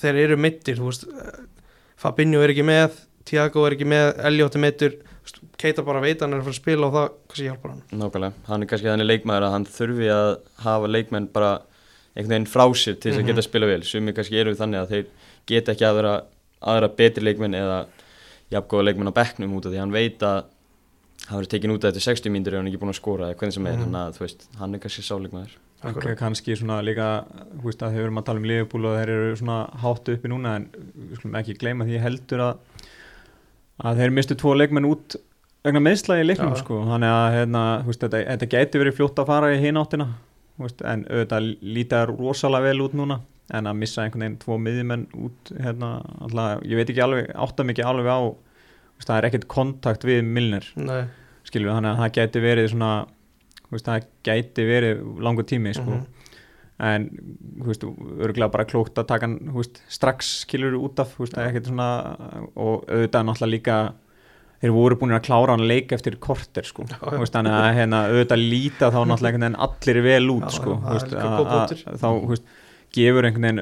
þeir 0.00 0.20
eru 0.24 0.36
mittir, 0.40 0.78
þú 0.78 0.88
veist, 0.88 1.04
eh, 1.10 1.44
Fabinho 1.98 2.40
er 2.44 2.52
ekki 2.54 2.64
með, 2.68 2.98
Thiago 3.28 3.64
er 3.68 3.74
ekki 3.76 3.88
með, 3.90 4.12
Elliot 4.30 4.54
er 4.58 4.64
mittur, 4.64 4.98
Keita 5.60 5.82
bara 5.84 6.00
veit 6.00 6.16
að 6.16 6.24
hann 6.24 6.34
er 6.38 6.40
að 6.40 6.46
fara 6.46 6.54
að 6.54 6.60
spila 6.62 6.86
og 6.88 6.92
það, 6.94 7.08
hvað 7.28 7.36
sé 7.36 7.46
hjálpar 7.50 7.72
hann? 7.74 7.82
Nákvæmlega, 8.00 8.32
hann 8.48 8.62
er 8.64 8.68
kannski 8.70 8.88
þannig 8.88 9.08
leikmaður 9.10 9.44
að 9.48 9.52
hann 9.52 9.66
þurfi 9.68 10.06
að 10.14 10.30
hafa 10.64 10.88
leikmenn 10.88 11.26
bara 11.34 11.50
einhvern 12.16 12.32
veginn 12.32 12.46
frá 12.48 12.64
sér 12.78 12.96
til 12.96 13.10
þess 13.12 13.20
að 13.20 13.26
geta 13.28 13.42
að 13.42 13.48
spila 13.50 13.68
vel. 13.68 13.82
Sumi 13.84 14.14
kannski 14.16 14.38
eru 14.40 14.54
þannig 14.56 14.80
að 14.80 14.94
þeir 14.94 15.04
geta 15.50 15.74
ekki 15.74 15.84
aðra, 15.90 16.14
aðra 16.62 16.88
betri 16.96 17.26
leikmenn 17.26 17.58
eða 17.58 17.76
jafngóða 18.54 18.86
leikmenn 18.88 19.12
á 19.12 19.18
bekknum 19.20 19.52
út 19.58 19.68
af 19.68 19.74
því 19.74 19.76
að 19.76 19.84
hann 19.84 19.96
veit 19.98 20.24
að 20.30 20.38
hann 21.28 21.36
verður 21.42 21.52
tekin 21.52 21.74
út 21.76 21.84
af 21.84 21.92
þetta 21.92 22.06
60 22.08 22.32
mínútur 22.32 22.54
ef 22.56 22.62
hann 22.62 22.66
er 22.70 22.72
ekki 22.72 22.80
búin 22.86 22.94
að 22.94 23.00
skora 23.02 23.28
eða 23.28 23.36
hvernig 23.42 23.52
sem 23.58 23.66
er, 23.68 23.76
Mhm. 23.76 23.84
þannig 23.84 24.00
að 24.08 24.16
þú 24.16 24.24
veist, 24.24 24.46
hann 24.62 24.74
er 24.74 24.78
kannski 24.86 25.04
sáleikmaður 25.04 25.52
okay, 25.84 26.16
kannski 26.18 26.56
svona 26.58 26.80
líka 26.82 27.08
þú 27.28 27.64
veist 27.68 27.82
að 27.84 27.96
þeir 27.96 28.06
eru 28.06 28.18
að 28.18 28.28
tala 28.28 28.42
um 28.42 28.48
Liverpool 28.50 28.88
og 28.88 28.98
þeir 28.98 29.14
eru 29.14 29.38
svona 29.38 29.58
háttu 29.82 30.16
uppi 30.16 30.32
núna 30.32 30.56
en 30.58 30.68
við 30.74 31.20
skulum 31.20 31.38
ekki 31.40 31.58
gleyma 31.60 31.86
því 31.88 32.02
heldur 32.02 32.44
að 32.48 32.86
að 33.78 34.02
þeir 34.02 34.14
mistu 34.14 34.36
tvo 34.38 34.54
leikmenn 34.58 34.88
út 34.88 35.18
vegna 35.66 35.82
meðsla 35.82 36.18
í 36.20 36.26
leiknum 36.26 36.54
Já. 36.54 36.62
sko. 36.62 36.80
Þannig 36.86 37.14
að 37.14 37.28
hérna, 37.36 37.64
veist, 37.86 38.02
þetta, 38.04 38.22
þetta 38.32 38.50
gæti 38.54 38.82
verið 38.82 38.96
fljótt 38.98 39.22
að 39.22 39.30
fara 39.30 39.50
í 39.54 39.60
hináttina 39.62 40.08
veist, 40.58 40.82
en 40.82 41.04
auðvitað 41.08 41.48
lítið 41.76 42.12
rosalega 42.14 42.72
vel 42.72 42.86
út 42.86 42.96
núna 42.98 43.20
en 43.54 43.70
að 43.70 43.78
missa 43.80 44.04
einhvern 44.04 44.24
veginn 44.24 44.40
tvo 44.42 44.58
miðjumenn 44.60 45.06
út 45.16 45.52
hérna, 45.56 45.92
alltaf, 46.24 46.64
ég 46.68 46.80
veit 46.80 46.90
ekki 46.90 47.04
alveg 47.04 47.30
átta 47.46 47.64
mikið 47.64 47.88
alveg 47.88 48.10
á 48.12 48.20
veist, 48.28 49.06
það 49.06 49.16
er 49.16 49.28
ekkert 49.30 49.46
kontakt 49.48 50.04
við 50.04 50.20
skilur 51.48 51.70
við, 51.70 51.78
þannig 51.78 51.90
að 51.94 52.02
það 52.02 52.14
gæti 52.18 52.42
verið 52.44 52.70
svona 52.74 52.90
veist, 53.76 53.86
það 53.88 54.06
gæti 54.28 54.66
verið 54.68 55.02
langur 55.24 55.44
tími 55.48 55.74
sko. 55.76 55.90
Mhm. 55.98 56.06
en 56.78 57.08
þú 57.58 57.66
veist, 57.66 57.84
örgulega 58.22 58.52
bara 58.54 58.64
klókt 58.64 58.94
að 59.00 59.06
taka 59.10 59.26
hann 59.26 59.38
strax 59.90 60.44
skilur 60.44 60.76
út 60.78 61.00
af 61.02 61.16
veist, 61.18 61.34
ekkert 61.34 61.66
svona 61.66 61.88
og 62.54 62.84
auðvitað 62.86 63.26
náttúrulega 63.26 63.50
líka 63.50 63.78
þeir 64.62 64.72
voru 64.74 64.96
búin 64.98 65.14
að 65.14 65.24
klára 65.26 65.56
hann 65.56 65.66
leik 65.66 65.92
eftir 65.94 66.16
korter 66.22 66.62
sko. 66.66 66.84
Þannig 66.84 67.50
að 67.50 67.74
hérna, 67.78 68.04
auðvitað 68.12 68.44
líta 68.52 68.92
þá 68.94 69.00
náttúrulega 69.10 69.34
allir 69.66 70.00
vel 70.06 70.30
út 70.36 70.50
sko, 70.54 70.78
þá 71.98 72.08
gefur 72.94 73.26
einhvern 73.28 73.44
veginn 73.44 73.60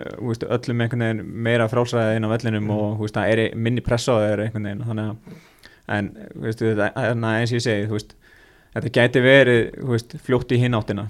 öllum 0.57 0.81
einhvern 0.85 1.03
veginn 1.07 1.33
meira 1.47 1.67
frálsræði 1.69 2.17
inn 2.21 2.29
á 2.29 2.31
vellinum 2.31 2.67
Mm. 2.67 2.71
og 2.77 3.01
það 3.17 3.33
er 3.33 3.57
minni 3.57 3.81
pressa 3.83 4.13
á 4.15 4.19
þeir 4.23 4.45
einhvern 4.45 4.69
veginn 4.69 4.85
þannig 4.87 5.09
að 5.11 5.17
en 5.89 6.11
eins 7.41 7.53
ég 7.57 7.65
segi 7.65 7.89
þú 7.89 7.97
veist, 7.97 8.15
þetta 8.77 8.95
gæti 8.97 9.22
verið 9.24 9.62
veist, 9.93 10.16
fljótt 10.27 10.53
í 10.55 10.61
hináttina 10.62 11.09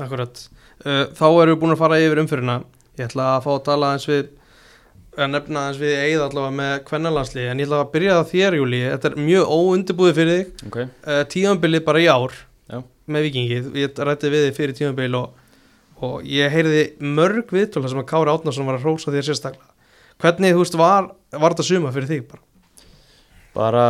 akkurat. 0.00 0.44
Uh, 0.82 1.08
þá 1.14 1.26
erum 1.28 1.52
við 1.52 1.58
búin 1.62 1.74
að 1.74 1.82
fara 1.82 1.98
yfir 2.02 2.20
umfyrirna. 2.22 2.62
Ég 2.98 3.08
ætla 3.08 3.34
að 3.36 3.44
fá 3.46 3.50
að 3.54 3.64
tala 3.68 3.90
eins 3.94 4.06
við, 4.08 4.30
að 5.16 5.28
nefna 5.32 5.66
eins 5.68 5.80
við 5.80 5.92
eigið 5.98 6.24
allavega 6.26 6.56
með 6.58 6.72
kvennalandsli, 6.88 7.44
en 7.48 7.62
ég 7.62 7.68
ætla 7.68 7.82
að 7.84 7.92
byrja 7.94 8.16
það 8.18 8.32
þér, 8.32 8.56
Júli. 8.58 8.80
Þetta 8.88 9.10
er 9.10 9.18
mjög 9.28 9.52
óundibúið 9.56 10.16
fyrir 10.18 10.40
þig. 10.40 10.64
okay. 10.70 10.88
uh, 11.06 11.20
tíðanbilið 11.34 11.84
bara 11.86 12.02
í 12.02 12.08
ár 12.10 12.38
Já. 12.72 12.78
með 13.06 13.28
vikingið, 13.28 13.68
ég 13.82 14.02
rætti 14.08 14.32
við 14.32 14.48
þig 14.48 14.58
fyrir 14.58 14.78
tíðanbil 14.80 15.18
og, 15.20 15.36
og 16.02 16.16
ég 16.28 16.52
heyrði 16.52 16.86
mörg 17.04 17.52
viðtöla 17.52 17.92
sem 17.92 18.02
að 18.02 18.08
Kári 18.10 18.32
Átnarsson 18.32 18.68
var 18.68 18.80
að 18.80 18.88
rósa 18.88 19.14
þér 19.14 19.28
sérstaklega 19.28 19.70
hvernig 20.22 20.54
þú 20.54 20.62
veist 20.62 20.76
var, 20.78 21.08
var 21.34 21.54
þetta 21.54 21.66
suma 21.66 21.92
fyrir 21.94 22.10
þig 22.10 22.26
bara 22.30 22.42
bara 23.52 23.86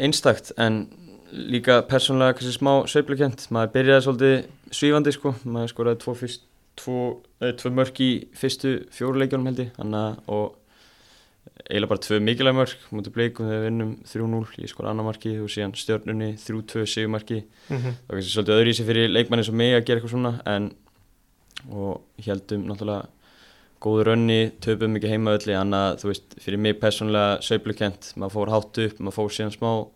einstakt 0.00 0.52
en 0.60 0.86
líka 1.32 1.80
persónulega 1.88 2.36
kannski 2.38 2.58
smá 2.58 2.72
sveiflukent. 2.90 3.48
Maður 3.54 3.72
byrjaði 3.74 4.04
svolítið 4.06 4.36
svífandi 4.74 5.16
sko. 5.16 5.34
Maður 5.44 5.72
skoraði 5.72 6.02
tvo, 6.04 6.14
fyrst, 6.20 6.46
tvo, 6.76 7.00
eh, 7.40 7.52
tvo 7.52 7.70
mörk 7.70 8.00
í 8.00 8.10
fyrstu 8.36 8.76
fjóru 8.94 9.22
leikjónum 9.22 9.50
held 9.50 9.64
ég. 9.66 9.70
Og 10.28 10.54
eiginlega 11.66 11.90
bara 11.90 12.02
tvö 12.04 12.18
mikilvæg 12.22 12.56
mörk 12.56 12.86
mútið 12.94 13.14
bleikum 13.14 13.48
þegar 13.48 13.62
við 13.62 13.66
vinnum 13.70 13.92
3-0 14.06 14.62
ég 14.62 14.70
skor 14.70 14.88
annar 14.90 15.06
marki 15.06 15.32
og 15.42 15.50
síðan 15.50 15.74
stjörnunni 15.78 16.28
3-2 16.38 16.84
sigurmarki 16.86 17.42
mm 17.42 17.76
-hmm. 17.76 17.96
það 17.96 18.08
var 18.08 18.16
kannski 18.16 18.34
svolítið 18.34 18.56
öðru 18.56 18.70
í 18.70 18.76
sig 18.76 18.86
fyrir 18.86 19.10
leikmanni 19.10 19.44
sem 19.44 19.56
mig 19.56 19.74
að 19.74 19.84
gera 19.86 20.00
eitthvað 20.00 20.14
svona 20.14 20.40
en 20.46 20.72
og 21.70 22.02
heldum 22.26 22.66
náttúrulega 22.66 23.06
góðu 23.80 24.04
rönni, 24.04 24.52
töpum 24.60 24.96
ekki 24.96 25.08
heimaölli 25.08 25.52
þannig 25.52 25.80
að 25.84 25.98
þú 26.00 26.06
veist, 26.08 26.34
fyrir 26.40 26.58
mig 26.58 26.80
persónulega 26.80 27.40
söiblukent, 27.42 28.12
maður 28.16 28.32
fór 28.32 28.50
hátt 28.50 28.78
upp 28.78 29.00
maður 29.00 29.16
fór 29.18 29.30
síðan 29.30 29.52
smá 29.52 29.86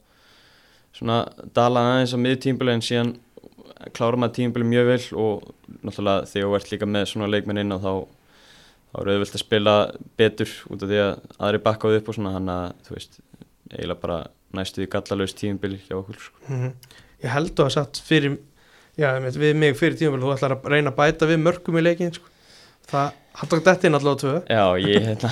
svona 0.96 1.18
dala 1.56 1.84
aðeins 1.94 2.14
á 2.14 2.18
miðtímbili 2.20 2.74
en 2.76 2.84
síðan 2.84 3.12
klára 3.96 4.18
maður 4.20 4.36
tímbili 4.36 4.66
mjög 4.68 4.88
vel 4.90 5.02
og 5.22 5.46
náttúrulega 5.80 6.26
þegar 6.28 6.48
þú 6.48 6.56
ert 6.58 6.72
líka 6.74 6.88
með 6.90 7.06
svona 7.12 7.30
leikmenn 7.30 7.62
inn 7.62 7.76
og 7.76 7.84
þá 7.84 7.92
þá 8.90 8.98
er 9.00 9.10
auðvöld 9.12 9.36
að 9.38 9.44
spila 9.44 9.74
betur 10.18 10.52
út 10.68 10.82
af 10.84 10.90
því 10.90 11.00
að 11.04 11.12
aðri 11.38 11.62
bakkaðu 11.66 12.00
upp 12.00 12.10
og 12.10 12.16
svona 12.16 12.34
þannig 12.36 12.56
að 12.56 12.86
þú 12.86 12.96
veist, 12.96 13.20
eiginlega 13.70 14.02
bara 14.02 14.18
næstu 14.58 14.82
því 14.82 14.88
gallalaust 14.96 15.38
tímbili 15.38 15.78
hjá 15.86 15.96
okkur 16.00 16.18
sko. 16.18 16.38
Mhm. 16.48 16.72
ég 17.22 17.34
held 17.36 17.54
þú 17.54 17.66
að 17.66 17.74
satt 17.76 18.02
fyrir 18.02 18.38
já, 18.98 19.08
við 19.20 19.56
mig 19.56 19.78
fyrir 19.78 19.96
tíðanbil 20.00 20.24
þú 20.26 20.34
ætlar 20.34 20.56
að 20.56 20.70
reyna 20.74 20.90
að 20.90 20.98
bæta 20.98 21.28
við 21.30 21.42
mörgum 21.44 21.78
í 21.78 21.84
leikin 21.86 22.14
sko. 22.16 22.26
það 22.90 23.12
hann 23.38 23.48
tók 23.52 23.64
þetta 23.64 23.86
inn 23.86 23.98
allavega 23.98 24.20
tvö 24.24 24.34
Já, 24.50 24.64
ég, 24.82 25.06
hérna, 25.06 25.30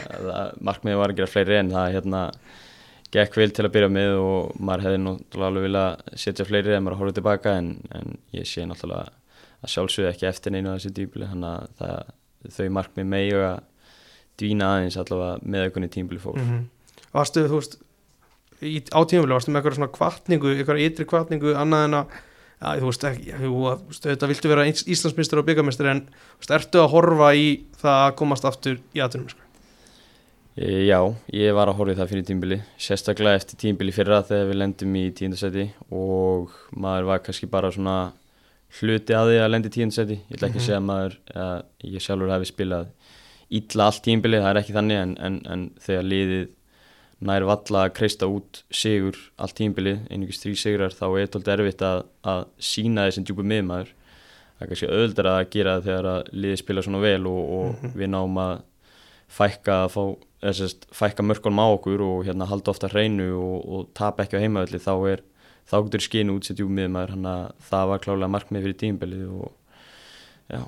markmiðið 0.68 1.00
var 1.00 1.14
að 1.14 1.20
gera 1.20 1.30
fleiri 1.30 1.56
en 1.56 1.72
það, 1.72 1.94
hérna, 1.96 2.22
gekk 3.14 3.36
vel 3.40 3.50
til 3.54 3.66
að 3.66 3.72
byrja 3.74 3.90
með 3.92 4.12
og 4.20 4.60
maður 4.62 4.86
hefði 4.86 5.00
náttúrulega 5.04 5.50
alveg 5.50 5.66
viljað 5.66 6.20
setja 6.24 6.46
fleiri 6.46 6.76
en 6.76 6.84
maður 6.86 7.00
horfði 7.00 7.16
tilbaka 7.18 7.56
en, 7.58 7.72
en 7.96 8.14
ég 8.36 8.46
sé 8.48 8.66
náttúrulega 8.68 9.10
að 9.60 9.74
sjálfsögðu 9.74 10.10
ekki 10.12 10.28
eftir 10.30 10.54
neina 10.54 10.76
þessi 10.76 10.94
dýbli, 10.96 11.28
þannig 11.28 11.84
að 11.84 12.54
þau 12.56 12.68
markmið 12.78 13.10
megi 13.10 13.36
að 13.36 13.58
dvína 14.40 14.72
aðeins 14.76 14.96
allavega 15.00 15.52
með 15.52 15.66
aukunni 15.66 15.90
tímbli 15.92 16.20
fór. 16.22 16.38
mm 16.38 16.48
-hmm. 16.48 16.64
varstu 17.12 17.44
þú 17.44 17.60
veist 17.60 17.78
á 18.94 19.00
tíðanbil 19.04 19.34
varstu 19.34 19.50
með 19.50 19.60
eitthvað 19.60 19.78
svona 19.78 19.94
kvartningu 19.98 20.54
eitthvað 20.54 20.84
ytri 20.86 21.04
kvartningu 21.04 21.54
annað 21.56 21.84
en 21.84 21.94
að 22.00 22.18
Já, 22.60 22.76
þú 22.76 22.90
veist 22.90 24.04
þetta 24.04 24.28
viltu 24.28 24.48
vera 24.50 24.66
Ís- 24.68 24.84
Íslandsmeistar 24.84 25.40
og 25.40 25.46
byggamestar 25.48 25.86
en 25.94 26.02
veist, 26.36 26.50
ertu 26.52 26.82
að 26.82 26.90
horfa 26.92 27.30
í 27.32 27.46
það 27.80 28.00
að 28.04 28.16
komast 28.20 28.44
aftur 28.44 28.74
í 28.92 29.00
aðtunum 29.00 29.30
sko? 29.32 29.40
E, 30.60 30.68
já, 30.90 30.98
ég 31.32 31.54
var 31.56 31.70
að 31.70 31.78
horfa 31.78 31.94
í 31.94 31.98
það 31.98 32.10
fyrir 32.10 32.24
tímbili, 32.28 32.56
sérstaklega 32.76 33.38
eftir 33.40 33.56
tímbili 33.62 33.92
fyrra 33.96 34.18
þegar 34.28 34.50
við 34.50 34.58
lendum 34.60 34.96
í 35.00 35.04
tíundasæti 35.16 35.64
og 35.96 36.50
maður 36.76 37.06
var 37.08 37.22
kannski 37.24 37.48
bara 37.48 37.70
svona 37.72 37.94
hluti 38.80 39.16
að 39.16 39.30
því 39.30 39.38
að 39.40 39.50
lendi 39.54 39.70
í 39.70 39.74
tíundasæti. 39.78 40.18
Ég 40.28 40.36
ætla 40.36 40.50
ekki 40.50 40.58
Mhm. 40.58 40.62
að 40.62 40.66
segja 40.68 40.80
að 40.82 40.88
maður, 40.90 41.16
að 41.34 41.64
ég 41.94 42.04
sjálfur 42.04 42.32
hefði 42.34 42.50
spilað 42.50 42.86
illa 43.50 43.84
allt 43.88 44.02
tímbili, 44.04 44.36
það 44.42 44.50
er 44.50 44.60
ekki 44.60 44.76
þannig 44.76 44.98
en, 45.02 45.16
en, 45.18 45.40
en 45.50 45.62
þegar 45.80 46.04
liðið 46.12 46.48
nær 47.20 47.44
valla 47.48 47.80
að 47.88 47.94
kreista 47.96 48.26
út 48.28 48.62
sigur 48.70 49.16
allt 49.38 49.54
tímbili, 49.56 49.96
einugist 50.10 50.44
þrý 50.44 50.54
sigrar, 50.56 50.90
þá 50.92 51.06
er 51.20 51.26
þetta 51.26 51.52
erfitt 51.56 51.82
að, 51.82 52.04
að 52.24 52.44
sína 52.58 53.08
þessum 53.08 53.24
djúpu 53.24 53.44
miðmaður. 53.48 53.88
Það 54.58 54.62
er 54.62 54.68
kannski 54.74 54.92
öðuldar 54.92 55.26
að 55.32 55.50
gera 55.50 55.80
þegar 55.80 56.06
að 56.14 56.30
liðið 56.36 56.58
spila 56.62 56.82
svona 56.84 57.00
vel 57.00 57.26
og, 57.26 57.44
og 57.50 57.82
Mhm. 57.82 57.92
við 57.96 58.08
náum 58.12 58.36
að 58.44 58.60
fækka 59.30 59.84
að 59.86 59.92
fá 59.96 60.04
sérst, 60.40 60.86
fækka 60.96 61.24
mörkunum 61.26 61.60
á 61.60 61.66
okkur 61.76 62.00
og 62.04 62.24
hérna 62.28 62.48
halda 62.48 62.72
ofta 62.72 62.88
hreinu 62.88 63.30
og, 63.36 63.56
og 63.68 63.88
tapa 63.94 64.24
ekki 64.24 64.40
á 64.40 64.44
heimavelli 64.44 64.80
þá 64.80 64.94
er 65.12 65.24
þá 65.70 65.76
getur 65.86 66.04
skinu 66.06 66.36
út 66.38 66.48
sér 66.48 66.58
djúpum 66.58 66.78
miðmaður 66.80 67.14
hann 67.16 67.26
að 67.30 67.42
það 67.70 67.90
var 67.92 68.04
klálega 68.04 68.34
markmið 68.34 68.64
fyrir 68.66 68.78
tímbelið 68.80 69.26
og 69.30 69.50
já, 70.50 70.62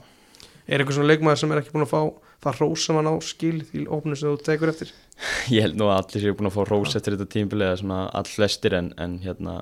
Er 0.62 0.79
eitthvað 0.79 0.95
svona 0.95 1.11
leikmaður 1.11 1.41
sem 1.41 1.53
er 1.53 1.59
ekki 1.59 1.73
búin 1.75 1.85
að 1.85 1.91
fá 1.91 2.03
það 2.45 2.59
hrós 2.61 2.85
sem 2.87 2.99
hann 2.99 3.11
á 3.11 3.14
skil 3.27 3.57
því 3.66 3.81
opnu 3.97 4.16
sem 4.18 4.31
þú 4.31 4.45
tekur 4.47 4.70
eftir? 4.70 4.93
ég 5.55 5.66
held 5.66 5.79
nú 5.81 5.89
að 5.91 5.99
allir 5.99 6.25
séu 6.25 6.37
búin 6.39 6.51
að 6.53 6.57
fá 6.57 6.62
rós 6.68 6.97
eftir 6.99 7.16
þetta 7.16 7.33
tímbelið 7.35 7.68
eða 7.68 7.81
svona 7.83 8.01
all 8.20 8.31
flestir 8.31 8.77
en, 8.79 8.93
en 9.03 9.18
hérna 9.25 9.57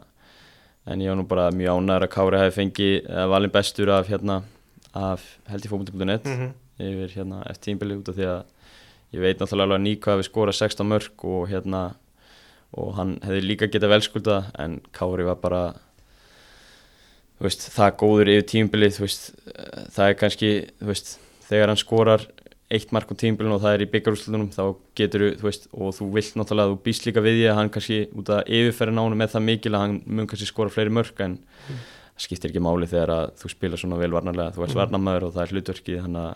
en 0.91 1.01
ég 1.05 1.13
var 1.13 1.21
nú 1.21 1.27
bara 1.31 1.49
mjög 1.55 1.81
ánæður 1.81 2.07
að 2.07 2.13
Kári 2.15 2.41
hefði 2.43 2.57
fengið 2.59 3.09
valin 3.33 3.55
bestur 3.55 3.93
af 3.95 4.11
hérna 4.11 4.43
af 4.97 5.25
held 5.49 5.65
ég 5.65 5.73
fókbúti.net 5.73 6.25
Mm 6.25 6.37
-hmm. 6.37 6.53
yfir 6.81 7.17
hérna 7.17 7.43
eftir 7.51 7.65
tímbili 7.71 7.97
út 7.97 8.09
af 8.09 8.17
því 8.17 8.27
að 8.27 8.43
ég 9.13 9.21
veit 9.25 9.39
náttúrulega 9.41 9.67
alveg 9.67 9.79
að 9.81 9.87
Níko 9.87 10.13
hefði 10.15 10.27
skorað 10.29 10.59
16 10.61 10.87
mörg 10.91 11.25
og 11.27 11.49
hérna 11.51 11.83
og 12.79 12.93
hann 12.99 13.17
hefði 13.25 13.41
líka 13.49 13.67
getað 13.71 13.91
velskulda 13.97 14.37
en 14.63 14.81
Kári 14.95 15.25
var 15.27 15.41
bara 15.43 15.63
veist, 17.43 17.65
það 17.75 17.97
góður 18.03 18.31
yfir 18.35 18.47
tímbilið 18.53 19.01
veist, 19.03 19.31
það 19.95 20.05
er 20.13 20.19
kannski 20.21 20.51
veist, 20.87 21.17
þegar 21.49 21.73
hann 21.73 21.81
skorar 21.81 22.27
eitt 22.71 22.93
mark 22.95 23.11
á 23.11 23.15
tímbilinu 23.19 23.57
og 23.57 23.63
það 23.65 23.75
er 23.75 23.83
í 23.83 23.91
byggarúslutunum 23.91 24.51
þá 24.55 24.63
getur 25.01 25.25
þú 25.41 25.51
og 25.75 25.95
þú 25.97 26.07
vilt 26.15 26.37
náttúrulega 26.39 26.71
þú 26.71 26.77
býst 26.85 27.07
líka 27.09 27.25
við 27.25 27.41
því 27.41 27.47
að 27.51 27.57
hann 27.59 27.71
kannski 27.75 27.99
út 28.21 28.31
að 28.31 28.53
yfirferða 28.61 28.95
nánu 29.01 29.19
með 29.19 29.33
það 29.33 29.47
mikil 29.49 29.73
að 29.75 29.83
hann 29.87 29.97
mun 30.07 30.29
kannski 30.31 30.47
skora 30.53 30.71
fleiri 30.75 30.95
mörk 30.95 31.25
en 31.27 31.39
Mm. 31.71 31.81
það 32.17 32.23
skiptir 32.25 32.51
ekki 32.51 32.61
máli 32.65 32.87
þegar 32.89 33.11
að 33.15 33.27
þú 33.41 33.49
spila 33.53 33.77
svona 33.81 33.99
vel 34.01 34.11
varnarlega, 34.15 34.55
þú 34.55 34.63
ert 34.65 34.73
Mm. 34.75 34.79
varnarmæður 34.81 35.27
og 35.27 35.35
það 35.35 35.43
er 35.43 35.53
hlutverkið 35.55 36.01
hann 36.01 36.17
að 36.17 36.31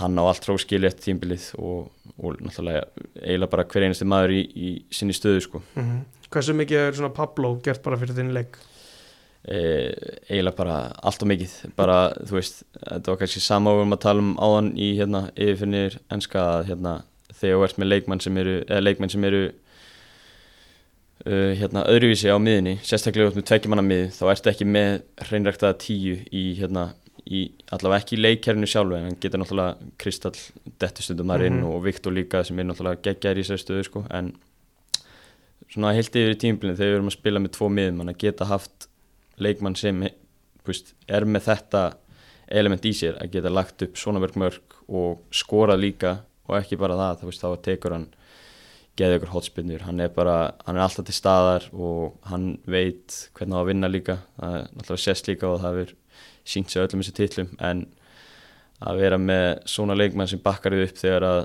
hann 0.00 0.18
á 0.18 0.24
allt 0.26 0.46
róskili 0.48 0.88
eftir 0.88 1.10
tímbilið 1.10 1.50
og, 1.60 1.90
og 2.20 2.40
náttúrulega 2.42 2.86
eiginlega 3.20 3.50
bara 3.52 3.64
hver 3.70 3.86
einasti 3.86 4.08
maður 4.08 4.34
í, 4.38 4.40
í 4.54 4.70
sinni 4.94 5.16
stöðu 5.16 5.44
sko 5.46 5.62
Mhm. 5.76 6.00
Hversu 6.30 6.54
mikið 6.54 6.78
er 6.88 6.92
svona 6.94 7.10
Pablo 7.14 7.56
gert 7.64 7.82
bara 7.82 7.96
fyrir 7.98 8.14
þinn 8.14 8.34
leik? 8.36 8.56
e, 9.48 9.56
eiginlega 10.28 10.56
bara 10.56 10.74
allt 11.02 11.22
og 11.24 11.28
mikið 11.32 11.54
bara 11.76 11.94
þú 12.28 12.36
veist, 12.36 12.58
þetta 12.76 13.08
var 13.14 13.16
kannski 13.22 13.40
sama 13.40 13.70
og 13.72 13.78
við 13.78 13.82
erum 13.86 13.96
að 13.96 14.02
tala 14.04 14.20
um 14.26 14.34
áðan 14.36 14.68
í 14.76 14.90
hérna 14.98 15.22
yfirfinnir 15.32 15.96
enska 16.12 16.42
að 16.58 16.66
hérna 16.68 16.92
þegar 17.40 17.56
þú 17.56 17.64
ert 17.64 17.78
með 17.80 17.88
leikmenn 17.94 18.20
sem 18.20 18.36
eru, 18.42 18.54
eða 18.68 18.84
leikmenn 18.84 19.10
sem 19.14 19.24
eru 19.24 19.40
uh, 21.26 21.52
hérna 21.60 21.86
öðruvísi 21.88 22.28
á 22.30 22.36
miðinni, 22.40 22.76
sérstaklega 22.84 23.32
út 23.32 23.38
með 23.40 23.48
tveggjumanna 23.50 23.84
mið, 23.86 24.04
þá 24.18 24.22
ertu 24.34 24.52
ekki 24.52 24.66
með 24.68 24.90
hreinræktaða 25.26 25.78
tíu 25.86 26.18
í 26.30 26.44
hérna 26.60 26.90
í, 27.26 27.40
allavega 27.72 28.02
ekki 28.04 28.16
í 28.16 28.20
leikkerfinu 28.22 28.68
sjálfu 28.70 28.96
en 28.96 29.08
hann 29.08 29.18
getur 29.20 29.42
náttúrulega 29.42 29.90
Kristall 30.00 30.36
dettustundum 30.80 31.32
þar 31.32 31.46
inn 31.46 31.58
Mhm. 31.60 31.66
og 31.74 31.82
Viktor 31.84 32.12
líka 32.12 32.44
sem 32.44 32.58
er 32.58 32.64
náttúrulega 32.64 33.02
geggjar 33.02 33.36
í 33.38 33.44
sér 33.46 33.60
stöðu 33.60 33.84
sko 33.84 34.04
en 34.10 34.32
svona 35.70 35.92
heilt 35.94 36.14
yfir 36.16 36.34
í 36.34 36.38
tímbilin 36.40 36.76
þegar 36.78 36.90
við 36.94 36.98
erum 36.98 37.10
að 37.12 37.16
spila 37.18 37.42
með 37.44 37.52
tvo 37.56 37.68
miðum 37.70 38.00
að 38.08 38.16
geta 38.24 38.48
haft 38.50 38.88
leikmann 39.38 39.76
sem 39.78 40.00
veist, 40.66 40.94
er 41.08 41.24
með 41.24 41.46
þetta 41.48 41.82
element 42.50 42.84
í 42.84 42.92
sér 42.96 43.20
að 43.22 43.30
geta 43.36 43.52
lagt 43.52 43.82
upp 43.86 43.94
svona 44.00 44.20
mörg 44.22 44.36
mörg 44.40 44.78
og 44.88 45.20
skorað 45.30 45.80
líka 45.84 46.16
og 46.50 46.56
ekki 46.58 46.76
bara 46.80 46.96
það, 46.98 47.22
veist, 47.28 47.44
þá 47.44 47.62
tekur 47.62 47.92
hann 47.94 48.08
geði 48.98 49.20
ykkur 49.20 49.30
hotspinnur, 49.32 49.80
hann 49.86 50.00
er 50.02 50.08
bara 50.12 50.52
hann 50.66 50.76
er 50.76 50.82
alltaf 50.82 51.06
til 51.06 51.14
staðar 51.14 51.68
og 51.72 52.18
hann 52.28 52.58
veit 52.66 53.30
hvernig 53.38 53.54
á 53.56 53.60
að 53.62 53.68
vinna 53.70 53.88
líka 53.88 54.18
það 54.40 54.56
er 54.58 54.66
náttúrulega 54.74 55.04
sést 55.06 55.28
líka 55.30 55.46
og 55.48 55.60
það 55.62 55.78
er 55.84 55.94
sínt 56.44 56.70
sér 56.70 56.86
öllum 56.86 57.02
þessu 57.02 57.14
titlum 57.16 57.50
en 57.60 57.86
að 58.80 59.00
vera 59.02 59.18
með 59.20 59.48
svona 59.68 59.96
leikmann 59.98 60.28
sem 60.30 60.40
bakkar 60.40 60.72
þið 60.72 60.86
upp 60.88 61.00
þegar 61.02 61.26
að 61.28 61.40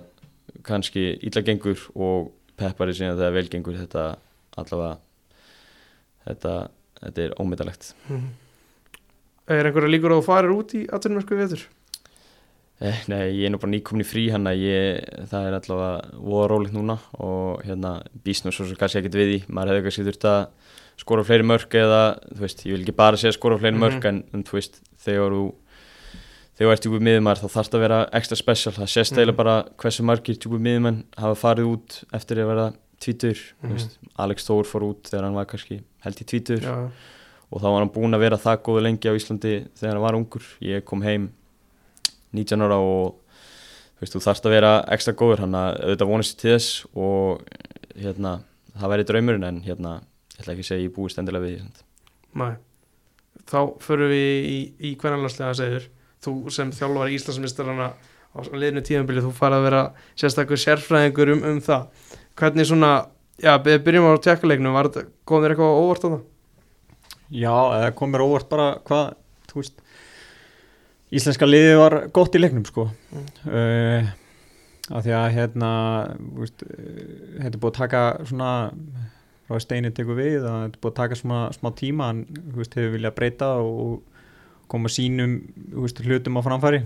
kannski 0.63 1.03
illa 1.27 1.41
gengur 1.43 1.81
og 1.95 2.31
peppari 2.55 2.93
síðan 2.95 3.17
þegar 3.19 3.33
vel 3.35 3.47
gengur 3.51 3.79
þetta 3.81 4.05
allavega 4.55 4.97
þetta, 6.25 6.53
þetta 7.01 7.25
er 7.25 7.37
ómyndalegt 7.41 7.93
Mhm. 8.09 8.29
Er 9.47 9.67
einhverja 9.67 9.91
líkur 9.91 10.09
að 10.09 10.21
þú 10.21 10.25
farir 10.25 10.53
út 10.55 10.71
í 10.73 10.79
atvinnumörsku 10.89 11.35
viður? 11.37 11.65
Eh, 12.81 12.97
Nei, 13.07 13.31
ég 13.39 13.45
er 13.45 13.51
nú 13.53 13.59
bara 13.61 13.71
nýkomin 13.71 14.03
í 14.03 14.07
frí 14.07 14.29
hann 14.31 14.45
að 14.47 14.59
ég, 14.59 15.27
það 15.31 15.47
er 15.47 15.57
allavega 15.59 16.19
voða 16.19 16.47
rólegt 16.51 16.73
núna 16.75 16.97
og 17.19 17.61
hérna 17.63 18.01
býst 18.25 18.45
nú 18.45 18.51
svo 18.51 18.65
sem 18.67 18.75
kannski 18.75 18.99
ekkert 19.01 19.15
við 19.15 19.35
í 19.35 19.43
maður 19.47 19.75
hefði 19.79 19.83
kannski 19.87 20.05
þurft 20.09 20.25
að 20.31 20.47
skora 20.97 21.23
fleiri 21.27 21.43
mörg 21.43 21.69
eða, 21.75 22.01
þú 22.31 22.39
veist, 22.45 22.65
ég 22.65 22.71
vil 22.75 22.81
ekki 22.85 22.95
bara 22.95 23.17
segja 23.19 23.33
skora 23.35 23.57
fleiri 23.59 23.77
mörg 23.79 23.99
Mhm. 23.99 24.07
en, 24.07 24.23
en 24.33 24.43
þú 24.43 24.51
veist, 24.59 24.81
þegar 25.05 25.31
þú 25.35 25.45
þegar 26.55 26.69
þú 26.69 26.71
ert 26.71 26.83
djúpið 26.85 27.01
miðumar 27.03 27.35
þá 27.41 27.47
þarf 27.51 27.67
það 27.69 27.75
að 27.75 27.81
vera 27.83 27.97
extra 28.13 28.35
special, 28.39 28.71
það 28.73 28.87
sést 28.93 29.11
Mhm. 29.11 29.19
eiginlega 29.19 29.35
bara 29.37 29.55
hversu 29.77 30.03
margir 30.07 30.37
djúpið 30.39 30.61
miðumenn 30.67 31.03
hafa 31.17 31.35
farið 31.35 31.67
út 31.73 32.03
eftir 32.13 32.37
að 32.39 32.47
vera 32.47 32.73
tvítur 32.99 33.37
Mhm. 33.63 33.71
mm 33.73 34.09
Alex 34.19 34.45
Thor 34.45 34.63
fór 34.63 34.81
út 34.87 35.03
þegar 35.11 35.23
hann 35.23 35.33
var 35.35 35.45
kannski 35.45 35.81
held 35.99 36.15
í 36.15 36.23
tvítur 36.25 36.61
Já, 36.61 36.89
og 37.51 37.59
þá 37.61 37.63
var 37.71 37.79
hann 37.83 37.89
búinn 37.91 38.15
að 38.15 38.19
vera 38.23 38.37
það 38.37 38.61
góðu 38.63 38.81
19 42.37 42.65
ára 42.67 42.77
og 42.81 43.15
þú 43.95 44.03
veist, 44.03 44.15
þú 44.17 44.21
þarfst 44.25 44.47
að 44.49 44.55
vera 44.57 44.71
ekstra 44.95 45.15
góður 45.17 45.43
hann 45.45 45.55
að 45.59 45.79
auðvitað 45.85 46.11
vonast 46.11 46.37
til 46.41 46.51
þess 46.53 46.85
og 46.95 47.45
hérna, 47.95 48.33
það 48.75 48.91
væri 48.93 49.07
draumurinn 49.11 49.47
en 49.49 49.61
hérna, 49.65 49.93
ég 50.35 50.41
ætla 50.43 50.55
ekki 50.55 50.65
að 50.65 50.69
segja 50.71 50.85
ég 50.89 50.95
búist 50.97 51.21
endilega 51.21 51.45
við 51.47 51.57
því 51.59 51.83
Nei. 52.35 52.55
Þá 53.45 53.59
förum 53.79 54.09
við 54.11 54.47
í, 54.51 54.57
í 54.89 54.91
hvernalanslega 54.99 55.55
segur 55.55 55.85
þú 56.25 56.33
sem 56.51 56.71
þjálfari 56.75 57.15
Íslandsmistarana 57.15 57.89
á 58.35 58.39
liðinu 58.51 58.81
tíðanbili, 58.83 59.21
þú 59.23 59.31
farið 59.37 59.61
að 59.61 59.65
vera 59.69 59.81
sérstakur 60.19 60.59
sérfræðingur 60.59 61.31
um, 61.37 61.43
um 61.53 61.59
það 61.63 61.85
hvernig 62.35 62.67
svona, 62.67 62.89
já, 63.39 63.53
by- 63.63 63.79
byrjum 63.85 64.09
á 64.09 64.19
þetta, 64.19 65.05
kom 65.23 65.43
þér 65.45 65.53
eitthvað 65.55 65.77
óvart 65.79 66.03
á 66.03 66.09
það? 66.09 66.23
Já, 67.31 67.53
eða 67.79 67.93
kom 67.95 68.11
mér 68.11 68.25
óvart 68.25 68.49
bara 68.51 68.67
hvað, 68.85 69.13
þú 69.49 69.61
veist 69.61 69.79
Íslenska 71.15 71.47
liði 71.47 71.75
var 71.79 71.95
gott 72.15 72.35
í 72.35 72.41
leiknum 72.41 72.65
sko 72.67 72.89
Mm. 73.15 73.27
uh, 73.47 74.09
af 74.95 75.03
því 75.05 75.13
að 75.17 75.27
hérna 75.33 75.69
uh, 76.11 76.49
þetta 77.39 77.53
er 77.55 77.61
búið 77.61 77.71
að 77.71 77.77
taka 77.79 78.01
svona 78.25 78.49
frá 79.45 79.55
að 79.59 79.63
steinin 79.63 79.93
tekur 79.95 80.17
við 80.19 80.41
að 80.41 80.57
þetta 80.65 80.73
er 80.75 80.81
búið 80.81 80.91
að 80.91 80.99
taka 80.99 81.15
smá, 81.19 81.37
smá 81.55 81.69
tíma 81.77 82.09
veist, 82.57 82.75
hefur 82.75 82.95
viljað 82.97 83.15
breyta 83.19 83.49
og 83.61 84.01
koma 84.67 84.89
sínum 84.89 85.39
veist, 85.73 86.01
hlutum 86.01 86.37
á 86.37 86.45
framfæri 86.45 86.83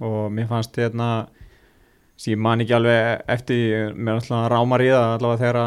og 0.00 0.30
mér 0.32 0.48
fannst 0.48 0.76
hérna 0.78 1.10
ég 2.28 2.36
man 2.36 2.60
ekki 2.60 2.74
alveg 2.76 3.22
eftir 3.32 3.94
mér 3.96 4.18
alltaf 4.20 4.48
rámar 4.52 4.82
í 4.84 4.90
það 4.92 5.14
allavega 5.16 5.40
þegar 5.40 5.58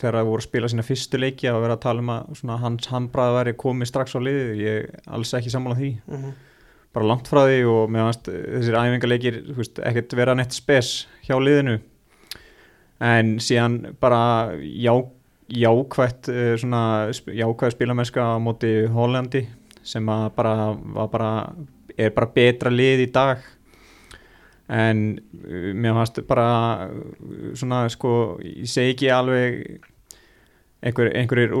þegar 0.00 0.16
það 0.20 0.28
voru 0.30 0.40
að 0.40 0.46
spila 0.48 0.68
sína 0.70 0.84
fyrstu 0.86 1.18
leiki 1.20 1.48
að 1.50 1.60
vera 1.64 1.74
að 1.76 1.82
tala 1.84 2.04
um 2.04 2.12
að 2.14 2.28
svona 2.40 2.58
hans 2.62 2.86
handbræði 2.92 3.34
væri 3.36 3.54
komið 3.58 3.90
strax 3.90 4.14
á 4.16 4.20
liði, 4.22 4.44
ég 4.62 4.78
er 4.84 5.02
alls 5.16 5.34
ekki 5.34 5.50
sammála 5.52 5.76
því, 5.80 5.90
Mm 6.06 6.16
-hmm. 6.22 6.32
Bara 6.94 7.06
langt 7.06 7.30
frá 7.30 7.44
því 7.46 7.60
og 7.70 7.92
fannst 7.94 8.28
þessir 8.30 8.78
æfingarleikir 8.80 9.38
ekkert 9.86 10.16
vera 10.18 10.34
neitt 10.38 10.56
spes 10.56 11.06
hjá 11.26 11.36
liðinu. 11.38 11.78
En 13.00 13.38
síðan 13.40 13.94
bara 14.00 14.52
já, 14.60 14.92
jákvætt 15.48 16.28
eh, 16.32 16.56
svona 16.60 16.82
jákvætt 17.10 17.76
spilamennska 17.76 18.26
á 18.36 18.42
móti 18.42 18.74
Hollandi 18.92 19.46
sem 19.82 20.04
bara 20.04 20.74
bara 21.08 21.30
er 21.96 22.12
bara 22.14 22.32
betra 22.34 22.72
lið 22.72 23.06
í 23.06 23.10
dag. 23.14 23.40
En 24.70 25.18
uh, 25.18 25.70
mér 25.74 25.96
fannst 25.96 26.20
bara 26.28 26.50
uh, 26.86 27.54
svona 27.58 27.84
sko 27.90 28.38
ég 28.44 28.68
segi 28.70 28.94
ekki 28.94 29.08
alveg 29.10 29.80
einhver, 30.80 31.10
einhverjir 31.18 31.56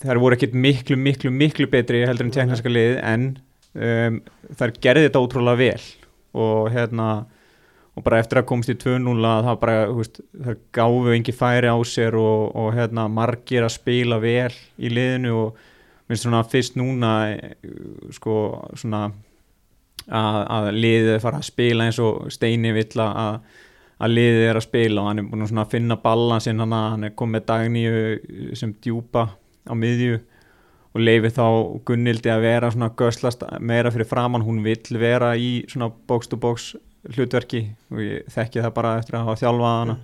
þær 0.00 0.20
voru 0.22 0.36
ekkit 0.36 0.54
miklu 0.56 0.96
miklu 0.96 1.32
miklu 1.34 1.68
betri 1.70 2.04
heldur 2.08 2.28
en 2.28 2.32
tekniska 2.34 2.72
lið 2.72 2.96
en 3.02 3.26
um, 3.74 4.18
þær 4.58 4.74
gerði 4.80 5.08
þetta 5.08 5.22
ótrúlega 5.24 5.60
vel 5.60 5.86
og 6.34 6.72
hérna 6.74 7.08
og 7.94 8.02
bara 8.02 8.18
eftir 8.18 8.40
að 8.40 8.48
komast 8.50 8.72
í 8.72 8.78
2-0 8.78 9.12
að 9.28 9.44
það 9.46 9.60
bara, 9.62 9.74
þú 9.86 9.98
veist, 10.00 10.16
þær 10.46 10.56
gáfu 10.74 11.12
engi 11.14 11.34
færi 11.36 11.70
á 11.70 11.78
sér 11.86 12.16
og, 12.18 12.48
og 12.58 12.72
hérna 12.74 13.06
margir 13.12 13.66
að 13.66 13.76
spila 13.76 14.18
vel 14.22 14.50
í 14.82 14.90
liðinu 14.90 15.36
og 15.44 15.60
minnst 16.08 16.26
svona 16.26 16.42
fyrst 16.48 16.74
núna 16.76 17.12
eh, 17.30 17.54
sko 18.12 18.34
svona 18.74 19.06
að, 20.10 20.40
að 20.56 20.70
liðið 20.74 21.20
fara 21.22 21.40
að 21.40 21.48
spila 21.48 21.86
eins 21.86 22.00
og 22.02 22.26
Steini 22.34 22.74
vill 22.76 22.90
að, 23.00 23.38
að 24.02 24.16
liðið 24.18 24.48
er 24.50 24.60
að 24.60 24.66
spila 24.66 25.04
og 25.04 25.10
hann 25.10 25.22
er 25.22 25.30
búin 25.30 25.46
að 25.62 25.72
finna 25.76 26.00
balansin 26.02 26.60
hann 26.60 26.76
að 26.76 26.90
hann 26.96 27.08
er 27.08 27.16
komið 27.22 27.46
dagníu 27.48 28.54
sem 28.58 28.74
djúpa 28.84 29.28
á 29.70 29.72
miðju 29.78 30.18
og 30.94 31.02
leifi 31.02 31.30
þá 31.34 31.46
Gunnildi 31.88 32.30
að 32.30 32.44
vera 32.46 32.70
svona 32.70 32.92
göslast 32.94 33.42
meira 33.58 33.90
fyrir 33.90 34.06
framann, 34.06 34.44
hún 34.46 34.62
vill 34.62 34.98
vera 35.00 35.32
í 35.34 35.64
svona 35.70 35.90
box 35.90 36.74
hlutverki. 37.12 37.66
Og 37.92 38.02
ég 38.02 38.32
þekki 38.32 38.62
það 38.62 38.74
bara 38.76 38.96
eftir 39.00 39.18
að 39.18 39.26
hafa 39.28 39.40
þjálfað 39.42 39.78
hana. 39.80 39.96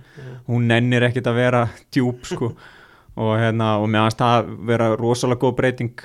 Hún 0.49 0.67
nennir 0.69 1.07
ekkit 1.07 1.29
að 1.31 1.39
vera 1.39 1.65
djúp 1.93 2.27
sko. 2.27 2.51
Og 3.21 3.33
hérna 3.35 3.73
og 3.81 3.89
finnst 3.91 4.21
það 4.21 4.51
vera 4.69 4.91
rosalega 4.95 5.41
góð 5.41 5.55
breyting. 5.57 6.03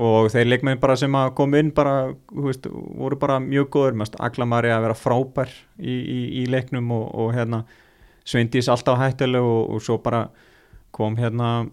Og 0.00 0.28
þeir 0.32 0.48
leikmenn 0.48 0.80
bara 0.80 0.96
sem 1.00 1.14
að 1.16 1.34
koma 1.36 1.60
inn 1.60 1.72
bara, 1.76 2.10
þú 2.28 2.44
veist, 2.46 2.68
voru 2.68 3.18
bara 3.20 3.38
mjög 3.40 3.68
góður 3.72 3.96
finnst 3.96 4.16
Aglamari 4.20 4.72
að 4.72 4.84
vera 4.84 4.96
frábær 4.96 5.52
í, 5.80 5.92
í, 5.92 6.18
í 6.42 6.46
leiknum 6.48 6.90
og, 6.96 7.04
og 7.16 7.32
hérna 7.36 7.62
Sveindís 8.28 8.68
alltaf 8.68 9.00
hættileg 9.00 9.44
og, 9.44 9.76
og 9.76 9.84
svo 9.84 9.96
bara 10.04 10.26
kom 10.92 11.16
hérna 11.16 11.68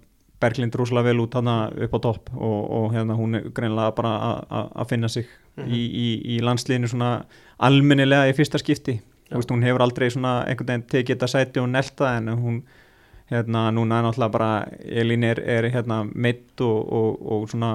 Berglind 0.45 0.77
rosalega 0.79 1.09
vel 1.09 1.23
út 1.25 1.35
hana 1.41 1.57
upp 1.87 1.97
á 1.97 1.99
topp 2.05 2.29
og, 2.37 2.61
og 2.79 2.87
hérna 2.93 3.17
hún 3.17 3.35
er 3.41 3.49
greinlega 3.57 3.95
bara 3.97 4.13
að- 4.45 4.87
finna 4.93 5.09
sig 5.09 5.25
Mhm. 5.55 5.69
í, 5.71 5.81
í, 6.05 6.07
í 6.35 6.39
landsliðinu 6.43 6.87
svona 6.91 7.09
almennilega 7.63 8.27
í 8.27 8.33
fyrsta 8.35 8.59
skipti 8.59 8.97
Já. 9.25 9.31
Þú 9.31 9.39
veist, 9.39 9.51
hún 9.53 9.63
hefur 9.63 9.81
aldrei 9.85 10.09
svona 10.11 10.31
einhvern 10.45 10.67
veginn 10.67 10.83
tekið 10.91 11.15
þetta 11.15 11.29
sæti 11.31 11.61
og 11.61 11.69
nelta 11.71 12.09
en 12.17 12.27
hún 12.37 12.57
hérna 13.31 13.61
núna 13.73 14.01
er 14.01 14.03
náttúrulega 14.05 14.31
bara 14.35 14.49
Elín 14.85 15.23
er, 15.25 15.39
er 15.39 15.69
hérna 15.73 16.01
meitt 16.13 16.61
og, 16.61 16.91
og, 16.93 17.23
og 17.31 17.47
svona 17.49 17.71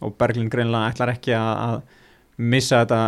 og 0.00 0.14
Berglind 0.18 0.48
greinlega 0.54 0.92
ætlar 0.94 1.12
ekki 1.12 1.34
að, 1.36 1.82
missa 2.38 2.80
þetta 2.84 3.00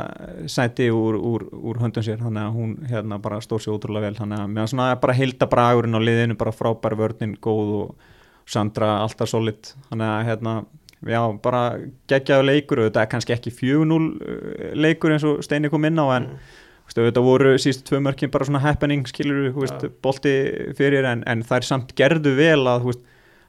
sæti 0.47 0.90
úr, 0.94 1.16
úr, 1.18 1.47
úr 1.56 1.80
höndum 1.82 2.05
sér 2.06 2.20
þannig 2.20 2.43
að 2.47 2.59
hún 2.59 2.74
hérna 2.90 3.18
bara 3.22 3.40
stór 3.43 3.62
sér 3.64 3.74
ótrúlega 3.78 4.10
vel 4.10 4.18
þannig 4.20 4.43
að 4.44 4.52
mér 4.59 4.68
svona 4.70 4.90
bara 5.02 5.16
heilda 5.18 5.48
bragurinn 5.51 5.97
á 5.98 6.01
liðinu 6.02 6.36
bara 6.38 6.52
frábær 6.55 6.94
vörnin 6.98 7.32
góð 7.43 7.72
og 7.80 7.94
Sandra 8.47 9.01
alltaf 9.02 9.31
solid 9.31 9.73
þannig 9.89 10.10
að 10.12 10.27
hérna 10.31 10.55
já, 11.06 11.20
bara 11.43 11.62
geggjaðu 12.10 12.47
leikur 12.47 12.81
og 12.82 12.89
þetta 12.89 13.02
er 13.02 13.10
kannski 13.10 13.35
ekki 13.36 13.52
4-0 13.55 13.97
uh, 13.97 14.70
leikur 14.78 15.14
eins 15.14 15.27
og 15.27 15.43
Steini 15.44 15.70
kom 15.73 15.85
inn 15.89 15.98
á 16.01 16.06
en 16.18 16.31
Mm. 16.36 16.62
Veist, 16.86 17.01
þetta 17.02 17.23
voru 17.24 17.56
síst 17.59 17.82
tvö 17.89 17.98
mörkin 17.98 18.31
bara 18.31 18.47
svona 18.47 18.60
happening 18.62 19.06
skilur, 19.10 19.48
Já. 19.51 19.89
bolti 20.02 20.35
fyrir 20.78 21.05
en, 21.05 21.24
en 21.27 21.43
þær 21.43 21.66
samt 21.66 21.94
gerðu 21.98 22.36
vel 22.39 22.62
að 22.70 22.85
veist, 22.86 23.01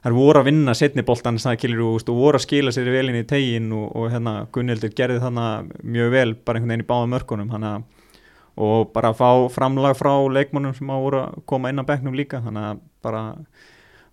þær 0.02 0.16
voru 0.16 0.40
að 0.40 0.48
vinna 0.50 0.74
setni 0.74 1.04
veist, 1.06 2.08
og 2.10 2.18
voru 2.18 2.34
að 2.34 2.42
skila 2.42 2.72
sér 2.74 2.90
vel 2.90 3.08
inn 3.12 3.20
í 3.20 3.26
tegin 3.30 3.70
og, 3.72 3.94
og 3.94 4.10
hérna 4.10 4.48
Gunnildur 4.50 4.90
gerði 4.90 5.22
þannig 5.22 5.70
mjög 5.84 6.10
vel 6.10 6.34
bara 6.34 6.58
einhvern 6.58 6.74
veginn 6.74 6.84
í 6.84 6.90
báða 6.90 7.10
mörkunum 7.14 7.50
hana, 7.54 7.72
og 8.56 8.90
bara 8.92 9.14
fá 9.14 9.46
framlag 9.54 9.94
frá 9.94 10.12
leikmannum 10.34 10.74
sem 10.74 10.90
að 10.90 11.04
voru 11.06 11.22
að 11.22 11.42
koma 11.46 11.70
inn 11.70 11.78
á 11.78 11.86
bekknum 11.86 12.18
líka 12.18 12.42
þannig 12.42 12.72
að 12.72 12.80
bara 13.06 13.22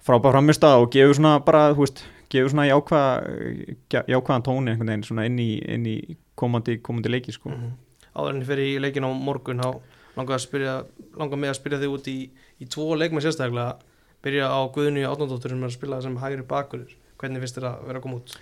frábæð 0.06 0.36
framist 0.36 0.68
og 0.68 0.92
gefur 0.94 1.18
svona 1.18 1.40
bara, 1.46 1.70
þú 1.74 1.86
veist 1.86 2.04
gefur 2.32 2.54
svona 2.54 2.68
jákvæða 2.70 4.04
jákvæðan 4.12 4.46
tóni 4.46 4.74
einhvern 4.74 4.92
veginn 4.92 5.08
svona 5.08 5.26
inn 5.30 5.40
í, 5.42 5.50
inn 5.76 5.86
í 5.90 5.98
komandi, 6.36 6.78
komandi 6.84 7.12
leiki 7.12 7.36
sko. 7.36 7.50
Mhm. 7.50 7.74
áður 8.16 8.34
en 8.34 8.42
ég 8.42 8.48
fer 8.48 8.62
í 8.64 8.70
leikin 8.80 9.08
á 9.08 9.12
morgun 9.12 9.60
þá 9.60 9.80
langar, 10.16 10.40
að 10.40 11.38
mig 11.38 11.50
að 11.50 11.58
spyrja 11.60 11.80
þig 11.80 11.96
út 11.98 12.08
í, 12.08 12.30
í 12.62 12.66
tvo 12.72 12.96
leikmenn 12.96 13.24
sérstaklega 13.24 13.76
byrja 14.24 14.48
á 14.48 14.60
Guðni 14.72 15.04
Átnandóttur 15.06 15.52
sem 15.52 15.64
er 15.64 15.70
að 15.70 15.76
spila 15.76 16.02
sem 16.02 16.16
hægri 16.18 16.46
bakur 16.48 16.86
hvernig 17.20 17.44
finnst 17.44 17.58
þér 17.60 17.68
að 17.70 17.88
vera 17.88 18.00
að 18.00 18.06
koma 18.06 18.22
út? 18.22 18.38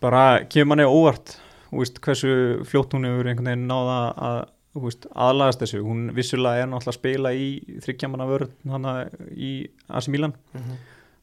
bara 0.00 0.22
kemur 0.48 0.72
manni 0.72 0.86
óvart 0.88 1.36
veist, 1.70 2.00
hversu 2.00 2.62
fljótt 2.68 2.94
hún 2.96 3.06
hefur 3.08 3.28
einhvern 3.28 3.50
veginn 3.50 3.68
náða 3.68 3.98
að 4.28 4.38
aðlagast 5.26 5.62
þessu, 5.62 5.80
hún 5.86 6.04
vissulega 6.16 6.62
er 6.64 6.68
náttúrulega 6.70 6.92
að 6.92 6.98
spila 7.00 7.32
í 7.36 7.46
þryggjamanna 7.84 8.26
vörð 8.28 8.52
hana 8.70 8.92
í 9.36 9.50
AC 9.88 10.08
Milan. 10.12 10.34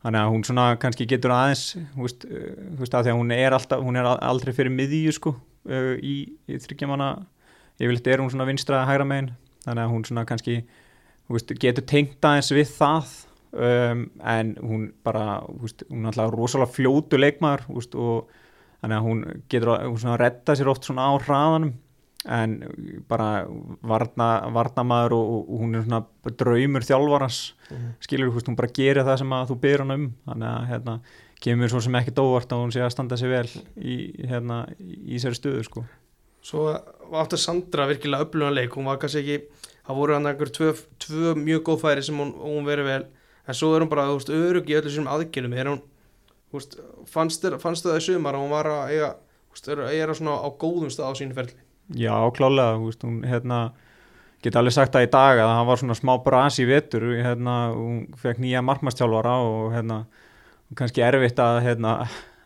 Þannig 0.03 0.19
að 0.19 0.31
hún 0.33 0.41
svona 0.43 0.65
kannski 0.83 1.05
getur 1.07 1.31
aðeins 1.31 1.61
þú 1.95 2.01
veist, 2.03 2.25
uh, 2.27 2.47
þú 2.75 2.79
veist 2.83 2.95
að 2.99 3.05
því 3.07 3.11
að 3.13 3.19
hún 3.21 3.31
er 3.37 3.55
alltaf 3.55 3.83
hún 3.85 3.95
er 4.01 4.09
al- 4.09 4.19
aldrei 4.19 4.51
fyrir 4.57 4.73
miðju 4.75 5.13
sko 5.15 5.31
uh, 5.37 5.93
í, 6.03 6.15
í 6.51 6.57
þryggjamanna 6.59 7.11
yfirleitt 7.79 8.07
er 8.11 8.19
hún 8.23 8.31
svona 8.33 8.47
vinstra 8.49 8.81
hægra 8.89 9.05
megin. 9.07 9.31
Þannig 9.63 9.83
að 9.85 9.93
hún 9.93 10.03
svona 10.09 10.25
kannski 10.27 10.57
veist, 11.31 11.53
getur 11.63 11.85
tengt 11.87 12.19
aðeins 12.27 12.51
við 12.51 12.73
það. 12.75 13.13
Um, 13.53 14.07
en 14.25 14.55
hún 14.65 14.87
bara 15.05 15.39
veist, 15.61 15.83
hún 15.91 16.03
er 16.03 16.09
alltaf 16.11 16.31
rosalega 16.33 16.73
fljótu 16.73 17.19
veist, 17.21 17.93
og 17.95 18.27
þannig 18.81 18.97
að 18.97 19.05
hún 19.07 19.19
getur 19.47 19.69
að 19.75 19.83
hún 19.87 19.99
svona 20.01 20.17
redda 20.19 20.55
sér 20.57 20.71
oft 20.71 20.83
svona 20.89 21.05
á 21.07 21.13
hraðanum 21.21 21.73
en 22.29 22.55
bara 23.09 23.45
varna, 23.83 24.27
varnamaður 24.55 25.17
og, 25.17 25.33
og 25.41 25.63
hún 25.63 25.75
er 25.75 25.83
svona 25.85 26.03
draumur 26.39 26.85
þjálfarans. 26.87 27.41
Skilur 28.03 28.31
þú 28.31 28.37
veist, 28.37 28.49
hún 28.51 28.59
bara 28.59 28.71
gerir 28.75 29.03
það 29.03 29.19
sem 29.23 29.35
að 29.35 29.51
þú 29.51 29.59
byrður 29.65 29.83
hann 29.83 29.95
um. 29.97 30.05
Þannig 30.29 30.49
að 30.51 30.69
hérna, 30.71 30.95
kemur 31.43 31.73
svo 31.73 31.81
sem 31.83 31.99
ekki 31.99 32.15
dóvart 32.15 32.55
að 32.55 32.63
hún 32.63 32.71
sé 32.75 32.83
að 32.83 32.93
standa 32.95 33.19
sig 33.19 33.31
vel 33.31 33.47
í, 33.75 33.97
hérna, 34.29 34.63
í 34.79 35.19
sér 35.19 35.35
stöðu 35.37 35.65
sko. 35.67 35.83
Svo 36.43 36.67
átti 37.19 37.39
Sandra 37.39 37.87
virkilega 37.87 38.25
öflugan 38.25 38.55
leik, 38.55 38.75
hún 38.75 38.87
var 38.87 38.99
kannski 38.99 39.21
ekki, 39.23 39.67
það 39.87 39.99
voru 39.99 40.15
hann 40.17 40.27
einhver 40.27 40.51
tvö, 40.51 40.73
tvö 40.99 41.35
mjög 41.39 41.63
góð 41.69 41.83
færi 41.85 42.03
sem 42.03 42.19
hún, 42.19 42.33
hún 42.35 42.67
verið 42.67 42.89
vel, 42.89 43.03
en 43.47 43.55
svo 43.55 43.69
er 43.75 43.85
hún 43.85 43.91
bara, 43.91 44.09
þú 44.09 44.17
veist, 44.17 44.31
örug 44.35 44.71
í 44.71 44.75
öllu 44.75 44.91
sínum 44.91 45.11
aðgjörnum, 45.13 45.55
er 45.55 45.71
hún, 45.71 45.79
þú 46.51 46.59
veist, 46.59 46.75
fannst 47.13 47.47
fannst 47.63 47.87
það 47.87 48.01
í 48.01 48.03
sumar 48.09 48.35
að 48.35 48.43
hún 48.43 48.51
var 48.57 48.71
að 48.73 48.91
eiga, 48.91 49.09
þú 49.47 49.55
veist, 49.55 49.71
er, 49.71 49.85
er 50.01 50.13
svona 50.19 50.35
á 50.43 50.49
góðum 50.51 50.91
stað 50.91 51.15
á 51.15 51.19
sínu 51.21 51.39
ferli? 51.39 51.62
Já, 51.91 52.15
klálega, 52.31 52.77
veist, 52.79 53.03
hún 53.03 53.23
hérna, 53.27 53.73
geta 54.43 54.61
alveg 54.61 54.75
sagt 54.75 54.93
það 54.95 55.07
í 55.07 55.09
dag 55.11 55.41
að 55.43 55.49
það 55.51 55.65
var 55.69 55.81
svona 55.81 55.97
smá 55.99 56.13
bras 56.23 56.59
í 56.63 56.67
vetur 56.67 57.05
hérna, 57.17 57.55
hún 57.75 58.05
fekk 58.19 58.39
nýja 58.39 58.63
markmannstjálfara 58.63 59.33
og 59.43 59.73
hérna, 59.75 60.03
kannski 60.79 61.03
erfitt 61.03 61.41
að 61.43 61.59
hérna, 61.67 61.97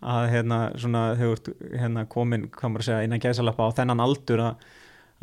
að 0.02 0.30
hérna, 0.34 0.60
svona, 0.82 1.04
hefur 1.20 1.54
hérna, 1.78 2.08
komin, 2.10 2.48
hvað 2.56 2.74
maður 2.74 2.86
að 2.86 2.90
segja, 2.90 3.06
innan 3.06 3.24
gæsalappa 3.24 3.70
á 3.70 3.78
þennan 3.78 4.04
aldur 4.08 4.44
að, 4.48 4.66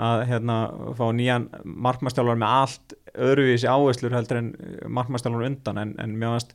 að 0.06 0.24
hérna, 0.30 0.58
fá 0.98 1.04
nýjan 1.18 1.48
markmannstjálfara 1.64 2.42
með 2.44 2.56
allt 2.60 2.96
öðruvísi 3.14 3.70
áherslur 3.70 4.14
heldur 4.14 4.40
en 4.40 4.54
markmannstjálfara 4.94 5.50
undan 5.50 5.82
en, 5.82 5.98
en 6.02 6.16
mér 6.18 6.36
varst 6.36 6.54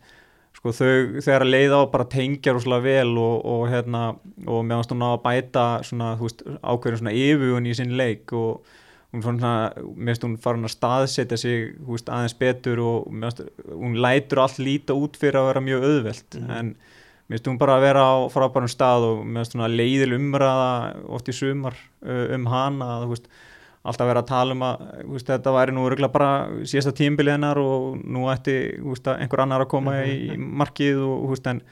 sko 0.57 0.73
þau 0.75 1.21
þegar 1.23 1.45
að 1.45 1.53
leiða 1.53 1.79
á 1.79 1.91
bara 1.93 2.09
tengja 2.11 2.53
rúslega 2.55 2.83
vel 2.83 3.15
og, 3.21 3.45
og 3.45 3.63
hérna 3.71 4.03
og 4.45 4.59
hún 4.59 4.73
á 5.05 5.09
að 5.13 5.23
bæta 5.23 5.65
svona 5.87 6.13
þú 6.19 6.27
veist 6.27 6.43
ákveðin 6.59 7.01
svona 7.01 7.15
yfirvun 7.15 7.69
í 7.69 7.75
sinn 7.77 7.95
leik 7.99 8.33
og 8.35 8.61
hún 9.13 9.23
svona, 9.25 9.51
finnst 9.97 10.25
hún 10.25 10.37
farin 10.41 10.67
að 10.67 10.75
staðsetja 10.75 11.37
sig 11.39 11.75
þú 11.79 11.95
veist 11.95 12.11
aðeins 12.13 12.35
betur 12.37 12.81
og 12.83 13.07
finnst 13.09 13.43
hún 13.71 13.97
lætur 14.03 14.43
allt 14.43 14.59
líta 14.61 14.97
út 14.97 15.17
fyrir 15.17 15.39
að 15.39 15.47
vera 15.53 15.65
mjög 15.65 15.87
auðvelt 15.87 16.39
Mhm. 16.39 16.51
en 16.59 16.75
finnst 17.29 17.47
hún 17.47 17.57
bara 17.61 17.77
að 17.77 17.85
vera 17.87 18.03
á 18.09 18.17
frábærum 18.33 18.69
stað 18.69 19.07
og 19.07 19.23
finnst 19.23 19.55
svona 19.55 19.69
leiðil 19.71 20.17
umræða 20.17 20.69
oft 21.07 21.29
í 21.29 21.33
sumar 21.33 21.77
um 22.03 22.45
hana 22.51 22.99
þú 23.05 23.13
veist 23.15 23.31
alltaf 23.87 24.09
vera 24.09 24.23
að 24.23 24.29
tala 24.29 24.55
um 24.55 24.63
að 24.67 24.81
veist, 25.13 25.29
þetta 25.29 25.53
væri 25.55 25.75
nú 25.75 25.85
örgulega 25.87 26.11
bara 26.11 26.31
síðasta 26.67 26.93
tímbili 26.97 27.31
hennar 27.31 27.59
og 27.61 27.99
nú 28.03 28.27
ætti 28.31 28.57
veist, 28.83 29.07
einhver 29.07 29.43
annar 29.45 29.63
að 29.63 29.71
koma 29.71 29.99
í 30.03 30.35
markið 30.61 31.03
og 31.05 31.33
veist, 31.33 31.47
en 31.47 31.63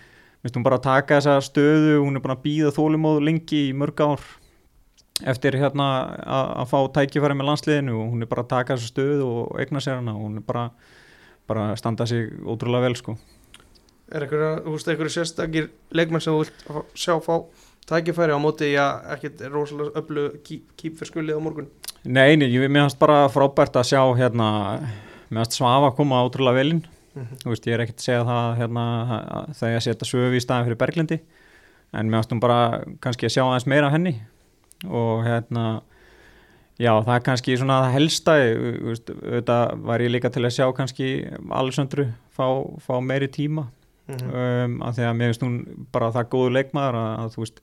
hún 0.48 0.64
bara 0.64 0.80
að 0.80 0.86
taka 0.88 1.18
þessa 1.18 1.42
stöðu, 1.44 1.98
hún 2.00 2.16
er 2.16 2.24
búin 2.24 2.36
að 2.38 2.44
býða 2.46 2.76
þólumóð 2.76 3.24
lengi 3.28 3.64
í 3.68 3.74
mörg 3.76 4.00
ár 4.00 4.24
eftir 5.28 5.58
hérna 5.58 5.88
að, 6.22 6.52
að 6.62 6.70
fá 6.72 6.78
tækifæri 7.00 7.36
með 7.36 7.50
landsliðinu 7.50 7.96
og 7.98 8.12
hún 8.14 8.24
er 8.24 8.30
bara 8.32 8.46
að 8.46 8.54
taka 8.54 8.78
þessa 8.78 8.94
stöðu 8.94 9.28
og 9.28 9.60
eigna 9.60 9.82
sér 9.84 10.00
hana 10.00 10.14
og 10.16 10.28
hún 10.28 10.40
er 10.40 10.46
bara, 10.48 10.68
bara 11.50 11.72
að 11.74 11.82
standa 11.82 12.08
sig 12.08 12.30
ótrúlega 12.46 12.88
vel 12.88 13.00
sko. 13.00 13.18
Er 14.08 14.24
eitthvað, 14.24 14.62
þú 14.64 14.76
veist, 14.78 14.92
eitthvað 14.94 15.16
sérstakir 15.18 15.72
leikmenn 15.92 16.24
sem 16.24 16.38
þú 16.38 16.46
vilt 16.46 16.94
sjá 16.96 17.18
fá 17.20 17.34
tækifæri 17.88 18.36
á 18.36 18.40
móti, 18.42 18.74
já, 18.76 18.86
ekkert 19.16 19.42
rosalega 19.54 20.02
öllu 20.02 20.26
kýp 20.44 20.98
fyrir 21.00 21.12
skulið 21.12 21.40
á 21.40 21.42
morgun? 21.44 21.68
Nei, 22.06 22.36
nei, 22.40 22.48
ég 22.52 22.68
finnst 22.68 23.00
bara 23.00 23.26
frábært 23.32 23.76
að 23.80 23.88
sjá 23.94 24.02
hérna, 24.20 24.48
finnst 25.32 25.58
Svafa 25.58 25.94
koma 25.96 26.24
ótrúlega 26.28 26.60
velinn 26.62 26.84
Mhm. 27.18 27.38
þú 27.42 27.50
veist, 27.50 27.66
ég 27.66 27.74
er 27.74 27.82
ekkert 27.82 27.98
að 27.98 28.06
segja 28.06 28.24
það 28.28 28.58
hérna, 28.60 28.82
að 29.34 29.46
þegar 29.58 29.74
ég 29.74 29.84
setja 29.88 30.06
sögu 30.06 30.36
í 30.38 30.42
staðin 30.44 30.66
fyrir 30.68 30.78
Berglindi 30.78 31.20
en 31.94 32.10
mér 32.12 32.20
ástum 32.22 32.40
bara 32.40 32.84
kannski 33.02 33.26
að 33.26 33.34
sjá 33.34 33.42
aðeins 33.48 33.66
meira 33.72 33.88
af 33.88 33.94
henni 33.96 34.12
og 34.86 35.24
hérna 35.26 35.82
já, 36.78 36.92
það 37.02 37.16
er 37.16 37.24
kannski 37.26 37.58
svona 37.58 37.80
það 37.88 37.96
helsta 37.98 38.36
auðvitað 38.38 39.82
var 39.88 40.00
ég 40.06 40.12
líka 40.14 40.30
til 40.30 40.44
að 40.46 40.54
sjá 40.60 40.68
kannski 40.78 41.08
Alessandru 41.50 42.06
fá, 42.38 42.46
fá 42.86 43.02
meiri 43.02 43.28
tíma 43.34 43.66
Mhm. 44.08 44.30
um, 44.32 44.78
að 44.88 44.96
því 44.98 45.04
að 45.10 45.16
mér 45.20 45.28
finnst 45.34 45.44
hún 45.44 45.58
bara 45.92 46.12
það 46.16 46.30
góðu 46.32 46.52
leikmaður 46.56 46.96
að, 46.96 47.10
að 47.24 47.34
þú 47.36 47.42
veist 47.44 47.62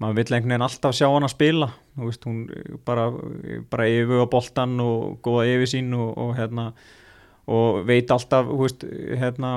maður 0.00 0.16
vill 0.16 0.24
einhvern 0.34 0.50
veginn 0.52 0.64
alltaf 0.66 0.94
sjá 0.96 1.06
hann 1.12 1.24
að 1.26 1.32
spila 1.34 1.68
þú 1.96 2.08
veist, 2.08 2.24
hún 2.24 2.38
bara, 2.88 3.04
bara 3.70 3.86
yfir 3.88 4.20
á 4.24 4.26
boltan 4.32 4.74
og 4.80 5.18
góða 5.24 5.46
yfir 5.54 5.70
sín 5.72 5.92
og, 5.96 6.10
og 6.20 6.34
hérna 6.36 6.72
og 7.50 7.80
veit 7.88 8.10
alltaf 8.12 8.46
þú 8.46 8.58
veist, 8.62 8.84
hérna, 9.20 9.54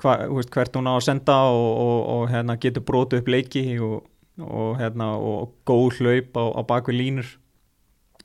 hva, 0.00 0.14
þú 0.26 0.38
veist, 0.38 0.50
hvert 0.54 0.76
hún 0.78 0.88
á 0.90 0.94
að 0.96 1.04
senda 1.06 1.36
og, 1.50 1.70
og, 1.84 1.98
og 2.14 2.22
hérna, 2.32 2.56
getur 2.62 2.82
brotið 2.86 3.20
upp 3.22 3.28
leiki 3.34 3.64
og, 3.82 4.06
og, 4.40 4.78
hérna, 4.80 5.10
og 5.18 5.52
góð 5.68 5.98
hlaup 6.00 6.38
á, 6.38 6.44
á 6.56 6.60
bakvið 6.66 6.98
línur 7.02 7.32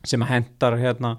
sem 0.06 0.22
hendar 0.22 0.78
hérna, 0.78 1.16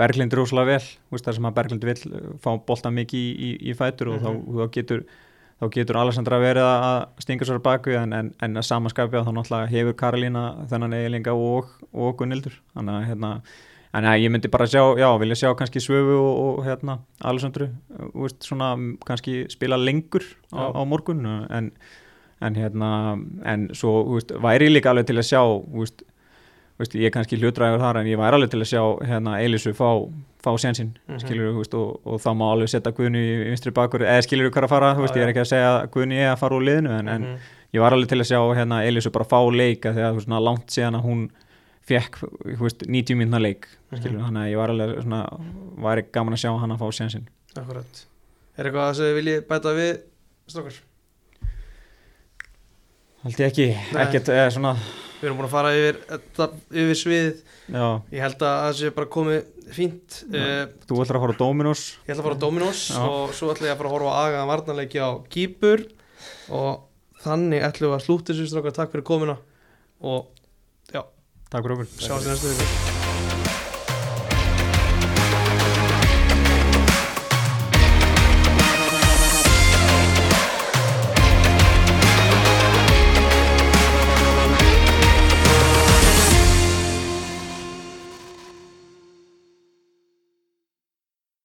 Berglind 0.00 0.32
rosalega 0.32 0.78
vel 0.78 0.86
veist, 1.12 1.24
þar 1.28 1.34
sem 1.36 1.44
að 1.50 1.56
Berglind 1.58 1.84
vil 1.84 1.98
fá 2.40 2.54
boltan 2.64 2.94
mikið 2.96 3.20
í, 3.20 3.32
í, 3.36 3.50
í 3.70 3.74
fætur 3.76 4.14
og 4.14 4.20
Mhm. 4.22 4.24
þá, 4.24 4.60
þá 4.64 4.70
getur 4.78 5.04
þá 5.60 5.66
getur 5.74 6.00
Alessandra 6.00 6.38
verið 6.40 6.66
að 6.66 7.00
stinga 7.20 7.48
sér 7.48 7.60
bakvið 7.64 7.98
en, 8.00 8.14
en, 8.16 8.30
en 8.40 8.60
að 8.60 8.68
samanskapja 8.68 9.24
þá 9.26 9.32
náttúrulega 9.36 9.72
hefur 9.74 9.98
Karolína 10.00 10.44
þennan 10.70 10.96
eiginlega 10.96 11.34
og, 11.36 11.74
og 11.92 12.16
Gunnildur 12.20 12.56
þannig 12.72 12.96
að 12.96 13.10
hérna 13.10 13.34
en 13.96 14.06
að 14.06 14.20
ég 14.22 14.32
myndi 14.32 14.50
bara 14.52 14.68
sjá, 14.70 14.82
já, 14.98 15.08
vilja 15.18 15.38
sjá 15.40 15.50
kannski 15.58 15.82
Svöfu 15.82 16.18
og, 16.18 16.36
og 16.42 16.60
hérna 16.66 17.00
Alessandru 17.26 17.70
veist, 18.14 18.42
svona 18.46 18.72
kannski 19.06 19.42
spila 19.50 19.78
lengur 19.80 20.24
á, 20.54 20.70
á 20.70 20.82
morgun. 20.86 21.24
En, 21.50 21.72
en 22.40 22.58
hérna 22.58 22.90
en 23.44 23.68
svo, 23.76 24.04
veist, 24.14 24.32
væri 24.42 24.70
líka 24.70 24.92
alveg 24.92 25.10
til 25.10 25.18
að 25.18 25.28
sjá 25.32 25.42
þú 25.42 25.88
veist, 26.80 26.94
ég 26.98 27.06
er 27.08 27.14
kannski 27.14 27.36
hlutræður 27.38 27.80
þar 27.84 28.00
en 28.00 28.06
ég 28.10 28.18
væri 28.20 28.36
alveg 28.38 28.50
til 28.50 28.60
að 28.64 28.70
sjá 28.72 28.82
hérna 29.10 29.36
Eilisu 29.40 29.72
fá, 29.76 29.88
fá 30.42 30.50
sénsinn 30.58 30.92
Mhm. 31.08 31.18
skilur 31.22 31.52
þú 31.52 31.58
veist 31.62 31.74
og, 31.76 32.00
og 32.06 32.20
þá 32.20 32.30
má 32.40 32.46
alveg 32.52 32.68
setja 32.72 32.92
Guðni 32.96 33.20
í 33.20 33.44
vinstri 33.50 33.72
bakur, 33.76 34.00
eða 34.00 34.22
skilur 34.26 34.48
þú 34.50 34.54
hvað 34.56 34.64
að 34.64 34.72
fara 34.74 34.94
þú 34.96 35.04
veist, 35.06 35.16
ég 35.16 35.22
er 35.22 35.32
ekki 35.34 35.44
að 35.44 35.50
segja 35.52 35.70
að 35.82 35.90
Guðni 35.94 36.16
er 36.24 36.32
að 36.34 36.38
fara 36.38 36.56
úr 36.56 36.64
liðinu 36.68 36.90
en, 36.98 37.08
en 37.08 37.22
Mhm. 37.22 37.38
ég 37.74 37.80
var 37.80 37.92
alveg 37.92 38.08
til 38.08 38.18
að 38.20 38.30
sjá 38.30 38.40
hérna 38.56 38.82
Elisu 38.86 39.10
bara 39.10 39.24
fá 39.24 39.40
leika 39.52 39.92
þegar 39.94 40.20
svona 40.24 40.40
langt 40.42 40.66
síðan 40.68 40.96
að 40.98 41.04
hún 41.04 41.30
fekk 41.86 42.18
þú 42.20 42.58
veist, 42.60 42.82
90 42.86 43.16
mínuna 43.16 43.40
leik 43.40 43.66
skilur, 43.94 44.18
Mhm. 44.20 44.26
þannig 44.26 44.42
að 44.46 44.50
ég 44.52 44.56
var 44.56 44.68
alveg 44.70 45.02
svona 45.02 45.40
væri 45.78 46.04
gaman 46.12 46.34
að 46.34 46.42
sjá 46.44 46.58
hann 46.60 46.70
að 46.70 46.78
fá 46.78 46.88
sénsinn 46.92 47.26
Akkurat. 47.56 48.06
Er 48.56 48.64
eitthvað 48.64 48.94
sem 48.94 49.04
þið 49.06 49.16
viljið 49.18 49.40
bæta 49.48 49.70
við, 49.74 50.00
stokkar? 50.48 50.80
Held 53.24 53.40
ég 53.40 53.46
ekki, 53.50 53.68
ekkert 54.04 54.30
eða 54.34 54.50
svona 54.54 54.74
Við 55.20 55.26
erum 55.28 55.36
búin 55.36 55.48
að 55.50 55.52
fara 55.52 55.70
yfir, 55.76 55.96
yfir 56.72 56.96
sviðið. 56.96 57.40
já, 57.68 57.86
Ég 58.16 58.22
held 58.24 58.44
að 58.48 58.54
það 58.64 58.76
sé 58.78 58.90
bara 58.96 59.08
komið 59.12 59.40
fínt. 59.76 60.20
Já. 60.32 60.40
Uh, 60.40 60.62
þú 60.88 61.00
ætlar 61.04 61.18
að 61.18 61.24
fara 61.26 61.34
á 61.36 61.40
Dominos 61.42 61.82
ég 62.06 62.14
ætla 62.14 62.22
að 62.22 62.28
fara 62.30 62.38
á 62.40 62.42
Dominos 62.46 62.80
Já. 62.88 63.00
og 63.04 63.34
svo 63.36 63.50
ætla 63.52 63.68
ég 63.68 63.74
að 63.74 63.82
fara 63.82 63.90
að 63.90 63.94
horfa 63.98 64.14
á 64.16 64.20
agaðan 64.24 64.50
varnarleiki 64.54 65.02
á 65.04 65.10
Kýpur 65.30 65.84
og 66.56 66.72
þannig 67.20 67.66
ætlum 67.68 67.92
við 67.92 67.98
að 68.00 68.06
slúta 68.08 68.32
þessu 68.32 68.48
strákar 68.48 68.76
takk 68.80 68.94
fyrir 68.96 69.06
komuna 69.12 69.36
og 70.00 70.30
Takk 71.50 71.64
fyrir 71.66 71.80
okkur 71.80 71.88
sjáumst 71.98 72.26
í 72.26 72.30
næstu 72.30 72.54
viku 72.54 72.99